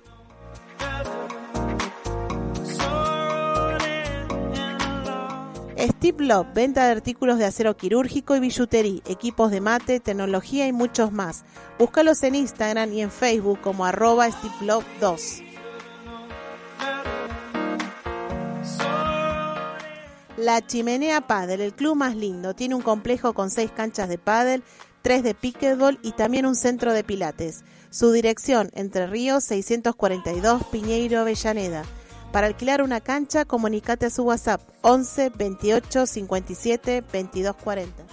Steve 5.82 6.26
Love, 6.26 6.48
venta 6.54 6.86
de 6.86 6.92
artículos 6.92 7.40
de 7.40 7.46
acero 7.46 7.76
quirúrgico 7.76 8.36
y 8.36 8.40
billutería, 8.40 9.02
equipos 9.08 9.50
de 9.50 9.62
mate, 9.62 10.00
tecnología 10.00 10.68
y 10.68 10.74
muchos 10.74 11.12
más. 11.12 11.44
Búscalos 11.80 12.22
en 12.22 12.36
Instagram 12.36 12.94
y 12.94 13.02
en 13.02 13.10
Facebook 13.10 13.62
como 13.62 13.84
arroba 13.84 14.30
Steve 14.30 14.54
Love 14.62 14.86
2. 15.00 15.44
La 20.38 20.66
Chimenea 20.66 21.22
Paddle, 21.22 21.66
el 21.66 21.74
club 21.74 21.96
más 21.96 22.16
lindo, 22.16 22.54
tiene 22.54 22.76
un 22.76 22.82
complejo 22.82 23.34
con 23.34 23.50
seis 23.50 23.72
canchas 23.72 24.08
de 24.08 24.20
pádel, 24.20 24.64
tres 25.02 25.24
de 25.24 25.34
pickleball 25.34 25.98
y 26.04 26.12
también 26.12 26.46
un 26.46 26.56
centro 26.56 26.94
de 26.94 27.04
pilates. 27.04 27.64
Su 27.90 28.12
dirección, 28.12 28.70
Entre 28.74 29.08
Ríos 29.08 29.44
642 29.46 30.64
Piñeiro 30.72 31.22
Avellaneda. 31.22 31.84
Para 32.32 32.48
alquilar 32.48 32.82
una 32.82 33.02
cancha, 33.02 33.46
comunicate 33.46 34.06
a 34.06 34.10
su 34.10 34.24
WhatsApp 34.24 34.62
11 34.82 35.32
28 35.36 36.06
57 36.06 37.04
22 37.12 37.56
40. 37.58 38.04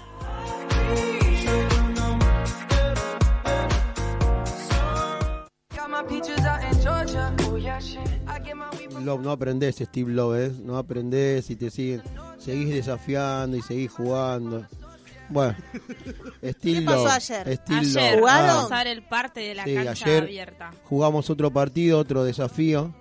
Love, 9.05 9.21
no 9.23 9.31
aprendés, 9.31 9.77
Steve 9.77 10.13
Love, 10.13 10.37
¿eh? 10.39 10.53
no 10.63 10.77
aprendés 10.77 11.49
y 11.51 11.57
te 11.57 11.71
siguen, 11.71 12.03
seguís 12.39 12.71
desafiando 12.71 13.57
y 13.57 13.63
seguís 13.63 13.91
jugando. 13.93 14.67
Bueno, 15.31 15.55
Steve 16.43 16.81
¿Qué 16.81 16.85
pasó 16.85 17.05
Love, 17.05 17.13
ayer? 17.13 17.57
Steve 17.57 17.79
Ayer, 17.79 18.13
Love. 18.13 18.21
¿Jugaron? 18.21 18.47
vamos 18.47 18.73
a 18.73 18.77
ver 18.79 18.87
el 18.89 19.03
parte 19.03 19.41
de 19.41 19.55
la 19.55 19.65
Sí, 19.65 19.75
cancha 19.75 19.91
ayer 20.07 20.23
abierta. 20.25 20.71
jugamos 20.85 21.31
otro 21.31 21.51
partido, 21.51 21.99
otro 21.99 22.25
desafío 22.25 22.95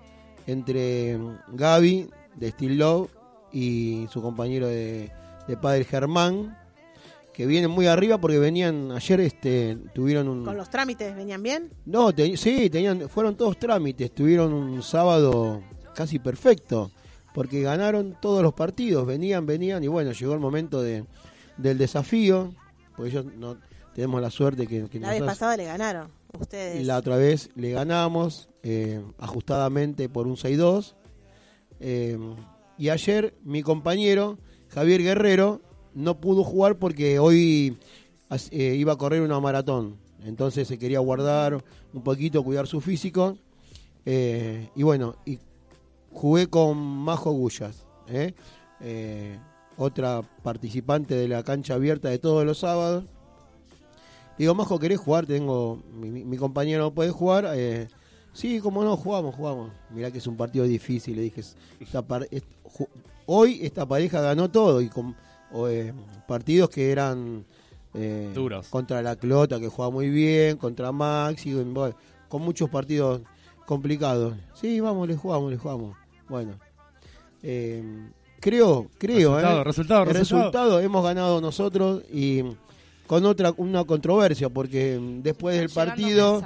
entre 0.48 1.18
Gaby 1.50 2.10
de 2.36 2.52
Steel 2.52 2.78
Love 2.78 3.10
y 3.52 4.08
su 4.12 4.22
compañero 4.22 4.68
de, 4.68 5.12
de 5.48 5.58
padre 5.58 5.84
Germán, 5.86 6.58
que 7.34 7.46
vienen 7.46 7.70
muy 7.70 7.86
arriba 7.86 8.18
porque 8.18 8.40
venían 8.40 8.92
ayer 8.92 9.20
este 9.22 9.78
tuvieron 9.94 10.28
un 10.28 10.44
¿Con 10.46 10.58
los 10.58 10.70
trámites 10.70 11.16
venían 11.16 11.44
bien? 11.44 11.70
no, 11.86 12.12
te- 12.14 12.36
sí, 12.38 12.70
tenían, 12.70 13.08
fueron 13.10 13.36
todos 13.36 13.60
trámites, 13.60 14.12
tuvieron 14.12 14.52
un 14.54 14.82
sábado 14.82 15.62
casi 15.94 16.18
perfecto, 16.20 16.92
porque 17.34 17.62
ganaron 17.62 18.18
todos 18.22 18.42
los 18.42 18.54
partidos, 18.54 19.06
venían, 19.06 19.46
venían, 19.46 19.84
y 19.84 19.88
bueno, 19.88 20.12
llegó 20.14 20.34
el 20.34 20.40
momento 20.40 20.82
de, 20.82 21.06
del 21.58 21.78
desafío, 21.78 22.54
porque 22.96 23.12
ellos 23.12 23.26
no 23.38 23.58
tenemos 23.94 24.22
la 24.22 24.30
suerte 24.32 24.66
que, 24.68 24.88
que 24.90 25.00
La 25.00 25.12
vez 25.12 25.22
pasada 25.24 25.58
le 25.58 25.66
ganaron 25.66 26.10
ustedes. 26.40 26.82
y 26.82 26.84
la 26.86 26.98
otra 26.98 27.18
vez 27.18 27.50
le 27.56 27.72
ganamos 27.72 28.50
eh, 28.70 29.02
ajustadamente 29.18 30.10
por 30.10 30.28
un 30.28 30.36
6-2. 30.36 30.94
Eh, 31.80 32.18
y 32.78 32.90
ayer 32.90 33.34
mi 33.46 33.62
compañero 33.64 34.38
Javier 34.70 35.02
Guerrero 35.02 35.62
no 35.94 36.20
pudo 36.20 36.44
jugar 36.44 36.78
porque 36.78 37.18
hoy 37.18 37.78
eh, 38.52 38.76
iba 38.78 38.94
a 38.94 38.98
correr 38.98 39.22
una 39.22 39.40
maratón. 39.40 39.96
Entonces 40.26 40.68
se 40.68 40.78
quería 40.78 41.00
guardar 41.00 41.64
un 41.94 42.02
poquito, 42.04 42.44
cuidar 42.44 42.68
su 42.68 42.82
físico. 42.82 43.38
Y 44.06 44.84
bueno, 44.84 45.16
y 45.26 45.40
jugué 46.12 46.48
con 46.48 46.78
Majo 46.78 47.32
Gullas, 47.32 47.86
otra 49.78 50.22
participante 50.44 51.16
de 51.16 51.28
la 51.28 51.44
cancha 51.44 51.74
abierta 51.76 52.10
de 52.10 52.18
todos 52.20 52.46
los 52.46 52.60
sábados. 52.60 53.06
Digo, 54.38 54.54
Majo, 54.56 54.80
¿querés 54.80 55.00
jugar? 55.00 55.26
Tengo 55.26 55.82
mi- 55.94 56.24
mi 56.24 56.38
compañero 56.38 56.84
no 56.84 56.94
puede 56.94 57.12
jugar. 57.12 57.48
Sí, 58.38 58.60
como 58.60 58.84
no, 58.84 58.96
jugamos, 58.96 59.34
jugamos. 59.34 59.72
Mirá 59.90 60.12
que 60.12 60.20
es 60.20 60.28
un 60.28 60.38
partido 60.38 60.66
difícil. 60.66 61.16
Le 61.16 61.24
dije, 61.24 61.42
esta 61.80 62.06
est- 62.30 62.46
hoy 63.26 63.60
esta 63.64 63.84
pareja 63.88 64.22
ganó 64.22 64.50
todo 64.52 64.80
y 64.80 64.90
con 64.90 65.16
o, 65.52 65.68
eh, 65.68 65.92
partidos 66.28 66.70
que 66.70 66.92
eran 66.92 67.44
eh, 67.96 68.32
Duros. 68.36 68.68
contra 68.68 69.02
la 69.02 69.16
Clota, 69.16 69.60
que 69.60 69.70
juega 69.70 69.90
muy 69.90 70.10
bien, 70.12 70.58
contra 70.58 70.92
Maxi, 70.92 71.52
con, 71.54 71.74
bueno, 71.74 71.96
con 72.30 72.44
muchos 72.44 72.70
partidos 72.70 73.22
complicados. 73.66 74.36
Sí, 74.54 74.80
vamos, 74.82 75.08
le 75.08 75.16
jugamos, 75.16 75.50
le 75.50 75.58
jugamos. 75.58 75.98
Bueno, 76.30 76.60
eh, 77.42 77.82
creo, 78.40 78.88
creo, 79.00 79.32
Resultado, 79.36 79.62
eh. 79.62 79.64
resultado, 79.64 80.04
el 80.04 80.08
resultado. 80.10 80.42
resultado 80.44 80.80
hemos 80.82 81.04
ganado 81.04 81.42
nosotros 81.42 82.04
y 82.14 82.44
con 83.08 83.26
otra 83.26 83.52
una 83.58 83.84
controversia 83.84 84.50
porque 84.50 85.00
mm, 85.00 85.22
después 85.24 85.56
del 85.56 85.66
Están 85.66 85.88
partido. 85.88 86.44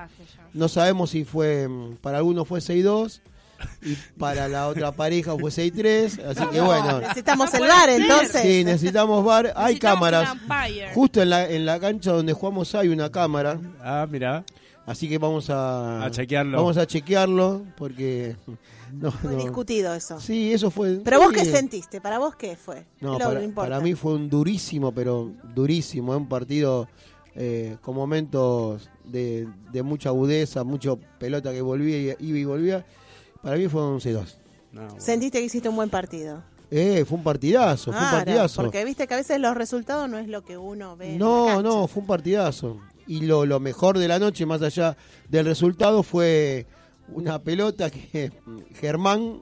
No 0.53 0.67
sabemos 0.67 1.09
si 1.11 1.23
fue 1.25 1.67
mm, 1.67 1.95
para 1.97 2.17
algunos 2.17 2.47
fue 2.47 2.59
6-2 2.59 3.19
y 3.83 3.95
para 4.17 4.47
la 4.47 4.67
otra 4.67 4.91
pareja 4.91 5.37
fue 5.37 5.51
6-3, 5.51 6.23
así 6.25 6.45
que 6.51 6.61
bueno, 6.61 6.99
Necesitamos 6.99 7.53
No 7.53 7.59
el 7.59 7.67
bar 7.67 7.89
entonces. 7.89 8.41
sí, 8.41 8.63
necesitamos 8.63 9.23
bar, 9.23 9.53
hay 9.55 9.75
Necesitamos 9.75 9.99
cámaras. 10.09 10.37
Justo 10.95 11.21
en 11.21 11.29
la 11.29 11.47
en 11.47 11.65
la 11.65 11.79
cancha 11.79 12.11
donde 12.11 12.33
jugamos 12.33 12.73
hay 12.75 12.87
una 12.89 13.11
cámara, 13.11 13.59
Ah, 13.83 14.07
mira. 14.09 14.43
así 14.87 15.07
que 15.07 15.17
vamos 15.19 15.49
a 15.51 16.03
A 16.05 16.09
chequearlo. 16.11 16.57
Vamos 16.57 16.77
a 16.77 16.87
chequearlo 16.87 17.63
porque 17.77 18.35
no, 18.91 19.11
Fue 19.11 19.31
no. 19.33 19.37
discutido 19.37 19.93
eso. 19.93 20.19
Sí, 20.19 20.51
eso 20.51 20.71
fue. 20.71 20.99
Pero 21.03 21.19
vos 21.19 21.29
sí. 21.29 21.35
qué 21.35 21.45
sentiste, 21.45 22.01
para 22.01 22.17
vos 22.17 22.35
qué 22.35 22.55
fue. 22.55 22.83
No, 22.99 23.17
que 23.17 23.23
para, 23.23 23.43
importa. 23.43 23.69
para 23.69 23.79
mí 23.81 23.93
fue 23.93 24.15
un 24.15 24.27
durísimo, 24.27 24.91
pero 24.91 25.31
durísimo, 25.53 26.17
un 26.17 26.27
partido 26.27 26.87
eh, 27.35 27.77
con 27.81 27.95
momentos 27.95 28.89
de, 29.05 29.47
de 29.71 29.83
mucha 29.83 30.09
agudeza, 30.09 30.63
mucho 30.63 30.99
pelota 31.19 31.51
que 31.51 31.61
volvía, 31.61 31.97
y- 32.19 32.25
iba 32.27 32.37
y 32.37 32.45
volvía. 32.45 32.85
Para 33.41 33.57
mí 33.57 33.67
fue 33.67 33.83
un 33.87 33.99
C2. 33.99 34.25
No, 34.71 34.81
bueno. 34.85 34.99
Sentiste 34.99 35.39
que 35.39 35.45
hiciste 35.45 35.67
un 35.69 35.75
buen 35.75 35.89
partido. 35.89 36.43
Eh, 36.69 37.03
fue 37.05 37.17
un 37.17 37.23
partidazo, 37.23 37.91
fue 37.91 38.01
un 38.01 38.11
partidazo. 38.11 38.61
Porque 38.61 38.85
viste 38.85 39.05
que 39.07 39.13
a 39.13 39.17
veces 39.17 39.39
los 39.41 39.55
resultados 39.57 40.09
no 40.09 40.17
es 40.17 40.27
lo 40.29 40.43
que 40.45 40.57
uno 40.57 40.95
ve. 40.95 41.13
en 41.15 41.19
la 41.19 41.25
No, 41.25 41.61
no, 41.61 41.87
fue 41.87 42.01
un 42.01 42.07
partidazo. 42.07 42.79
Y 43.07 43.21
lo, 43.25 43.45
lo 43.45 43.59
mejor 43.59 43.97
de 43.97 44.07
la 44.07 44.19
noche, 44.19 44.45
más 44.45 44.61
allá 44.61 44.95
del 45.27 45.45
resultado, 45.45 46.01
fue 46.03 46.65
una 47.09 47.39
pelota 47.43 47.89
que 47.89 48.31
Germán, 48.75 49.41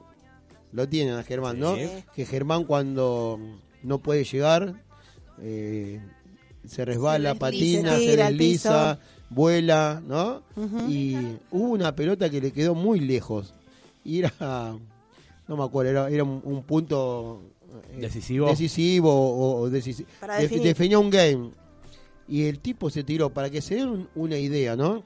lo 0.72 0.88
tienen 0.88 1.14
a 1.14 1.22
Germán, 1.22 1.60
¿no? 1.60 1.76
Sí. 1.76 1.88
Que 2.14 2.26
Germán 2.26 2.64
cuando 2.64 3.38
no 3.84 3.98
puede 4.00 4.24
llegar, 4.24 4.82
eh, 5.40 6.00
se 6.66 6.84
resbala, 6.84 7.32
Se 7.34 7.38
patina, 7.38 7.96
Se 7.96 7.98
tira 8.10 8.28
desliza, 8.28 8.98
vuela, 9.30 10.02
¿no? 10.06 10.42
Y 10.88 11.16
hubo 11.50 11.70
una 11.72 11.94
pelota 11.94 12.28
que 12.30 12.40
le 12.40 12.52
quedó 12.52 12.74
muy 12.74 13.00
lejos. 13.00 13.54
Y 14.04 14.18
era, 14.20 14.32
no 15.48 15.56
me 15.56 15.64
acuerdo, 15.64 15.90
era, 15.90 16.10
era 16.10 16.24
un, 16.24 16.40
un 16.44 16.62
punto 16.62 17.42
eh, 17.92 18.00
Decisivo. 18.00 18.48
decisivo 18.48 19.10
o, 19.12 19.60
o 19.62 19.70
decisi- 19.70 20.06
Para 20.20 20.36
de- 20.36 20.42
definir. 20.42 20.64
definía 20.64 20.98
un 20.98 21.10
game. 21.10 21.50
Y 22.28 22.44
el 22.44 22.60
tipo 22.60 22.90
se 22.90 23.02
tiró, 23.04 23.30
para 23.30 23.50
que 23.50 23.60
se 23.60 23.76
den 23.76 23.88
un- 23.88 24.08
una 24.14 24.36
idea, 24.38 24.76
¿no? 24.76 25.02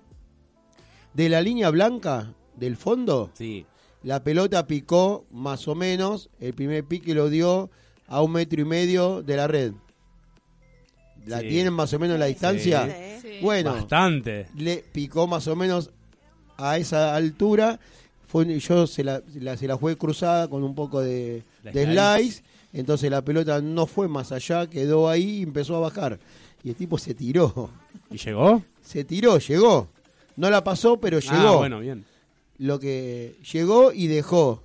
De 1.15 1.29
la 1.29 1.41
línea 1.41 1.71
blanca 1.71 2.35
del 2.57 2.77
fondo 2.77 3.31
Sí. 3.35 3.67
La 4.03 4.23
pelota 4.23 4.67
picó 4.67 5.25
más 5.31 5.67
o 5.67 5.75
menos, 5.75 6.29
el 6.39 6.53
primer 6.53 6.85
pique 6.85 7.15
lo 7.15 7.31
dio 7.31 7.71
a 8.07 8.21
un 8.21 8.33
metro 8.33 8.61
y 8.61 8.65
medio 8.67 9.23
de 9.23 9.37
la 9.37 9.47
red. 9.47 9.73
¿La 11.27 11.41
Sí. 11.41 11.49
tienen 11.49 11.73
más 11.73 11.93
o 11.93 11.99
menos 11.99 12.19
la 12.19 12.27
distancia? 12.27 12.87
Sí. 13.21 13.29
Sí. 13.29 13.39
Bueno, 13.43 13.73
Bastante. 13.75 14.47
le 14.57 14.85
picó 14.93 15.27
más 15.27 15.47
o 15.49 15.57
menos 15.57 15.91
a 16.57 16.77
esa 16.79 17.15
altura. 17.15 17.79
Fue, 18.27 18.59
yo 18.59 18.87
se 18.87 19.05
la, 19.05 19.23
la- 19.35 19.57
se 19.57 19.67
la 19.69 19.77
jugué 19.77 19.97
cruzada 19.97 20.49
con 20.49 20.63
un 20.65 20.75
poco 20.75 21.01
de, 21.01 21.43
De 21.63 21.85
slice. 21.85 22.43
Entonces 22.73 23.09
la 23.11 23.23
pelota 23.23 23.61
no 23.61 23.87
fue 23.87 24.09
más 24.09 24.33
allá, 24.33 24.67
quedó 24.69 25.09
ahí 25.09 25.39
y 25.39 25.43
empezó 25.45 25.77
a 25.77 25.81
bajar. 25.81 26.19
Y 26.65 26.71
el 26.71 26.75
tipo 26.75 26.99
se 26.99 27.15
tiró. 27.15 27.71
¿Y 28.11 28.19
llegó? 28.19 28.63
Se 28.83 29.05
tiró, 29.05 29.39
llegó. 29.39 29.89
No 30.37 30.51
la 30.51 30.65
pasó, 30.65 30.97
pero 30.99 31.21
llegó. 31.21 31.35
Ah, 31.37 31.57
bueno, 31.57 31.79
bien. 31.79 32.05
Lo 32.59 32.79
que 32.81 33.37
llegó 33.53 33.93
y 33.93 34.09
dejó. 34.09 34.63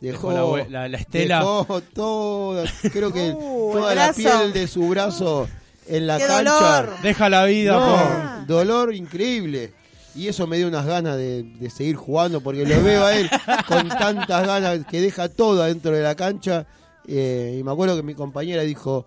Dejó, 0.00 0.30
Dejó 0.30 0.32
la 0.32 0.44
hue- 0.64 0.68
la- 0.68 0.88
la 0.88 0.98
estela. 0.98 1.38
Dejó 1.38 1.80
toda, 1.80 2.64
creo 2.92 3.12
que 3.12 3.30
Uh, 3.36 3.72
toda 3.72 3.94
la 3.94 4.12
piel 4.12 4.52
de 4.52 4.66
su 4.66 4.88
brazo 4.88 5.48
en 5.88 6.06
la 6.06 6.18
¡Qué 6.18 6.26
cancha. 6.26 6.52
dolor! 6.82 6.96
Deja 7.02 7.28
la 7.28 7.44
vida, 7.44 7.72
No, 7.72 7.86
por... 8.40 8.46
dolor 8.46 8.94
increíble. 8.94 9.72
Y 10.14 10.28
eso 10.28 10.46
me 10.46 10.56
dio 10.56 10.66
unas 10.68 10.86
ganas 10.86 11.16
de, 11.16 11.42
de 11.42 11.68
seguir 11.70 11.96
jugando 11.96 12.40
porque 12.40 12.64
lo 12.64 12.82
veo 12.82 13.04
a 13.04 13.14
él 13.14 13.28
con 13.68 13.86
tantas 13.88 14.46
ganas 14.46 14.86
que 14.86 15.00
deja 15.00 15.28
todo 15.28 15.62
adentro 15.62 15.92
de 15.92 16.02
la 16.02 16.14
cancha. 16.14 16.66
Eh, 17.06 17.56
y 17.60 17.62
me 17.62 17.70
acuerdo 17.70 17.96
que 17.96 18.02
mi 18.02 18.14
compañera 18.14 18.62
dijo... 18.62 19.04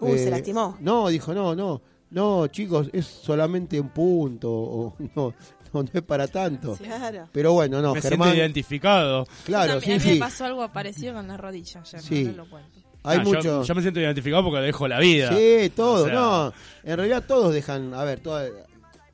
Uh, 0.00 0.08
se 0.16 0.26
eh, 0.28 0.30
lastimó. 0.30 0.76
No, 0.80 1.08
dijo, 1.08 1.32
no, 1.34 1.54
no, 1.54 1.80
no, 2.10 2.46
chicos, 2.48 2.88
es 2.92 3.06
solamente 3.06 3.78
un 3.78 3.90
punto. 3.90 4.50
O, 4.50 4.96
no, 5.14 5.34
no, 5.72 5.82
no 5.84 5.88
es 5.92 6.02
para 6.02 6.26
tanto. 6.26 6.74
Claro. 6.76 7.28
Pero 7.30 7.52
bueno, 7.52 7.80
no, 7.80 7.94
Me 7.94 8.00
Germán... 8.02 8.30
siento 8.30 8.42
identificado. 8.42 9.26
Claro, 9.44 9.74
También- 9.74 9.98
a 9.98 10.00
sí, 10.00 10.08
mí 10.08 10.14
me 10.14 10.20
pasó 10.20 10.46
algo 10.46 10.68
parecido 10.72 11.14
con 11.14 11.28
la 11.28 11.36
rodilla 11.36 11.80
ayer, 11.80 12.00
Sí. 12.02 12.24
no, 12.24 12.30
no 12.32 12.36
lo 12.38 12.50
cuento. 12.50 12.79
Hay 13.02 13.18
Ah, 13.18 13.22
yo- 13.24 13.28
mucho... 13.30 13.62
yo, 13.64 13.74
me 13.74 13.82
siento 13.82 14.00
identificado 14.00 14.44
porque 14.44 14.60
dejo 14.60 14.86
la 14.88 14.98
vida. 14.98 15.30
Sí, 15.36 15.70
todo, 15.74 16.04
O 16.04 16.06
sea, 16.06 16.14
no. 16.14 16.52
En 16.84 16.96
realidad 16.96 17.24
todos 17.26 17.52
dejan, 17.54 17.94
a 17.94 18.04
ver, 18.04 18.20
toda- 18.20 18.48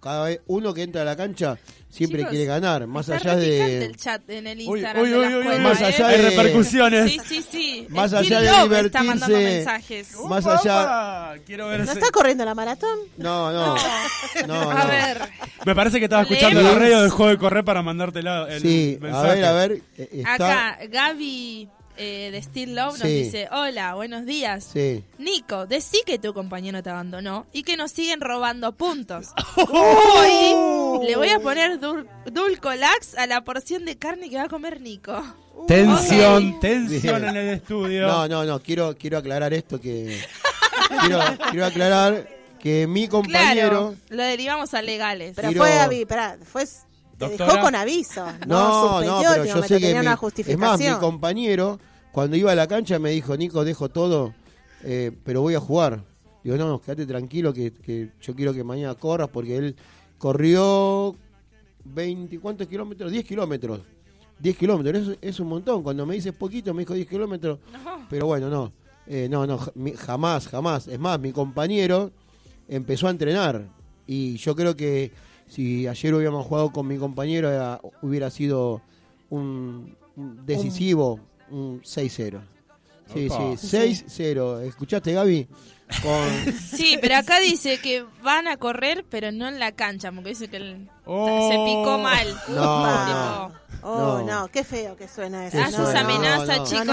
cada 0.00 0.24
vez 0.26 0.40
uno 0.46 0.72
que 0.74 0.82
entra 0.82 1.02
a 1.02 1.04
la 1.04 1.16
cancha 1.16 1.56
siempre 1.88 2.18
Chicos, 2.18 2.30
quiere 2.30 2.44
ganar, 2.46 2.86
más 2.86 3.08
Está 3.08 3.30
allá 3.32 3.40
de 3.40 3.86
el 3.86 3.96
chat 3.96 4.28
en 4.30 4.46
el 4.46 4.58
Uy, 4.58 4.78
Instagram 4.80 5.02
uy, 5.02 5.14
uy, 5.14 5.34
uy, 5.34 5.58
Más 5.60 5.80
¿eh? 5.80 5.84
allá 5.86 6.06
Hay 6.08 6.18
de- 6.22 6.30
repercusiones. 6.30 7.10
Sí, 7.10 7.20
sí, 7.26 7.44
sí. 7.50 7.86
Más 7.88 8.12
El 8.12 8.18
allá 8.18 8.40
de 8.40 8.50
Love 8.68 8.86
está 8.86 9.02
mandando 9.02 9.36
divertirse- 9.38 9.54
mensajes. 9.56 10.16
más 10.28 10.46
allá 10.46 11.34
Quiero 11.46 11.68
ver 11.68 11.84
¿No 11.84 11.90
está 11.92 12.10
corriendo 12.12 12.44
la 12.44 12.54
maratón? 12.54 12.98
No, 13.16 13.50
no. 13.52 13.74
No, 14.46 14.70
A 14.70 14.84
no. 14.84 14.88
ver, 14.90 15.18
Me 15.64 15.74
parece 15.74 15.98
que 15.98 16.04
estaba 16.04 16.22
escuchando 16.22 16.60
la 16.62 16.74
radio, 16.74 17.02
dejó 17.02 17.28
de 17.28 17.38
correr 17.38 17.64
para 17.64 17.82
mandártela 17.82 18.46
el 18.50 18.60
Sí, 18.62 18.98
a 19.00 19.02
mensaje. 19.04 19.34
ver, 19.36 19.44
a 19.44 19.52
ver, 19.52 19.72
eh, 19.96 20.08
está 20.12 20.34
acá 20.34 20.78
Gaby 20.88 21.68
eh, 21.96 22.30
de 22.32 22.42
Still 22.42 22.74
Love 22.74 22.98
nos 22.98 23.08
Sí. 23.08 23.22
dice, 23.22 23.48
hola, 23.52 23.94
buenos 23.94 24.26
días. 24.26 24.64
Sí. 24.72 25.02
Nico, 25.18 25.66
decí 25.66 26.00
que 26.06 26.18
tu 26.18 26.32
compañero 26.34 26.82
te 26.82 26.90
abandonó 26.90 27.46
y 27.52 27.62
que 27.62 27.76
nos 27.76 27.90
siguen 27.92 28.20
robando 28.20 28.72
puntos. 28.72 29.28
Hoy 29.56 31.06
le 31.06 31.16
voy 31.16 31.28
a 31.30 31.40
poner 31.40 31.78
dul 31.78 32.08
dulcolax 32.30 33.16
a 33.16 33.26
la 33.26 33.42
porción 33.44 33.84
de 33.84 33.96
carne 33.96 34.28
que 34.30 34.36
va 34.36 34.44
a 34.44 34.48
comer 34.48 34.80
Nico. 34.80 35.22
Tensión, 35.66 36.54
Ok. 36.54 36.60
tensión 36.60 37.22
Bien. 37.22 37.24
en 37.30 37.36
el 37.36 37.48
estudio. 37.54 38.06
No, 38.06 38.28
no, 38.28 38.44
no, 38.44 38.60
quiero 38.60 38.96
quiero 38.96 39.18
aclarar 39.18 39.52
esto 39.54 39.80
que 39.80 40.20
quiero 41.00 41.20
quiero 41.50 41.66
aclarar 41.66 42.28
que 42.60 42.86
mi 42.86 43.06
compañero 43.08 43.68
Claro, 43.68 43.96
lo 44.10 44.22
derivamos 44.22 44.74
a 44.74 44.82
legales. 44.82 45.32
Pero 45.36 45.48
Quiero- 45.48 45.64
fue 45.64 46.06
pará, 46.06 46.36
fue 46.44 46.64
te 47.18 47.26
Doctora. 47.26 47.52
dejó 47.52 47.64
con 47.64 47.74
aviso. 47.74 48.26
No, 48.46 49.02
No, 49.02 49.20
pero 49.20 49.44
yo 49.44 49.62
sé 49.62 49.68
que 49.68 49.86
tenía 49.86 50.00
mi, 50.02 50.06
una 50.06 50.18
es 50.36 50.58
más, 50.58 50.78
mi 50.80 50.90
compañero 51.00 51.78
cuando 52.12 52.36
iba 52.36 52.50
a 52.50 52.54
la 52.54 52.66
cancha 52.66 52.98
me 52.98 53.10
dijo, 53.10 53.36
Nico, 53.36 53.64
dejo 53.64 53.90
todo, 53.90 54.34
eh, 54.82 55.12
pero 55.22 55.42
voy 55.42 55.54
a 55.54 55.60
jugar. 55.60 56.02
Digo, 56.42 56.56
no, 56.56 56.66
no, 56.68 56.80
quédate 56.80 57.04
tranquilo 57.04 57.52
que, 57.52 57.72
que 57.72 58.12
yo 58.22 58.34
quiero 58.34 58.54
que 58.54 58.64
mañana 58.64 58.94
corras 58.94 59.28
porque 59.28 59.56
él 59.56 59.76
corrió 60.16 61.14
20, 61.84 62.38
¿cuántos 62.38 62.66
kilómetros? 62.68 63.12
10 63.12 63.24
kilómetros. 63.24 63.80
10 64.38 64.56
kilómetros, 64.56 65.08
es, 65.08 65.18
es 65.20 65.40
un 65.40 65.48
montón. 65.48 65.82
Cuando 65.82 66.06
me 66.06 66.14
dices 66.14 66.32
poquito, 66.32 66.72
me 66.72 66.80
dijo 66.82 66.94
10 66.94 67.06
kilómetros. 67.06 67.58
No. 67.72 68.06
Pero 68.08 68.26
bueno, 68.26 68.48
no, 68.48 68.72
eh, 69.06 69.28
no, 69.30 69.46
no, 69.46 69.58
jamás, 69.98 70.48
jamás. 70.48 70.88
Es 70.88 70.98
más, 70.98 71.20
mi 71.20 71.32
compañero 71.32 72.10
empezó 72.68 73.08
a 73.08 73.10
entrenar 73.10 73.68
y 74.06 74.36
yo 74.36 74.56
creo 74.56 74.74
que 74.74 75.12
si 75.48 75.86
ayer 75.86 76.14
hubiéramos 76.14 76.46
jugado 76.46 76.70
con 76.72 76.86
mi 76.86 76.98
compañero 76.98 77.50
era- 77.50 77.80
hubiera 78.02 78.30
sido 78.30 78.82
un, 79.30 79.96
un 80.16 80.44
decisivo, 80.46 81.20
un 81.50 81.80
6-0. 81.82 82.40
Sí, 83.12 83.28
Opa. 83.30 83.56
sí, 83.56 83.76
6-0. 83.76 84.62
¿Escuchaste, 84.62 85.12
Gaby? 85.12 85.46
Con... 86.02 86.52
Sí, 86.60 86.98
pero 87.00 87.14
acá 87.16 87.38
dice 87.38 87.78
que 87.80 88.04
van 88.22 88.48
a 88.48 88.56
correr, 88.56 89.04
pero 89.08 89.30
no 89.30 89.46
en 89.46 89.60
la 89.60 89.70
cancha, 89.72 90.10
porque 90.10 90.30
dice 90.30 90.48
que 90.48 90.56
el- 90.56 90.90
Oh. 91.04 91.48
se 91.48 91.54
picó 91.64 91.98
mal. 91.98 92.26
No, 92.48 93.52
Tipo, 93.52 93.60
Oh, 93.88 94.18
No. 94.18 94.40
no. 94.40 94.48
qué 94.48 94.64
feo 94.64 94.96
que 94.96 95.06
suena 95.06 95.46
eso. 95.46 95.56
Qué 95.56 95.62
Haces 95.62 95.78
no, 95.78 95.84
suena, 95.84 96.02
no. 96.02 96.08
amenaza, 96.08 96.56
no, 96.56 96.58
no. 96.58 96.64
chicos. 96.66 96.86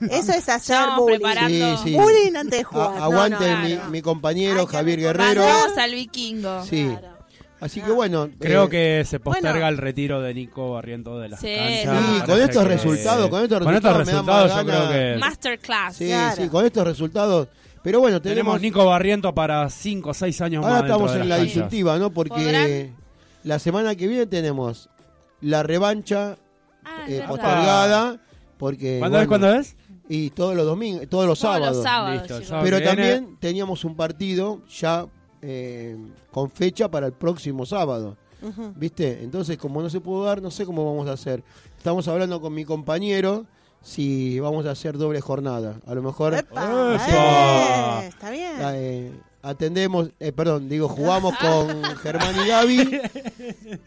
No, 0.00 0.06
no. 0.08 0.14
Eso 0.14 0.32
es 0.32 0.48
hacer 0.48 0.78
bullying. 0.96 1.18
preparando. 1.18 1.76
Sí, 1.76 1.82
sí. 1.90 1.94
Bullying 1.96 2.36
antes 2.36 2.50
de 2.60 2.60
A- 2.60 2.64
jugar. 2.64 2.94
No, 2.96 3.04
aguante 3.04 3.50
no, 3.50 3.58
mi, 3.58 3.74
no. 3.74 3.90
mi 3.90 4.00
compañero 4.00 4.66
que 4.66 4.72
Javier 4.76 5.00
Guerrero. 5.00 5.42
Mandamos 5.42 5.76
al 5.76 5.94
vikingo. 5.94 6.64
Sí. 6.64 6.86
Claro. 6.88 7.19
Así 7.60 7.80
que 7.82 7.90
bueno. 7.90 8.28
Creo 8.38 8.64
eh, 8.64 8.68
que 8.70 9.04
se 9.04 9.20
posterga 9.20 9.52
bueno. 9.52 9.68
el 9.68 9.76
retiro 9.78 10.20
de 10.22 10.32
Nico 10.34 10.72
Barriento 10.72 11.18
de 11.18 11.28
las 11.28 11.40
Sí, 11.40 11.54
canchas. 11.54 11.98
Sí, 12.16 12.22
con 12.30 12.40
estos 12.40 12.64
resultados, 12.66 13.28
con 13.28 13.42
estos 13.42 13.62
con 13.62 13.74
estos 13.74 13.96
resultados 13.96 14.06
me 14.06 14.12
da 14.12 14.48
resultados 14.48 14.50
más 14.50 14.64
yo 14.64 14.90
creo 14.90 15.12
que 15.14 15.18
Masterclass. 15.20 15.96
Sí, 15.96 16.06
Claro. 16.06 16.36
sí, 16.42 16.48
con 16.48 16.64
estos 16.66 16.84
resultados. 16.84 17.48
Pero 17.82 18.00
bueno, 18.00 18.20
tenemos 18.20 18.54
tenemos. 18.56 18.60
Nico 18.60 18.84
Barriento 18.86 19.34
para 19.34 19.68
5 19.70 20.10
o 20.10 20.14
6 20.14 20.40
años 20.42 20.64
ahora 20.64 20.74
más. 20.76 20.82
dentro 20.82 20.96
estamos 20.96 21.12
de 21.14 21.20
en 21.20 21.20
las 21.20 21.28
la 21.28 21.36
canchas. 21.36 21.54
disyuntiva, 21.54 21.98
¿no? 21.98 22.10
Porque 22.10 22.34
¿Podrán? 22.34 22.96
la 23.44 23.58
semana 23.58 23.94
que 23.94 24.06
viene 24.06 24.26
tenemos 24.26 24.88
la 25.40 25.62
revancha 25.62 26.36
Ah, 26.84 27.04
eh, 27.08 27.18
es 27.18 27.22
postergada. 27.24 28.18
Porque, 28.58 28.98
¿Cuándo 28.98 29.18
es? 29.20 29.26
bueno, 29.26 29.42
¿Cuándo 29.46 29.60
es? 29.60 29.76
Y 30.08 30.30
todos 30.30 30.54
los 30.56 30.66
domingos, 30.66 31.08
todos 31.08 31.26
los 31.26 31.38
Todos 31.38 31.82
sábados. 31.82 32.28
los 32.28 32.40
Listo. 32.40 32.58
Pero 32.62 32.82
también 32.82 33.36
teníamos 33.38 33.84
un 33.84 33.96
partido 33.96 34.60
ya 34.68 35.06
eh, 35.42 35.96
con 36.30 36.50
fecha 36.50 36.90
para 36.90 37.06
el 37.06 37.12
próximo 37.12 37.66
sábado. 37.66 38.16
¿Viste? 38.76 39.22
Entonces, 39.22 39.58
como 39.58 39.82
no 39.82 39.90
se 39.90 40.00
pudo 40.00 40.24
dar, 40.24 40.40
no 40.40 40.50
sé 40.50 40.64
cómo 40.64 40.84
vamos 40.90 41.08
a 41.08 41.12
hacer. 41.12 41.42
Estamos 41.76 42.08
hablando 42.08 42.40
con 42.40 42.54
mi 42.54 42.64
compañero 42.64 43.44
si 43.82 44.40
vamos 44.40 44.64
a 44.66 44.70
hacer 44.70 44.96
doble 44.96 45.20
jornada. 45.20 45.78
A 45.86 45.94
lo 45.94 46.02
mejor 46.02 46.34
Epa, 46.34 46.94
Epa. 46.94 48.00
eh, 48.04 48.08
está 48.08 48.30
bien. 48.30 48.52
eh, 48.74 49.12
atendemos, 49.42 50.10
eh, 50.20 50.32
perdón, 50.32 50.68
digo, 50.70 50.88
jugamos 50.88 51.34
con 51.40 51.82
Germán 51.96 52.34
y 52.44 52.48
Gaby 52.48 53.00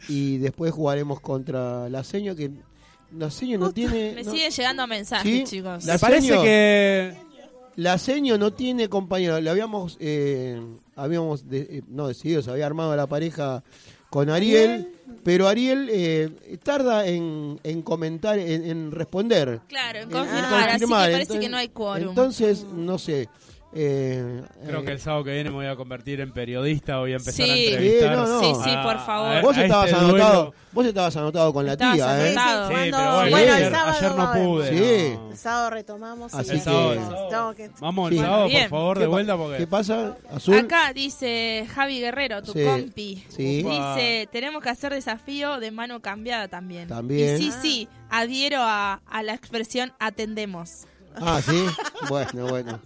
y 0.10 0.38
después 0.38 0.72
jugaremos 0.72 1.20
contra 1.20 1.90
la 1.90 2.04
Seño, 2.04 2.36
que 2.36 2.52
la 3.18 3.30
Seño 3.32 3.58
no 3.60 3.72
tiene... 3.72 4.14
Me 4.16 4.24
no- 4.24 4.32
siguen 4.32 4.52
llegando 4.52 4.86
mensajes, 4.88 5.50
¿Sí? 5.50 5.56
chicos. 5.58 5.84
La 5.86 5.94
Me 5.94 6.00
parece 6.00 6.28
seño- 6.30 6.42
que. 6.44 7.18
La 7.76 7.98
Seño 7.98 8.38
no 8.38 8.54
tiene 8.54 8.88
compañero. 8.90 9.40
Le 9.42 9.50
habíamos, 9.50 9.98
eh, 10.00 10.62
habíamos 10.96 11.50
de- 11.50 11.68
eh, 11.70 11.82
no 11.88 12.08
decidido, 12.08 12.42
se 12.42 12.52
había 12.52 12.66
armado 12.66 12.96
la 12.96 13.08
pareja 13.08 13.64
con 14.10 14.30
Ariel, 14.30 14.90
pero 15.24 15.48
Ariel 15.48 15.90
eh, 15.92 16.30
tarda 16.62 17.08
en, 17.08 17.60
en 17.64 17.82
comentar, 17.82 18.38
en, 18.38 18.64
en 18.64 18.92
responder. 18.92 19.62
Claro, 19.68 20.00
en 20.00 20.10
confirmar, 20.12 20.70
así 20.70 20.80
que 20.82 20.88
parece 20.88 21.22
Entonces- 21.22 21.40
que 21.42 21.50
no 21.50 21.58
hay 21.58 21.70
quórum. 21.70 22.10
Entonces, 22.10 22.64
no 22.72 22.98
sé. 23.00 23.28
Eh, 23.76 24.44
Creo 24.66 24.82
eh, 24.82 24.86
que 24.86 24.92
el 24.92 25.00
sábado 25.00 25.24
que 25.24 25.32
viene 25.34 25.50
me 25.50 25.56
voy 25.56 25.66
a 25.66 25.76
convertir 25.76 26.20
en 26.22 26.32
periodista, 26.32 26.98
voy 27.00 27.14
a 27.14 27.16
empezar 27.18 27.50
a 27.50 27.54
Sí. 27.54 27.66
entrevistar. 27.68 28.10
Sí, 28.10 28.16
no, 28.16 28.28
no. 28.28 28.40
Sí, 28.40 28.62
sí, 28.64 28.76
a- 28.76 28.84
por 28.84 29.00
favor. 29.00 29.36
a- 29.36 29.42
Vos 29.42 29.58
a 29.58 29.64
estabas 29.64 29.86
este 29.90 30.00
anotado, 30.00 30.34
duelo. 30.44 30.54
vos 30.72 30.86
estabas 30.86 31.18
anotado 31.18 31.54
con 31.54 31.66
la 31.66 31.72
Estabas 31.74 31.96
tía, 31.96 32.06
¿eh? 32.06 32.26
anotado. 32.32 32.68
Sí, 32.68 32.74
Cuando- 32.74 32.98
pero 32.98 33.12
bueno, 33.16 33.30
bueno, 33.32 33.48
el 33.48 33.54
ayer, 33.54 33.72
sábado 33.72 33.98
ayer 33.98 34.12
no 34.16 34.34
pude. 34.34 34.70
Sí. 34.70 35.14
no. 35.16 35.32
El 35.32 35.38
sábado 35.38 35.70
retomamos. 35.72 36.34
y 36.34 36.38
Así 36.38 36.52
El 36.52 36.58
que- 36.58 36.64
sábado, 36.64 36.92
el 36.94 37.56
que- 37.56 37.72
Vamos 37.80 38.12
el 38.12 38.18
Sí. 38.18 38.24
sábado, 38.24 38.48
Bien. 38.48 38.62
por 38.62 38.70
favor, 38.80 38.98
¿Qué 38.98 39.02
de 39.02 39.08
vuelta 39.08 39.38
porque... 39.38 39.58
¿Qué 39.58 39.68
pasa? 39.68 40.18
Azul. 40.34 40.56
Acá 40.58 40.94
dice 40.94 41.68
Javi 41.74 42.00
Guerrero, 42.00 42.42
tu 42.44 42.54
Sí. 42.54 42.64
compi. 42.64 43.24
Sí. 43.30 43.64
Dice, 43.64 44.30
tenemos 44.32 44.62
que 44.62 44.70
hacer 44.70 44.94
desafío 44.94 45.60
de 45.60 45.72
mano 45.72 46.00
cambiada 46.02 46.48
también. 46.48 46.88
También. 46.88 47.42
Y 47.42 47.46
sí, 47.46 47.52
sí, 47.62 47.88
adhiero 48.10 48.60
a, 48.62 49.02
a 49.08 49.24
la 49.24 49.34
expresión 49.34 49.94
atendemos. 50.00 50.86
Ah, 51.16 51.42
sí. 51.44 51.66
Bueno, 52.10 52.48
bueno. 52.48 52.80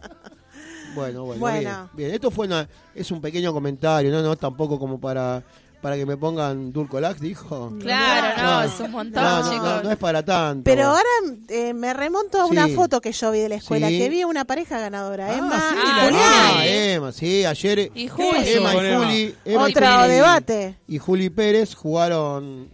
Bueno, 0.97 1.23
bueno. 1.25 1.39
Bueno. 1.39 1.59
Bien, 1.59 1.89
bien. 1.93 2.11
Esto 2.13 2.31
fue 2.31 2.47
una, 2.47 2.67
es 2.95 3.09
un 3.11 3.21
pequeño 3.21 3.53
comentario, 3.53 4.11
no, 4.11 4.21
no, 4.21 4.35
tampoco 4.35 4.77
como 4.79 4.99
para, 4.99 5.43
para 5.81 5.95
que 5.95 6.05
me 6.05 6.17
pongan 6.17 6.71
Dulcolax, 6.73 7.19
dijo. 7.21 7.71
Claro, 7.79 8.41
no, 8.41 8.51
No. 8.51 8.63
es 8.63 8.79
un 8.79 8.91
montón, 8.91 9.23
No, 9.23 9.41
no, 9.43 9.51
chicos. 9.51 9.63
no, 9.69 9.83
no 9.83 9.91
es 9.91 9.97
para 9.97 10.23
tanto. 10.23 10.63
Pero 10.63 10.85
ahora 10.87 11.03
eh, 11.49 11.73
me 11.73 11.93
remonto 11.93 12.41
a 12.41 12.45
una 12.45 12.65
Sí. 12.67 12.73
foto 12.75 12.99
que 12.99 13.11
yo 13.11 13.31
vi 13.31 13.39
de 13.39 13.49
la 13.49 13.55
escuela, 13.55 13.87
Sí. 13.89 13.97
que 13.99 14.09
vi 14.09 14.23
una 14.23 14.43
pareja 14.45 14.79
ganadora, 14.79 15.27
Ah, 15.27 15.37
Emma 15.37 15.59
sí, 15.69 15.75
y 15.75 15.79
Julián. 16.05 16.13
Ah. 16.15 16.65
Emma, 16.65 17.11
sí, 17.11 17.45
ayer 17.45 17.91
Y 17.93 18.07
Juli. 18.07 18.27
Emma 18.45 18.73
y. 18.73 18.75
Juli, 18.95 19.35
Emma 19.45 19.69
y 19.69 19.71
Otro 19.71 19.87
Juli 20.01 20.09
debate. 20.09 20.77
y 20.87 20.97
Juli 20.97 21.29
Pérez 21.29 21.75
jugaron 21.75 22.69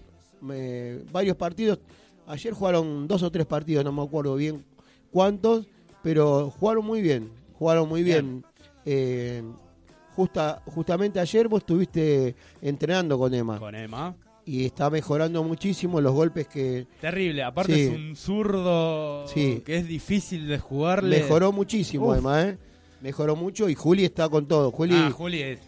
eh, 0.52 1.04
varios 1.12 1.36
partidos. 1.38 1.80
Ayer 2.28 2.54
jugaron 2.54 3.06
dos 3.08 3.22
o 3.22 3.30
tres 3.32 3.46
partidos, 3.46 3.84
no 3.84 3.92
me 3.92 4.02
acuerdo 4.02 4.36
bien 4.36 4.64
cuántos, 5.12 5.66
pero 6.02 6.54
jugaron 6.58 6.86
muy 6.86 7.02
bien. 7.02 7.30
Jugaron 7.58 7.88
muy 7.90 8.04
bien. 8.04 8.44
Eh, 8.86 9.44
justa, 10.16 10.62
justamente 10.66 11.20
ayer 11.20 11.48
vos 11.48 11.60
estuviste 11.62 12.36
entrenando 12.62 13.18
con 13.18 13.34
Emma 13.34 13.58
Con 13.60 13.74
Emma. 13.76 14.16
y 14.46 14.66
está 14.66 14.90
mejorando 14.90 15.44
muchísimo 15.44 16.02
los 16.02 16.14
golpes 16.14 16.48
que 16.48 16.86
Terrible. 17.00 17.44
Aparte 17.44 17.74
Sí. 17.76 17.82
es 17.82 17.90
un 17.96 18.16
zurdo 18.16 19.26
Sí. 19.28 19.62
que 19.66 19.78
es 19.78 19.88
difícil 19.88 20.48
de 20.48 20.60
jugarle. 20.60 21.22
mejoró 21.22 21.52
muchísimo, 21.52 22.08
Uf. 22.10 22.18
Emma, 22.18 22.42
¿eh? 22.44 22.58
Mejoró 23.02 23.36
mucho 23.36 23.68
y 23.70 23.76
Juli 23.76 24.06
está 24.06 24.30
con 24.30 24.48
todo. 24.48 24.72
Juli, 24.72 24.96
Ah, 24.96 25.12
Juli. 25.12 25.42
es- 25.42 25.60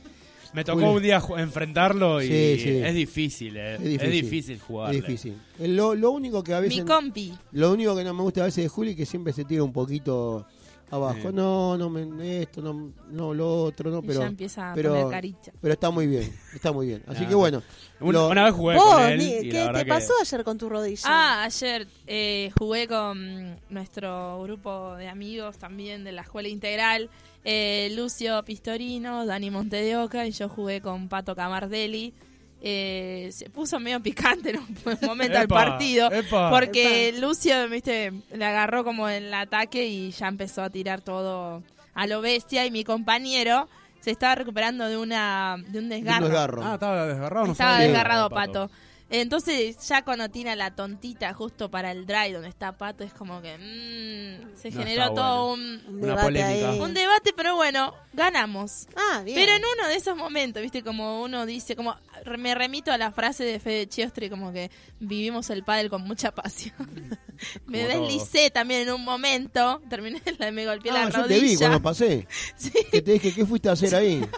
Me 0.54 0.64
tocó 0.64 0.80
Juli. 0.86 0.96
un 0.98 1.04
día 1.04 1.22
enfrentarlo 1.38 2.22
y 2.22 2.28
Sí, 2.28 2.60
sí. 2.64 2.70
es 2.78 2.94
difícil, 2.96 3.58
eh. 3.58 3.76
Es 3.76 3.82
es 3.82 3.90
difícil. 3.90 4.12
difícil, 4.22 4.60
jugar. 4.60 4.96
es 4.96 5.02
difícil. 5.02 5.34
Eh, 5.60 5.68
Lo, 5.68 5.96
lo 5.96 6.12
único 6.12 6.42
que 6.44 6.54
a 6.54 6.62
Mi 6.62 6.68
veces... 6.70 6.86
compi. 6.86 7.34
Lo 7.52 7.74
único 7.74 7.94
que 7.96 8.06
no 8.06 8.14
me 8.14 8.22
gusta 8.22 8.42
a 8.42 8.46
veces 8.46 8.64
de 8.64 8.70
Juli 8.70 8.92
es 8.92 8.96
que 8.96 9.06
siempre 9.06 9.34
se 9.34 9.44
tira 9.44 9.64
un 9.64 9.74
poquito 9.74 10.46
abajo. 10.92 11.32
No, 11.32 11.78
no, 11.78 11.90
me, 11.90 12.42
esto, 12.42 12.62
no, 12.62 12.92
no, 13.10 13.34
lo 13.34 13.64
otro, 13.64 13.90
no, 13.92 14.00
Y 14.00 14.08
pero... 14.08 14.20
ya 14.22 14.26
empieza 14.28 14.72
a 14.72 14.76
pero- 14.76 14.90
poner 14.92 15.08
caricha. 15.10 15.52
Pero 15.62 15.74
está 15.74 15.90
muy 15.90 16.08
bien, 16.08 16.32
está 16.54 16.72
muy 16.72 16.88
bien. 16.88 17.04
Así 17.08 17.26
que 17.26 17.36
bueno, 17.36 17.62
Una, 18.00 18.20
lo- 18.20 18.30
una 18.30 18.44
vez 18.46 18.54
jugué 18.54 18.76
Vos, 18.76 18.96
con 18.96 19.04
él 19.04 19.18
Ni- 19.18 19.26
y 19.26 19.52
la 19.52 19.68
¿qué 19.68 19.74
te 19.80 19.84
que- 19.86 19.90
pasó 19.90 20.14
ayer 20.22 20.44
con 20.44 20.58
tu 20.58 20.70
rodilla? 20.70 21.02
Ah, 21.06 21.44
ayer 21.44 21.88
eh, 22.08 22.52
jugué 22.58 22.88
con 22.88 23.60
nuestro 23.70 24.42
grupo 24.44 24.96
de 24.96 25.08
amigos 25.08 25.58
también 25.58 26.04
de 26.04 26.12
la 26.12 26.22
escuela 26.22 26.48
integral, 26.50 27.10
eh, 27.44 27.92
Lucio 27.96 28.44
Pistorino, 28.44 29.26
Dani 29.26 29.52
Montedeoca 29.52 30.26
y 30.28 30.32
yo 30.32 30.50
jugué 30.50 30.82
con 30.82 31.08
Pato 31.10 31.36
Camardelli. 31.36 32.14
Eh, 32.62 33.30
se 33.32 33.50
puso 33.50 33.80
medio 33.80 34.02
picante 34.02 34.50
en 34.52 34.58
un 34.58 34.68
momento 35.06 35.34
del 35.36 35.44
Epa, 35.44 35.56
partido 35.56 36.12
epa. 36.12 36.50
porque 36.50 37.14
Lucio 37.20 37.70
viste 37.70 38.12
le 38.34 38.46
agarró 38.46 38.84
como 38.84 39.08
el 39.08 39.32
ataque 39.34 39.86
y 39.86 40.10
ya 40.12 40.28
empezó 40.28 40.64
a 40.64 40.70
tirar 40.70 41.02
todo 41.02 41.62
a 41.94 42.08
lo 42.08 42.22
bestia 42.22 42.66
y 42.66 42.72
mi 42.72 42.84
compañero 42.84 43.68
se 44.00 44.12
estaba 44.12 44.36
recuperando 44.36 44.88
de 44.88 44.98
una 44.98 45.58
de 45.68 45.78
un 45.80 45.86
un 45.86 45.90
desgarro 45.90 46.26
desgarro. 46.28 46.64
Ah, 46.66 46.74
estaba 46.76 47.06
desgarrado. 47.06 47.46
no 47.46 47.52
estaba 47.52 47.74
sabía. 47.74 47.88
desgarrado 47.88 48.30
Pato. 48.30 48.52
Pato. 48.68 48.72
Entonces, 49.10 49.78
ya 49.88 50.04
cuando 50.04 50.30
tiene 50.30 50.56
la 50.56 50.76
tontita 50.76 51.32
justo 51.36 51.70
para 51.70 51.92
el 51.92 52.08
drive 52.08 52.34
donde 52.34 52.50
está 52.50 52.76
Pato, 52.76 53.04
es 53.04 53.14
como 53.14 53.40
que 53.42 53.56
mm, 53.58 54.58
se 54.58 54.72
No 54.72 54.80
generó 54.80 55.14
todo 55.14 55.54
Un 55.54 55.60
un, 55.88 55.96
Una 55.98 56.08
debate 56.08 56.24
polémica. 56.24 56.72
un 56.84 56.94
debate, 56.96 57.34
pero 57.38 57.56
bueno, 57.56 57.94
ganamos. 58.14 58.88
Ah, 58.96 59.22
bien. 59.24 59.36
Pero 59.38 59.52
en 59.54 59.62
uno 59.78 59.88
de 59.88 59.96
esos 59.96 60.18
momentos, 60.18 60.62
viste, 60.64 60.82
como 60.84 61.22
uno 61.22 61.46
dice, 61.46 61.76
como 61.76 61.96
re- 62.24 62.38
me 62.40 62.56
remito 62.56 62.92
a 62.92 62.98
la 62.98 63.12
frase 63.12 63.44
de 63.44 63.60
Fede 63.60 63.88
Chiostri, 63.88 64.28
como 64.30 64.52
que 64.52 64.72
vivimos 65.00 65.52
el 65.52 65.64
pádel 65.64 65.90
con 65.92 66.02
mucha 66.02 66.32
pasión. 66.34 66.74
me 67.68 67.86
deslicé 67.86 68.50
también 68.50 68.88
en 68.88 68.94
un 68.96 69.04
momento, 69.04 69.82
terminé, 69.88 70.20
la- 70.40 70.52
me 70.52 70.66
golpeé 70.66 70.92
Ah, 70.92 71.06
la 71.06 71.10
yo 71.12 71.18
rodilla. 71.22 71.40
te 71.40 71.46
vi 71.46 71.56
cuando 71.58 71.82
pasé. 71.82 72.28
Sí. 72.58 72.72
Que 72.92 73.04
te 73.04 73.12
dije, 73.14 73.34
¿qué 73.36 73.46
fuiste 73.46 73.70
a 73.70 73.74
hacer 73.74 73.94
ahí? 73.94 74.26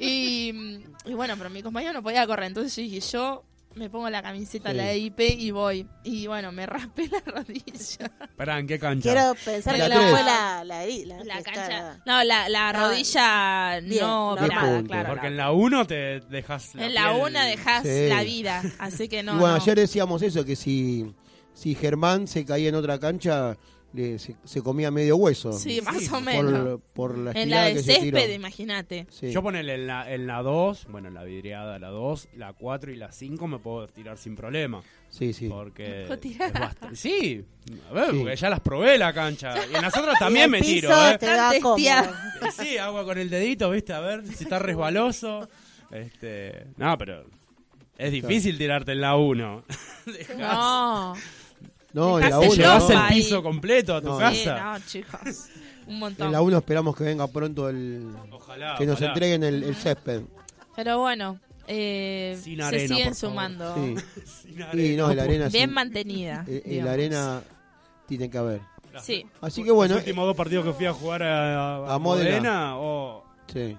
Y, 0.00 0.52
y 1.06 1.14
bueno, 1.14 1.34
pero 1.36 1.50
mi 1.50 1.60
compañero 1.60 1.92
no 1.92 2.02
podía 2.04 2.24
correr, 2.24 2.46
entonces 2.46 2.76
yo 2.76 2.82
dije, 2.82 3.00
yo 3.00 3.42
me 3.74 3.88
pongo 3.90 4.10
la 4.10 4.22
camiseta, 4.22 4.70
Sí. 4.70 4.76
la 4.76 4.94
IP 4.94 5.20
y 5.20 5.50
voy. 5.50 5.86
Y 6.02 6.26
bueno, 6.26 6.50
me 6.52 6.66
raspé 6.66 7.08
la 7.08 7.20
rodilla. 7.20 8.10
Esperá, 8.22 8.58
¿en 8.58 8.66
qué 8.66 8.78
cancha? 8.78 9.12
Quiero 9.12 9.34
pensar 9.44 9.78
La 9.78 9.88
que 9.88 9.94
no 9.94 10.00
fue 10.10 10.22
la, 10.22 10.64
la, 10.64 10.84
la, 11.24 11.42
cancha. 11.42 11.62
está- 11.66 12.00
No, 12.06 12.24
la, 12.24 12.48
la 12.48 12.72
rodilla 12.72 13.80
bien, 13.80 14.00
no 14.04 14.32
operada, 14.32 14.82
claro. 14.82 15.08
Porque 15.10 15.26
en 15.28 15.36
la 15.36 15.52
1 15.52 15.86
te 15.86 16.20
dejas 16.20 16.74
la 16.74 16.86
en 16.86 16.94
la 16.94 17.12
piel- 17.12 17.22
una 17.26 17.44
dejas 17.46 17.82
Sí. 17.84 18.08
la 18.08 18.22
vida, 18.22 18.62
así 18.78 19.08
que 19.08 19.22
no. 19.22 19.34
y 19.34 19.38
bueno, 19.38 19.56
no. 19.56 19.62
ayer 19.62 19.76
decíamos 19.78 20.22
eso, 20.22 20.44
que 20.44 20.56
si, 20.56 21.14
si 21.54 21.74
Germán 21.74 22.26
se 22.26 22.44
caía 22.44 22.68
en 22.70 22.74
otra 22.74 22.98
cancha, 22.98 23.56
le- 23.92 24.18
se, 24.18 24.36
se 24.44 24.62
comía 24.62 24.90
medio 24.90 25.16
hueso. 25.16 25.52
Sí, 25.52 25.80
más 25.80 26.06
o 26.08 26.10
por, 26.12 26.22
menos. 26.22 26.80
por 26.92 27.16
la 27.18 27.32
En 27.32 27.50
la 27.50 27.64
de 27.64 27.74
que 27.74 27.82
césped, 27.82 28.30
imagínate. 28.34 29.06
Sí. 29.10 29.30
Yo 29.32 29.42
ponele 29.42 29.74
en 29.74 29.86
la, 29.86 30.12
en 30.12 30.26
la 30.26 30.42
2, 30.42 30.86
bueno, 30.90 31.08
en 31.08 31.14
la 31.14 31.24
vidriada, 31.24 31.78
la 31.78 31.88
2, 31.88 32.28
la 32.36 32.52
4 32.52 32.92
y 32.92 32.96
la 32.96 33.10
5 33.12 33.46
me 33.48 33.58
puedo 33.58 33.86
tirar 33.88 34.18
sin 34.18 34.36
problema. 34.36 34.82
sí, 35.08 35.32
sí. 35.32 35.48
Porque. 35.48 36.04
puedo 36.06 36.20
tirar. 36.20 36.48
es 36.54 36.60
bastante- 36.60 36.96
Sí, 36.96 37.44
a 37.88 37.92
ver, 37.94 38.10
Sí. 38.10 38.18
porque 38.18 38.36
ya 38.36 38.50
las 38.50 38.60
probé 38.60 38.98
la 38.98 39.12
cancha. 39.12 39.54
Y 39.70 39.74
en 39.74 39.82
las 39.82 39.96
otras 39.96 40.16
también 40.18 40.50
me 40.50 40.60
tiro, 40.60 40.90
¿eh? 40.92 41.18
Sí, 42.56 42.76
agua 42.78 43.04
con 43.04 43.16
el 43.18 43.30
dedito, 43.30 43.70
¿viste? 43.70 43.92
A 43.92 44.00
ver 44.00 44.26
si 44.26 44.44
está 44.44 44.58
resbaloso. 44.58 45.48
Este. 45.90 46.66
No, 46.76 46.96
pero. 46.98 47.24
Es 47.96 48.12
difícil 48.12 48.56
tirarte 48.58 48.92
en 48.92 49.00
la 49.00 49.16
1. 49.16 49.64
No. 50.38 51.14
No, 51.92 52.18
en 52.18 52.28
la 52.30 52.38
Dejás 52.38 52.42
el 52.42 52.48
Te 52.48 52.54
uno, 52.54 52.54
llevas 52.54 52.82
lopa 52.90 53.08
el 53.08 53.14
piso 53.14 53.42
completo 53.42 53.94
a 53.96 54.00
tu 54.00 54.08
No. 54.08 54.18
Sí, 54.18 54.44
casa. 54.44 54.72
no, 54.78 54.78
chicos. 54.86 55.20
Un 55.86 55.94
En 55.94 55.98
montón. 56.00 56.32
la 56.32 56.42
1 56.42 56.58
esperamos 56.58 56.96
que 56.96 57.04
venga 57.04 57.26
pronto 57.28 57.68
el... 57.68 58.14
Ojalá. 58.30 58.74
que 58.76 58.84
nos 58.86 58.96
ojalá. 58.96 59.08
entreguen 59.12 59.42
el, 59.42 59.62
el 59.64 59.74
césped. 59.74 60.22
Pero 60.76 60.98
bueno, 61.00 61.40
eh, 61.66 62.38
Sin 62.42 62.58
se 62.58 62.62
arena, 62.64 62.88
siguen 62.88 63.08
por 63.08 63.16
favor. 63.16 63.30
sumando. 63.32 63.74
Sí. 63.74 63.94
Sin 64.42 64.58
Y 64.58 64.62
arena. 64.62 65.02
no, 65.08 65.14
la 65.14 65.22
arena 65.22 65.48
Bien 65.48 65.68
sí. 65.70 65.74
mantenida. 65.74 66.44
Eh, 66.46 66.56
eh, 66.56 66.68
digamos. 66.68 66.84
la 66.86 66.92
arena 66.92 67.40
tiene 68.06 68.30
que 68.30 68.38
haber. 68.38 68.60
Sí. 69.02 69.24
Así 69.40 69.62
que 69.64 69.70
bueno, 69.70 69.94
Los 69.94 70.02
últimos 70.04 70.26
dos 70.26 70.36
partidos 70.36 70.64
que 70.66 70.72
fui 70.72 70.86
a 70.86 70.92
jugar 70.92 71.22
a, 71.22 71.76
a, 71.86 71.94
A 71.94 71.98
Módena. 71.98 72.30
Modena, 72.30 72.76
oh, 72.78 73.24
sí, 73.52 73.76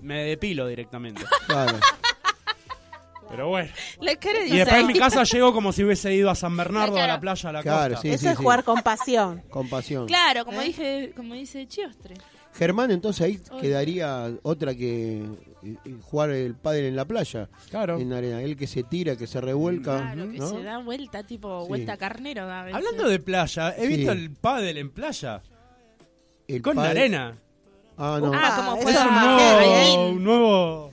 me 0.00 0.24
depilo 0.24 0.66
directamente. 0.68 1.22
claro. 1.46 1.78
Pero 3.36 3.48
bueno. 3.48 3.70
La 4.00 4.16
cara 4.16 4.38
de 4.40 4.46
Y 4.48 4.56
después 4.58 4.80
en 4.80 4.86
mi 4.86 4.94
casa 4.94 5.24
llego 5.24 5.52
como 5.52 5.72
si 5.72 5.84
hubiese 5.84 6.14
ido 6.14 6.30
a 6.30 6.34
San 6.34 6.56
Bernardo, 6.56 6.96
a 6.98 7.06
la 7.06 7.20
playa, 7.20 7.48
a 7.50 7.52
la 7.52 7.62
Claro, 7.62 7.94
costa. 7.94 8.02
sí. 8.02 8.14
Eso 8.14 8.30
es 8.30 8.36
jugar 8.38 8.64
con 8.64 8.82
pasión. 8.82 9.42
Con 9.50 9.68
pasión. 9.68 10.06
Claro, 10.06 10.44
como 10.44 10.60
¿Eh? 10.60 10.64
dije, 10.66 11.12
como 11.16 11.34
dice 11.34 11.66
Chiostre. 11.66 12.14
Germán, 12.56 12.92
entonces 12.92 13.20
ahí 13.26 13.40
quedaría 13.60 14.30
otra 14.44 14.76
que 14.76 15.16
eh, 15.64 15.76
eh, 15.84 15.96
jugar 16.02 16.30
el 16.30 16.54
pádel 16.54 16.84
en 16.84 16.94
la 16.94 17.04
playa, 17.04 17.48
Claro. 17.68 17.98
en 17.98 18.08
la 18.10 18.18
arena. 18.18 18.40
Él 18.42 18.56
que 18.56 18.68
se 18.68 18.84
tira, 18.84 19.16
que 19.16 19.26
se 19.26 19.40
revuelca, 19.40 19.98
Claro, 20.12 20.30
que 20.30 20.38
¿no? 20.38 20.48
se 20.50 20.62
da 20.62 20.78
vuelta, 20.78 21.24
tipo 21.24 21.62
Sí. 21.62 21.68
vuelta 21.68 21.96
carnero. 21.96 22.46
da 22.46 22.60
a 22.60 22.64
veces. 22.64 22.76
Hablando 22.76 23.08
de 23.08 23.18
playa, 23.18 23.70
he 23.76 23.88
Sí. 23.88 23.96
visto 23.96 24.12
el 24.12 24.30
pádel 24.30 24.78
en 24.78 24.90
playa. 24.90 25.42
El 26.46 26.62
Con 26.62 26.76
pádel- 26.76 26.90
arena. 26.90 27.38
Ah, 27.98 28.18
no. 28.22 28.30
Ah, 28.32 28.52
como 28.56 28.88
eso 28.88 28.90
Es 28.90 29.04
un 29.04 29.14
nuevo, 29.14 30.08
un 30.10 30.24
nuevo 30.24 30.92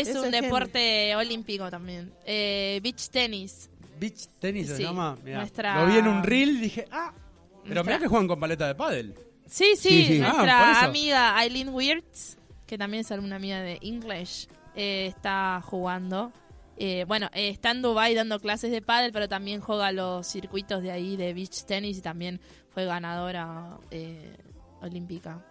Es 0.00 0.14
un 0.16 0.30
deporte 0.30 1.14
olímpico 1.16 1.70
también. 1.70 2.12
Eh, 2.26 2.80
beach 2.82 3.08
tenis. 3.10 3.70
beach 3.98 4.26
tenis 4.40 4.66
se 4.68 4.76
Sí, 4.78 4.82
llama. 4.82 5.16
Mirá, 5.24 5.38
nuestra- 5.38 5.80
Lo 5.84 5.90
vi 5.92 5.98
en 5.98 6.08
un 6.08 6.22
reel 6.22 6.60
dije, 6.60 6.86
ah. 6.90 7.12
Pero 7.62 7.74
Nuestra- 7.76 7.82
mirá 7.84 7.98
que 7.98 8.08
juegan 8.08 8.28
con 8.28 8.40
paleta 8.40 8.66
de 8.66 8.74
pádel. 8.74 9.14
Sí, 9.46 9.74
sí, 9.76 9.88
Sí, 9.88 10.04
sí. 10.06 10.20
Ah, 10.22 10.32
nuestra 10.32 10.72
eso. 10.72 10.80
amiga 10.86 11.42
Eileen 11.42 11.68
Wirtz, 11.70 12.36
que 12.66 12.76
también 12.76 13.02
es 13.02 13.12
alguna 13.12 13.36
amiga 13.36 13.60
de 13.60 13.78
English, 13.82 14.48
eh, 14.74 15.06
está 15.06 15.60
jugando. 15.64 16.32
Eh, 16.76 17.04
bueno, 17.06 17.30
eh, 17.32 17.50
está 17.50 17.70
en 17.70 17.82
Dubai 17.82 18.14
dando 18.14 18.40
clases 18.40 18.70
de 18.72 18.82
pádel, 18.82 19.12
pero 19.12 19.28
también 19.28 19.60
juega 19.60 19.92
los 19.92 20.26
circuitos 20.26 20.82
de 20.82 20.90
ahí 20.90 21.16
de 21.16 21.32
beach 21.32 21.64
tennis 21.64 21.98
y 21.98 22.00
también 22.02 22.40
fue 22.70 22.84
ganadora 22.84 23.78
eh, 23.92 24.36
olímpica. 24.82 25.44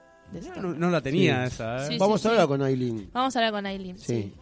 No, 0.61 0.73
no 0.73 0.89
la 0.89 1.01
tenía 1.01 1.47
Sí. 1.47 1.53
esa, 1.55 1.85
¿eh? 1.85 1.87
Sí, 1.89 1.97
Vamos 1.97 2.21
sí, 2.21 2.27
a 2.27 2.31
hablar 2.31 2.45
sí. 2.45 2.47
con 2.49 2.61
Aileen. 2.63 3.09
Vamos 3.13 3.35
a 3.35 3.39
hablar 3.39 3.51
con 3.53 3.65
Eileen, 3.65 3.97
sí. 3.97 4.33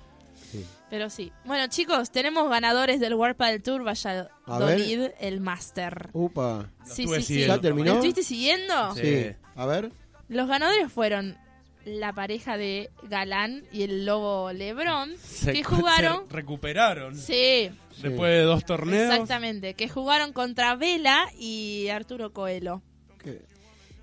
Pero 0.90 1.10
sí. 1.10 1.32
Bueno, 1.46 1.68
chicos, 1.68 2.12
tenemos 2.12 2.50
ganadores 2.50 3.00
del 3.00 3.14
World 3.14 3.38
Padel 3.38 3.64
Tour 3.64 3.84
Valladolid, 3.88 5.12
el 5.22 5.40
Master. 5.40 6.10
Upa. 6.12 6.70
Sí, 6.86 7.08
sí, 7.08 7.22
sí. 7.22 7.46
¿Ya 7.48 7.58
terminó? 7.62 7.92
¿Lo 7.92 7.94
estuviste 7.96 8.24
siguiendo? 8.24 8.94
Sí. 8.96 9.02
Sí. 9.02 9.26
A 9.56 9.66
ver. 9.66 9.92
Los 10.28 10.50
ganadores 10.50 10.92
fueron 10.92 11.38
la 11.86 12.12
pareja 12.14 12.58
de 12.58 12.90
Galán 13.04 13.64
y 13.72 13.84
el 13.84 14.06
Lobo 14.06 14.52
Lebrón, 14.52 15.14
Se- 15.24 15.54
que 15.54 15.64
jugaron... 15.64 16.28
se 16.28 16.34
recuperaron. 16.36 17.16
Sí, 17.16 17.72
Después 18.02 18.32
de 18.32 18.42
dos 18.42 18.66
torneos. 18.66 19.12
exactamente, 19.14 19.74
que 19.76 19.88
jugaron 19.88 20.34
contra 20.34 20.76
Vela 20.76 21.26
y 21.40 21.88
Arturo 21.88 22.34
Coelho. 22.34 22.82
¿Qué? 23.24 23.42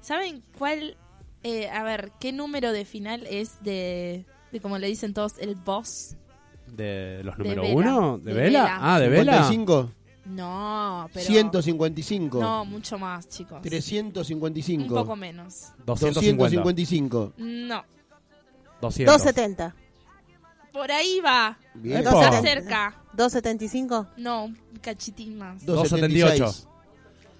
¿Saben 0.00 0.42
cuál, 0.58 0.96
eh, 1.42 1.68
a 1.70 1.82
ver, 1.84 2.12
qué 2.20 2.32
número 2.32 2.72
de 2.72 2.84
final 2.84 3.26
es 3.26 3.62
de, 3.62 4.24
de 4.52 4.60
como 4.60 4.78
le 4.78 4.86
dicen 4.88 5.14
todos, 5.14 5.38
el 5.38 5.54
boss? 5.54 6.16
¿De 6.66 7.22
los 7.24 7.36
De 7.38 7.44
número 7.44 7.62
Vela. 7.62 7.74
uno? 7.74 8.18
¿De, 8.18 8.32
De 8.34 8.40
Vela? 8.40 8.62
Vela. 8.62 8.78
Ah, 8.80 9.00
¿de 9.00 9.08
Vela? 9.08 9.32
55, 9.48 9.90
No, 10.26 11.08
pero... 11.14 11.26
155, 11.26 12.40
No, 12.40 12.64
mucho 12.64 12.98
más, 12.98 13.28
chicos. 13.28 13.62
355, 13.62 14.82
Un 14.82 14.88
poco 15.02 15.16
menos. 15.16 15.72
250. 15.86 16.44
255. 16.44 17.32
No, 17.38 17.84
200. 18.82 19.12
270. 19.14 19.74
por 20.72 20.92
ahí 20.92 21.20
va. 21.24 21.58
Bien. 21.74 21.98
Está 21.98 22.42
cerca. 22.42 23.02
275. 23.14 24.06
No, 24.18 24.44
un 24.44 24.56
cachitín 24.82 25.38
más. 25.38 25.64
278. 25.64 26.54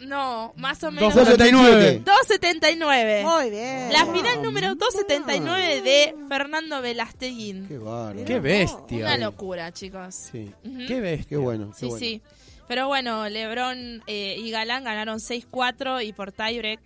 No, 0.00 0.52
más 0.56 0.82
o 0.84 0.90
menos. 0.92 1.14
279. 1.14 2.02
279. 2.04 3.24
Muy 3.24 3.50
bien. 3.50 3.92
La 3.92 4.06
final 4.06 4.42
número 4.42 4.74
279 4.74 5.82
de 5.82 6.14
Fernando 6.28 6.80
Velasteguín. 6.80 7.66
Qué 7.66 7.78
bárbaro. 7.78 8.24
Qué 8.24 8.38
bestia. 8.40 8.98
Una 8.98 9.16
locura, 9.16 9.72
chicos. 9.72 10.14
Sí. 10.14 10.52
Ujú. 10.64 10.78
Qué 10.86 11.00
bestia. 11.00 11.28
Qué 11.30 11.36
bueno. 11.36 11.68
Qué 11.72 11.78
Sí, 11.80 11.86
bueno. 11.86 11.98
sí. 11.98 12.22
Pero 12.68 12.86
bueno, 12.86 13.28
Lebron 13.28 14.02
eh, 14.06 14.36
y 14.38 14.50
Galán 14.50 14.84
ganaron 14.84 15.18
6-4 15.18 16.04
y 16.06 16.12
por 16.12 16.32
tiebreak 16.32 16.80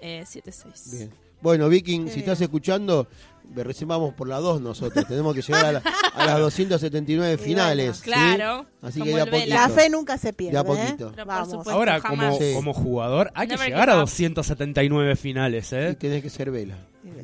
eh, 0.00 0.24
7-6. 0.26 0.90
Bien. 0.98 1.10
Bueno, 1.40 1.68
Viking, 1.68 2.08
si 2.08 2.20
estás 2.20 2.40
escuchando, 2.40 3.08
recién 3.54 3.88
vamos 3.88 4.14
por 4.14 4.28
la 4.28 4.38
2 4.38 4.60
nosotros. 4.60 5.06
Tenemos 5.06 5.34
que 5.34 5.42
llegar 5.42 5.64
a, 5.66 5.72
la- 5.72 5.82
a 6.14 6.26
las 6.26 6.38
279 6.38 7.38
finales. 7.38 7.96
¿sí? 7.98 8.02
Claro, 8.04 8.66
Así 8.80 9.00
como 9.00 9.14
que 9.16 9.26
poquito. 9.30 9.48
La 9.54 9.68
fe 9.68 9.88
nunca 9.90 10.18
se 10.18 10.32
pierde. 10.32 10.52
De 10.52 10.58
a 10.58 10.60
¿eh? 10.60 10.64
poquito. 10.64 11.12
Por 11.12 11.24
Vamos. 11.26 11.48
supuesto, 11.50 11.70
Ahora, 11.72 12.00
jamás. 12.00 12.26
como, 12.34 12.38
Sí. 12.38 12.52
como 12.54 12.72
jugador, 12.74 13.30
hay 13.34 13.48
que 13.48 13.56
llegar 13.56 13.90
a 13.90 13.94
up. 13.96 14.00
279 14.00 15.16
finales, 15.16 15.72
Y 15.72 15.76
¿eh? 15.76 15.94
tenés 15.94 16.22
que 16.22 16.30
ser 16.30 16.50
vela. 16.50 16.76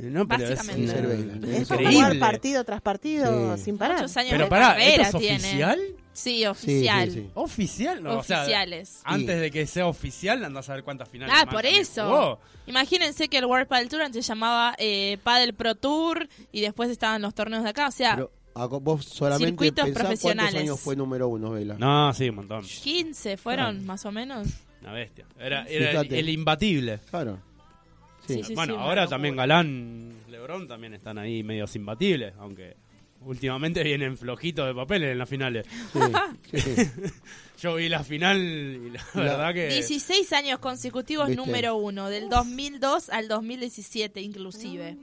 No, 0.03 0.27
pero 0.29 0.45
es 0.49 0.61
que 0.62 0.85
Es 0.85 1.70
Increíble. 1.70 1.95
jugar 1.95 2.19
partido 2.19 2.65
tras 2.65 2.81
partido 2.81 3.57
Sí. 3.57 3.65
sin 3.65 3.79
parar. 3.79 3.97
Muchos 3.99 4.16
años 4.16 4.31
Pero 4.33 4.45
de 4.45 4.51
pará, 4.51 4.69
carrera 4.69 5.03
¿esto 5.05 5.16
es 5.19 5.23
tiene. 5.23 5.37
oficial? 5.39 5.79
Sí, 6.12 6.39
Sí, 6.39 6.47
oficial. 6.47 7.11
sí, 7.11 7.20
sí. 7.20 7.31
¿Oficial? 7.35 8.03
No, 8.03 8.19
o 8.19 8.23
sea, 8.25 8.41
Oficiales. 8.43 9.01
antes 9.05 9.41
de 9.41 9.51
que 9.53 9.66
sea 9.66 9.87
oficial, 9.87 10.45
andás 10.45 10.69
a 10.69 10.75
ver 10.75 10.83
cuántas 10.85 11.09
finales. 11.09 11.35
Ah, 11.39 11.45
más 11.45 11.55
por 11.55 11.65
eso. 11.65 12.05
jugó. 12.05 12.41
Imagínense 12.66 13.29
que 13.29 13.39
el 13.39 13.45
World 13.47 13.69
Padel 13.69 13.89
Tour 13.89 14.03
antes 14.03 14.27
se 14.27 14.29
llamaba 14.33 14.75
eh, 14.79 15.19
Padel 15.23 15.55
Pro 15.55 15.75
Tour 15.77 16.29
y 16.53 16.61
después 16.61 16.91
estaban 16.91 17.23
los 17.23 17.35
torneos 17.35 17.62
de 17.62 17.70
acá. 17.70 17.87
O 17.89 17.93
sea, 17.93 18.16
Pero 18.16 18.33
a- 18.55 18.66
vos 18.66 19.05
solamente 19.05 19.47
Circuitos 19.51 19.85
pensás 19.85 20.03
cuántos 20.03 20.20
profesionales. 20.20 20.61
años 20.62 20.81
fue 20.81 20.97
número 20.97 21.29
uno, 21.29 21.51
Vela. 21.53 21.77
No, 21.79 22.12
sí, 22.12 22.29
un 22.31 22.35
montón. 22.37 22.65
15 22.65 23.37
fueron 23.37 23.87
más 23.87 24.05
o 24.05 24.11
menos. 24.11 24.49
Una 24.83 24.93
bestia. 24.93 25.25
Era, 25.39 25.65
era 25.66 26.01
el, 26.01 26.12
el 26.15 26.29
imbatible. 26.31 26.99
Claro. 27.11 27.39
Sí. 28.29 28.35
Sí, 28.35 28.45
sí. 28.45 28.55
bueno, 28.55 28.79
ahora 28.79 29.07
también 29.09 29.35
Galán, 29.37 30.13
Lebron 30.29 30.69
también 30.69 30.95
están 30.95 31.19
ahí 31.19 31.43
medios 31.43 31.75
imbatibles, 31.77 32.35
aunque 32.39 32.77
últimamente 33.23 33.83
vienen 33.85 34.17
flojitos 34.17 34.67
de 34.67 34.75
papeles 34.75 35.13
en 35.13 35.19
las 35.19 35.29
finales. 35.29 35.67
sí, 36.53 36.61
sí. 36.61 36.83
Yo 37.61 37.75
vi 37.75 37.89
la 37.89 38.05
final 38.05 38.39
y 38.39 38.91
la 38.91 39.05
La- 39.15 39.23
verdad 39.23 39.55
que... 39.55 39.67
16 39.69 40.33
años 40.35 40.61
consecutivos 40.61 41.27
¿Viste? 41.27 41.45
número 41.45 41.75
uno, 41.75 42.09
del 42.09 42.29
2002 42.29 43.11
al 43.11 43.27
2017 43.27 44.21
inclusive. 44.21 44.97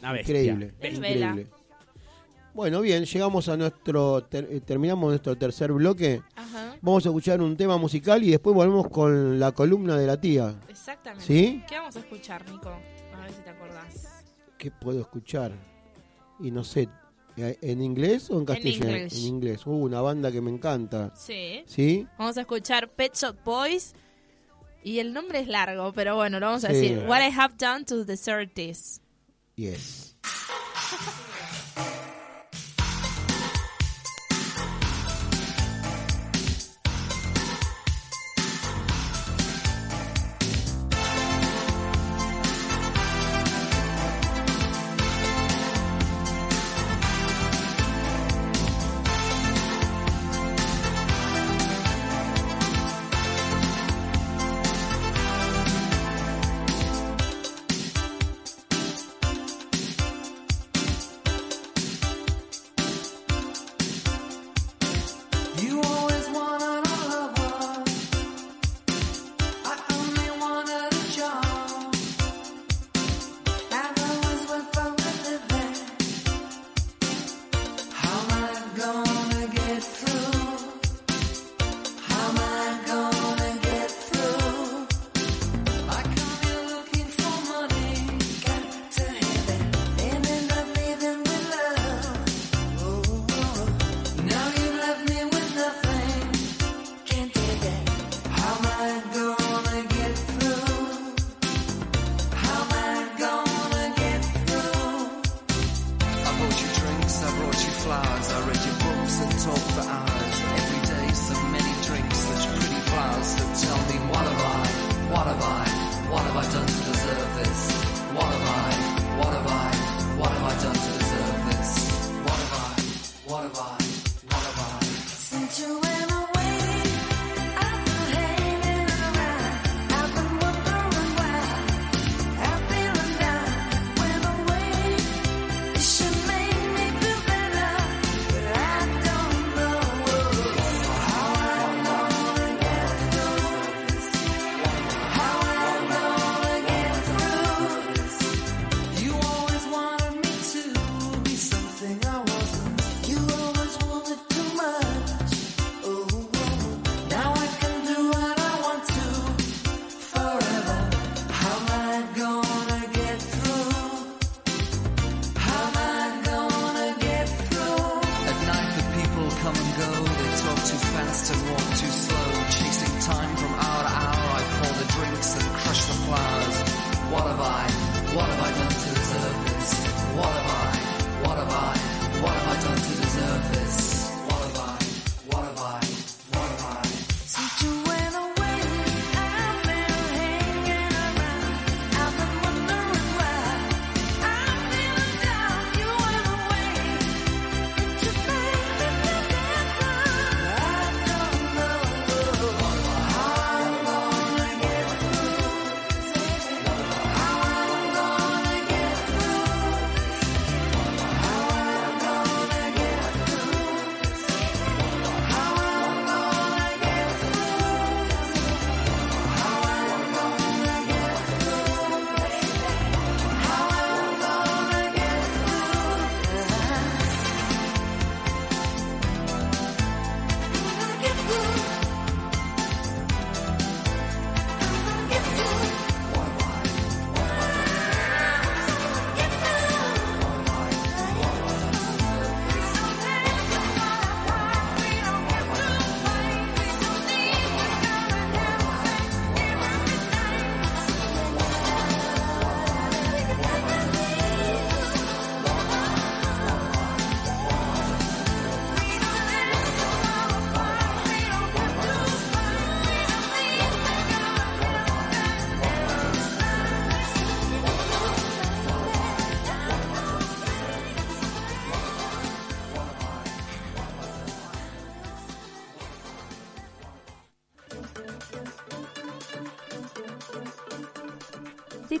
Una 0.00 0.12
bestia. 0.12 0.32
Increíble. 0.40 0.72
Es 0.80 1.00
Vela. 1.00 1.26
Increíble. 1.30 1.57
Bueno, 2.58 2.80
bien, 2.80 3.04
llegamos 3.04 3.48
a 3.48 3.56
nuestro. 3.56 4.24
ter- 4.24 4.48
eh, 4.50 4.60
terminamos 4.60 5.10
nuestro 5.10 5.38
tercer 5.38 5.70
bloque. 5.70 6.20
Ajá, 6.34 6.76
Vamos 6.82 7.06
a 7.06 7.10
escuchar 7.10 7.40
un 7.40 7.56
tema 7.56 7.76
musical 7.76 8.20
y 8.24 8.32
después 8.32 8.52
volvemos 8.52 8.88
con 8.88 9.38
la 9.38 9.52
columna 9.52 9.96
de 9.96 10.08
la 10.08 10.20
tía. 10.20 10.56
exactamente. 10.68 11.24
¿Sí? 11.24 11.62
¿Qué 11.68 11.76
vamos 11.76 11.94
a 11.94 12.00
escuchar, 12.00 12.44
Nico? 12.50 12.70
A 13.14 13.20
ver 13.20 13.30
si 13.32 13.42
te 13.42 13.50
acordás. 13.50 14.24
¿Qué 14.58 14.72
puedo 14.72 15.00
escuchar? 15.02 15.52
Y 16.40 16.50
no 16.50 16.64
sé, 16.64 16.88
¿eh, 17.36 17.56
¿en 17.62 17.80
inglés 17.80 18.28
o 18.28 18.40
en 18.40 18.44
castellano? 18.44 18.90
English. 18.90 19.18
En 19.20 19.24
inglés. 19.26 19.64
Uh, 19.64 19.70
una 19.70 20.00
banda 20.00 20.32
que 20.32 20.40
me 20.40 20.50
encanta. 20.50 21.12
Sí. 21.14 21.62
¿Sí? 21.64 22.08
Vamos 22.18 22.38
a 22.38 22.40
escuchar 22.40 22.90
Pet 22.90 23.14
Shop 23.14 23.36
Boys. 23.44 23.94
Y 24.82 24.98
el 24.98 25.12
nombre 25.12 25.38
es 25.38 25.46
largo, 25.46 25.92
pero 25.92 26.16
bueno, 26.16 26.40
lo 26.40 26.46
vamos 26.46 26.64
a 26.64 26.72
decir. 26.72 27.04
What 27.06 27.20
I 27.20 27.30
Have 27.38 27.54
Done 27.56 27.84
to 27.84 28.04
Deserve 28.04 28.48
This. 28.48 29.00
Yes. 29.54 30.16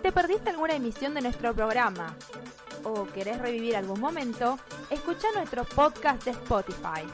te 0.08 0.12
perdiste 0.12 0.48
alguna 0.48 0.74
emisión 0.74 1.12
de 1.12 1.20
nuestro 1.20 1.54
programa 1.54 2.16
o 2.82 3.04
querés 3.08 3.38
revivir 3.40 3.76
algún 3.76 4.00
momento, 4.00 4.58
escucha 4.88 5.26
nuestro 5.34 5.64
podcast 5.64 6.24
de 6.24 6.30
Spotify. 6.30 7.04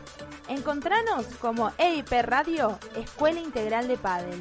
Encontranos 0.47 1.27
como 1.41 1.73
EIP 1.77 2.13
Radio, 2.23 2.79
Escuela 2.95 3.41
Integral 3.41 3.89
de 3.89 3.97
Padel. 3.97 4.41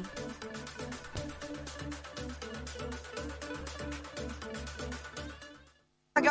Oh 6.16 6.22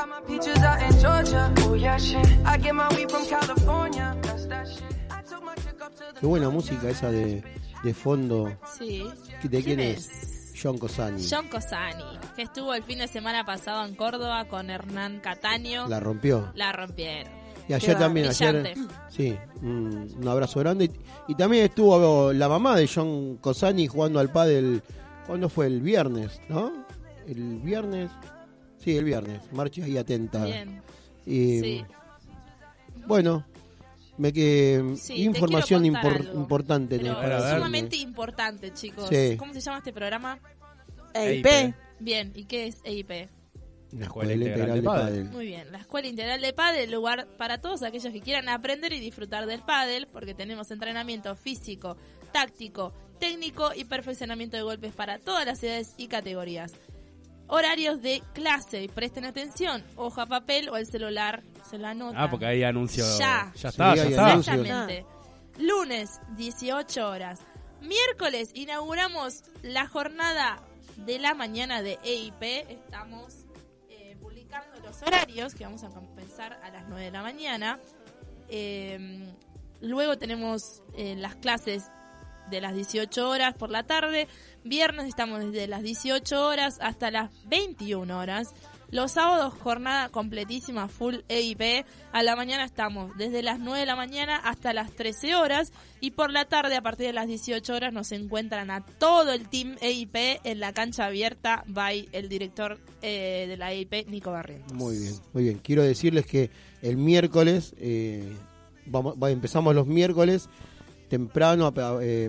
Qué 6.22 6.26
buena 6.26 6.50
música 6.50 6.90
esa 6.90 7.12
de, 7.12 7.44
de 7.84 7.94
fondo. 7.94 8.58
Sí. 8.80 9.12
¿De 9.44 9.62
quién, 9.62 9.64
¿Quién 9.64 9.80
es? 9.82 10.13
John 10.64 10.78
Cosani. 10.78 11.22
John 11.30 11.48
Cosani, 11.50 12.04
que 12.36 12.44
estuvo 12.44 12.74
el 12.74 12.84
fin 12.84 13.00
de 13.00 13.08
semana 13.08 13.46
pasado 13.46 13.86
en 13.86 13.96
Córdoba 13.96 14.46
con 14.46 14.70
Hernán 14.70 15.20
Cataño. 15.20 15.88
La 15.90 16.00
rompió. 16.00 16.52
La 16.56 16.72
rompieron. 16.72 17.32
Y 17.68 17.74
ayer 17.74 17.98
también, 17.98 18.28
ayer. 18.28 18.74
Sí, 19.10 19.38
un, 19.62 20.10
un 20.18 20.28
abrazo 20.28 20.60
grande. 20.60 20.86
Y, 20.86 21.32
y 21.32 21.36
también 21.36 21.66
estuvo 21.66 22.32
la 22.34 22.48
mamá 22.50 22.76
de 22.78 22.90
John 22.94 23.38
Cosani 23.38 23.88
jugando 23.88 24.20
al 24.20 24.30
pádel. 24.32 24.82
¿Cuándo 25.28 25.48
fue? 25.50 25.68
El 25.68 25.82
viernes, 25.82 26.42
¿no? 26.50 26.72
El 27.28 27.60
viernes. 27.60 28.10
Sí, 28.78 28.98
el 28.98 29.06
viernes. 29.06 29.40
Marcha 29.54 29.84
ahí 29.86 29.98
atenta. 29.98 30.44
Bien. 30.46 30.82
Y, 31.26 31.60
Sí. 31.60 31.86
Bueno, 33.08 33.46
me 34.18 34.32
que 34.34 34.94
Sí, 34.98 35.24
información 35.24 35.84
impor- 35.86 36.16
algo. 36.28 36.34
importante. 36.40 37.00
Pero 37.00 37.16
para 37.16 37.56
sumamente 37.56 37.96
importante, 37.98 38.74
chicos. 38.74 39.10
Sí. 39.10 39.36
¿Cómo 39.38 39.54
se 39.54 39.62
llama 39.62 39.78
este 39.80 39.94
programa? 39.94 40.40
EIP. 41.14 41.74
Bien, 42.00 42.32
¿y 42.36 42.46
qué 42.46 42.68
es 42.68 42.78
EIP? 42.84 43.30
La 43.92 44.06
Escuela 44.06 44.34
Integral 44.34 44.74
de 44.74 44.82
Pádel. 44.82 45.06
Pádel. 45.08 45.30
Muy 45.30 45.46
bien, 45.46 45.72
la 45.72 45.78
Escuela 45.78 46.08
Integral 46.08 46.42
de 46.42 46.52
Pádel, 46.54 46.92
lugar 46.92 47.28
para 47.38 47.60
todos 47.62 47.84
aquellos 47.84 48.12
que 48.12 48.22
quieran 48.22 48.50
aprender 48.50 48.92
y 48.92 49.00
disfrutar 49.00 49.46
del 49.46 49.62
pádel, 49.62 50.08
porque 50.08 50.34
tenemos 50.34 50.72
entrenamiento 50.72 51.36
físico, 51.36 51.96
táctico, 52.32 52.92
técnico 53.20 53.70
y 53.76 53.86
perfeccionamiento 53.86 54.58
de 54.58 54.64
golpes 54.64 54.94
para 54.94 55.20
todas 55.20 55.46
las 55.46 55.62
edades 55.64 55.94
y 55.98 56.08
categorías. 56.08 56.74
Horarios 57.48 58.02
de 58.02 58.24
clase, 58.34 58.90
presten 58.94 59.26
atención, 59.26 59.84
hoja, 59.96 60.26
papel 60.26 60.70
o 60.70 60.78
el 60.78 60.86
celular, 60.88 61.44
se 61.70 61.78
lo 61.78 61.88
anotan. 61.88 62.22
Ah, 62.22 62.30
porque 62.30 62.46
ahí 62.46 62.64
anuncio. 62.64 63.04
Ya. 63.20 63.52
Ya 63.56 63.70
está, 63.70 63.94
Sí, 63.94 63.98
ya 63.98 64.06
está. 64.06 64.34
Exactamente. 64.34 65.06
Lunes, 65.60 66.20
18 66.36 67.08
horas. 67.08 67.42
Miércoles, 67.82 68.50
inauguramos 68.54 69.44
la 69.62 69.88
jornada 69.88 70.60
de 70.98 71.20
la 71.20 71.34
mañana 71.36 71.82
de 71.82 72.00
EIP. 72.04 72.70
Estamos 72.70 73.46
eh, 73.90 74.16
publicando 74.22 74.80
los 74.80 75.02
horarios 75.04 75.54
que 75.54 75.66
vamos 75.66 75.84
a 75.84 75.90
comenzar 75.90 76.60
a 76.64 76.70
las 76.70 76.88
9 76.88 77.06
de 77.06 77.12
la 77.12 77.22
mañana. 77.22 77.80
Eh, 78.48 79.28
luego 79.82 80.18
tenemos 80.18 80.82
eh, 80.96 81.16
las 81.18 81.36
clases 81.36 81.92
de 82.50 82.62
las 82.62 82.76
18 82.76 83.30
horas 83.30 83.56
por 83.56 83.70
la 83.70 83.84
tarde. 83.84 84.28
Viernes 84.64 85.08
estamos 85.08 85.40
desde 85.44 85.68
las 85.68 85.84
18 85.84 86.46
horas 86.48 86.78
hasta 86.82 87.12
las 87.12 87.32
21 87.48 88.18
horas. 88.18 88.54
Los 88.92 89.14
sábados 89.14 89.56
jornada 89.56 90.10
completísima 90.10 90.88
full 90.88 91.16
EIP. 91.28 91.84
A 92.12 92.22
la 92.22 92.36
mañana 92.36 92.64
estamos 92.64 93.12
desde 93.18 93.42
las 93.42 93.58
9 93.60 93.80
de 93.80 93.86
la 93.88 93.96
mañana 93.96 94.36
hasta 94.38 94.72
las 94.72 94.92
13 94.92 95.34
horas. 95.36 95.72
Y 96.00 96.12
por 96.12 96.30
la 96.32 96.46
tarde 96.46 96.76
a 96.76 96.82
partir 96.84 97.08
de 97.08 97.14
las 97.14 97.28
18 97.28 97.74
horas 97.74 97.92
nos 97.92 98.12
encuentran 98.12 98.70
a 98.70 98.82
todo 98.86 99.34
el 99.34 99.50
team 99.50 99.78
EIP 99.82 100.16
en 100.44 100.60
la 100.60 100.74
cancha 100.74 101.06
abierta 101.06 101.64
by 101.66 102.08
el 102.12 102.30
director 102.30 102.78
eh, 103.02 103.46
de 103.50 103.58
la 103.58 103.72
EIP, 103.72 104.08
Nico 104.10 104.32
Barrientos. 104.32 104.74
Muy 104.74 105.00
bien, 105.00 105.16
muy 105.34 105.44
bien. 105.46 105.58
Quiero 105.64 105.82
decirles 105.82 106.28
que 106.28 106.52
el 106.84 106.98
miércoles, 106.98 107.74
eh, 107.80 108.32
vamos, 108.86 109.16
va- 109.16 109.32
empezamos 109.32 109.74
los 109.74 109.88
miércoles 109.88 110.50
temprano, 111.14 111.68
a, 111.68 111.74
eh, 112.02 112.28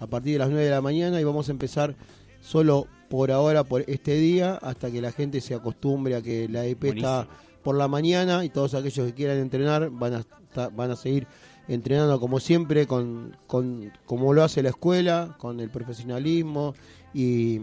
a 0.00 0.08
partir 0.08 0.32
de 0.32 0.40
las 0.40 0.48
9 0.48 0.64
de 0.64 0.70
la 0.72 0.80
mañana, 0.80 1.20
y 1.20 1.24
vamos 1.24 1.48
a 1.48 1.52
empezar 1.52 1.94
solo 2.40 2.88
por 3.08 3.30
ahora, 3.30 3.62
por 3.62 3.88
este 3.88 4.16
día, 4.16 4.56
hasta 4.56 4.90
que 4.90 5.00
la 5.00 5.12
gente 5.12 5.40
se 5.40 5.54
acostumbre 5.54 6.16
a 6.16 6.20
que 6.20 6.48
la 6.48 6.66
EP 6.66 6.82
está 6.82 7.28
por 7.62 7.76
la 7.76 7.86
mañana 7.86 8.44
y 8.44 8.48
todos 8.48 8.74
aquellos 8.74 9.06
que 9.06 9.14
quieran 9.14 9.38
entrenar 9.38 9.88
van 9.90 10.14
a, 10.14 10.68
van 10.70 10.90
a 10.90 10.96
seguir 10.96 11.28
entrenando 11.68 12.18
como 12.18 12.40
siempre, 12.40 12.88
con, 12.88 13.36
con 13.46 13.92
como 14.04 14.32
lo 14.32 14.42
hace 14.42 14.64
la 14.64 14.70
escuela, 14.70 15.36
con 15.38 15.60
el 15.60 15.70
profesionalismo 15.70 16.74
y, 17.14 17.60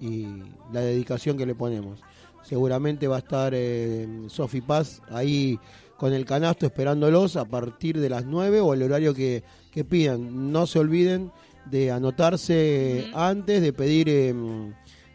y 0.00 0.26
la 0.72 0.80
dedicación 0.80 1.36
que 1.36 1.44
le 1.44 1.54
ponemos. 1.54 2.00
Seguramente 2.44 3.08
va 3.08 3.16
a 3.16 3.18
estar 3.18 3.52
eh, 3.54 4.08
Sofi 4.28 4.62
Paz 4.62 5.02
ahí 5.10 5.60
con 5.98 6.14
el 6.14 6.24
canasto 6.24 6.64
esperándolos 6.64 7.36
a 7.36 7.44
partir 7.44 8.00
de 8.00 8.08
las 8.08 8.24
9 8.24 8.60
o 8.60 8.72
el 8.72 8.82
horario 8.84 9.12
que, 9.12 9.44
que 9.70 9.84
pidan. 9.84 10.52
No 10.52 10.66
se 10.66 10.78
olviden 10.78 11.30
de 11.70 11.90
anotarse 11.90 13.10
antes, 13.14 13.62
de 13.62 13.72
pedir 13.72 14.08
eh, 14.08 14.34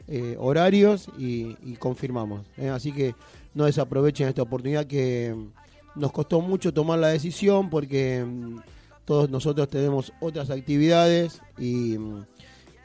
eh, 0.08 0.36
horarios 0.40 1.10
y, 1.18 1.58
y 1.64 1.76
confirmamos. 1.78 2.46
¿eh? 2.58 2.70
Así 2.70 2.92
que 2.92 3.16
no 3.54 3.66
desaprovechen 3.66 4.28
esta 4.28 4.42
oportunidad 4.42 4.86
que 4.86 5.34
mm, 5.36 6.00
nos 6.00 6.12
costó 6.12 6.42
mucho 6.42 6.74
tomar 6.74 7.00
la 7.00 7.08
decisión 7.10 7.70
porque 7.70 8.24
mm, 8.26 8.58
todos 9.06 9.30
nosotros 9.30 9.70
tenemos 9.70 10.14
otras 10.22 10.50
actividades 10.50 11.42
y, 11.58 11.98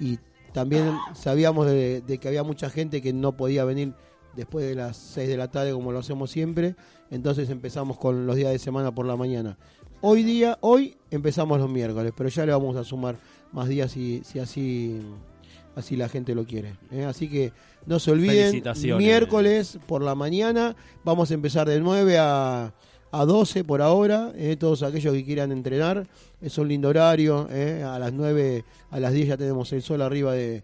y 0.01 0.19
también 0.53 0.97
sabíamos 1.15 1.67
de, 1.67 2.01
de 2.01 2.19
que 2.19 2.29
había 2.29 2.43
mucha 2.43 2.71
gente 2.71 3.03
que 3.03 3.13
no 3.13 3.37
podía 3.37 3.65
venir 3.65 3.95
después 4.35 4.67
de 4.67 4.75
las 4.75 4.97
6 4.97 5.29
de 5.29 5.37
la 5.37 5.51
tarde 5.51 5.73
como 5.73 5.91
lo 5.91 5.99
hacemos 5.99 6.31
siempre, 6.31 6.77
entonces 7.11 7.51
empezamos 7.51 7.99
con 7.99 8.27
los 8.27 8.37
días 8.37 8.53
de 8.53 8.59
semana 8.59 8.95
por 8.95 9.07
la 9.07 9.17
mañana. 9.17 9.59
Hoy 10.01 10.23
día, 10.23 10.59
hoy 10.61 10.97
empezamos 11.11 11.59
los 11.59 11.69
miércoles, 11.69 12.13
pero 12.17 12.29
ya 12.29 12.47
le 12.47 12.53
vamos 12.53 12.77
a 12.77 12.85
sumar 12.85 13.17
más 13.53 13.69
días 13.69 13.91
si, 13.91 14.23
si 14.25 14.39
así 14.39 15.01
así 15.75 15.97
la 15.97 16.09
gente 16.09 16.35
lo 16.35 16.45
quiere. 16.45 16.75
¿eh? 16.93 17.05
Así 17.05 17.29
que 17.29 17.53
no 17.87 17.99
se 17.99 18.13
olviden, 18.13 18.63
miércoles 18.97 19.79
por 19.87 20.03
la 20.03 20.15
mañana, 20.15 20.77
vamos 21.05 21.31
a 21.31 21.35
empezar 21.35 21.69
de 21.69 21.81
9 21.81 22.19
a, 22.19 22.73
a 23.11 23.25
12 23.25 23.65
por 23.65 23.83
ahora, 23.83 24.33
¿eh? 24.37 24.57
todos 24.57 24.83
aquellos 24.83 25.15
que 25.15 25.25
quieran 25.25 25.51
entrenar, 25.51 26.07
es 26.41 26.59
un 26.59 26.69
lindo 26.69 26.89
horario, 26.89 27.49
¿eh? 27.51 27.83
a 27.85 27.99
las 27.99 28.13
9, 28.13 28.65
a 28.91 29.01
las 29.01 29.13
10 29.13 29.29
ya 29.29 29.37
tenemos 29.37 29.73
el 29.73 29.83
sol 29.83 30.03
arriba 30.03 30.33
de, 30.33 30.63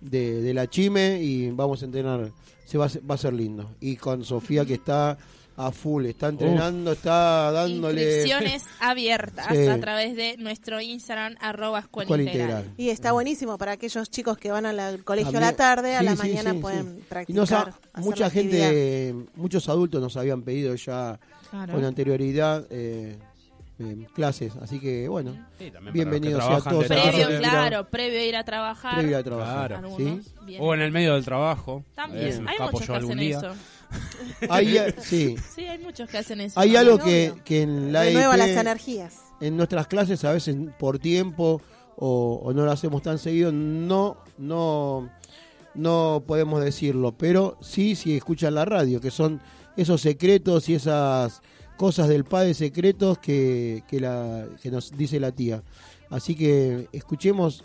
de, 0.00 0.40
de 0.40 0.54
la 0.54 0.66
Chime 0.68 1.22
y 1.22 1.50
vamos 1.50 1.82
a 1.82 1.86
entrenar, 1.86 2.30
se 2.64 2.78
va, 2.78 2.88
va 3.10 3.14
a 3.16 3.18
ser 3.18 3.32
lindo. 3.32 3.70
Y 3.80 3.96
con 3.96 4.24
Sofía 4.24 4.64
que 4.64 4.74
está 4.74 5.18
a 5.66 5.72
full, 5.72 6.06
está 6.06 6.28
entrenando, 6.28 6.92
está 6.92 7.50
dándole... 7.52 8.02
Inscripciones 8.02 8.64
abiertas 8.80 9.46
Sí. 9.50 9.66
a 9.66 9.80
través 9.80 10.16
de 10.16 10.36
nuestro 10.38 10.80
Instagram, 10.80 11.36
arroba 11.40 11.80
escuela, 11.80 12.04
Escuela 12.06 12.22
integral. 12.22 12.48
Integral. 12.60 12.74
Y 12.78 12.90
está 12.90 13.12
buenísimo 13.12 13.58
para 13.58 13.72
aquellos 13.72 14.10
chicos 14.10 14.38
que 14.38 14.50
van 14.50 14.66
al 14.66 15.04
colegio 15.04 15.38
a 15.38 15.40
la 15.40 15.52
tarde, 15.52 15.96
a 15.96 16.02
la 16.02 16.12
sí, 16.16 16.18
mañana 16.18 16.52
sí, 16.52 16.58
pueden 16.58 16.96
sí. 16.96 17.04
practicar. 17.08 17.30
Y 17.36 17.38
nos 17.38 17.52
ha- 17.52 17.60
hacer 17.62 17.74
mucha 17.96 18.30
gente, 18.30 19.14
muchos 19.36 19.68
adultos 19.68 20.00
nos 20.00 20.16
habían 20.16 20.42
pedido 20.42 20.74
ya 20.74 21.18
Claro. 21.50 21.74
con 21.74 21.84
anterioridad 21.84 22.66
eh, 22.70 23.18
eh, 23.78 24.06
clases, 24.14 24.54
así 24.56 24.80
que 24.80 25.06
bueno, 25.08 25.36
Bienvenidos 25.92 26.42
sea 26.44 26.60
todos 26.60 26.84
a 26.84 26.88
Previo, 26.88 27.38
claro, 27.40 27.88
previo 27.90 28.20
a 28.20 28.22
ir 28.22 28.36
a 28.36 28.44
trabajar. 28.44 28.94
previo 28.98 29.18
a 29.18 29.22
trabajar. 29.22 29.68
Claro. 29.68 29.86
Algunos. 29.88 30.26
O 30.60 30.72
en 30.74 30.80
el 30.80 30.92
medio 30.92 31.14
del 31.14 31.24
trabajo. 31.24 31.84
También, 31.94 32.26
Eh, 32.26 32.46
hay 32.48 32.58
muchos 32.70 32.86
que 32.86 32.92
hacen 32.96 33.18
día. 33.18 33.38
eso. 33.38 33.52
Hay, 34.50 34.76
eh, 34.76 34.94
sí, 35.00 35.36
Sí, 35.54 35.66
hay 35.66 35.78
muchos 35.78 36.08
que 36.08 36.18
hacen 36.18 36.40
eso. 36.40 36.58
hay 36.58 36.74
algo 36.76 36.98
que, 36.98 37.32
en 37.48 37.92
la 37.92 38.02
Renueva 38.02 38.34
EIP, 38.34 38.38
las 38.38 38.56
energías. 38.60 39.18
en 39.40 39.56
nuestras 39.56 39.86
clases 39.86 40.24
a 40.24 40.32
veces 40.32 40.56
por 40.78 40.98
tiempo 40.98 41.60
o, 41.96 42.40
o 42.42 42.52
no 42.52 42.64
lo 42.64 42.72
hacemos 42.72 43.02
tan 43.02 43.18
seguido, 43.18 43.52
no, 43.52 44.16
no, 44.38 45.08
no 45.74 46.24
podemos 46.26 46.62
decirlo, 46.62 47.12
pero 47.12 47.56
sí 47.60 47.94
si 47.94 48.16
escuchan 48.16 48.54
la 48.54 48.64
radio, 48.64 49.00
que 49.00 49.10
son 49.10 49.40
esos 49.76 50.00
secretos 50.00 50.68
y 50.68 50.74
esas 50.74 51.42
cosas 51.76 52.08
del 52.08 52.24
padre 52.24 52.54
secretos 52.54 53.18
que, 53.18 53.82
que, 53.88 54.00
la, 54.00 54.46
que 54.62 54.70
nos 54.70 54.96
dice 54.96 55.18
la 55.20 55.32
tía. 55.32 55.62
Así 56.10 56.34
que 56.34 56.88
escuchemos 56.92 57.64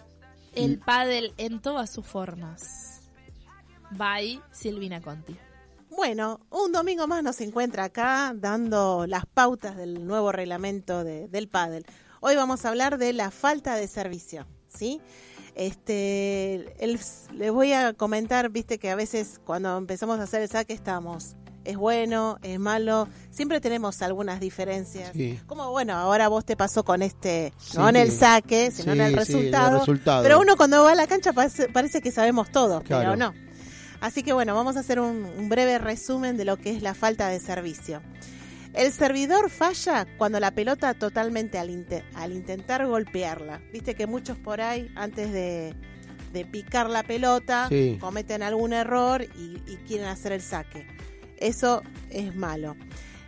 El 0.55 0.79
pádel 0.79 1.33
en 1.37 1.59
todas 1.59 1.91
sus 1.91 2.05
formas. 2.05 3.01
By 3.91 4.41
Silvina 4.51 5.01
Conti. 5.01 5.35
Bueno, 5.97 6.39
un 6.51 6.71
domingo 6.71 7.07
más 7.07 7.23
nos 7.23 7.41
encuentra 7.41 7.85
acá 7.85 8.31
dando 8.35 9.05
las 9.07 9.25
pautas 9.25 9.75
del 9.75 10.05
nuevo 10.05 10.31
reglamento 10.31 11.03
de- 11.03 11.27
del 11.27 11.47
pádel. 11.49 11.87
Hoy 12.21 12.35
vamos 12.35 12.63
a 12.63 12.69
hablar 12.69 12.99
de 12.99 13.13
la 13.13 13.31
falta 13.31 13.73
de 13.75 13.87
servicio, 13.87 14.45
¿sí? 14.67 15.01
Este, 15.55 16.75
el- 16.77 16.99
les 17.33 17.51
voy 17.51 17.73
a 17.73 17.93
comentar, 17.93 18.49
viste 18.51 18.77
que 18.77 18.91
a 18.91 18.95
veces 18.95 19.41
cuando 19.43 19.75
empezamos 19.75 20.19
a 20.19 20.23
hacer 20.23 20.43
el 20.43 20.49
saque 20.49 20.73
estamos, 20.73 21.35
es 21.65 21.77
bueno, 21.77 22.37
es 22.43 22.59
malo, 22.59 23.07
siempre 23.31 23.59
tenemos 23.59 24.03
algunas 24.03 24.39
diferencias. 24.39 25.13
Sí. 25.13 25.39
Como 25.47 25.71
bueno, 25.71 25.95
ahora 25.95 26.27
vos 26.27 26.45
te 26.45 26.55
pasó 26.55 26.83
con 26.85 27.01
este, 27.01 27.53
Sí. 27.57 27.75
no 27.75 27.89
en 27.89 27.95
el 27.95 28.11
saque, 28.11 28.69
sino 28.69 28.91
en 28.93 28.99
Sí, 28.99 29.03
el 29.03 29.07
sí, 29.07 29.13
en 29.33 29.39
el 29.39 29.45
resultado. 29.45 29.79
resultado. 29.79 30.21
Pero 30.23 30.39
uno 30.39 30.55
cuando 30.57 30.83
va 30.83 30.91
a 30.91 30.95
la 30.95 31.07
cancha 31.07 31.33
parece, 31.33 31.69
parece 31.69 32.01
que 32.01 32.11
sabemos 32.11 32.51
todo, 32.51 32.81
Claro. 32.83 33.03
pero 33.03 33.15
no. 33.15 33.46
Así 34.01 34.23
que 34.23 34.33
bueno, 34.33 34.53
vamos 34.55 34.77
a 34.77 34.81
hacer 34.81 34.99
un, 34.99 35.25
un 35.25 35.49
breve 35.49 35.77
resumen 35.79 36.37
de 36.37 36.45
lo 36.45 36.57
que 36.57 36.71
es 36.75 36.81
la 36.81 36.93
falta 36.93 37.29
de 37.29 37.39
servicio. 37.39 38.01
El 38.73 38.91
servidor 38.91 39.49
falla 39.49 40.05
cuando 40.17 40.39
la 40.39 40.51
pelota 40.51 40.93
totalmente 40.93 41.57
al, 41.57 41.69
inte- 41.71 42.03
al 42.13 42.31
intentar 42.33 42.85
golpearla. 42.85 43.59
Viste 43.73 43.95
que 43.95 44.05
muchos 44.05 44.37
por 44.37 44.61
ahí, 44.61 44.91
antes 44.95 45.31
de, 45.31 45.73
de 46.31 46.45
picar 46.45 46.89
la 46.89 47.01
pelota, 47.01 47.67
Sí. 47.69 47.97
cometen 47.99 48.43
algún 48.43 48.73
error 48.73 49.23
y, 49.23 49.63
y 49.65 49.77
quieren 49.87 50.05
hacer 50.07 50.31
el 50.31 50.41
saque. 50.41 50.85
Eso 51.37 51.81
es 52.11 52.35
malo. 52.35 52.75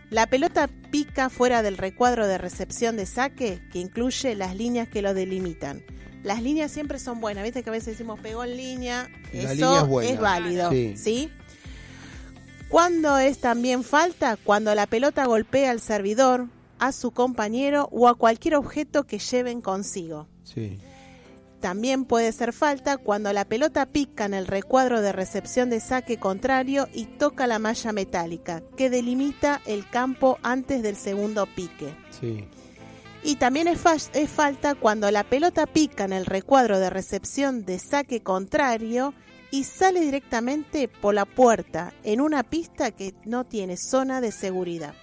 La 0.08 0.26
pelota 0.28 0.68
pica 0.90 1.30
fuera 1.30 1.62
del 1.62 1.78
recuadro 1.78 2.26
de 2.28 2.38
recepción 2.38 2.96
de 2.96 3.06
saque, 3.06 3.60
que 3.72 3.78
incluye 3.80 4.34
las 4.36 4.54
líneas 4.56 4.88
que 4.88 5.02
lo 5.02 5.14
delimitan. 5.14 5.82
Las 6.22 6.42
líneas 6.42 6.70
siempre 6.70 6.98
son 6.98 7.20
buenas, 7.20 7.44
viste 7.44 7.62
que 7.62 7.70
a 7.70 7.72
veces 7.72 7.96
decimos 7.96 8.20
pegó 8.20 8.44
en 8.44 8.56
línea, 8.56 9.08
la 9.32 9.40
eso 9.40 9.54
línea 9.54 9.80
es 9.80 9.86
buena. 9.88 10.20
válido, 10.20 10.70
Sí. 10.70 10.94
¿sí? 10.96 11.30
¿Cuándo 12.68 13.18
es 13.18 13.38
también 13.38 13.82
falta? 13.82 14.36
Cuando 14.36 14.74
la 14.74 14.86
pelota 14.86 15.24
golpea 15.26 15.70
al 15.70 15.80
servidor, 15.80 16.46
a 16.78 16.92
su 16.92 17.10
compañero 17.10 17.88
o 17.90 18.08
a 18.08 18.14
cualquier 18.14 18.54
objeto 18.56 19.04
que 19.04 19.18
lleven 19.18 19.60
consigo. 19.60 20.28
Sí. 20.44 20.78
También 21.60 22.04
puede 22.06 22.32
ser 22.32 22.52
falta 22.54 22.96
cuando 22.96 23.32
la 23.34 23.44
pelota 23.44 23.84
pica 23.86 24.24
en 24.24 24.32
el 24.32 24.46
recuadro 24.46 25.02
de 25.02 25.12
recepción 25.12 25.68
de 25.68 25.80
saque 25.80 26.18
contrario 26.18 26.88
y 26.94 27.04
toca 27.04 27.46
la 27.46 27.58
malla 27.58 27.92
metálica, 27.92 28.62
que 28.78 28.88
delimita 28.88 29.60
el 29.66 29.86
campo 29.88 30.38
antes 30.42 30.82
del 30.82 30.96
segundo 30.96 31.46
pique. 31.54 31.94
Sí. 32.18 32.46
Y 33.22 33.36
también 33.36 33.68
es, 33.68 33.78
fa- 33.78 33.96
es 33.96 34.30
falta 34.30 34.74
cuando 34.74 35.10
la 35.10 35.24
pelota 35.24 35.66
pica 35.66 36.04
en 36.04 36.12
el 36.12 36.24
recuadro 36.26 36.78
de 36.78 36.88
recepción 36.90 37.64
de 37.66 37.78
saque 37.78 38.22
contrario 38.22 39.12
y 39.50 39.64
sale 39.64 40.00
directamente 40.00 40.88
por 40.88 41.14
la 41.14 41.24
puerta 41.26 41.92
en 42.02 42.20
una 42.20 42.42
pista 42.44 42.92
que 42.92 43.14
no 43.24 43.44
tiene 43.44 43.76
zona 43.76 44.20
de 44.20 44.32
seguridad. 44.32 44.94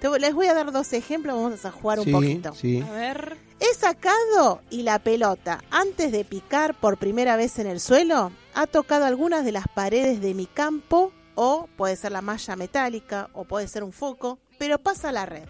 Te- 0.00 0.18
les 0.18 0.34
voy 0.34 0.48
a 0.48 0.54
dar 0.54 0.70
dos 0.72 0.92
ejemplos, 0.92 1.34
vamos 1.40 1.64
a 1.64 1.70
jugar 1.70 2.00
un 2.00 2.04
poquito. 2.12 2.54
sí. 2.54 2.82
A 2.86 2.90
ver. 2.92 3.36
He 3.58 3.72
sacado 3.74 4.60
y 4.68 4.82
la 4.82 4.98
pelota, 4.98 5.64
antes 5.70 6.12
de 6.12 6.26
picar 6.26 6.74
por 6.78 6.98
primera 6.98 7.36
vez 7.36 7.58
en 7.58 7.66
el 7.66 7.80
suelo, 7.80 8.30
ha 8.54 8.66
tocado 8.66 9.06
algunas 9.06 9.46
de 9.46 9.52
las 9.52 9.64
paredes 9.74 10.20
de 10.20 10.34
mi 10.34 10.44
campo, 10.44 11.10
o 11.36 11.66
puede 11.74 11.96
ser 11.96 12.12
la 12.12 12.20
malla 12.20 12.54
metálica, 12.54 13.30
o 13.32 13.44
puede 13.44 13.66
ser 13.66 13.82
un 13.82 13.92
foco, 13.92 14.38
pero 14.58 14.78
pasa 14.78 15.08
a 15.08 15.12
la 15.12 15.24
red. 15.24 15.48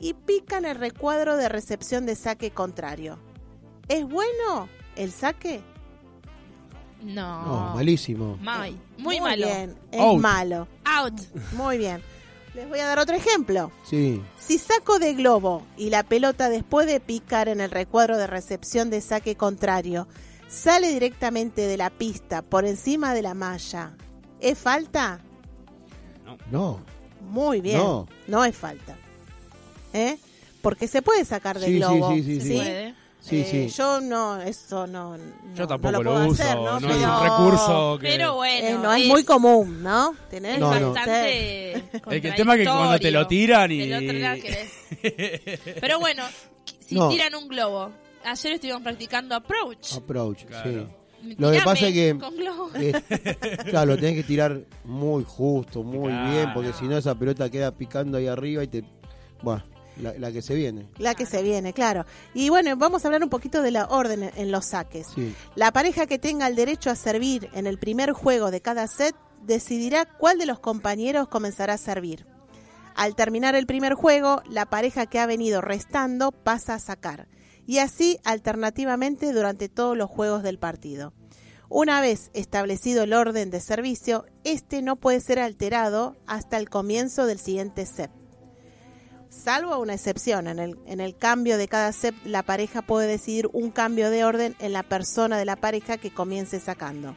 Y 0.00 0.14
pica 0.14 0.58
en 0.58 0.66
el 0.66 0.76
recuadro 0.76 1.36
de 1.36 1.48
recepción 1.48 2.06
de 2.06 2.16
saque 2.16 2.50
contrario. 2.50 3.18
¿Es 3.88 4.04
bueno 4.06 4.68
el 4.96 5.10
saque? 5.10 5.62
No. 7.02 7.44
No, 7.44 7.74
malísimo. 7.74 8.36
Muy, 8.40 8.78
muy, 8.98 9.20
malo. 9.20 9.46
bien, 9.46 9.78
es 9.92 10.00
Out. 10.00 10.20
malo. 10.20 10.68
Out. 10.84 11.20
Muy 11.52 11.78
bien. 11.78 12.02
Les 12.54 12.68
voy 12.68 12.78
a 12.78 12.86
dar 12.86 12.98
otro 12.98 13.14
ejemplo. 13.14 13.70
Sí. 13.84 14.22
Si 14.38 14.58
saco 14.58 14.98
de 14.98 15.14
globo 15.14 15.62
y 15.76 15.90
la 15.90 16.02
pelota 16.02 16.48
después 16.48 16.86
de 16.86 17.00
picar 17.00 17.48
en 17.48 17.60
el 17.60 17.70
recuadro 17.70 18.16
de 18.16 18.26
recepción 18.26 18.88
de 18.88 19.02
saque 19.02 19.36
contrario 19.36 20.08
sale 20.48 20.92
directamente 20.92 21.66
de 21.66 21.76
la 21.76 21.90
pista 21.90 22.42
por 22.42 22.64
encima 22.64 23.14
de 23.14 23.22
la 23.22 23.34
malla, 23.34 23.94
¿es 24.40 24.58
falta? 24.58 25.20
No. 26.50 26.80
Muy 27.20 27.60
bien. 27.60 27.78
No. 27.78 28.06
No, 28.26 28.44
es 28.44 28.56
falta. 28.56 28.96
¿Eh? 29.96 30.18
Porque 30.62 30.88
se 30.88 31.00
puede 31.02 31.24
sacar 31.24 31.58
de 31.58 31.66
Sí, 31.66 31.72
sí, 31.74 31.78
globo. 31.78 32.12
sí, 32.14 32.22
sí, 32.22 32.40
Se 32.40 32.46
sí. 32.48 32.54
puede. 32.54 32.94
Sí, 33.20 33.40
Eh, 33.40 33.68
sí. 33.68 33.74
Yo 33.76 34.00
no, 34.00 34.40
eso 34.40 34.86
no. 34.86 35.16
Yo 35.16 35.22
no- 35.62 35.66
tampoco 35.66 35.92
no 35.92 36.02
lo, 36.02 36.12
puedo 36.12 36.26
uso, 36.28 36.42
hacer, 36.42 36.56
no, 36.56 36.78
¿no? 36.80 36.88
es 36.90 36.96
Pero- 36.96 37.16
un 37.18 37.22
recurso 37.24 37.98
que... 38.00 38.06
Pero 38.08 38.34
bueno. 38.36 38.66
Eh, 38.68 38.78
no 38.80 38.92
es, 38.94 39.06
muy 39.06 39.24
común, 39.24 39.82
¿no? 39.82 40.14
Tener 40.30 40.60
No, 40.60 40.72
Es 40.74 40.80
no. 40.80 40.92
bastante. 40.92 41.72
El 41.74 42.20
que- 42.20 42.28
el 42.28 42.34
tema 42.36 42.54
es 42.54 42.60
que 42.60 42.64
cuando 42.66 42.98
te 43.00 43.10
lo 43.10 43.26
tiran 43.26 43.72
y- 43.72 43.88
Del 43.88 44.04
otro 44.04 44.18
lado 44.18 44.36
querés. 44.42 44.70
Pero 45.80 45.98
bueno, 45.98 46.22
si 46.80 46.94
No. 46.94 47.08
tiran 47.08 47.34
un 47.34 47.48
globo. 47.48 47.90
Ayer 48.24 48.52
estuvimos 48.54 48.82
practicando 48.82 49.34
approach. 49.34 49.94
Approach, 49.96 50.44
Claro. 50.44 50.70
sí. 51.22 51.34
Lo 51.38 51.50
que 51.50 51.60
pasa 51.62 51.88
es 51.88 51.94
que- 51.94 52.16
Con 52.18 52.36
globo. 52.36 52.70
Eh, 52.74 52.92
claro, 53.70 53.86
lo 53.92 53.96
tenés 53.96 54.14
que 54.16 54.22
tirar 54.24 54.60
muy 54.84 55.24
justo, 55.24 55.82
muy 55.82 56.10
Claro. 56.10 56.30
bien, 56.30 56.54
porque 56.54 56.72
si 56.72 56.84
no 56.86 56.96
esa 56.96 57.14
pelota 57.16 57.48
queda 57.50 57.72
picando 57.72 58.18
ahí 58.18 58.26
arriba 58.28 58.62
y 58.62 58.68
te... 58.68 58.84
Bueno, 59.42 59.64
la, 60.00 60.12
la 60.18 60.32
que 60.32 60.42
se 60.42 60.54
viene. 60.54 60.88
La 60.98 61.14
que 61.14 61.26
se 61.26 61.42
viene, 61.42 61.72
claro. 61.72 62.04
Y 62.34 62.48
bueno, 62.48 62.76
vamos 62.76 63.04
a 63.04 63.08
hablar 63.08 63.22
un 63.22 63.30
poquito 63.30 63.62
de 63.62 63.70
la 63.70 63.86
orden 63.86 64.24
en- 64.24 64.32
en 64.36 64.50
los 64.52 64.66
saques. 64.66 65.06
Sí. 65.14 65.34
La 65.54 65.72
pareja 65.72 66.06
que 66.06 66.18
tenga 66.18 66.46
el 66.46 66.56
derecho 66.56 66.90
a 66.90 66.96
servir 66.96 67.48
en 67.52 67.66
el 67.66 67.78
primer 67.78 68.12
juego 68.12 68.50
de 68.50 68.60
cada 68.60 68.86
set 68.88 69.14
decidirá 69.42 70.04
cuál 70.06 70.38
de 70.38 70.46
los 70.46 70.58
compañeros 70.58 71.28
comenzará 71.28 71.74
a 71.74 71.78
servir. 71.78 72.26
Al 72.94 73.14
terminar 73.14 73.54
el 73.54 73.66
primer 73.66 73.94
juego, 73.94 74.42
la 74.48 74.66
pareja 74.66 75.06
que 75.06 75.18
ha 75.18 75.26
venido 75.26 75.60
restando 75.60 76.32
pasa 76.32 76.74
a 76.74 76.78
sacar. 76.78 77.28
Y 77.66 77.78
así 77.78 78.18
alternativamente 78.24 79.32
durante 79.32 79.68
todos 79.68 79.96
los 79.96 80.08
juegos 80.08 80.42
del 80.42 80.58
partido. 80.58 81.12
Una 81.68 82.00
vez 82.00 82.30
establecido 82.32 83.02
el 83.02 83.12
orden 83.12 83.50
de 83.50 83.60
servicio, 83.60 84.24
este 84.44 84.82
no 84.82 84.96
puede 84.96 85.20
ser 85.20 85.40
alterado 85.40 86.16
hasta 86.26 86.58
el 86.58 86.70
comienzo 86.70 87.26
del 87.26 87.38
siguiente 87.40 87.86
set. 87.86 88.10
Salvo 89.36 89.78
una 89.78 89.94
excepción, 89.94 90.48
en 90.48 90.58
el, 90.58 90.78
en 90.86 91.00
el 91.00 91.16
cambio 91.16 91.58
de 91.58 91.68
cada 91.68 91.92
set 91.92 92.14
la 92.24 92.42
pareja 92.42 92.82
puede 92.82 93.06
decidir 93.06 93.48
un 93.52 93.70
cambio 93.70 94.10
de 94.10 94.24
orden 94.24 94.56
en 94.60 94.72
la 94.72 94.82
persona 94.82 95.38
de 95.38 95.44
la 95.44 95.56
pareja 95.56 95.98
que 95.98 96.10
comience 96.10 96.58
sacando. 96.58 97.14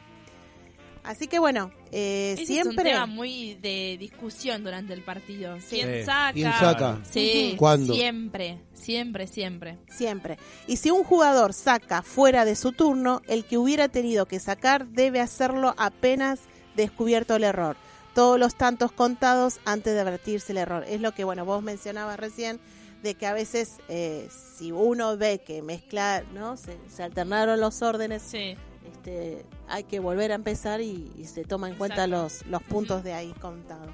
Así 1.02 1.28
que 1.28 1.38
bueno, 1.38 1.72
eh, 1.92 2.34
Ese 2.34 2.44
siempre... 2.44 2.90
es 2.90 2.94
un 2.96 3.00
tema 3.00 3.06
muy 3.06 3.54
de 3.54 3.96
discusión 3.98 4.62
durante 4.62 4.92
el 4.92 5.02
partido. 5.02 5.56
¿Quién 5.68 5.88
Sí. 6.00 6.02
saca? 6.04 6.32
¿Quién 6.34 6.52
saca? 6.52 7.00
Sí, 7.10 7.54
¿Cuándo? 7.58 7.94
siempre, 7.94 8.60
siempre, 8.74 9.26
siempre. 9.26 9.78
Siempre. 9.88 10.36
Y 10.66 10.76
si 10.76 10.90
un 10.90 11.02
jugador 11.02 11.54
saca 11.54 12.02
fuera 12.02 12.44
de 12.44 12.54
su 12.54 12.72
turno, 12.72 13.22
el 13.28 13.46
que 13.46 13.56
hubiera 13.56 13.88
tenido 13.88 14.26
que 14.26 14.40
sacar 14.40 14.88
debe 14.88 15.20
hacerlo 15.20 15.74
apenas 15.78 16.40
descubierto 16.76 17.34
el 17.34 17.44
error. 17.44 17.76
Todos 18.14 18.38
los 18.38 18.54
tantos 18.54 18.92
contados 18.92 19.60
antes 19.64 19.94
de 19.94 20.00
advertirse 20.00 20.52
el 20.52 20.58
error. 20.58 20.84
Es 20.88 21.00
lo 21.00 21.12
que, 21.12 21.24
bueno, 21.24 21.44
vos 21.44 21.62
mencionabas 21.62 22.18
recién, 22.18 22.60
de 23.02 23.14
que 23.14 23.26
a 23.26 23.32
veces 23.32 23.76
eh, 23.88 24.28
si 24.30 24.72
uno 24.72 25.16
ve 25.16 25.38
que 25.38 25.62
mezcla, 25.62 26.22
¿no? 26.34 26.56
Se, 26.56 26.76
se 26.94 27.02
alternaron 27.02 27.58
los 27.60 27.80
órdenes, 27.82 28.22
Sí. 28.22 28.56
este, 28.92 29.44
hay 29.68 29.84
que 29.84 30.00
volver 30.00 30.32
a 30.32 30.34
empezar 30.34 30.80
y, 30.80 31.10
y 31.16 31.24
se 31.24 31.44
toma 31.44 31.68
en 31.68 31.76
cuenta 31.76 32.06
los, 32.06 32.44
los 32.46 32.62
puntos 32.62 33.02
de 33.04 33.14
ahí 33.14 33.32
contados. 33.40 33.88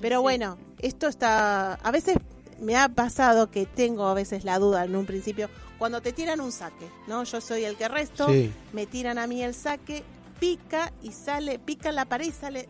Pero 0.00 0.22
bueno, 0.22 0.56
esto 0.78 1.06
está. 1.06 1.74
A 1.74 1.90
veces 1.90 2.16
me 2.60 2.76
ha 2.76 2.88
pasado 2.88 3.50
que 3.50 3.66
tengo 3.66 4.06
a 4.06 4.14
veces 4.14 4.44
la 4.44 4.58
duda 4.58 4.84
en 4.84 4.96
un 4.96 5.06
principio. 5.06 5.48
Cuando 5.78 6.00
te 6.00 6.12
tiran 6.12 6.40
un 6.40 6.52
saque, 6.52 6.88
¿no? 7.06 7.22
Yo 7.24 7.40
soy 7.40 7.64
el 7.64 7.76
que 7.76 7.88
resto, 7.88 8.28
Sí. 8.28 8.52
me 8.72 8.86
tiran 8.86 9.18
a 9.18 9.26
mí 9.26 9.42
el 9.42 9.54
saque, 9.54 10.02
pica 10.38 10.92
y 11.02 11.12
sale, 11.12 11.58
pica 11.58 11.92
la 11.92 12.04
pared 12.04 12.26
y 12.28 12.32
sale 12.32 12.68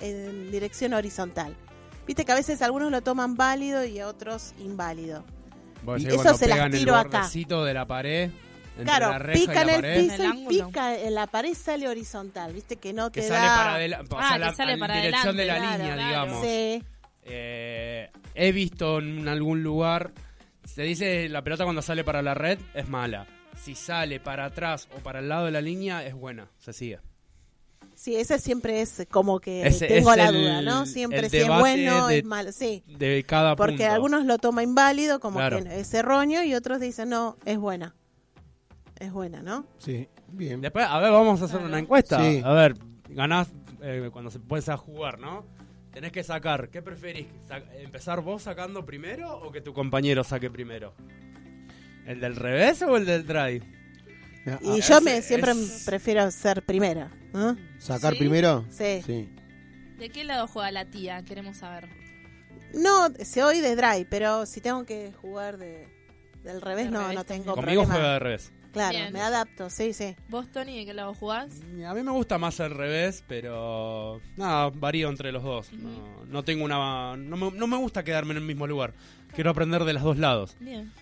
en 0.00 0.50
dirección 0.50 0.94
horizontal. 0.94 1.56
Viste 2.06 2.24
que 2.24 2.32
a 2.32 2.36
veces 2.36 2.62
algunos 2.62 2.90
lo 2.90 3.02
toman 3.02 3.34
válido 3.36 3.84
y 3.84 4.00
otros 4.02 4.54
inválido. 4.58 5.24
Vos 5.82 6.00
Y 6.00 6.04
decís 6.04 6.20
eso 6.20 6.34
se 6.36 6.48
las 6.48 6.70
tiro 6.70 6.94
el 6.94 7.00
acá. 7.00 7.28
de 7.64 7.74
la 7.74 7.86
pared, 7.86 8.30
entre 8.70 8.84
claro, 8.84 9.10
la 9.10 9.18
reja 9.18 9.40
pica 9.40 9.54
y 9.54 9.62
en 9.62 9.68
el 9.70 9.74
pared, 9.80 10.00
piso 10.02 10.22
En 10.24 10.30
el 10.32 10.38
y 10.38 10.46
pica 10.46 10.98
en 10.98 11.14
la 11.14 11.26
pared 11.26 11.54
sale 11.54 11.88
horizontal. 11.88 12.52
Viste 12.52 12.76
que 12.76 12.92
no 12.92 13.10
que 13.10 13.22
te 13.22 13.28
sale 13.28 13.46
da. 13.46 13.56
para 13.56 13.74
adelante, 13.74 14.16
Ah, 14.18 14.30
que 14.34 14.38
la, 14.38 14.52
sale 14.54 14.72
en 14.72 14.78
para 14.80 14.96
dirección 14.96 15.36
de 15.36 15.44
la 15.46 15.54
línea, 15.58 15.94
claro. 15.94 16.06
digamos. 16.08 16.42
Sí. 16.46 16.82
Eh, 17.22 18.10
he 18.34 18.52
visto 18.52 18.98
en 18.98 19.26
algún 19.28 19.62
lugar, 19.62 20.12
se 20.64 20.82
dice 20.82 21.28
la 21.28 21.42
pelota 21.42 21.64
cuando 21.64 21.82
sale 21.82 22.04
para 22.04 22.22
la 22.22 22.34
red 22.34 22.58
es 22.74 22.88
mala. 22.88 23.26
Si 23.56 23.74
sale 23.74 24.20
para 24.20 24.44
atrás 24.44 24.88
o 24.96 25.00
para 25.00 25.18
el 25.20 25.28
lado 25.28 25.46
de 25.46 25.50
la 25.50 25.60
línea 25.60 26.04
es 26.06 26.14
buena, 26.14 26.48
se 26.58 26.72
sigue. 26.72 27.00
Sí, 28.06 28.14
ese 28.14 28.38
siempre 28.38 28.82
es 28.82 29.04
como 29.10 29.40
que 29.40 29.66
Ese 29.66 29.88
tengo 29.88 30.12
es 30.12 30.16
la 30.16 30.28
el- 30.28 30.34
duda, 30.36 30.62
¿no? 30.62 30.86
Siempre 30.86 31.28
si 31.28 31.38
es 31.38 31.48
bueno, 31.48 32.06
de- 32.06 32.18
es 32.18 32.24
malo. 32.24 32.52
Sí, 32.52 32.84
De 32.86 33.24
cada 33.24 33.56
porque 33.56 33.78
punto. 33.78 33.92
algunos 33.92 34.24
lo 34.26 34.38
toman 34.38 34.62
inválido, 34.62 35.18
como 35.18 35.38
Claro. 35.40 35.60
que 35.64 35.80
es 35.80 35.92
erróneo, 35.92 36.44
y 36.44 36.54
otros 36.54 36.78
dicen, 36.78 37.08
no, 37.08 37.36
es 37.44 37.58
buena. 37.58 37.96
Es 39.00 39.10
buena, 39.12 39.42
¿no? 39.42 39.66
Sí, 39.78 40.06
bien. 40.28 40.60
Después, 40.60 40.86
a 40.88 41.00
ver, 41.00 41.10
vamos 41.10 41.42
a 41.42 41.46
hacer 41.46 41.60
una 41.60 41.80
encuesta. 41.80 42.20
Sí. 42.20 42.40
A 42.44 42.52
ver, 42.52 42.76
ganás 43.08 43.48
eh, 43.82 44.08
cuando 44.12 44.30
se 44.30 44.38
puedes 44.38 44.68
a 44.68 44.76
jugar, 44.76 45.18
¿no? 45.18 45.44
Tenés 45.90 46.12
que 46.12 46.22
sacar. 46.22 46.68
¿Qué 46.68 46.82
preferís? 46.82 47.26
¿Empezar 47.80 48.20
vos 48.20 48.42
sacando 48.44 48.86
primero 48.86 49.36
o 49.36 49.50
que 49.50 49.60
tu 49.60 49.74
compañero 49.74 50.22
saque 50.22 50.48
primero? 50.48 50.94
¿El 52.06 52.20
del 52.20 52.36
revés 52.36 52.82
o 52.82 52.96
el 52.96 53.04
del 53.04 53.26
drive? 53.26 53.62
Y 54.62 54.80
Ah, 54.80 54.86
yo 54.88 55.00
me 55.00 55.22
siempre 55.22 55.52
es- 55.52 55.82
prefiero 55.84 56.30
ser 56.30 56.62
primera. 56.64 57.10
¿no? 57.32 57.56
¿Sacar 57.78 58.12
¿Sí? 58.12 58.18
primero? 58.20 58.64
Sí. 58.70 59.02
Sí. 59.04 59.28
¿De 59.98 60.08
qué 60.10 60.24
lado 60.24 60.46
juega 60.46 60.70
la 60.70 60.84
tía? 60.84 61.22
Queremos 61.24 61.56
saber. 61.58 61.88
No, 62.74 63.08
se 63.20 63.42
oí 63.42 63.60
de 63.60 63.74
drive, 63.76 64.06
pero 64.08 64.46
si 64.46 64.60
tengo 64.60 64.84
que 64.84 65.12
jugar 65.20 65.56
de, 65.56 65.88
del 66.42 66.60
revés, 66.60 66.90
no, 66.90 67.00
revés 67.02 67.14
no 67.16 67.24
tengo 67.24 67.54
Conmigo 67.54 67.82
problema. 67.82 67.94
juega 67.94 68.12
de 68.14 68.18
revés. 68.18 68.52
claro, 68.72 68.98
Bien. 68.98 69.12
me 69.12 69.20
adapto, 69.20 69.70
sí, 69.70 69.92
sí. 69.94 70.14
¿Vos, 70.28 70.50
Tony, 70.52 70.78
de 70.78 70.84
qué 70.86 70.92
lado 70.94 71.14
jugás? 71.14 71.48
A 71.86 71.94
mí 71.94 72.02
me 72.02 72.10
gusta 72.10 72.36
más 72.38 72.60
al 72.60 72.72
revés, 72.72 73.24
pero 73.26 74.20
nada, 74.36 74.70
varío 74.70 75.08
entre 75.08 75.32
los 75.32 75.42
dos. 75.42 75.72
No, 75.72 76.24
no 76.26 76.42
tengo 76.44 76.64
una, 76.64 77.16
no 77.16 77.36
me, 77.36 77.50
no 77.52 77.66
me 77.66 77.76
gusta 77.78 78.04
quedarme 78.04 78.32
en 78.32 78.38
el 78.38 78.44
mismo 78.44 78.66
lugar. 78.66 78.92
Quiero 79.34 79.50
aprender 79.50 79.84
de 79.84 79.92
los 79.94 80.02
dos 80.02 80.18
lados. 80.18 80.56
Bien. 80.60 80.92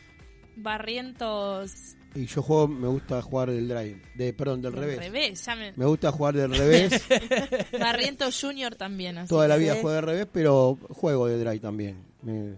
Barrientos. 0.57 1.97
Y 2.15 2.27
yo 2.27 2.43
juego, 2.43 2.69
me 2.69 2.86
gusta 2.89 3.20
jugar 3.23 3.51
del 3.51 3.66
drive, 3.69 4.01
de, 4.15 4.32
perdón, 4.32 4.62
del 4.62 4.73
revés. 4.73 4.99
Revés, 4.99 5.45
ya 5.45 5.57
me- 5.57 5.73
Me 5.74 5.85
gusta 5.85 6.12
jugar 6.12 6.35
del 6.36 6.55
revés. 6.55 7.03
Barrientos 7.81 8.41
Junior 8.41 8.74
también. 8.77 9.19
Así. 9.19 9.28
Toda 9.28 9.49
la 9.49 9.57
vida 9.57 9.73
juego 9.74 9.91
del 9.93 10.05
revés, 10.05 10.27
pero 10.32 10.78
juego 10.91 11.27
de 11.27 11.39
drive 11.39 11.59
también. 11.59 11.97
Me- 12.23 12.55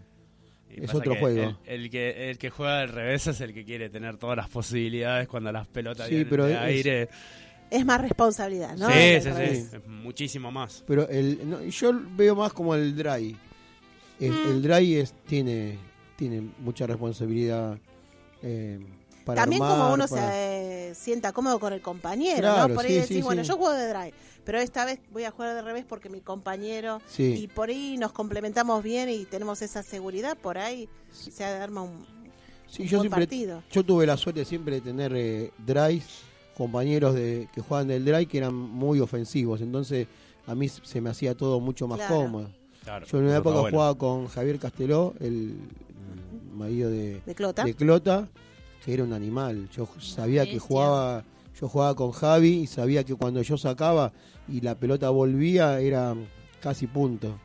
Es 0.68 0.92
otro 0.92 1.14
que 1.14 1.20
juego. 1.20 1.58
El, 1.64 1.84
el 1.84 1.90
que, 1.90 2.30
el 2.30 2.36
que 2.38 2.50
juega 2.50 2.80
al 2.80 2.90
revés 2.90 3.26
es 3.28 3.40
el 3.40 3.54
que 3.54 3.64
quiere 3.64 3.88
tener 3.88 4.18
todas 4.18 4.36
las 4.36 4.48
posibilidades 4.50 5.26
cuando 5.26 5.50
las 5.52 5.66
pelotas 5.66 6.06
Sí, 6.08 6.14
vienen 6.16 6.28
pero 6.30 6.44
de 6.44 6.52
es- 6.52 6.58
aire. 6.60 7.08
Es 7.70 7.84
más 7.84 8.00
responsabilidad, 8.00 8.76
¿no? 8.76 8.86
sí, 8.88 8.94
sí, 8.94 9.28
revés. 9.30 9.68
sí, 9.70 9.76
es 9.78 9.86
muchísimo 9.88 10.52
más. 10.52 10.84
Pero 10.86 11.08
el, 11.08 11.40
no, 11.48 11.62
yo 11.64 11.92
veo 12.14 12.36
más 12.36 12.52
como 12.52 12.74
el 12.74 12.94
dry. 12.94 13.36
El, 14.20 14.30
Mm. 14.32 14.48
el 14.48 14.62
dry 14.62 14.94
es, 14.96 15.12
tiene, 15.26 15.76
tiene 16.14 16.42
mucha 16.60 16.86
responsabilidad 16.86 17.76
eh, 18.42 18.78
para 19.26 19.42
También 19.42 19.60
armar, 19.60 19.78
como 19.80 19.94
uno 19.94 20.06
para- 20.06 20.30
se 20.30 20.90
eh, 20.90 20.94
sienta 20.94 21.32
cómodo 21.32 21.58
con 21.58 21.72
el 21.72 21.80
compañero, 21.82 22.38
Claro, 22.42 22.68
¿no? 22.68 22.74
Por 22.76 22.84
ahí 22.84 22.92
sí, 22.92 23.00
decís, 23.00 23.16
sí, 23.16 23.22
bueno, 23.22 23.42
sí. 23.42 23.48
yo 23.48 23.56
juego 23.56 23.74
de 23.74 23.88
drive, 23.88 24.14
pero 24.44 24.60
esta 24.60 24.84
vez 24.84 25.00
voy 25.10 25.24
a 25.24 25.32
jugar 25.32 25.52
de 25.56 25.62
revés 25.62 25.84
porque 25.84 26.08
mi 26.08 26.20
compañero 26.20 27.02
Sí. 27.08 27.34
y 27.36 27.48
por 27.48 27.68
ahí 27.68 27.96
nos 27.98 28.12
complementamos 28.12 28.84
bien 28.84 29.10
y 29.10 29.24
tenemos 29.24 29.62
esa 29.62 29.82
seguridad, 29.82 30.38
por 30.38 30.58
ahí 30.58 30.88
se 31.10 31.44
arma 31.44 31.82
un, 31.82 32.06
Sí, 32.68 32.82
un 32.82 32.88
yo 32.88 32.98
buen 32.98 33.08
siempre, 33.10 33.26
partido. 33.26 33.62
yo 33.72 33.84
tuve 33.84 34.06
la 34.06 34.16
suerte 34.16 34.44
siempre 34.44 34.76
de 34.76 34.80
tener 34.80 35.12
eh, 35.16 35.50
dry, 35.58 36.00
compañeros 36.56 37.12
de, 37.16 37.48
que 37.52 37.60
jugaban 37.60 37.88
del 37.88 38.04
dry 38.04 38.26
que 38.26 38.38
eran 38.38 38.54
muy 38.54 39.00
ofensivos, 39.00 39.60
entonces 39.60 40.06
a 40.46 40.54
mí 40.54 40.68
se 40.68 41.00
me 41.00 41.10
hacía 41.10 41.36
todo 41.36 41.58
mucho 41.58 41.88
más 41.88 41.98
Claro. 41.98 42.14
cómodo. 42.14 42.50
Claro, 42.84 43.04
Yo 43.06 43.18
en 43.18 43.24
una 43.24 43.36
época 43.38 43.58
bueno. 43.58 43.76
jugaba 43.76 43.98
con 43.98 44.28
Javier 44.28 44.60
Casteló, 44.60 45.14
el 45.18 45.56
marido 46.54 46.88
de, 46.88 47.20
¿De 47.26 47.34
Clota? 47.34 47.64
de 47.64 47.74
Clota, 47.74 48.28
que 48.86 48.94
era 48.94 49.04
un 49.04 49.12
animal. 49.12 49.68
Yo 49.76 49.86
sabía 50.00 50.44
que 50.46 50.58
jugaba, 50.58 51.24
yo 51.60 51.68
jugaba 51.68 51.94
con 51.94 52.12
Javi 52.12 52.60
y 52.60 52.66
sabía 52.66 53.04
que 53.04 53.14
cuando 53.16 53.42
yo 53.42 53.58
sacaba 53.58 54.12
y 54.48 54.60
la 54.62 54.76
pelota 54.76 55.10
volvía 55.10 55.80
era 55.80 56.14
casi 56.62 56.86
punto. 56.86 57.36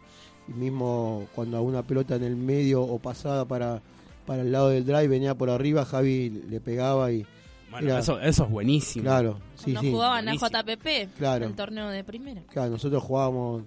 Y 0.48 0.54
mismo 0.54 1.28
cuando 1.36 1.58
a 1.58 1.62
una 1.62 1.82
pelota 1.84 2.16
en 2.16 2.24
el 2.24 2.36
medio 2.36 2.82
o 2.84 3.00
pasada 3.00 3.44
para, 3.46 3.82
para 4.26 4.44
el 4.44 4.52
lado 4.52 4.70
del 4.70 4.86
drive 4.86 5.08
venía 5.08 5.36
por 5.36 5.50
arriba, 5.50 5.84
Javi 5.84 6.30
le 6.50 6.60
pegaba 6.62 7.12
y 7.12 7.26
Bueno, 7.72 7.88
Era- 7.90 8.00
eso, 8.00 8.20
eso 8.20 8.44
es 8.44 8.50
buenísimo. 8.50 9.04
claro, 9.06 9.40
sí, 9.56 9.74
sí. 9.80 9.92
jugaban 9.92 10.28
a 10.28 10.34
buenísimo. 10.34 10.50
JPP, 10.62 11.10
Claro. 11.18 11.46
el 11.46 11.54
torneo 11.56 11.90
de 11.90 12.04
primera. 12.04 12.42
Claro, 12.52 12.72
nosotros 12.72 13.02
jugábamos, 13.02 13.64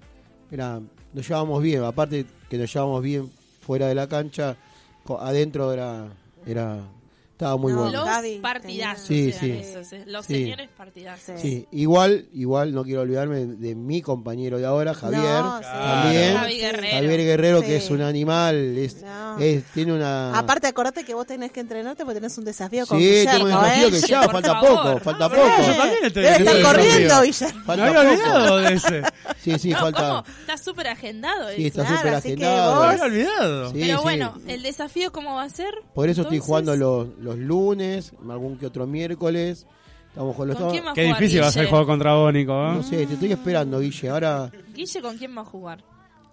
era, 0.51 0.79
nos 1.15 1.27
llevábamos 1.27 1.63
bien, 1.63 1.83
aparte 1.85 2.27
que 2.51 2.59
nos 2.59 2.71
llevábamos 2.73 3.03
bien 3.03 3.31
fuera 3.63 3.87
de 3.89 3.95
la 3.95 4.07
cancha, 4.07 4.57
adentro 5.21 5.73
era, 5.73 6.09
era, 6.47 6.81
estaba 7.35 7.57
muy 7.57 7.73
No, 7.73 7.79
bueno. 7.83 7.93
Los 7.99 8.05
Gaby 8.07 8.39
partidazos 8.39 9.07
Sí, 9.09 9.33
sí. 9.33 9.51
esos, 9.51 9.93
eh, 9.93 10.05
los 10.07 10.25
Sí. 10.25 10.35
señores 10.35 10.69
partidazos. 10.77 11.41
Sí, 11.41 11.67
igual, 11.73 12.29
igual 12.33 12.73
no 12.73 12.85
quiero 12.85 13.01
olvidarme 13.03 13.45
de 13.47 13.75
mi 13.75 14.03
compañero 14.03 14.57
de 14.59 14.67
ahora, 14.67 14.95
Javier, 14.95 15.21
No, 15.43 15.59
sí. 15.59 15.65
también. 15.65 16.37
Javi 16.37 16.57
Guerrero. 16.59 16.95
Javier 16.97 17.21
Guerrero, 17.25 17.61
Sí. 17.61 17.67
que 17.67 17.77
es 17.77 17.91
un 17.91 18.03
animal, 18.03 18.79
es, 18.79 19.03
No. 19.03 19.37
es- 19.41 19.65
tiene 19.75 19.93
una... 19.93 20.39
Aparte, 20.39 20.69
acordate 20.69 21.05
que 21.05 21.13
vos 21.13 21.27
tenés 21.27 21.51
que 21.51 21.59
entrenarte 21.59 22.05
porque 22.05 22.21
tenés 22.21 22.39
un 22.39 22.45
desafío 22.45 22.87
con 22.87 22.99
sí, 23.01 23.05
Guillermo, 23.05 23.33
tengo 23.33 23.45
un 23.45 23.51
desafío 23.65 23.89
¿eh? 23.89 23.91
que 23.91 24.07
ya, 24.07 24.23
falta 24.29 24.53
favor. 24.55 24.69
poco, 24.85 25.01
falta 25.01 25.29
poco. 25.29 25.43
yo 25.45 25.77
también 25.77 26.05
estoy 26.05 26.23
Debe 26.23 26.63
corriendo. 26.63 27.23
Guillermo. 27.23 27.59
Me 27.59 27.65
Falta 27.65 27.87
había 27.87 28.01
poco. 28.01 28.11
olvidado 28.13 28.57
de 28.59 28.73
ese. 28.75 29.03
Sí, 29.43 29.59
sí, 29.59 29.71
No, 29.71 29.79
falta... 29.81 30.09
¿cómo? 30.09 30.25
Está 30.41 30.57
súper 30.57 30.87
agendado 30.89 31.49
Sí, 31.57 31.67
está 31.67 31.83
Claro, 31.83 31.97
súper 31.99 32.15
agendado. 32.15 32.75
Me 32.75 32.79
vos- 32.79 32.87
había 32.93 33.05
olvidado. 33.05 33.71
Sí, 33.73 33.77
Pero 33.81 33.97
sí. 33.99 34.03
bueno, 34.05 34.35
el 34.47 34.63
desafío 34.63 35.11
cómo 35.13 35.35
va 35.35 35.43
a 35.43 35.49
ser. 35.51 35.75
Por 35.95 36.09
eso 36.09 36.23
estoy 36.23 36.39
jugando 36.39 36.77
los, 36.77 37.09
los 37.25 37.39
lunes, 37.39 38.13
algún 38.29 38.57
que 38.59 38.67
otro 38.67 38.87
miércoles. 38.87 39.67
Estamos 40.09 40.37
con 40.37 40.47
los 40.47 40.57
¿Con 40.57 40.71
quién 40.71 40.85
va 40.87 40.91
a 40.93 40.95
Qué 40.95 41.07
jugar 41.07 41.19
difícil 41.21 41.43
va 41.43 41.47
a 41.49 41.51
ser 41.53 41.63
Guille? 41.63 41.71
jugar 41.71 41.87
contra 41.87 42.15
Bónico, 42.15 42.53
¿eh? 42.53 42.73
No 42.75 42.83
sé, 42.85 43.05
te 43.07 43.15
estoy 43.15 43.33
esperando, 43.33 43.81
Guille. 43.81 44.09
Ahora, 44.11 44.53
Guille, 44.73 45.03
¿con 45.03 45.19
quién 45.19 45.37
va 45.37 45.41
a 45.41 45.45
jugar? 45.45 45.83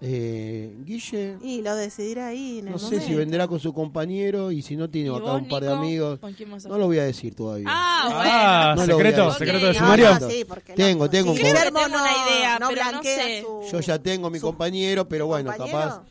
eh, 0.04 0.76
Guille, 0.84 1.38
Y 1.44 1.62
lo 1.62 1.76
decidirá 1.76 2.28
ahí 2.28 2.60
en 2.60 2.68
el 2.68 2.72
no 2.74 2.80
sé 2.80 2.86
momento. 2.86 3.06
si 3.06 3.14
vendrá 3.16 3.48
con 3.48 3.60
su 3.60 3.72
compañero 3.74 4.52
y 4.52 4.62
si 4.64 4.76
no 4.76 4.90
tiene 4.90 5.10
¿Y 5.10 5.16
acá 5.16 5.22
vos, 5.22 5.42
un 5.42 5.48
par 5.48 5.62
de 5.64 5.70
Nico? 5.70 5.80
amigos. 5.80 6.20
¿Con 6.20 6.34
quién 6.34 6.50
vas 6.52 6.66
a 6.66 6.70
No 6.70 6.78
lo 6.80 6.88
voy 6.88 6.98
a 7.00 7.04
decir 7.04 7.36
todavía. 7.36 7.68
Ah, 7.70 8.04
bueno. 8.06 8.22
Ah, 8.26 8.74
No 8.78 8.86
lo 8.88 8.94
voy 8.96 9.04
a 9.04 9.08
secreto, 9.10 9.26
decir. 9.26 9.38
secreto 9.46 9.66
de 9.66 9.72
Ok. 9.72 9.78
sumario. 9.78 10.20
No, 10.20 10.30
sí, 10.30 10.46
porque 10.48 10.74
Tengo, 10.74 11.04
no, 11.06 11.10
tengo 11.12 11.34
sí, 11.36 11.40
un 11.42 11.48
Guillermo 11.48 11.80
Tengo 11.80 11.96
una 11.98 12.12
idea, 12.30 12.56
pero 12.58 12.70
no 12.70 12.72
blanquea 12.92 13.16
sé. 13.24 13.42
su- 13.42 13.72
Yo 13.72 13.80
ya 13.80 14.00
tengo 14.00 14.30
mi 14.32 14.40
su 14.40 14.46
compañero, 14.48 15.08
pero 15.08 15.28
bueno, 15.28 15.52
compañero. 15.52 15.78
capaz 15.80 16.04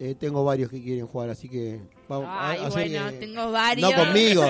eh, 0.00 0.14
tengo 0.18 0.42
varios 0.44 0.70
que 0.70 0.82
quieren 0.82 1.06
jugar, 1.06 1.28
así 1.30 1.48
que 1.48 1.80
vamos 2.08 2.28
Ay, 2.30 2.58
bueno, 2.70 3.10
que- 3.10 3.16
tengo 3.18 3.50
varios. 3.52 3.90
No 3.90 3.96
conmigo, 4.04 4.44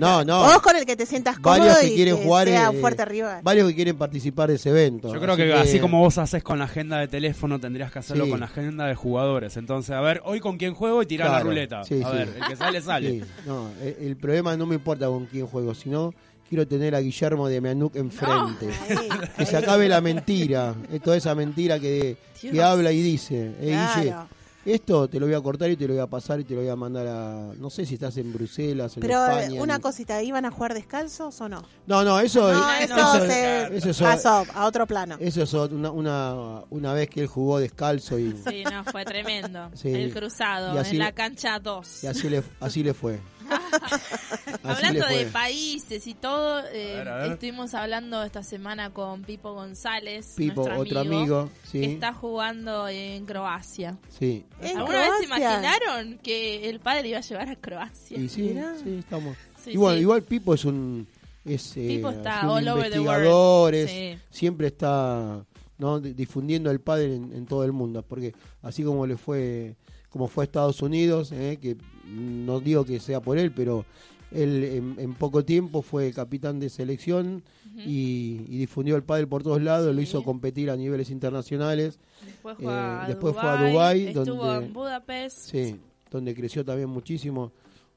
no, 0.00 0.24
no. 0.24 0.42
Vos 0.44 0.60
con 0.60 0.76
el 0.76 0.84
que 0.86 0.96
te 0.96 1.06
sientas 1.06 1.38
cómodo 1.38 1.60
varios 1.60 1.78
que 1.78 1.86
y 1.88 1.94
quieren 1.96 2.16
que 2.16 2.24
jugar, 2.24 2.48
sea 2.48 2.70
eh, 2.70 2.80
fuerte 2.80 3.04
varios 3.42 3.68
que 3.68 3.74
quieren 3.74 3.96
participar 3.96 4.48
de 4.48 4.56
ese 4.56 4.70
evento. 4.70 5.12
Yo 5.12 5.20
creo 5.20 5.36
que, 5.36 5.52
así 5.54 5.78
como 5.80 6.00
vos 6.00 6.18
haces 6.18 6.42
con 6.42 6.58
la 6.58 6.64
agenda 6.66 6.98
de 6.98 7.08
teléfono, 7.08 7.58
tendrías 7.60 7.92
que 7.92 7.98
hacerlo 8.00 8.24
Sí. 8.24 8.30
con 8.30 8.40
la 8.40 8.46
agenda 8.46 8.86
de 8.86 8.94
jugadores. 8.94 9.56
Entonces, 9.56 9.94
a 9.94 10.00
ver, 10.00 10.20
hoy 10.24 10.40
con 10.40 10.56
quién 10.56 10.74
juego 10.74 11.02
y 11.02 11.06
tirar 11.06 11.28
Claro, 11.28 11.44
la 11.44 11.50
ruleta. 11.50 11.84
sí, 11.84 12.02
a 12.02 12.10
sí. 12.10 12.16
ver, 12.16 12.28
el 12.40 12.46
que 12.48 12.56
sale, 12.56 12.80
sale. 12.82 13.10
Sí, 13.10 13.22
no, 13.46 13.70
el, 13.82 13.96
el 14.08 14.16
problema 14.16 14.56
no 14.56 14.66
me 14.66 14.74
importa 14.74 15.06
con 15.06 15.26
quién 15.26 15.46
juego, 15.46 15.74
sino 15.74 16.12
quiero 16.48 16.66
tener 16.66 16.94
a 16.94 17.00
Guillermo 17.00 17.48
de 17.48 17.60
Meanuc 17.60 17.96
enfrente. 17.96 18.68
Ahí, 18.88 19.08
Que 19.36 19.46
se 19.46 19.56
acabe 19.56 19.88
la 19.88 20.00
mentira, 20.00 20.74
eh, 20.92 21.00
toda 21.00 21.16
esa 21.16 21.34
mentira 21.34 21.78
que, 21.78 22.16
habla 22.62 22.92
y 22.92 23.02
dice. 23.02 23.52
Eh, 23.60 23.68
Claro. 23.70 24.28
Esto 24.66 25.08
te 25.08 25.18
lo 25.20 25.26
voy 25.26 25.34
a 25.34 25.40
cortar 25.40 25.70
y 25.70 25.76
te 25.76 25.86
lo 25.86 25.94
voy 25.94 26.02
a 26.02 26.06
pasar 26.06 26.40
y 26.40 26.44
te 26.44 26.54
lo 26.54 26.60
voy 26.60 26.68
a 26.68 26.76
mandar 26.76 27.06
a... 27.06 27.52
No 27.58 27.70
sé 27.70 27.86
si 27.86 27.94
estás 27.94 28.16
en 28.18 28.32
Bruselas, 28.32 28.96
en 28.96 29.00
Pero 29.00 29.24
eh, 29.26 29.40
España. 29.44 29.62
una 29.62 29.74
en- 29.76 29.80
cosita, 29.80 30.22
¿iban 30.22 30.44
a 30.44 30.50
jugar 30.50 30.74
descalzos 30.74 31.40
o 31.40 31.48
no? 31.48 31.62
No, 31.86 32.02
no, 32.04 32.18
eso, 32.20 32.52
No, 32.52 32.72
es- 32.72 32.90
eso, 32.90 32.96
eso, 32.96 33.26
se 33.26 33.76
eso 33.76 33.90
es- 33.90 33.98
pasó 33.98 34.44
a 34.54 34.66
otro 34.66 34.86
plano. 34.86 35.16
eso 35.20 35.42
es 35.42 35.52
una, 35.54 35.90
una, 35.90 36.62
una 36.70 36.92
vez 36.92 37.08
que 37.08 37.20
él 37.22 37.26
jugó 37.28 37.58
descalzo 37.58 38.18
y, 38.18 38.32
Sí, 38.48 38.64
no, 38.64 38.84
fue 38.84 39.04
tremendo. 39.04 39.70
Sí. 39.74 39.90
El 39.90 40.12
cruzado 40.12 40.78
así 40.78 40.92
en 40.92 40.98
le- 40.98 41.04
la 41.04 41.12
cancha 41.12 41.58
2. 41.58 42.04
y 42.04 42.06
así, 42.08 42.28
le, 42.28 42.42
así 42.60 42.82
le 42.82 42.92
fue. 42.94 43.20
Hablando 44.62 45.06
de 45.06 45.26
países 45.26 46.06
y 46.06 46.14
todo, 46.14 46.60
eh, 46.72 46.94
A 46.94 46.98
ver, 46.98 47.08
a 47.08 47.16
ver. 47.18 47.32
estuvimos 47.32 47.74
hablando 47.74 48.22
esta 48.22 48.42
semana 48.42 48.90
con 48.92 49.22
Pipo 49.22 49.52
González, 49.54 50.34
Pipo, 50.36 50.62
nuestro 50.62 50.80
otro 50.82 51.00
amigo, 51.00 51.50
sí. 51.64 51.80
que 51.80 51.86
está 51.94 52.12
jugando 52.12 52.88
en 52.88 53.24
Croacia. 53.26 53.96
Sí, 54.18 54.44
¿En 54.60 54.78
¿Alguna 54.78 55.00
vez 55.00 55.10
se 55.20 55.24
imaginaron 55.26 56.18
que 56.18 56.68
el 56.68 56.80
padre 56.80 57.08
iba 57.08 57.18
a 57.18 57.22
llevar 57.22 57.48
a 57.48 57.56
Croacia? 57.56 58.18
y 58.18 58.28
sí, 58.28 58.42
Mirá. 58.42 58.74
sí, 58.82 58.96
estamos. 58.98 59.36
Sí, 59.64 59.70
igual, 59.72 59.96
sí. 59.96 60.00
igual 60.02 60.22
Pipo 60.22 60.54
es 60.54 60.64
un 60.64 61.06
es 61.44 61.76
eh, 61.76 61.86
Pipo 61.96 62.10
está 62.10 62.38
así 62.38 62.46
un 62.46 62.52
all 62.52 62.68
over 62.68 62.90
the 62.90 62.96
investigador, 62.98 63.72
world. 63.72 63.74
es- 63.74 63.90
Sí. 63.90 64.18
siempre 64.30 64.66
está 64.68 65.44
no 65.78 66.00
Di- 66.00 66.14
difundiendo 66.14 66.70
el 66.70 66.80
padre 66.80 67.14
en, 67.16 67.32
en 67.34 67.46
todo 67.46 67.62
el 67.64 67.72
mundo, 67.72 68.02
porque 68.02 68.34
así 68.62 68.82
como 68.82 69.06
le 69.06 69.16
fue 69.16 69.76
como 70.16 70.28
fue 70.28 70.44
a 70.44 70.46
Estados 70.46 70.80
Unidos, 70.80 71.30
eh, 71.32 71.58
que 71.60 71.76
no 72.08 72.58
digo 72.60 72.86
que 72.86 73.00
sea 73.00 73.20
por 73.20 73.36
él, 73.36 73.52
pero 73.52 73.84
él 74.30 74.64
en, 74.64 74.94
en 74.98 75.12
poco 75.12 75.44
tiempo 75.44 75.82
fue 75.82 76.10
capitán 76.10 76.58
de 76.58 76.70
selección 76.70 77.42
y, 77.76 78.40
y 78.48 78.56
difundió 78.56 78.96
el 78.96 79.02
padre 79.02 79.26
por 79.26 79.42
todos 79.42 79.60
lados, 79.60 79.94
lo 79.94 80.00
hizo 80.00 80.24
competir 80.24 80.70
a 80.70 80.76
niveles 80.76 81.10
internacionales, 81.10 81.98
Después 82.24 82.56
fue, 82.56 82.64
Eh, 82.64 82.76
a, 82.76 83.04
después 83.06 83.34
fue 83.34 83.42
a 83.42 83.56
Dubái, 83.56 83.72
Dubái, 83.72 84.06
estuvo 84.06 84.46
donde- 84.46 84.66
en 84.68 84.72
Budapest. 84.72 85.38
Sí, 85.50 85.76
donde 86.10 86.34
creció 86.34 86.64
también 86.64 86.88
muchísimo. 86.88 87.52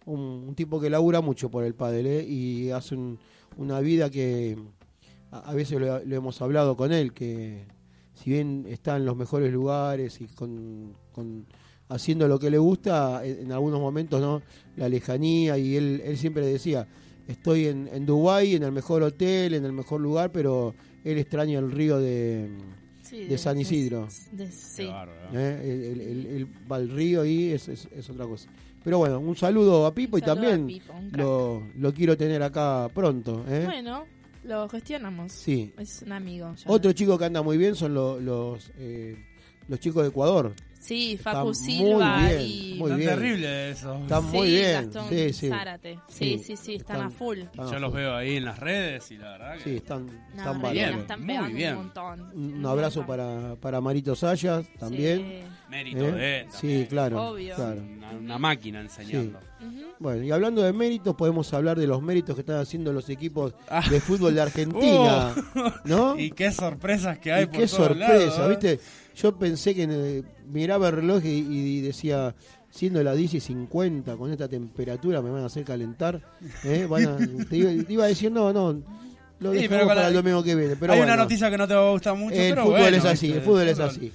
Un, 0.05 0.19
un 0.49 0.55
tipo 0.55 0.81
que 0.81 0.89
labura 0.89 1.21
mucho 1.21 1.49
por 1.49 1.63
el 1.63 1.73
pádel 1.73 2.05
¿eh? 2.05 2.25
y 2.27 2.69
hace 2.71 2.95
un- 2.95 3.17
una 3.55 3.79
vida 3.79 4.09
que 4.09 4.57
a, 5.31 5.51
a 5.51 5.53
veces 5.53 5.79
lo, 5.79 6.03
lo 6.03 6.15
hemos 6.17 6.41
hablado 6.41 6.75
con 6.75 6.91
él, 6.91 7.13
que 7.13 7.63
si 8.13 8.31
bien 8.31 8.65
está 8.67 8.97
en 8.97 9.05
los 9.05 9.15
mejores 9.15 9.53
lugares 9.53 10.19
y 10.19 10.25
con, 10.27 10.91
con- 11.13 11.45
haciendo 11.90 12.28
lo 12.28 12.40
que 12.40 12.49
le 12.49 12.57
gusta, 12.57 13.26
en, 13.26 13.41
en 13.45 13.52
algunos 13.52 13.80
momentos 13.80 14.22
no 14.22 14.41
la 14.78 14.88
lejanía 14.88 15.57
y 15.57 15.76
él, 15.76 16.02
él 16.06 16.18
siempre 16.18 16.45
decía, 16.45 16.88
estoy 17.28 17.66
en, 17.68 17.90
en 17.91 18.06
Dubái, 18.06 18.56
en 18.56 18.64
el 18.64 18.72
mejor 18.72 19.03
hotel, 19.03 19.53
en 19.56 19.66
el 19.66 19.74
mejor 19.74 19.99
lugar, 20.02 20.32
pero 20.32 20.74
él 21.03 21.18
extraña 21.18 21.60
el 21.60 21.72
río 21.72 21.98
de, 21.99 22.48
Sí, 23.02 23.26
de 23.26 23.38
San 23.40 23.60
Isidro. 23.60 24.07
de- 24.32 24.52
sí. 24.52 24.84
¿eh? 25.34 25.61
El, 25.64 25.99
el- 25.99 26.26
el- 26.26 26.48
el- 26.72 26.90
río 26.91 27.26
y 27.26 27.49
es, 27.52 27.68
es- 27.68 27.88
es 27.95 28.10
otra 28.10 28.26
cosa. 28.26 28.48
Pero 28.84 28.99
bueno, 28.99 29.20
un 29.20 29.36
saludo 29.36 29.86
a 29.86 29.94
Pipo 29.94 30.18
y 30.18 30.22
también 30.22 30.66
Pipo, 30.68 30.94
lo, 31.14 31.64
lo 31.78 31.94
quiero 31.94 32.16
tener 32.16 32.41
acá 32.44 32.88
pronto. 32.94 33.44
¿eh? 33.49 33.64
Bueno, 33.66 34.06
lo 34.45 34.70
gestionamos. 34.70 35.32
Sí. 35.34 35.74
Es 35.78 36.03
un 36.03 36.11
amigo. 36.14 36.53
ya. 36.56 36.72
Otro 36.72 36.91
chico 36.94 37.18
que 37.18 37.26
anda 37.26 37.41
muy 37.41 37.57
bien 37.57 37.76
son 37.76 37.94
lo- 37.94 38.20
los 38.20 38.72
eh, 38.78 39.18
los 39.68 39.80
chicos 39.80 40.03
de 40.03 40.10
Ecuador. 40.10 40.53
Sí, 40.80 41.14
Está 41.14 41.31
Facu 41.34 41.45
muy 41.47 41.56
Silva 41.56 42.18
bien, 42.26 42.41
y... 42.41 42.76
muy 42.80 42.91
bien. 42.93 43.10
terrible 43.10 43.69
eso. 43.72 43.95
Están 43.97 44.22
Sí, 44.31 44.38
muy 44.38 44.47
bien. 44.47 44.73
Gastón 44.85 45.10
Sí, 45.10 45.34
sí. 45.34 45.49
Zárate. 45.49 45.99
Sí, 46.07 46.15
Sí, 46.18 46.38
sí, 46.43 46.56
sí, 46.57 46.76
están, 46.76 46.95
están- 46.95 47.07
a 47.07 47.11
full. 47.11 47.38
están 47.39 47.69
Yo 47.69 47.76
a 47.76 47.80
los 47.80 47.91
full. 47.91 47.99
veo 47.99 48.15
ahí 48.15 48.35
en 48.38 48.45
las 48.45 48.60
redes 48.60 49.11
y 49.11 49.18
la 49.18 49.31
verdad 49.31 49.57
que... 49.57 49.64
Sí, 49.65 49.76
están, 49.76 50.06
No, 50.06 50.14
están 50.38 50.61
re 50.61 50.72
bien, 50.72 50.99
están 50.99 51.19
Muy 51.19 51.27
pegando 51.27 51.56
bien. 51.56 51.72
un 51.76 51.77
montón. 51.84 52.22
Un 52.34 52.65
abrazo 52.65 53.06
para, 53.06 53.56
para 53.57 53.81
Marito 53.81 54.15
Sayas 54.15 54.65
también. 54.80 55.43
Mérito 55.69 56.06
¿eh? 56.07 56.11
de 56.14 56.39
él. 56.39 56.47
Sí, 56.51 56.88
claro. 56.89 57.30
Obvio. 57.31 57.56
claro. 57.56 57.81
Una, 57.81 58.11
una 58.11 58.38
máquina 58.39 58.80
enseñando. 58.81 59.39
Sí. 59.60 59.65
Ujú. 59.65 59.85
Bueno, 59.99 60.23
y 60.23 60.31
hablando 60.31 60.61
de 60.64 60.72
méritos, 60.72 61.14
podemos 61.15 61.53
hablar 61.53 61.77
de 61.77 61.85
los 61.85 62.01
méritos 62.01 62.34
que 62.35 62.41
están 62.41 62.56
haciendo 62.61 62.93
los 62.93 63.10
equipos 63.10 63.53
Ah. 63.69 63.84
de 63.89 63.99
fútbol 63.99 64.34
de 64.34 64.41
Argentina. 64.41 65.35
¿No? 65.84 66.18
Y 66.18 66.31
qué 66.31 66.51
sorpresas 66.51 67.19
que 67.19 67.34
hay 67.34 67.43
Y 67.43 67.45
por 67.47 67.56
qué 67.60 67.68
todos 67.68 67.72
sorpresa, 67.88 68.14
lados, 68.15 68.39
¿eh? 68.39 68.47
¿viste? 68.49 68.80
Yo 69.21 69.37
pensé 69.37 69.75
que 69.75 69.87
eh, 69.89 70.23
miraba 70.47 70.87
el 70.89 70.95
reloj 70.95 71.23
y, 71.25 71.29
y 71.49 71.81
decía, 71.81 72.33
siendo 72.69 73.03
las 73.03 73.17
10 73.17 73.33
y 73.35 73.39
50, 73.39 74.15
con 74.15 74.31
esta 74.31 74.47
temperatura 74.47 75.21
me 75.21 75.29
van 75.29 75.43
a 75.43 75.47
hacer 75.47 75.63
calentar. 75.65 76.21
¿eh? 76.63 76.85
Van 76.89 77.05
a- 77.05 77.17
te, 77.49 77.57
iba, 77.57 77.83
te 77.85 77.93
iba 77.93 78.05
a 78.05 78.07
decir, 78.07 78.31
no, 78.31 78.53
no, 78.53 78.81
lo 79.39 79.53
Sí, 79.53 79.67
pero 79.67 79.87
para 79.87 80.01
la- 80.03 80.07
el 80.09 80.13
domingo 80.13 80.41
que 80.43 80.55
viene. 80.55 80.75
Pero 80.77 80.93
hay 80.93 80.99
bueno, 80.99 81.13
una 81.13 81.23
noticia 81.23 81.49
que 81.49 81.57
no 81.57 81.67
te 81.67 81.73
va 81.73 81.87
a 81.87 81.91
gustar 81.91 82.15
mucho, 82.15 82.35
el 82.35 82.49
pero 82.51 82.63
fútbol 82.63 82.79
bueno, 82.81 82.97
es 82.97 83.05
así, 83.05 83.31
el 83.31 83.41
fútbol 83.41 83.67
es 83.67 83.79
así. 83.79 84.11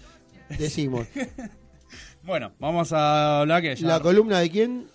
Decimos. 0.59 1.06
Bueno, 2.22 2.52
vamos 2.59 2.90
a 2.94 3.40
hablar 3.40 3.60
que 3.60 3.76
ya... 3.76 3.86
¿La 3.86 4.01
columna 4.01 4.40
de 4.40 4.48
quién? 4.51 4.86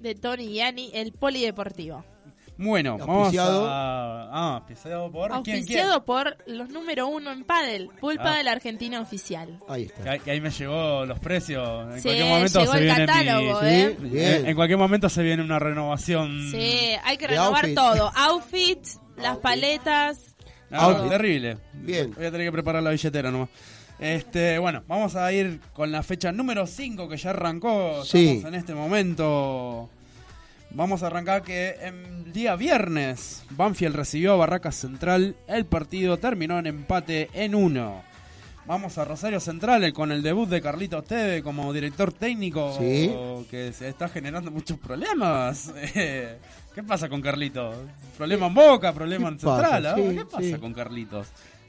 De 0.00 0.14
Tony 0.14 0.46
Gianni, 0.52 0.90
el 0.94 1.10
polideportivo. 1.12 2.04
Bueno, 2.58 2.98
vamos 2.98 3.16
Auspiciado. 3.26 3.66
a... 3.68 4.28
Ah, 4.32 4.54
auspiciado 4.56 5.10
por... 5.12 5.28
¿Quién, 5.30 5.42
quién? 5.44 5.56
Auspiciado 5.58 6.04
por 6.04 6.36
los 6.46 6.68
número 6.70 7.06
uno 7.06 7.30
en 7.30 7.44
pádel, 7.44 7.88
Pulpa 8.00 8.34
Ah. 8.34 8.36
de 8.38 8.42
la 8.44 8.50
Argentina 8.52 9.00
Oficial. 9.00 9.58
Ahí 9.68 9.86
Que 9.86 9.92
está. 9.94 10.10
ahí, 10.10 10.18
que 10.20 10.30
ahí 10.32 10.40
me 10.40 10.50
llegó 10.50 11.06
los 11.06 11.18
precios. 11.20 11.86
En 11.94 11.96
Sí, 12.02 12.08
cualquier 12.08 12.26
momento 12.28 12.60
llegó 12.60 12.72
se 12.72 12.78
el 12.78 12.84
viene 12.84 13.00
mi- 13.00 13.06
catálogo, 13.06 13.60
Sí, 13.60 13.66
¿eh? 13.68 13.96
bien. 14.00 14.34
En, 14.34 14.46
en 14.48 14.54
cualquier 14.56 14.78
momento 14.78 15.08
se 15.08 15.22
viene 15.22 15.42
una 15.42 15.58
renovación. 15.60 16.50
Sí, 16.50 16.90
hay 17.04 17.16
que 17.16 17.28
renovar 17.28 17.64
outfit. 17.66 17.74
todo. 17.76 18.12
Outfits, 18.16 19.00
las 19.16 19.36
paletas. 19.38 20.34
No, 20.70 20.80
Outfit. 20.80 21.08
terrible. 21.10 21.58
Bien. 21.74 22.12
Voy 22.14 22.26
a 22.26 22.30
tener 22.32 22.46
que 22.48 22.52
preparar 22.52 22.82
la 22.82 22.90
billetera 22.90 23.30
nomás. 23.30 23.48
Este, 24.00 24.58
bueno, 24.58 24.82
vamos 24.86 25.16
a 25.16 25.32
ir 25.32 25.60
con 25.72 25.90
la 25.90 26.02
fecha 26.02 26.30
número 26.32 26.66
5 26.66 27.08
que 27.08 27.16
ya 27.16 27.30
arrancó. 27.30 28.04
Sí. 28.04 28.28
Estamos 28.30 28.52
en 28.52 28.54
este 28.58 28.74
momento. 28.74 29.90
Vamos 30.70 31.02
a 31.02 31.06
arrancar 31.06 31.42
que 31.42 31.70
el 31.82 32.32
día 32.32 32.54
viernes 32.54 33.44
Banfield 33.50 33.96
recibió 33.96 34.34
a 34.34 34.36
Barracas 34.36 34.74
Central. 34.76 35.36
El 35.46 35.64
partido 35.66 36.18
terminó 36.18 36.58
en 36.58 36.66
empate 36.66 37.30
en 37.32 37.54
1. 37.54 38.02
Vamos 38.66 38.98
a 38.98 39.04
Rosario 39.06 39.40
Central 39.40 39.82
eh, 39.84 39.94
con 39.94 40.12
el 40.12 40.22
debut 40.22 40.46
de 40.46 40.60
Carlitos 40.60 41.02
Teve 41.06 41.42
como 41.42 41.72
director 41.72 42.12
técnico 42.12 42.76
Sí. 42.78 43.10
que 43.50 43.72
se 43.72 43.88
está 43.88 44.10
generando 44.10 44.50
muchos 44.50 44.78
problemas. 44.78 45.72
Eh, 45.94 46.36
¿Qué 46.74 46.82
pasa 46.82 47.08
con 47.08 47.22
Carlitos? 47.22 47.74
¿Problema 48.18 48.46
en 48.48 48.54
Boca? 48.54 48.92
¿Problema 48.92 49.28
en 49.30 49.38
¿Qué 49.38 49.46
pasa? 49.46 49.70
Central? 49.72 49.94
Sí, 49.96 50.16
¿Qué 50.16 50.24
pasa 50.26 50.42
sí. 50.42 50.54
con 50.60 50.74
Carlitos? 50.74 51.28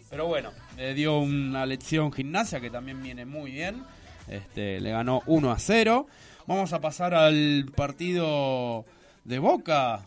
Pero 0.10 0.28
bueno, 0.28 0.52
le 0.76 0.94
dio 0.94 1.20
una 1.20 1.66
lección 1.66 2.12
gimnasia 2.12 2.60
que 2.60 2.70
también 2.70 3.02
viene 3.02 3.26
muy 3.26 3.52
bien. 3.52 3.82
Este, 4.28 4.82
le 4.82 4.92
ganó 4.92 5.22
1 5.26 5.52
a 5.52 5.58
0. 5.58 6.06
Vamos 6.50 6.74
a 6.74 6.82
pasar 6.82 7.14
al 7.14 7.68
partido 7.76 8.84
de 9.24 9.38
Boca 9.38 10.02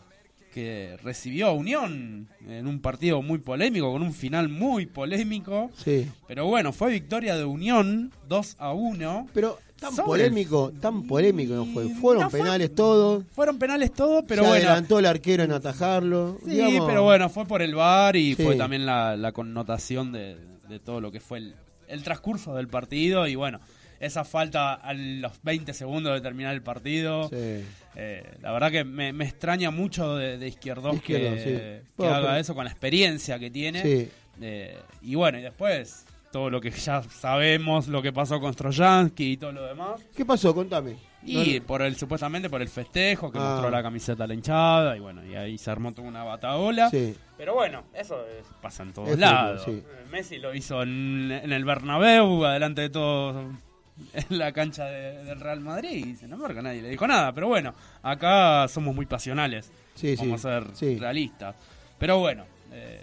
que 0.53 0.97
recibió 1.01 1.47
a 1.47 1.51
Unión 1.53 2.27
en 2.45 2.67
un 2.67 2.81
partido 2.81 3.21
muy 3.21 3.39
polémico, 3.39 3.91
con 3.93 4.01
un 4.03 4.13
final 4.13 4.49
muy 4.49 4.85
polémico. 4.85 5.71
Sí. 5.83 6.05
Pero 6.27 6.45
bueno, 6.45 6.73
fue 6.73 6.91
victoria 6.91 7.37
de 7.37 7.45
Unión 7.45 8.11
2 8.27 8.57
a 8.59 8.73
1. 8.73 9.27
Pero 9.33 9.57
tan 9.79 9.91
Sobre 9.95 10.05
polémico, 10.05 10.73
tan 10.81 11.03
polémico 11.07 11.53
no 11.55 11.65
fue. 11.65 11.87
Fueron 11.87 12.23
No 12.23 12.29
fue- 12.29 12.41
penales 12.41 12.75
todos. 12.75 13.23
Fueron 13.31 13.57
penales 13.57 13.93
todos, 13.93 14.25
pero 14.27 14.43
se 14.43 14.49
bueno. 14.49 14.65
adelantó 14.67 14.99
el 14.99 15.05
arquero 15.05 15.43
en 15.43 15.53
atajarlo. 15.53 16.37
Sí, 16.43 16.51
digamos, 16.51 16.85
pero 16.87 17.03
bueno, 17.03 17.29
fue 17.29 17.45
por 17.45 17.61
el 17.61 17.73
VAR 17.73 18.17
y 18.17 18.35
Sí. 18.35 18.43
fue 18.43 18.55
también 18.57 18.85
la, 18.85 19.15
la 19.15 19.31
connotación 19.31 20.11
de, 20.11 20.35
de 20.67 20.79
todo 20.79 20.99
lo 20.99 21.09
que 21.09 21.21
fue 21.21 21.37
el, 21.39 21.55
el 21.87 22.03
transcurso 22.03 22.53
del 22.53 22.67
partido 22.67 23.25
y 23.27 23.35
bueno, 23.35 23.59
esa 24.05 24.23
falta 24.23 24.73
a 24.73 24.93
los 24.93 25.41
20 25.43 25.73
segundos 25.73 26.13
de 26.13 26.21
terminar 26.21 26.53
el 26.53 26.61
partido. 26.61 27.29
Sí. 27.29 27.63
eh, 27.95 28.37
la 28.41 28.51
verdad 28.51 28.71
que 28.71 28.83
me, 28.83 29.13
me 29.13 29.25
extraña 29.25 29.69
mucho 29.71 30.15
de, 30.17 30.37
de 30.37 30.47
Izquierdos 30.47 31.01
que, 31.01 31.13
sí. 31.37 31.43
que 31.49 31.81
Bueno, 31.97 32.15
haga 32.15 32.27
pero- 32.29 32.37
eso 32.39 32.55
con 32.55 32.65
la 32.65 32.71
experiencia 32.71 33.37
que 33.39 33.49
tiene. 33.51 33.81
Sí. 33.81 34.09
Eh, 34.41 34.77
y 35.01 35.15
bueno, 35.15 35.37
y 35.39 35.41
después 35.43 36.05
todo 36.31 36.49
lo 36.49 36.59
que 36.59 36.71
ya 36.71 37.03
sabemos, 37.03 37.87
lo 37.87 38.01
que 38.01 38.11
pasó 38.11 38.39
con 38.39 38.51
Strojansky 38.53 39.33
y 39.33 39.37
todo 39.37 39.51
lo 39.51 39.65
demás. 39.67 40.01
¿Qué 40.15 40.25
pasó? 40.25 40.53
Contame. 40.55 40.95
Y 41.25 41.59
No- 41.59 41.65
por 41.67 41.83
el 41.83 41.95
supuestamente 41.95 42.49
por 42.49 42.61
el 42.63 42.67
festejo 42.67 43.31
que 43.31 43.37
Ah. 43.39 43.51
mostró 43.51 43.69
la 43.69 43.83
camiseta 43.83 44.23
a 44.23 44.27
la 44.27 44.33
hinchada 44.33 44.97
y 44.97 44.99
bueno, 44.99 45.23
y 45.23 45.35
ahí 45.35 45.57
se 45.59 45.69
armó 45.69 45.93
toda 45.93 46.07
una 46.07 46.23
bataola. 46.23 46.89
Sí. 46.89 47.15
Pero 47.37 47.53
bueno, 47.53 47.83
eso 47.93 48.25
es- 48.27 48.47
pasa 48.61 48.81
en 48.83 48.91
todos 48.93 49.09
Es 49.09 49.19
lados. 49.19 49.63
fútbol, 49.63 49.81
sí. 49.81 49.85
Eh, 49.87 50.05
Messi 50.11 50.37
lo 50.39 50.53
hizo 50.55 50.81
en, 50.81 51.31
en 51.31 51.53
el 51.53 51.63
Bernabéu, 51.63 52.43
adelante 52.45 52.81
de 52.81 52.89
todos 52.89 53.45
en 54.13 54.37
la 54.37 54.51
cancha 54.51 54.85
de- 54.85 55.23
del 55.23 55.39
Real 55.39 55.59
Madrid 55.59 56.05
y 56.05 56.15
sin 56.15 56.31
embargo 56.33 56.61
nadie 56.61 56.81
le 56.81 56.89
dijo 56.89 57.07
nada. 57.07 57.31
Pero 57.33 57.47
bueno, 57.47 57.73
acá 58.01 58.67
somos 58.67 58.95
muy 58.95 59.05
pasionales. 59.05 59.71
Sí, 59.95 60.15
Vamos 60.17 60.41
sí. 60.41 60.47
a 60.47 60.51
ser 60.61 60.75
Sí. 60.75 60.97
realistas. 60.97 61.55
Pero 61.99 62.19
bueno, 62.19 62.45
eh, 62.71 63.01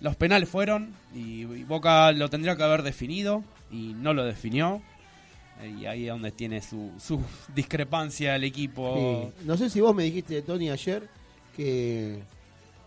los 0.00 0.14
penales 0.16 0.48
fueron 0.48 0.94
y, 1.14 1.42
y 1.42 1.64
Boca 1.64 2.12
lo 2.12 2.28
tendría 2.30 2.56
que 2.56 2.62
haber 2.62 2.82
definido 2.82 3.42
y 3.70 3.94
no 3.94 4.14
lo 4.14 4.24
definió. 4.24 4.80
Eh, 5.60 5.74
Y 5.80 5.86
ahí 5.86 6.04
es 6.04 6.10
donde 6.10 6.30
tiene 6.30 6.62
su, 6.62 6.92
su 7.00 7.20
discrepancia 7.54 8.36
el 8.36 8.44
equipo. 8.44 9.32
No 9.44 9.56
sé 9.56 9.68
si 9.68 9.80
vos 9.80 9.94
me 9.94 10.04
dijiste, 10.04 10.40
Tony, 10.42 10.70
ayer 10.70 11.08
que, 11.56 12.20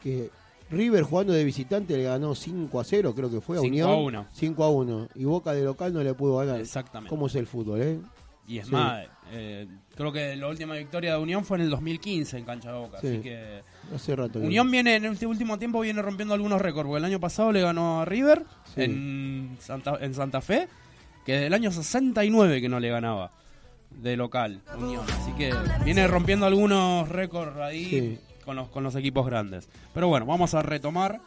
que 0.02 0.30
River 0.72 1.04
jugando 1.04 1.34
de 1.34 1.44
visitante 1.44 1.96
le 1.98 2.04
ganó 2.04 2.34
5 2.34 2.80
a 2.80 2.84
0, 2.84 3.14
creo 3.16 3.30
que 3.30 3.42
fue 3.42 3.58
a 3.58 3.62
5 3.62 3.72
Unión. 3.72 3.90
a 3.90 3.96
1. 3.96 4.26
5 4.32 4.64
a 4.64 4.70
1. 4.70 5.08
Y 5.16 5.26
Boca 5.26 5.54
de 5.54 5.64
local 5.64 5.94
no 5.94 6.02
le 6.02 6.14
pudo 6.14 6.38
ganar. 6.38 6.60
Exactamente. 6.60 7.10
¿Cómo 7.10 7.28
es 7.28 7.36
el 7.36 7.46
fútbol, 7.48 7.82
eh? 7.82 8.00
Y 8.48 8.58
es 8.58 8.66
Sí. 8.68 8.72
más, 8.74 9.06
eh, 9.32 9.68
creo 9.96 10.12
que 10.12 10.36
la 10.36 10.48
última 10.48 10.74
victoria 10.76 11.14
de 11.14 11.20
Unión 11.22 11.46
fue 11.46 11.58
en 11.58 11.64
el 11.64 11.70
2015 11.70 12.38
en 12.38 12.44
Cancha 12.46 12.72
de 12.72 12.80
Boca. 12.80 12.98
Sí. 13.00 13.08
Así 13.08 13.18
que 13.20 13.62
Hace 13.96 14.16
rato. 14.16 14.40
Unión 14.40 14.70
viene 14.72 14.96
en 14.96 15.06
este 15.06 15.26
último 15.26 15.58
tiempo 15.60 15.82
viene 15.82 16.02
rompiendo 16.02 16.34
algunos 16.34 16.62
récords. 16.62 16.88
Porque 16.88 17.00
el 17.00 17.06
año 17.06 17.20
pasado 17.20 17.52
le 17.52 17.62
ganó 17.62 18.02
a 18.02 18.06
River 18.06 18.44
Sí. 18.74 18.82
en, 18.84 19.58
Santa, 19.60 19.98
en 20.02 20.14
Santa 20.14 20.42
Fe, 20.42 20.68
que 21.26 21.34
desde 21.34 21.48
el 21.48 21.54
año 21.54 21.72
69 21.72 22.62
que 22.62 22.68
no 22.70 22.80
le 22.80 22.90
ganaba 22.90 23.32
de 23.92 24.16
local 24.18 24.62
Unión. 24.78 25.04
Así 25.22 25.34
que 25.34 25.54
viene 25.86 26.08
rompiendo 26.08 26.46
algunos 26.46 27.08
récords 27.10 27.58
ahí 27.58 27.86
Sí. 27.86 28.20
Con, 28.52 28.56
los, 28.58 28.68
con 28.70 28.84
los 28.84 28.96
equipos 28.96 29.26
grandes. 29.26 29.70
Pero 29.94 30.10
bueno, 30.10 30.26
vamos 30.26 30.54
a 30.54 30.62
retomar. 30.62 31.20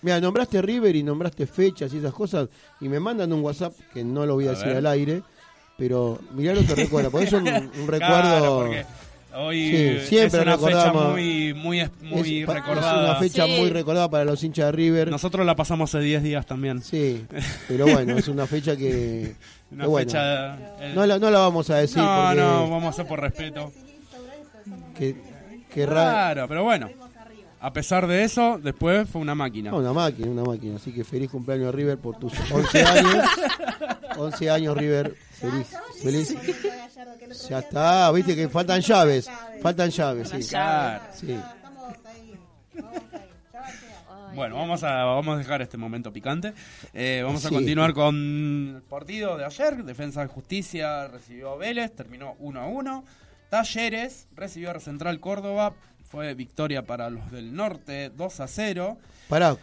Mira, 0.00 0.18
nombraste 0.20 0.62
River 0.62 0.96
y 0.96 1.02
nombraste 1.02 1.46
fechas 1.46 1.92
y 1.92 1.98
esas 1.98 2.14
cosas. 2.14 2.48
Y 2.80 2.88
me 2.88 2.98
mandan 2.98 3.30
un 3.32 3.42
WhatsApp 3.42 3.74
que 3.92 4.02
no 4.02 4.24
lo 4.24 4.34
voy 4.34 4.46
a, 4.46 4.50
A 4.50 4.52
decir 4.54 4.68
ver. 4.68 4.78
al 4.78 4.86
aire. 4.86 5.22
Pero 5.76 6.18
mirá 6.34 6.54
lo 6.54 6.62
que 6.64 6.74
recuerda. 6.74 7.10
Porque 7.10 7.26
es 7.26 7.32
un, 7.34 7.46
un 7.48 7.86
recuerdo. 7.86 7.98
Claro, 7.98 8.70
hoy 9.36 9.98
Sí, 10.00 10.06
siempre 10.08 10.40
es 10.40 10.46
una 10.46 10.56
fecha 10.58 10.92
muy, 10.94 11.52
muy, 11.54 11.90
muy 12.02 12.40
es, 12.42 12.48
recordada. 12.48 13.02
es 13.04 13.10
una 13.10 13.14
fecha 13.20 13.44
Sí. 13.44 13.56
muy 13.60 13.68
recordada 13.70 14.08
para 14.10 14.24
los 14.24 14.42
hinchas 14.42 14.66
de 14.66 14.72
River. 14.72 15.10
Nosotros 15.10 15.44
la 15.44 15.54
pasamos 15.54 15.94
hace 15.94 16.02
10 16.04 16.22
días 16.22 16.46
también. 16.46 16.80
Sí, 16.82 17.24
pero 17.68 17.84
bueno, 17.86 18.16
es 18.16 18.28
una 18.28 18.46
fecha 18.46 18.74
que. 18.76 19.34
Una 19.72 19.84
que 19.84 19.88
bueno, 19.90 20.10
fecha. 20.10 20.54
eh, 20.80 20.92
no, 20.94 21.06
la, 21.06 21.18
no 21.18 21.30
la 21.30 21.38
vamos 21.38 21.70
a 21.70 21.76
decir 21.76 21.96
no, 21.98 22.24
porque. 22.26 22.40
no, 22.40 22.62
vamos 22.70 22.84
a 22.84 22.88
hacer 22.88 23.06
por 23.06 23.20
respeto. 23.20 23.72
que, 24.98 25.14
que 25.72 25.86
Claro, 25.86 26.46
pero 26.48 26.64
bueno. 26.64 26.88
A 27.60 27.72
pesar 27.72 28.08
de 28.08 28.24
eso, 28.24 28.58
después 28.60 29.08
fue 29.08 29.20
una 29.20 29.36
máquina. 29.36 29.70
No, 29.70 29.76
una 29.78 29.92
máquina, 29.92 30.28
una 30.28 30.42
máquina. 30.42 30.76
Así 30.76 30.92
que 30.92 31.04
feliz 31.04 31.30
cumpleaños 31.30 31.68
a 31.68 31.72
River 31.72 31.96
por 31.98 32.18
tus 32.18 32.32
11 32.50 32.82
años. 32.84 33.24
11 34.16 34.50
años, 34.50 34.76
River. 34.76 35.14
Feliz, 35.30 35.68
feliz. 36.02 36.36
Ya 37.48 37.60
está, 37.60 38.10
viste 38.10 38.34
que 38.34 38.48
faltan 38.48 38.80
llaves. 38.80 39.30
Faltan 39.62 39.90
llaves, 39.90 40.28
sí. 40.30 40.48
Claro. 40.48 41.04
Sí. 41.14 41.38
Bueno, 44.34 44.56
vamos 44.56 44.82
a, 44.82 45.04
vamos 45.04 45.34
a 45.34 45.38
dejar 45.38 45.60
este 45.60 45.76
momento 45.76 46.10
picante. 46.12 46.54
Eh, 46.94 47.20
vamos 47.24 47.44
a 47.44 47.48
Sí. 47.50 47.54
continuar 47.54 47.92
con 47.92 48.72
el 48.76 48.82
partido 48.82 49.36
de 49.36 49.44
ayer. 49.44 49.84
Defensa 49.84 50.22
de 50.22 50.28
Justicia 50.28 51.06
recibió 51.08 51.50
a 51.52 51.56
Vélez, 51.56 51.94
terminó 51.94 52.34
1 52.38 52.60
a 52.60 52.66
1. 52.66 53.04
Talleres 53.56 54.28
recibió 54.34 54.70
a 54.70 54.80
Central 54.80 55.20
Córdoba. 55.20 55.74
Fue 56.04 56.32
victoria 56.32 56.86
para 56.86 57.10
los 57.10 57.30
del 57.30 57.54
norte, 57.54 58.08
2 58.08 58.40
a 58.40 58.48
0. 58.48 58.96
Pará, 59.28 59.58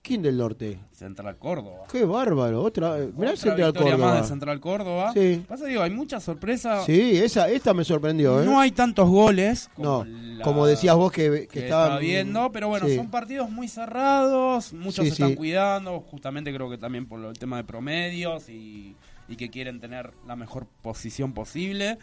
¿Quién 0.00 0.22
del 0.22 0.36
norte? 0.36 0.78
Central 0.92 1.36
Córdoba. 1.38 1.84
Qué 1.90 2.04
bárbaro. 2.04 2.62
Otra, 2.62 2.98
mirá 3.16 3.32
Otra 3.32 3.36
Central 3.36 3.72
victoria 3.72 3.92
Córdoba. 3.94 4.12
más 4.14 4.22
de 4.22 4.28
Central 4.28 4.60
Córdoba. 4.60 5.12
Sí. 5.12 5.44
Pasa 5.48 5.66
digo, 5.66 5.82
hay 5.82 5.90
muchas 5.90 6.22
sorpresas. 6.22 6.84
Sí, 6.86 7.16
esa, 7.18 7.48
esta 7.50 7.74
me 7.74 7.82
sorprendió, 7.82 8.40
¿eh? 8.40 8.44
No 8.44 8.60
hay 8.60 8.70
tantos 8.70 9.08
goles. 9.10 9.68
No, 9.76 10.04
la- 10.04 10.44
como 10.44 10.64
decías 10.64 10.94
vos 10.94 11.10
que, 11.10 11.24
que, 11.30 11.48
que 11.48 11.58
estaban 11.64 11.84
estaba 11.86 11.98
viendo, 11.98 12.52
pero 12.52 12.68
bueno, 12.68 12.86
Sí. 12.86 12.94
son 12.94 13.10
partidos 13.10 13.50
muy 13.50 13.66
cerrados, 13.66 14.72
muchos 14.72 15.04
Sí, 15.04 15.10
se 15.10 15.22
están 15.22 15.34
cuidando, 15.34 15.98
justamente 16.00 16.54
creo 16.54 16.70
que 16.70 16.78
también 16.78 17.06
por 17.08 17.24
el 17.24 17.36
tema 17.38 17.56
de 17.56 17.64
promedios 17.64 18.48
y, 18.48 18.94
y 19.28 19.34
que 19.36 19.50
quieren 19.50 19.80
tener 19.80 20.12
la 20.28 20.36
mejor 20.36 20.66
posición 20.82 21.32
posible. 21.32 21.98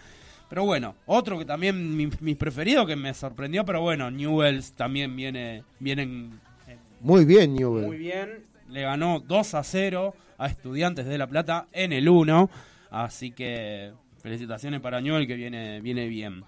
Pero 0.49 0.65
bueno, 0.65 0.95
otro 1.05 1.37
que 1.37 1.45
también 1.45 1.95
mi- 1.95 2.09
mis 2.21 2.35
preferidos 2.35 2.87
que 2.87 2.95
me 2.95 3.13
sorprendió, 3.13 3.63
pero 3.65 3.81
bueno, 3.81 4.09
Newells 4.09 4.73
también 4.73 5.15
viene, 5.15 5.63
vienen 5.79 6.39
Muy 7.01 7.23
bien, 7.25 7.53
Newell. 7.53 7.85
muy 7.85 7.97
bien. 7.97 8.45
Le 8.69 8.81
ganó 8.81 9.19
2 9.19 9.53
a 9.53 9.63
0 9.63 10.13
a 10.37 10.47
Estudiantes 10.47 11.05
de 11.05 11.17
La 11.17 11.27
Plata 11.27 11.67
en 11.71 11.93
el 11.93 12.09
1. 12.09 12.49
Así 12.91 13.31
que 13.31 13.91
felicitaciones 14.23 14.79
para 14.81 14.99
Newell 15.01 15.27
que 15.27 15.35
viene, 15.35 15.81
viene 15.81 16.07
bien. 16.07 16.43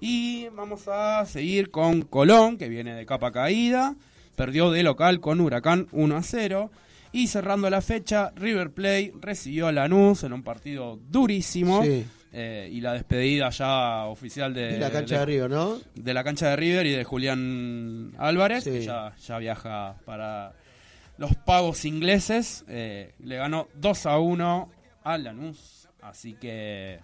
Y 0.00 0.48
vamos 0.54 0.88
a 0.88 1.24
seguir 1.26 1.70
con 1.70 2.02
Colón, 2.02 2.58
que 2.58 2.68
viene 2.68 2.94
de 2.94 3.06
capa 3.06 3.32
caída. 3.32 3.94
Perdió 4.34 4.70
de 4.70 4.82
local 4.82 5.20
con 5.20 5.40
Huracán 5.40 5.86
1 5.92 6.16
a 6.16 6.22
0. 6.22 6.70
Y 7.12 7.28
cerrando 7.28 7.70
la 7.70 7.80
fecha, 7.80 8.32
River 8.36 8.70
Plate 8.72 9.14
recibió 9.20 9.68
a 9.68 9.72
Lanús 9.72 10.22
en 10.24 10.32
un 10.34 10.42
partido 10.42 10.98
durísimo. 11.08 11.82
Sí. 11.82 12.04
Eh, 12.38 12.68
y 12.70 12.82
la 12.82 12.92
despedida 12.92 13.48
ya 13.48 14.04
oficial 14.04 14.52
de, 14.52 14.78
la 14.78 14.90
cancha 14.90 15.20
de, 15.20 15.24
Río, 15.26 15.48
¿no? 15.48 15.78
de 15.94 16.12
la 16.12 16.22
cancha 16.22 16.50
de 16.50 16.56
River 16.56 16.84
y 16.84 16.90
de 16.90 17.02
Julián 17.02 18.12
Álvarez, 18.18 18.64
Sí. 18.64 18.72
que 18.72 18.82
ya, 18.82 19.16
ya 19.16 19.38
viaja 19.38 19.96
para 20.04 20.52
los 21.16 21.34
pagos 21.34 21.86
ingleses. 21.86 22.62
Eh, 22.68 23.14
le 23.20 23.36
ganó 23.36 23.68
2 23.76 24.04
a 24.04 24.18
1 24.18 24.70
a 25.02 25.16
Lanús. 25.16 25.88
Así 26.02 26.34
que 26.34 26.98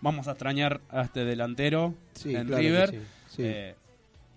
vamos 0.00 0.28
a 0.28 0.32
extrañar 0.32 0.80
a 0.88 1.02
este 1.02 1.24
delantero 1.24 1.94
Sí, 2.14 2.36
en 2.36 2.46
claro 2.46 2.62
River. 2.62 2.90
sí, 2.90 2.98
sí. 3.36 3.42
Eh, 3.44 3.74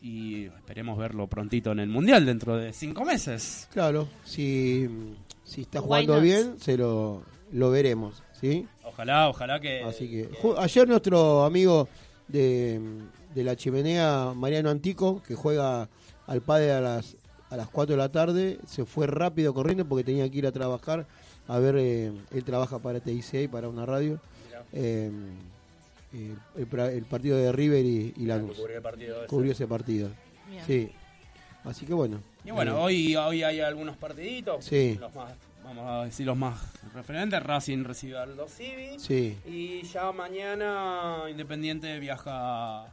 y 0.01 0.45
esperemos 0.45 0.97
verlo 0.97 1.27
prontito 1.27 1.71
en 1.73 1.79
el 1.79 1.89
Mundial 1.89 2.25
dentro 2.25 2.57
de 2.57 2.73
cinco 2.73 3.05
meses. 3.05 3.67
Claro, 3.71 4.09
si, 4.23 4.89
si 5.43 5.61
está 5.61 5.79
jugando 5.79 6.19
bien, 6.19 6.59
se 6.59 6.75
lo, 6.75 7.21
lo 7.51 7.69
veremos, 7.69 8.23
¿sí? 8.41 8.67
Ojalá, 8.83 9.29
ojalá 9.29 9.59
que... 9.59 9.83
Así 9.83 10.09
que 10.09 10.29
ayer 10.57 10.87
nuestro 10.87 11.45
amigo 11.45 11.87
de, 12.27 12.81
de 13.33 13.43
la 13.43 13.55
chimenea, 13.55 14.33
Mariano 14.35 14.69
Antico, 14.69 15.21
que 15.23 15.35
juega 15.35 15.87
al 16.27 16.41
padre 16.41 16.71
a 16.73 16.81
las 16.81 17.15
a 17.51 17.57
las 17.57 17.67
4 17.67 17.95
de 17.95 17.97
la 17.97 18.09
tarde, 18.09 18.59
se 18.65 18.85
fue 18.85 19.07
rápido 19.07 19.53
corriendo 19.53 19.85
porque 19.85 20.05
tenía 20.05 20.27
que 20.29 20.37
ir 20.37 20.47
a 20.47 20.53
trabajar. 20.53 21.05
A 21.49 21.59
ver, 21.59 21.75
eh, 21.77 22.11
él 22.31 22.43
trabaja 22.45 22.79
para 22.79 23.01
TIC 23.01 23.33
y 23.33 23.47
para 23.49 23.67
una 23.67 23.85
radio. 23.85 24.21
Eh, 24.71 25.11
eh, 26.13 26.35
el, 26.55 27.03
partido 27.03 27.37
de 27.37 27.51
River 27.51 27.85
y, 27.85 28.13
y 28.15 28.25
Lanús. 28.25 28.57
Cubrió 29.27 29.51
ese 29.51 29.67
partido. 29.67 30.09
Bien. 30.49 30.63
Sí. 30.65 30.91
Así 31.65 31.85
que 31.85 31.93
bueno. 31.93 32.21
Y 32.45 32.51
bueno, 32.51 32.77
Eh, 32.77 32.81
hoy, 32.81 33.15
hoy 33.17 33.43
hay 33.43 33.59
algunos 33.59 33.97
partiditos. 33.97 34.63
Sí. 34.63 34.97
Los 34.97 35.13
más, 35.13 35.33
vamos 35.75 35.89
a 35.89 36.05
decir 36.05 36.25
los 36.25 36.37
más 36.37 36.59
referentes. 36.93 37.41
Racing 37.41 37.83
recibe 37.83 38.17
al 38.17 38.35
Civi. 38.49 38.99
Sí. 38.99 39.37
Y 39.45 39.83
ya 39.83 40.11
mañana 40.11 41.23
Independiente 41.29 41.97
viaja 41.99 42.85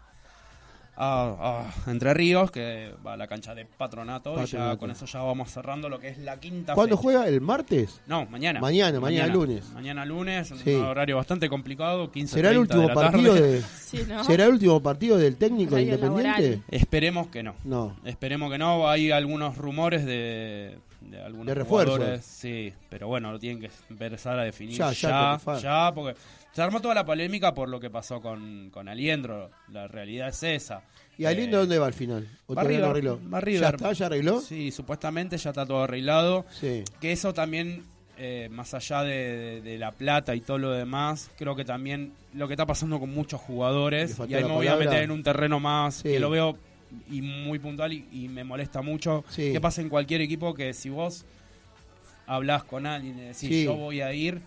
a, 1.01 1.65
a 1.87 1.91
Entre 1.91 2.13
Ríos, 2.15 2.51
que 2.51 2.93
va 3.07 3.13
a 3.13 3.17
la 3.17 3.27
cancha 3.29 3.55
de 3.55 3.65
Patronato, 3.65 4.41
Y 4.43 4.47
ya 4.47 4.77
con 4.77 4.91
eso 4.91 5.07
ya 5.07 5.21
vamos 5.23 5.51
cerrando 5.51 5.89
lo 5.89 5.99
que 6.01 6.09
es 6.09 6.19
la 6.19 6.39
quinta 6.41 6.75
¿Cuándo 6.75 6.97
fecha. 6.97 7.03
juega? 7.03 7.29
¿El 7.29 7.41
martes? 7.41 8.01
No, 8.07 8.27
mañana. 8.27 8.61
Mañana, 8.61 8.99
mañana 9.01 9.33
lunes. 9.33 9.69
Mañana 9.75 10.05
lunes, 10.05 10.53
Sí. 10.65 10.75
un 10.75 10.85
horario 10.87 11.17
bastante 11.17 11.49
complicado, 11.49 12.11
15 12.11 12.35
¿Será 12.35 12.51
el 12.51 12.57
30 12.67 12.75
de 12.75 12.81
último 12.81 12.89
la 12.89 12.95
partido 13.11 13.35
tarde. 13.35 13.53
de, 13.53 13.63
Sí, 13.79 14.05
¿no? 14.09 14.25
¿Será 14.25 14.45
el 14.47 14.51
último 14.53 14.81
partido 14.83 15.17
del 15.19 15.37
técnico 15.37 15.79
independiente? 15.79 16.25
laboral. 16.51 16.63
Esperemos 16.71 17.29
que 17.29 17.43
no. 17.45 17.55
No. 17.65 17.97
Esperemos 18.05 18.51
que 18.51 18.59
no. 18.59 18.89
Hay 18.89 19.11
algunos 19.13 19.57
rumores 19.57 20.05
de, 20.05 20.79
de 21.01 21.21
algunos 21.23 21.47
De 21.47 21.55
refuerzo. 21.55 21.95
jugadores. 21.95 22.25
Sí, 22.25 22.73
pero 22.91 23.09
bueno, 23.09 23.33
lo 23.33 23.39
tienen 23.39 23.61
que 23.61 23.71
empezar 23.91 24.39
a 24.39 24.45
definir 24.45 24.77
Ya, 24.77 24.93
ya, 24.93 25.39
ya, 25.61 25.93
porque 25.95 26.19
se 26.53 26.63
armó 26.63 26.81
toda 26.81 26.95
la 26.95 27.05
polémica 27.05 27.55
por 27.55 27.69
lo 27.69 27.79
que 27.81 27.91
pasó 27.91 28.21
con, 28.21 28.71
con 28.71 28.89
Aliendro. 28.89 29.51
La 29.73 29.87
realidad 29.89 30.29
es 30.29 30.43
esa. 30.43 30.83
¿Y 31.17 31.25
Aliendo 31.25 31.57
Eh, 31.57 31.61
dónde 31.61 31.79
va 31.79 31.87
al 31.87 31.95
final? 31.95 32.29
¿O 32.47 32.55
va 32.55 32.63
no 32.65 32.87
arregló? 32.87 33.21
va 33.33 33.41
River. 33.41 33.61
¿Ya 33.61 33.69
está? 33.71 33.93
¿Ya 33.93 34.07
arregló? 34.07 34.41
Sí, 34.41 34.71
supuestamente 34.71 35.37
ya 35.37 35.51
está 35.51 35.67
todo 35.67 35.83
arreglado. 35.85 36.45
Sí. 36.51 36.85
Que 37.01 37.13
eso 37.13 37.33
también, 37.35 37.85
eh, 38.17 38.49
más 38.51 38.73
allá 38.75 39.03
de, 39.03 39.15
de- 39.15 39.61
de 39.63 39.79
la 39.79 39.93
plata 39.93 40.35
y 40.35 40.41
todo 40.41 40.59
lo 40.59 40.71
demás, 40.73 41.31
creo 41.37 41.55
que 41.57 41.65
también 41.65 42.13
lo 42.35 42.47
que 42.49 42.55
está 42.55 42.67
pasando 42.67 43.01
con 43.01 43.13
muchos 43.13 43.41
jugadores, 43.41 44.17
y 44.29 44.35
ahí 44.35 44.45
me 44.45 44.53
voy 44.53 44.67
a 44.69 44.77
meter 44.77 45.03
en 45.03 45.11
un 45.11 45.23
terreno 45.23 45.59
más 45.61 45.97
Sí. 45.97 46.11
que 46.11 46.21
lo 46.21 46.31
veo 46.31 46.57
y 47.11 47.23
muy 47.23 47.59
puntual 47.59 47.93
y, 47.93 48.07
y 48.13 48.29
me 48.29 48.45
molesta 48.45 48.83
mucho. 48.83 49.25
Sí. 49.29 49.53
que 49.53 49.61
pasa 49.61 49.81
en 49.83 49.89
cualquier 49.89 50.21
equipo 50.21 50.55
que 50.55 50.73
si 50.75 50.89
vos 50.91 51.25
hablas 52.27 52.65
con 52.65 52.87
alguien 52.87 53.19
y 53.19 53.23
decís 53.23 53.37
Sí. 53.49 53.65
yo 53.65 53.75
voy 53.75 54.01
a 54.01 54.13
ir, 54.13 54.41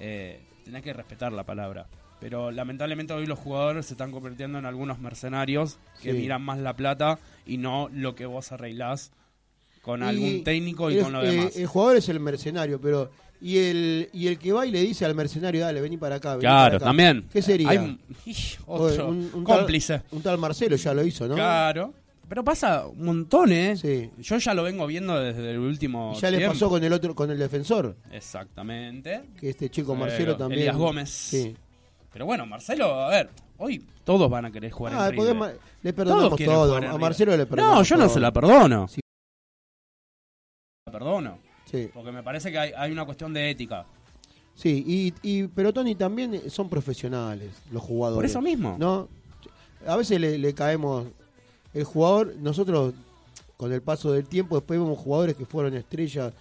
eh, 0.00 0.40
tenés 0.64 0.82
que 0.82 0.92
respetar 0.92 1.32
la 1.32 1.44
palabra. 1.44 1.86
Pero 2.20 2.50
lamentablemente 2.50 3.12
hoy 3.12 3.26
los 3.26 3.38
jugadores 3.38 3.86
se 3.86 3.94
están 3.94 4.10
convirtiendo 4.10 4.58
en 4.58 4.64
algunos 4.66 4.98
mercenarios 4.98 5.78
que 6.02 6.12
Sí. 6.12 6.18
miran 6.18 6.42
más 6.42 6.58
la 6.58 6.74
plata 6.74 7.18
y 7.46 7.58
no 7.58 7.88
lo 7.92 8.14
que 8.14 8.26
vos 8.26 8.50
arreglás 8.52 9.12
con 9.82 10.02
Y 10.02 10.04
algún 10.04 10.44
técnico 10.44 10.90
y 10.90 11.00
con 11.00 11.12
lo 11.12 11.22
eh, 11.22 11.30
demás. 11.30 11.56
el 11.56 11.66
jugador 11.66 11.96
es 11.96 12.08
el 12.08 12.20
mercenario, 12.20 12.80
pero. 12.80 13.10
Y 13.40 13.58
el, 13.58 14.10
y 14.12 14.26
el 14.26 14.38
que 14.38 14.50
va 14.52 14.66
y 14.66 14.70
le 14.72 14.80
dice 14.80 15.04
al 15.04 15.14
mercenario, 15.14 15.60
dale, 15.60 15.80
vení 15.80 15.96
para 15.96 16.16
acá. 16.16 16.30
vení 16.36 16.42
para 16.42 16.54
Claro, 16.56 16.76
acá. 16.78 16.84
también. 16.86 17.24
¿Qué 17.32 17.40
sería? 17.40 17.68
Hay 17.70 17.78
un, 17.78 18.00
otro 18.66 19.08
Un- 19.08 19.30
un 19.32 19.44
tal- 19.44 19.58
cómplice. 19.58 20.02
Un 20.10 20.22
tal 20.22 20.38
Marcelo 20.38 20.74
ya 20.76 20.92
lo 20.94 21.04
hizo, 21.04 21.28
¿no? 21.28 21.34
Claro. 21.36 21.94
Pero 22.28 22.44
pasa 22.44 22.86
un 22.86 23.04
montón, 23.04 23.52
¿eh? 23.52 23.74
Sí. 23.76 24.10
Yo 24.18 24.36
ya 24.38 24.52
lo 24.54 24.62
vengo 24.64 24.86
viendo 24.86 25.18
desde 25.18 25.52
el 25.52 25.58
último 25.60 26.12
Y 26.16 26.20
ya 26.20 26.30
le 26.30 26.36
tiempo. 26.38 26.52
pasó 26.54 26.68
con 26.68 26.82
el 26.84 26.92
otro, 26.92 27.14
con 27.14 27.30
el 27.30 27.38
defensor, 27.38 27.96
Exactamente. 28.12 29.22
que 29.40 29.50
este 29.50 29.70
chico 29.70 29.92
Pero, 29.94 30.04
Marcelo 30.06 30.36
también. 30.36 30.60
Elías 30.62 30.76
Gómez. 30.76 31.08
Sí. 31.08 31.56
Pero 32.12 32.26
bueno, 32.26 32.44
Marcelo, 32.44 32.86
a 33.00 33.08
ver, 33.08 33.30
hoy 33.58 33.82
todos 34.04 34.28
van 34.28 34.44
a 34.46 34.50
querer 34.50 34.70
jugar 34.72 34.92
Ah, 34.96 35.06
en 35.08 35.12
River. 35.12 35.58
le 35.82 35.92
perdonamos 35.92 36.36
Todos 36.36 36.44
todo. 36.44 36.76
A. 36.76 36.98
Marcelo 36.98 37.36
le 37.36 37.46
perdonamos 37.46 37.78
No, 37.78 37.82
yo 37.84 37.96
no 37.96 38.04
todo. 38.04 38.14
se 38.14 38.20
la 38.20 38.32
perdono. 38.32 38.88
Sí. 38.88 39.00
La 40.86 40.92
perdono. 40.92 41.38
Sí. 41.70 41.88
Porque 41.92 42.12
me 42.12 42.22
parece 42.22 42.50
que 42.50 42.58
hay, 42.58 42.72
hay 42.76 42.92
una 42.92 43.04
cuestión 43.04 43.32
de 43.34 43.50
ética. 43.50 43.86
Sí, 44.54 44.84
y, 44.86 45.14
y, 45.22 45.46
pero 45.48 45.72
Tony 45.72 45.94
también 45.94 46.50
son 46.50 46.68
profesionales, 46.68 47.50
los 47.70 47.82
jugadores. 47.82 48.16
Por 48.16 48.24
eso 48.24 48.40
mismo. 48.42 48.76
¿no? 48.78 49.08
A 49.86 49.96
veces 49.96 50.20
le, 50.20 50.36
le 50.38 50.54
caemos. 50.54 51.06
El 51.74 51.84
jugador, 51.84 52.34
nosotros 52.40 52.94
con 53.56 53.72
el 53.72 53.82
paso 53.82 54.12
del 54.12 54.26
tiempo, 54.26 54.56
después 54.56 54.80
vemos 54.80 54.98
jugadores 54.98 55.36
que 55.36 55.44
fueron 55.44 55.74
estrellas, 55.74 56.32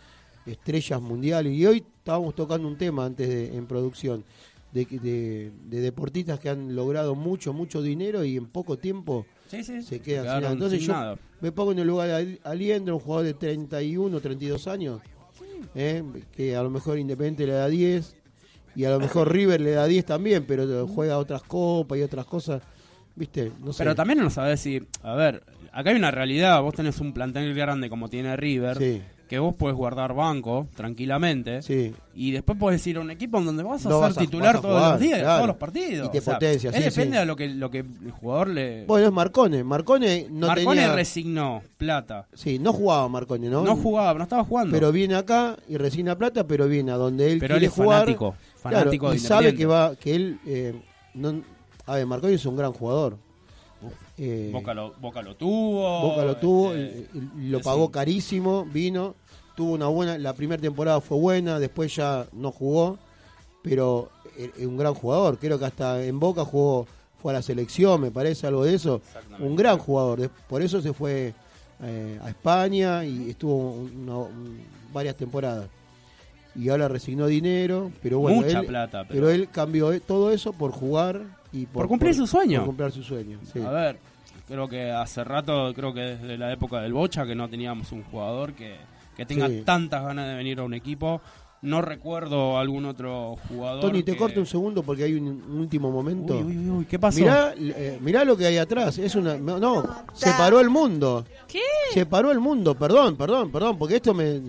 estrellas 0.45 1.01
mundiales. 1.01 1.53
Y 1.53 1.65
hoy 1.65 1.83
estábamos 1.99 2.33
tocando 2.35 2.67
un 2.67 2.77
tema 2.77 3.05
antes 3.05 3.27
de, 3.27 3.55
en 3.55 3.67
producción 3.67 4.23
de, 4.71 4.85
que- 4.85 4.99
de, 4.99 5.51
de 5.65 5.81
deportistas 5.81 6.39
que 6.39 6.49
han 6.49 6.75
logrado 6.75 7.13
mucho, 7.15 7.53
mucho 7.53 7.81
dinero 7.81 8.23
y 8.23 8.37
en 8.37 8.47
poco 8.47 8.77
tiempo 8.77 9.25
Sí, 9.47 9.63
sí. 9.63 9.81
se 9.81 9.99
quedan 9.99 10.23
sin 10.25 10.33
nada. 10.41 10.51
Entonces 10.53 10.79
sin 10.79 10.87
yo 10.87 10.93
nada. 10.93 11.19
me 11.41 11.51
pongo 11.51 11.71
en 11.73 11.79
el 11.79 11.87
lugar 11.87 12.07
de 12.07 12.15
Al- 12.15 12.39
Aliendro, 12.43 12.95
un 12.95 13.01
jugador 13.01 13.25
de 13.25 13.33
31, 13.33 14.19
32 14.21 14.67
años, 14.67 15.01
¿eh? 15.75 16.03
que 16.35 16.55
a 16.55 16.63
lo 16.63 16.69
mejor 16.69 16.97
Independiente 16.99 17.45
le 17.45 17.53
da 17.53 17.67
10 17.67 18.15
y 18.75 18.85
a 18.85 18.91
lo 18.91 18.99
mejor 18.99 19.31
River 19.33 19.61
le 19.61 19.71
da 19.71 19.85
10 19.85 20.05
también, 20.05 20.45
pero 20.47 20.87
juega 20.87 21.17
otras 21.17 21.43
copas 21.43 21.97
y 21.97 22.01
otras 22.01 22.25
cosas, 22.25 22.61
¿viste? 23.15 23.51
No 23.63 23.73
sé. 23.73 23.79
Pero 23.79 23.95
también 23.95 24.19
no 24.19 24.29
sabés 24.29 24.59
si. 24.59 24.81
A 25.03 25.15
ver, 25.15 25.43
acá 25.71 25.89
hay 25.89 25.95
una 25.95 26.11
realidad. 26.11 26.61
Vos 26.61 26.75
tenés 26.75 26.99
un 26.99 27.13
plantel 27.13 27.53
grande 27.53 27.89
como 27.89 28.09
tiene 28.09 28.35
River. 28.35 28.77
Sí, 28.77 29.01
Que 29.27 29.39
vos 29.39 29.53
podés 29.55 29.75
guardar 29.75 30.13
banco 30.13 30.67
tranquilamente. 30.75 31.61
sí. 31.61 31.93
Y 32.19 32.31
después 32.31 32.57
podés 32.57 32.85
ir 32.87 32.97
a 32.97 33.01
un 33.01 33.11
equipo 33.11 33.37
en 33.37 33.45
donde 33.45 33.61
vas 33.61 33.85
a 33.85 33.89
No, 33.89 33.99
ser 33.99 34.09
vas 34.09 34.17
a- 34.17 34.21
titular 34.21 34.59
todos 34.59 34.91
los 34.93 34.99
días, 34.99 35.19
claro. 35.19 35.35
todos 35.35 35.47
los 35.49 35.57
partidos. 35.57 36.07
Y 36.07 36.11
te 36.11 36.21
potencia, 36.23 36.69
él 36.71 36.75
sí, 36.75 36.83
depende 36.89 37.15
sí. 37.17 37.19
de 37.19 37.25
lo 37.27 37.35
que, 37.35 37.47
lo 37.49 37.69
que 37.69 37.77
el 37.79 38.11
jugador 38.11 38.47
le. 38.47 38.85
Bueno, 38.85 39.05
es 39.05 39.13
Marcone. 39.13 39.63
Marcone 39.63 40.25
no 40.31 40.47
Marcone 40.47 40.81
tenía... 40.81 40.95
resignó 40.95 41.61
plata. 41.77 42.25
Sí, 42.33 42.57
no 42.57 42.73
jugaba 42.73 43.07
Marcone, 43.07 43.49
¿no? 43.49 43.63
No 43.63 43.75
jugaba, 43.75 44.15
no 44.17 44.23
estaba 44.23 44.43
jugando. 44.43 44.71
Pero 44.73 44.91
viene 44.91 45.13
acá 45.13 45.57
y 45.69 45.77
resigna 45.77 46.17
plata, 46.17 46.47
pero 46.47 46.67
viene 46.67 46.91
a 46.91 46.95
donde 46.95 47.31
él 47.31 47.37
Pero 47.39 47.53
él 47.53 47.59
quiere 47.59 47.65
es 47.67 47.73
jugar. 47.73 47.99
fanático. 47.99 48.35
Claro, 48.63 48.89
de 48.89 49.15
y 49.15 49.19
sabe 49.19 49.53
que 49.53 49.65
va 49.67 49.95
que 49.95 50.15
él 50.15 50.39
eh, 50.47 50.73
no, 51.13 51.43
a 51.85 51.95
ver 51.95 52.05
Marconi 52.07 52.33
es 52.33 52.45
un 52.47 52.55
gran 52.57 52.73
jugador 52.73 53.17
Eh, 54.17 54.49
Boca 54.51 54.73
lo, 54.73 54.93
Boca 54.99 55.21
lo 55.21 55.35
tuvo. 55.35 56.01
Boca 56.01 56.23
lo 56.25 56.37
tuvo 56.37 56.73
este, 56.73 57.07
lo 57.37 57.61
pagó 57.61 57.85
un- 57.85 57.91
carísimo 57.91 58.65
vino 58.65 59.13
tuvo 59.55 59.73
una 59.73 59.87
buena 59.87 60.17
la 60.17 60.33
primera 60.33 60.61
temporada 60.61 61.01
fue 61.01 61.17
buena 61.17 61.59
después 61.59 61.95
ya 61.95 62.25
no 62.33 62.51
jugó 62.51 62.97
pero 63.61 64.09
es 64.37 64.65
un 64.65 64.77
gran 64.77 64.93
jugador 64.95 65.37
creo 65.37 65.57
que 65.59 65.65
hasta 65.65 66.03
en 66.03 66.19
Boca 66.19 66.45
jugó 66.45 66.87
fue 67.21 67.31
a 67.31 67.35
la 67.35 67.41
selección 67.41 68.01
me 68.01 68.11
parece 68.11 68.47
algo 68.47 68.63
de 68.65 68.73
eso 68.75 69.01
un 69.39 69.55
gran 69.55 69.77
jugador 69.77 70.29
por 70.47 70.61
eso 70.63 70.81
se 70.81 70.93
fue 70.93 71.33
eh, 71.83 72.19
a 72.23 72.29
España 72.29 73.05
y 73.05 73.29
estuvo 73.29 73.73
una- 73.73 74.27
varias 74.91 75.15
temporadas. 75.15 75.67
Y 76.55 76.69
ahora 76.69 76.87
resignó 76.87 77.27
dinero, 77.27 77.91
pero 78.01 78.17
bueno, 78.17 78.41
Mucha 78.41 78.61
él, 78.61 78.65
plata, 78.65 79.03
pero... 79.07 79.13
pero- 79.13 79.29
él 79.29 79.47
cambió 79.51 79.91
eh, 79.93 79.99
todo 79.99 80.31
eso 80.31 80.53
por 80.53 80.71
jugar 80.71 81.21
y 81.53 81.65
por, 81.67 81.83
Por 81.83 81.87
cumplir 81.89 82.15
su 82.15 82.25
sueño. 82.25 82.61
Por 82.61 82.67
cumplir 82.69 82.91
su 82.91 83.03
sueño. 83.03 83.37
sí. 83.53 83.59
A 83.61 83.69
ver, 83.69 83.99
creo 84.47 84.67
que 84.67 84.91
hace 84.91 85.23
rato, 85.23 85.73
creo 85.75 85.93
que 85.93 86.01
desde 86.01 86.37
la 86.37 86.51
época 86.53 86.81
del 86.81 86.93
Bocha, 86.93 87.25
que 87.25 87.35
no 87.35 87.49
teníamos 87.49 87.91
un 87.91 88.03
jugador 88.03 88.53
que, 88.53 88.75
que 89.15 89.25
tenga 89.25 89.47
Sí. 89.47 89.61
tantas 89.65 90.03
ganas 90.03 90.27
de 90.29 90.35
venir 90.35 90.59
a 90.59 90.63
un 90.63 90.73
equipo. 90.73 91.21
No 91.59 91.81
recuerdo 91.81 92.59
algún 92.59 92.85
otro 92.85 93.35
jugador. 93.49 93.81
Tony, 93.81 94.03
te 94.03 94.11
que- 94.11 94.17
corto 94.19 94.39
un 94.39 94.45
segundo 94.45 94.83
porque 94.83 95.05
hay 95.05 95.15
un, 95.15 95.27
un 95.27 95.59
último 95.59 95.89
momento. 95.91 96.37
Uy, 96.37 96.55
uy, 96.55 96.69
uy, 96.69 96.85
¿qué 96.85 96.99
pasó? 96.99 97.19
Mirá, 97.19 97.53
eh, 97.57 97.97
mirá 97.99 98.23
lo 98.23 98.37
que 98.37 98.45
hay 98.45 98.57
atrás. 98.57 98.99
Es 98.99 99.15
una. 99.15 99.37
No, 99.37 99.83
se 100.13 100.29
paró 100.33 100.59
el 100.59 100.69
mundo. 100.69 101.25
¿Qué? 101.47 101.59
Se 101.93 102.05
paró 102.05 102.31
el 102.31 102.39
mundo. 102.39 102.75
Perdón, 102.75 103.15
perdón, 103.17 103.51
perdón, 103.51 103.77
porque 103.79 103.95
esto 103.95 104.13
me. 104.13 104.39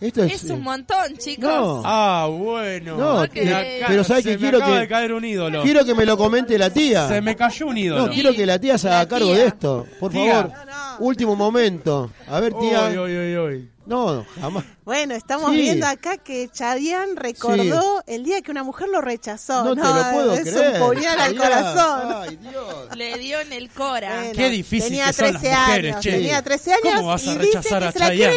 Esto 0.00 0.24
es. 0.24 0.34
Es 0.44 0.50
un 0.50 0.58
eh, 0.58 0.62
montón, 0.62 1.16
chicos. 1.18 1.44
No. 1.48 1.82
Ah, 1.84 2.28
bueno. 2.30 2.96
No, 2.96 3.24
eh, 3.24 3.82
pero 3.86 4.04
¿sabes 4.04 4.26
me 4.26 4.36
quiero 4.36 4.58
acaba 4.58 4.74
que 4.74 4.80
de 4.80 4.88
caer 4.88 5.12
un 5.12 5.24
ídolo. 5.24 5.62
quiero 5.62 5.84
que 5.84 5.94
me 5.94 6.04
lo 6.04 6.16
comente 6.18 6.58
la 6.58 6.70
tía? 6.70 7.08
Se 7.08 7.20
me 7.22 7.34
cayó 7.34 7.66
un 7.68 7.78
ídolo. 7.78 8.06
No, 8.06 8.12
quiero 8.12 8.34
que 8.34 8.44
la 8.44 8.58
tía 8.58 8.76
se 8.76 8.88
haga 8.88 9.08
cargo 9.08 9.28
tía. 9.28 9.36
de 9.38 9.46
esto. 9.46 9.86
Por 9.98 10.12
Tía. 10.12 10.34
favor. 10.42 10.52
Último 10.98 11.34
momento. 11.36 12.10
A 12.28 12.40
ver, 12.40 12.52
tía. 12.54 12.88
Uy, 12.90 12.98
uy, 12.98 13.36
uy. 13.38 13.70
No, 13.86 14.26
jamás. 14.40 14.64
Bueno, 14.84 15.14
estamos 15.14 15.50
Sí. 15.52 15.58
viendo 15.62 15.86
acá 15.86 16.16
que 16.18 16.48
Chayanne 16.48 17.14
recordó 17.14 18.02
el 18.06 18.24
día 18.24 18.42
que 18.42 18.50
una 18.50 18.64
mujer 18.64 18.88
lo 18.88 19.00
rechazó. 19.00 19.64
No 19.64 19.74
te 19.76 19.80
lo 19.82 20.10
puedo 20.12 20.34
es 20.34 20.40
creer. 20.42 20.82
un 20.82 20.88
puñal 20.88 21.20
al 21.20 21.36
corazón. 21.36 22.14
Ay, 22.22 22.36
Dios. 22.36 22.96
Le 22.96 23.18
dio 23.18 23.40
en 23.40 23.52
el 23.52 23.70
Cora. 23.70 24.16
Bueno, 24.16 24.32
Qué 24.34 24.50
difícil 24.50 24.88
tenía 24.90 25.06
que 25.06 25.12
son 25.12 25.32
las 25.32 25.40
13 25.42 25.56
mujeres, 25.56 25.92
años, 25.92 26.04
che. 26.04 26.10
Tenía 26.12 26.42
13 26.42 26.72
años 26.72 26.94
¿Cómo 26.96 27.06
vas 27.08 27.22
a 27.22 27.24
y 27.24 27.28
dice 27.38 27.42
rechazar 27.58 27.82
que 27.82 27.88
a 27.88 27.92
se 27.92 27.98
la 28.00 28.06
quiere, 28.08 28.32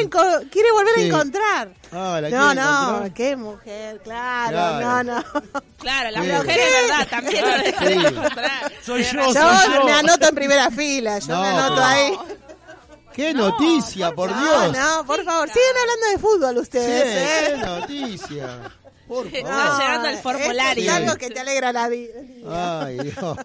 volver 0.72 0.94
Sí. 0.96 1.02
a 1.02 1.06
encontrar. 1.08 1.70
Ah, 1.92 2.20
la 2.22 2.30
No, 2.30 2.54
no, 2.54 2.62
encontrar. 2.88 3.14
qué 3.14 3.36
mujer, 3.36 4.02
claro, 4.04 4.50
Claro. 4.52 5.04
no, 5.04 5.04
no. 5.04 5.24
Claro, 5.80 6.12
la 6.12 6.22
Sí. 6.24 6.28
mujer 6.30 6.60
es 6.60 6.82
verdad, 6.90 7.08
también 7.10 7.46
lo 7.46 7.56
encontrar. 8.10 8.72
Soy 8.86 9.04
yo, 9.04 9.14
razón. 9.14 9.34
soy 9.34 9.74
Yo 9.74 9.80
yo. 9.80 9.86
me 9.86 9.92
anoto 9.94 10.28
en 10.28 10.36
primera 10.36 10.70
fila, 10.72 11.20
yo 11.20 11.28
No, 11.36 11.42
me 11.42 11.48
anoto 11.48 11.76
pero- 11.76 11.86
ahí. 11.86 12.14
Qué 13.20 13.34
noticia, 13.34 14.12
por 14.16 14.32
No, 14.36 14.40
Dios. 14.42 14.78
no, 14.78 15.06
por 15.06 15.24
favor, 15.26 15.50
sigan 15.50 15.76
hablando 15.82 16.08
de 16.12 16.18
fútbol 16.20 16.54
Sí, 16.56 16.62
ustedes, 16.62 17.04
qué 17.04 17.54
¿eh? 17.54 17.58
noticia. 17.58 18.72
Por 19.08 19.28
Está 19.28 19.48
favor. 19.50 19.80
llegando 19.82 20.08
el 20.10 20.18
formulario. 20.20 20.84
Es 20.84 20.90
algo 20.90 21.16
que 21.16 21.30
te 21.32 21.40
alegra 21.40 21.74
la 21.74 21.90
vida. 21.90 22.14
Ay, 22.48 23.00
Dios. 23.00 23.38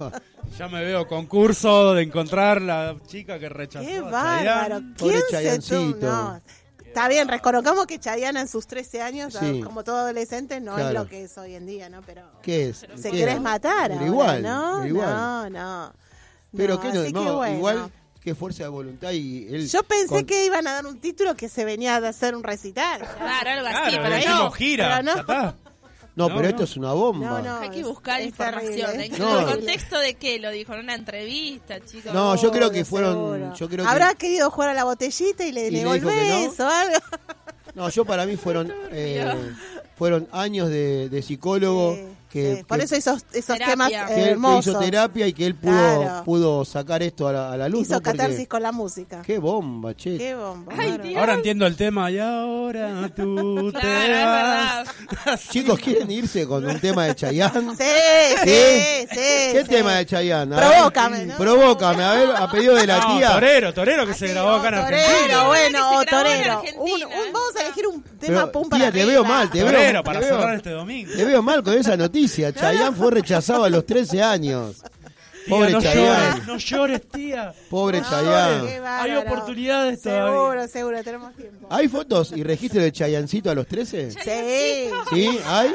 Ya 0.59 0.69
me 0.69 0.85
veo 0.85 1.09
concurso 1.09 1.95
de 1.95 2.03
encontrar 2.03 2.61
la 2.63 2.95
chica 3.07 3.39
que 3.39 3.49
rechazó. 3.49 3.85
Qué 3.87 4.01
bárbaro. 4.01 4.81
¿Quién 4.97 5.61
se 5.63 5.75
no. 6.01 6.41
Está 6.85 7.09
bien, 7.09 7.27
reconozcamos 7.27 7.87
que 7.87 7.99
Chayanne 7.99 8.39
en 8.41 8.47
sus 8.47 8.69
13 8.69 9.03
años, 9.03 9.35
Sí. 9.41 9.61
como 9.65 9.83
todo 9.83 9.97
adolescente, 9.97 10.61
no 10.61 10.73
es 10.79 10.83
Claro. 10.85 11.01
lo 11.01 11.09
que 11.09 11.25
es 11.25 11.37
hoy 11.39 11.57
en 11.57 11.67
día, 11.67 11.89
¿no? 11.89 12.03
Pero 12.03 12.23
¿Qué 12.41 12.69
es? 12.69 12.77
se 12.95 13.11
¿Qué 13.11 13.17
querés 13.19 13.35
es? 13.37 13.41
matar 13.41 13.89
Pero 13.89 13.95
ahora, 13.95 14.07
igual, 14.07 14.43
¿no? 14.45 14.73
pero 14.83 14.87
igual. 14.87 15.11
No, 15.17 15.51
no. 15.51 15.93
Pero 16.57 16.75
No, 16.75 16.81
qué 16.81 16.93
no, 16.93 17.01
así 17.01 17.13
que 17.13 17.21
no, 17.21 17.37
bueno. 17.37 17.57
igual 17.57 17.91
qué 18.25 18.35
fuerza 18.35 18.63
de 18.65 18.71
voluntad 18.71 19.13
y 19.13 19.47
él 19.55 19.69
Yo 19.69 19.83
pensé 19.83 20.09
con- 20.09 20.25
que 20.27 20.47
iban 20.47 20.67
a 20.67 20.73
dar 20.73 20.87
un 20.87 20.99
título 20.99 21.35
que 21.37 21.49
se 21.51 21.65
venía 21.65 22.01
de 22.01 22.09
hacer 22.09 22.35
un 22.35 22.43
recital. 22.43 23.03
Claro, 23.19 23.51
algo 23.51 23.67
así, 23.67 23.97
Claro, 23.97 24.03
pero 24.25 24.35
no. 24.45 24.51
gira. 24.51 25.03
pero 25.05 25.17
no. 25.17 25.23
No, 25.23 25.55
No, 26.17 26.29
pero 26.29 26.43
no. 26.43 26.49
esto 26.49 26.63
es 26.65 26.77
una 26.77 26.93
bomba. 26.93 27.27
No, 27.27 27.43
no. 27.43 27.57
Hay 27.59 27.71
que 27.71 27.83
buscar 27.83 28.21
es 28.21 28.29
información. 28.29 28.93
terrible, 28.93 29.07
¿En 29.07 29.19
No. 29.19 29.41
el 29.41 29.47
contexto 29.57 29.99
de 29.99 30.15
qué 30.15 30.39
lo 30.39 30.51
dijo? 30.53 30.73
¿En 30.75 30.81
una 30.81 30.95
entrevista, 30.95 31.81
chicos? 31.85 32.15
No, 32.15 32.37
yo 32.37 32.51
creo 32.53 32.71
que 32.71 32.85
fueron- 32.85 33.53
yo 33.55 33.69
creo 33.69 33.85
que- 33.85 33.91
Habrá 33.91 34.15
querido 34.15 34.51
jugar 34.51 34.71
a 34.71 34.75
la 34.75 34.85
botellita 34.85 35.45
y 35.45 35.51
le 35.53 35.67
Y 35.67 35.71
le 35.73 35.79
negó 35.81 35.95
el 35.95 36.01
que 36.01 36.07
beso 36.07 36.67
o 36.67 36.71
algo. 36.71 36.99
No, 37.75 37.89
yo 37.91 38.05
para 38.05 38.25
mí 38.27 38.37
fueron 38.37 38.73
eh, 38.93 39.53
fueron 39.97 40.29
años 40.33 40.69
de, 40.69 41.09
de 41.09 41.23
psicólogo 41.23 41.97
Sí, 41.97 42.05
que, 42.35 42.57
sí. 42.57 42.65
Por 42.65 42.79
que- 42.79 42.85
eso 42.85 42.97
esos, 42.97 43.25
esos 43.33 43.59
temas 43.59 43.89
que 43.89 43.95
él- 43.97 44.07
que 44.09 44.23
hermosos. 44.31 44.67
hizo 44.75 44.79
terapia 44.81 45.27
y 45.29 45.33
que 45.33 45.47
él 45.47 45.55
pudo 45.55 45.73
Claro. 45.73 46.25
pudo 46.25 46.65
sacar 46.65 47.03
esto 47.03 47.29
a 47.29 47.33
la, 47.33 47.53
a 47.53 47.57
la 47.57 47.69
luz. 47.69 47.83
Hizo 47.83 47.95
¿no? 47.95 48.03
Porque- 48.03 48.19
catarsis 48.19 48.49
con 48.49 48.63
la 48.63 48.73
música. 48.73 49.23
Qué 49.25 49.39
bomba, 49.39 49.95
che. 49.95 50.19
Qué 50.19 50.35
bomba. 50.35 50.73
Ay. 50.77 50.99
Dios. 50.99 51.17
Ahora 51.21 51.35
entiendo 51.35 51.67
el 51.67 51.77
tema 51.77 52.11
y 52.11 52.19
ahora 52.19 53.09
tú 53.15 53.71
te 53.73 53.79
Claro, 53.81 54.85
es 54.85 54.89
vas. 55.25 55.49
Chicos, 55.51 55.79
¿quieren 55.79 56.11
irse 56.11 56.47
con 56.47 56.65
un 56.67 56.79
tema 56.81 57.05
de 57.05 57.15
Chayanne? 57.15 57.71
Sí, 57.77 57.85
sí, 58.45 59.07
sí. 59.11 59.17
¿Qué 59.53 59.63
sí. 59.65 59.69
tema 59.71 59.95
de 59.95 60.07
Chayanne? 60.07 60.57
A 60.57 60.61
ver. 60.61 60.69
Provócame, 60.71 61.27
¿no? 61.27 61.37
Provócame, 61.37 62.03
a 62.05 62.13
ver, 62.15 62.29
a 62.37 62.51
pedido 62.51 62.75
de 62.75 62.87
la 62.87 62.99
No, 62.99 63.17
tía. 63.17 63.33
Torero, 63.33 63.73
Torero 63.75 64.07
que 64.07 64.15
se 64.15 64.27
Sí, 64.27 64.33
grabó 64.33 64.51
acá 64.53 64.69
en 64.69 64.75
Argentina. 64.75 65.07
Torero, 65.19 65.47
bueno, 65.47 65.79
se 65.91 65.97
o 65.97 66.05
torero. 66.05 66.63
Un- 66.79 66.91
un- 66.91 67.33
vamos 67.33 67.57
a 67.59 67.63
elegir 67.63 67.87
un 67.87 68.03
tema 68.03 68.41
Pero, 68.41 68.53
pum 68.53 68.63
tía, 68.65 68.71
para 68.71 68.83
te 68.93 69.01
arriba. 69.03 69.07
veo 69.07 69.25
mal, 69.25 69.51
te 69.51 69.59
veo, 69.63 69.67
Torero, 69.73 70.03
para 70.05 70.21
te 70.21 70.27
veo- 70.27 70.39
cerrar 70.39 70.55
este 70.57 70.71
domingo. 70.71 71.13
Te 71.15 71.25
veo 71.25 71.43
mal 71.43 71.63
con 71.63 71.75
esa 71.75 71.97
noticia. 71.97 72.24
Chayanne 72.29 72.95
fue 72.97 73.11
rechazado 73.11 73.65
a 73.65 73.71
los 73.71 73.85
13 73.87 74.23
años. 74.23 74.77
Tía, 75.45 75.57
Pobre 75.57 75.73
no 75.73 75.83
Chayanne. 75.83 76.07
llores, 76.07 76.47
no 76.47 76.57
llores, 76.57 77.09
tía. 77.11 77.55
Pobre 77.69 78.01
No, 78.01 78.09
Chayanne. 78.09 78.81
Hay 78.87 79.15
oportunidades 79.17 80.01
Seguro, 80.01 80.27
todavía. 80.33 80.69
seguro, 80.69 81.03
tenemos 81.05 81.35
tiempo. 81.37 81.67
¿Hay 81.71 81.87
fotos 81.89 82.33
y 82.35 82.43
registro 82.43 82.81
de 82.81 82.91
Chayancito 82.93 83.51
a 83.51 83.55
los 83.55 83.67
13? 83.67 84.11
Sí. 84.11 84.91
¿Sí? 85.13 85.39
¿Hay? 85.47 85.75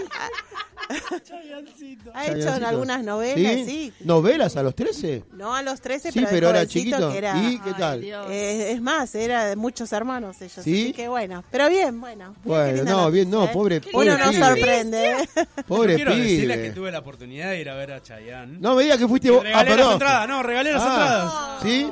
Ha 2.13 2.27
hecho 2.27 2.55
en 2.55 2.63
algunas 2.63 3.03
novelas, 3.03 3.53
¿Sí? 3.53 3.65
sí. 3.65 3.93
¿Novelas 4.05 4.55
a 4.57 4.63
los 4.63 4.75
13? 4.75 5.23
No 5.33 5.55
a 5.55 5.61
los 5.61 5.79
13, 5.81 6.11
Sí, 6.11 6.25
pero, 6.29 6.49
era 6.49 6.65
chiquito. 6.65 7.11
que 7.11 7.17
era- 7.17 7.37
¿Y 7.37 7.59
qué 7.59 7.73
tal? 7.73 8.03
Eh, 8.03 8.71
es 8.71 8.81
más, 8.81 9.13
era 9.15 9.45
de 9.45 9.55
muchos 9.55 9.91
hermanos 9.93 10.41
ellos. 10.41 10.63
¿Sí? 10.63 10.83
Así 10.85 10.93
que 10.93 11.07
bueno. 11.07 11.43
Pero 11.51 11.69
bien, 11.69 11.99
bueno. 12.01 12.35
Bueno, 12.43 12.83
no, 12.83 13.11
bien, 13.11 13.29
no, 13.29 13.45
¿eh? 13.45 13.49
pobre, 13.53 13.81
Uno 13.93 14.17
nos 14.17 14.29
pibe. 14.29 14.45
sorprende. 14.45 15.29
Pobre 15.67 15.91
Yo 15.93 15.95
quiero 15.97 16.15
decirles 16.15 16.57
que 16.57 16.63
pibe. 16.63 16.75
tuve 16.75 16.91
la 16.91 16.99
oportunidad 16.99 17.49
de 17.51 17.61
ir 17.61 17.69
a 17.69 17.75
ver 17.75 17.91
a 17.93 18.01
Chayanne. 18.01 18.57
No 18.59 18.75
me 18.75 18.83
digas 18.83 18.97
que 18.97 19.07
fuiste 19.07 19.29
vos. 19.29 19.41
Ah, 19.41 19.63
regalé 19.63 19.69
las 19.69 19.75
perdón. 19.77 19.93
entradas, 19.93 20.27
no, 20.27 20.43
regalé 20.43 20.71
las 20.73 20.81
Ah, 20.83 20.89
entradas. 20.89 21.63
¿Sí? 21.63 21.91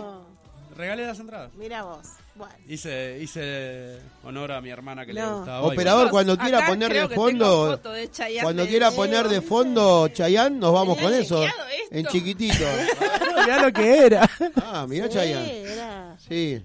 Regalé 0.75 1.05
las 1.07 1.19
entradas. 1.19 1.51
Mira 1.55 1.83
vos. 1.83 1.99
Bueno. 2.37 2.53
Hice, 2.67 3.17
hice 3.21 3.97
honor 4.23 4.51
a 4.51 4.61
mi 4.61 4.69
hermana 4.69 5.05
que 5.05 5.13
le 5.13 5.21
No. 5.21 5.37
gustaba. 5.37 5.67
y 5.67 5.71
Operador, 5.71 6.09
cuando 6.11 6.37
quiera 6.37 6.59
acá 6.59 6.67
poner 6.67 6.93
de 6.93 7.15
fondo, 7.15 7.77
de 7.77 8.09
cuando 8.43 8.63
de 8.63 8.67
quiera 8.69 8.91
poner 8.91 9.27
de 9.27 9.41
fondo 9.41 10.07
Chayanne, 10.09 10.57
nos 10.59 10.71
vamos 10.73 10.97
con 10.99 11.13
eso. 11.13 11.43
En 11.91 12.05
chiquitito. 12.05 12.63
Mirá 13.43 13.61
lo 13.63 13.73
que 13.73 14.05
era. 14.05 14.29
Ah, 14.63 14.85
mirá 14.87 15.07
Sí, 15.07 15.13
Chayanne. 15.13 15.61
era. 15.63 16.15
Sí. 16.27 16.63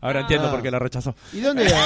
Ahora 0.00 0.20
entiendo 0.20 0.48
Ah. 0.48 0.50
por 0.52 0.62
qué 0.62 0.70
la 0.70 0.78
rechazó. 0.78 1.14
¿Y 1.32 1.40
dónde 1.40 1.64
era? 1.66 1.84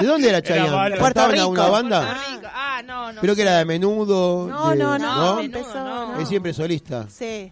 ¿De 0.00 0.06
dónde 0.06 0.28
era 0.28 0.42
Chayanne? 0.42 0.70
malo. 0.70 0.96
¿Cantaba 0.96 1.26
Puerto 1.28 1.34
en 1.34 1.40
alguna 1.40 1.62
Rico. 1.62 1.72
banda? 1.72 2.16
Ah, 2.54 2.82
no, 2.84 3.12
no. 3.12 3.20
Creo 3.20 3.34
que 3.34 3.42
era 3.42 3.58
de 3.58 3.64
menudo. 3.64 4.46
No, 4.48 4.70
de- 4.70 4.76
no, 4.76 4.98
no, 4.98 5.14
No, 5.34 5.36
menudo, 5.42 5.74
no. 5.74 6.20
Es 6.20 6.28
siempre 6.28 6.52
solista. 6.52 7.06
Sí. 7.08 7.50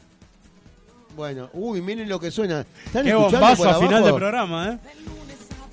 Bueno, 1.17 1.51
uy, 1.53 1.81
miren 1.83 2.09
lo 2.09 2.19
que 2.21 2.31
suena. 2.31 2.65
¿Están 2.87 3.05
Qué 3.05 3.11
escuchando 3.11 3.47
bombazo 3.47 3.69
a 3.69 3.81
final 3.81 4.05
del 4.05 4.15
programa, 4.15 4.69
¿eh? 4.73 4.79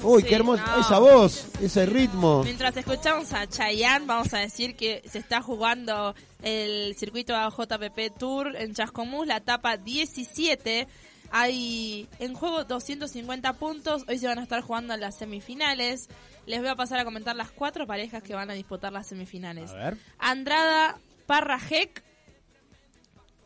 Uy, 0.04 0.22
Sí, 0.22 0.28
qué 0.28 0.36
hermosa 0.36 0.64
no. 0.76 0.82
esa 0.82 1.00
voz, 1.00 1.48
ese 1.62 1.86
ritmo. 1.86 2.44
Mientras 2.44 2.76
escuchamos 2.78 3.34
a 3.34 3.48
Chayanne, 3.48 4.06
vamos 4.06 4.34
a 4.34 4.40
decir 4.40 4.76
que 4.76 5.02
se 5.10 5.18
está 5.18 5.42
jugando 5.42 6.14
el 6.44 6.96
circuito 6.96 7.34
JPP 7.34 8.18
Tour 8.18 8.56
en 8.56 8.74
Chascomús, 8.76 9.26
la 9.26 9.38
etapa 9.38 9.78
17. 9.78 10.88
Hay 11.32 12.08
en 12.20 12.34
juego 12.36 12.64
250 12.64 13.54
puntos. 13.54 14.04
Hoy 14.08 14.18
se 14.20 14.28
van 14.28 14.40
a 14.40 14.44
estar 14.44 14.62
jugando 14.62 14.96
las 14.98 15.18
semifinales. 15.18 16.10
Les 16.46 16.60
voy 16.60 16.70
a 16.70 16.76
pasar 16.76 17.00
a 17.00 17.06
comentar 17.06 17.36
las 17.36 17.52
cuatro 17.52 17.86
parejas 17.88 18.24
que 18.24 18.36
van 18.36 18.50
a 18.50 18.54
disputar 18.54 18.94
las 18.94 19.08
semifinales. 19.08 19.72
A 19.72 19.76
ver. 19.76 19.98
Andrada 20.20 20.98
Parrajek, 21.26 22.04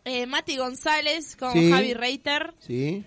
eh, 0.06 0.26
Mati 0.26 0.57
González 0.57 1.36
con 1.36 1.53
Sí. 1.53 1.69
Javi 1.72 1.94
Reiter, 1.94 2.53
Sí. 2.60 3.03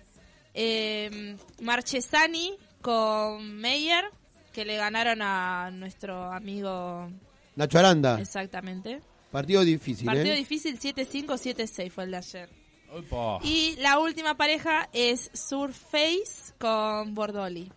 eh, 0.54 1.36
Marchesani 1.60 2.56
con 2.80 3.56
Meyer, 3.56 4.04
que 4.52 4.64
le 4.64 4.76
ganaron 4.76 5.20
a 5.22 5.70
nuestro 5.72 6.32
amigo 6.32 7.08
Nacho 7.56 7.78
Aranda. 7.78 8.20
exactamente. 8.20 9.00
Partido 9.30 9.64
difícil, 9.64 10.06
Partido 10.06 10.32
¿eh? 10.32 10.36
difícil 10.36 10.78
7-5, 10.78 11.36
7-6 11.36 11.90
fue 11.90 12.04
el 12.04 12.12
de 12.12 12.16
ayer. 12.18 12.48
Opa. 12.92 13.40
Y 13.44 13.74
la 13.80 13.98
última 13.98 14.36
pareja 14.36 14.88
es 14.92 15.28
Surface 15.34 16.52
con 16.58 17.14
Bordoli. 17.14 17.72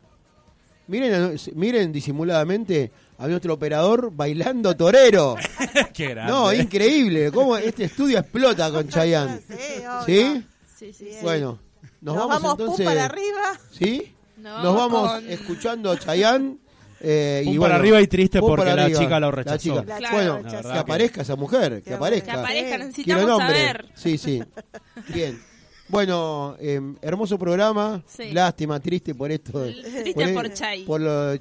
Miren, 0.88 1.35
miren 1.56 1.91
disimuladamente 1.91 2.91
había 3.18 3.38
otro 3.38 3.53
operador 3.53 4.11
bailando 4.14 4.76
torero. 4.76 5.35
Qué 5.94 6.10
grande. 6.10 6.31
No, 6.31 6.53
increíble. 6.53 7.31
Cómo 7.31 7.57
este 7.57 7.85
estudio 7.85 8.19
explota 8.19 8.72
con 8.72 8.88
Chayanne. 8.89 9.41
Sí, 10.06 10.44
¿Sí? 10.77 10.94
Sí, 10.94 11.10
Bueno, 11.22 11.60
nos, 12.02 12.15
nos 12.15 12.27
vamos, 12.27 12.41
vamos, 12.41 12.60
entonces. 12.60 12.85
para 12.85 13.06
arriba. 13.06 13.60
¿Sí? 13.72 14.14
Nos 14.38 14.76
vamos 14.76 15.11
con... 15.11 15.30
escuchando 15.30 15.95
Chayanne. 15.95 16.57
Eh, 16.99 17.44
y 17.45 17.60
para 17.60 17.76
arriba 17.76 18.02
y 18.02 18.07
triste 18.07 18.39
porque 18.39 18.73
la 18.73 18.91
chica 18.91 19.19
lo 19.19 19.31
rechazó. 19.31 19.84
Bueno, 20.11 20.41
que, 20.44 20.56
aparezca 20.56 21.22
esa 21.22 21.35
mujer, 21.35 21.84
que 21.84 21.94
aparezca. 21.94 22.34
Que 22.34 22.39
aparezca, 22.39 22.77
necesitamos 22.80 23.38
saber. 23.38 23.85
Sí, 23.95 24.18
sí. 24.18 24.44
Bien. 25.10 25.39
Bueno, 25.89 26.57
em, 26.60 26.95
hermoso 27.02 27.38
programa. 27.39 28.03
Sí. 28.07 28.31
Lástima, 28.31 28.80
triste 28.80 29.15
por 29.15 29.31
esto. 29.31 29.64
Triste 29.64 30.14
por, 30.14 30.34
por, 30.34 30.53
Chay. 30.53 30.84
Por 30.84 31.02
lo 31.02 31.26
de 31.27 31.39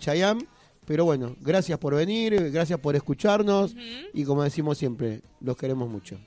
pero 0.86 1.04
bueno, 1.04 1.36
gracias 1.40 1.78
por 1.78 1.94
venir, 1.94 2.50
gracias 2.50 2.78
por 2.78 2.94
escucharnos 2.94 3.74
y 4.14 4.24
como 4.24 4.44
decimos 4.44 4.78
siempre, 4.78 5.20
los 5.40 5.56
queremos 5.56 5.88
mucho. 5.88 6.18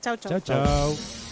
Chau. 0.00 0.16
Chau, 0.16 0.40
chau. 0.40 1.29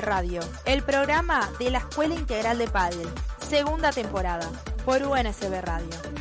Radio, 0.00 0.40
el 0.64 0.82
programa 0.82 1.50
de 1.58 1.70
la 1.70 1.78
Escuela 1.78 2.14
Integral 2.14 2.56
de 2.58 2.66
Padel, 2.66 3.08
segunda 3.46 3.92
temporada, 3.92 4.48
por 4.84 5.02
UNSB 5.02 5.60
Radio. 5.60 6.11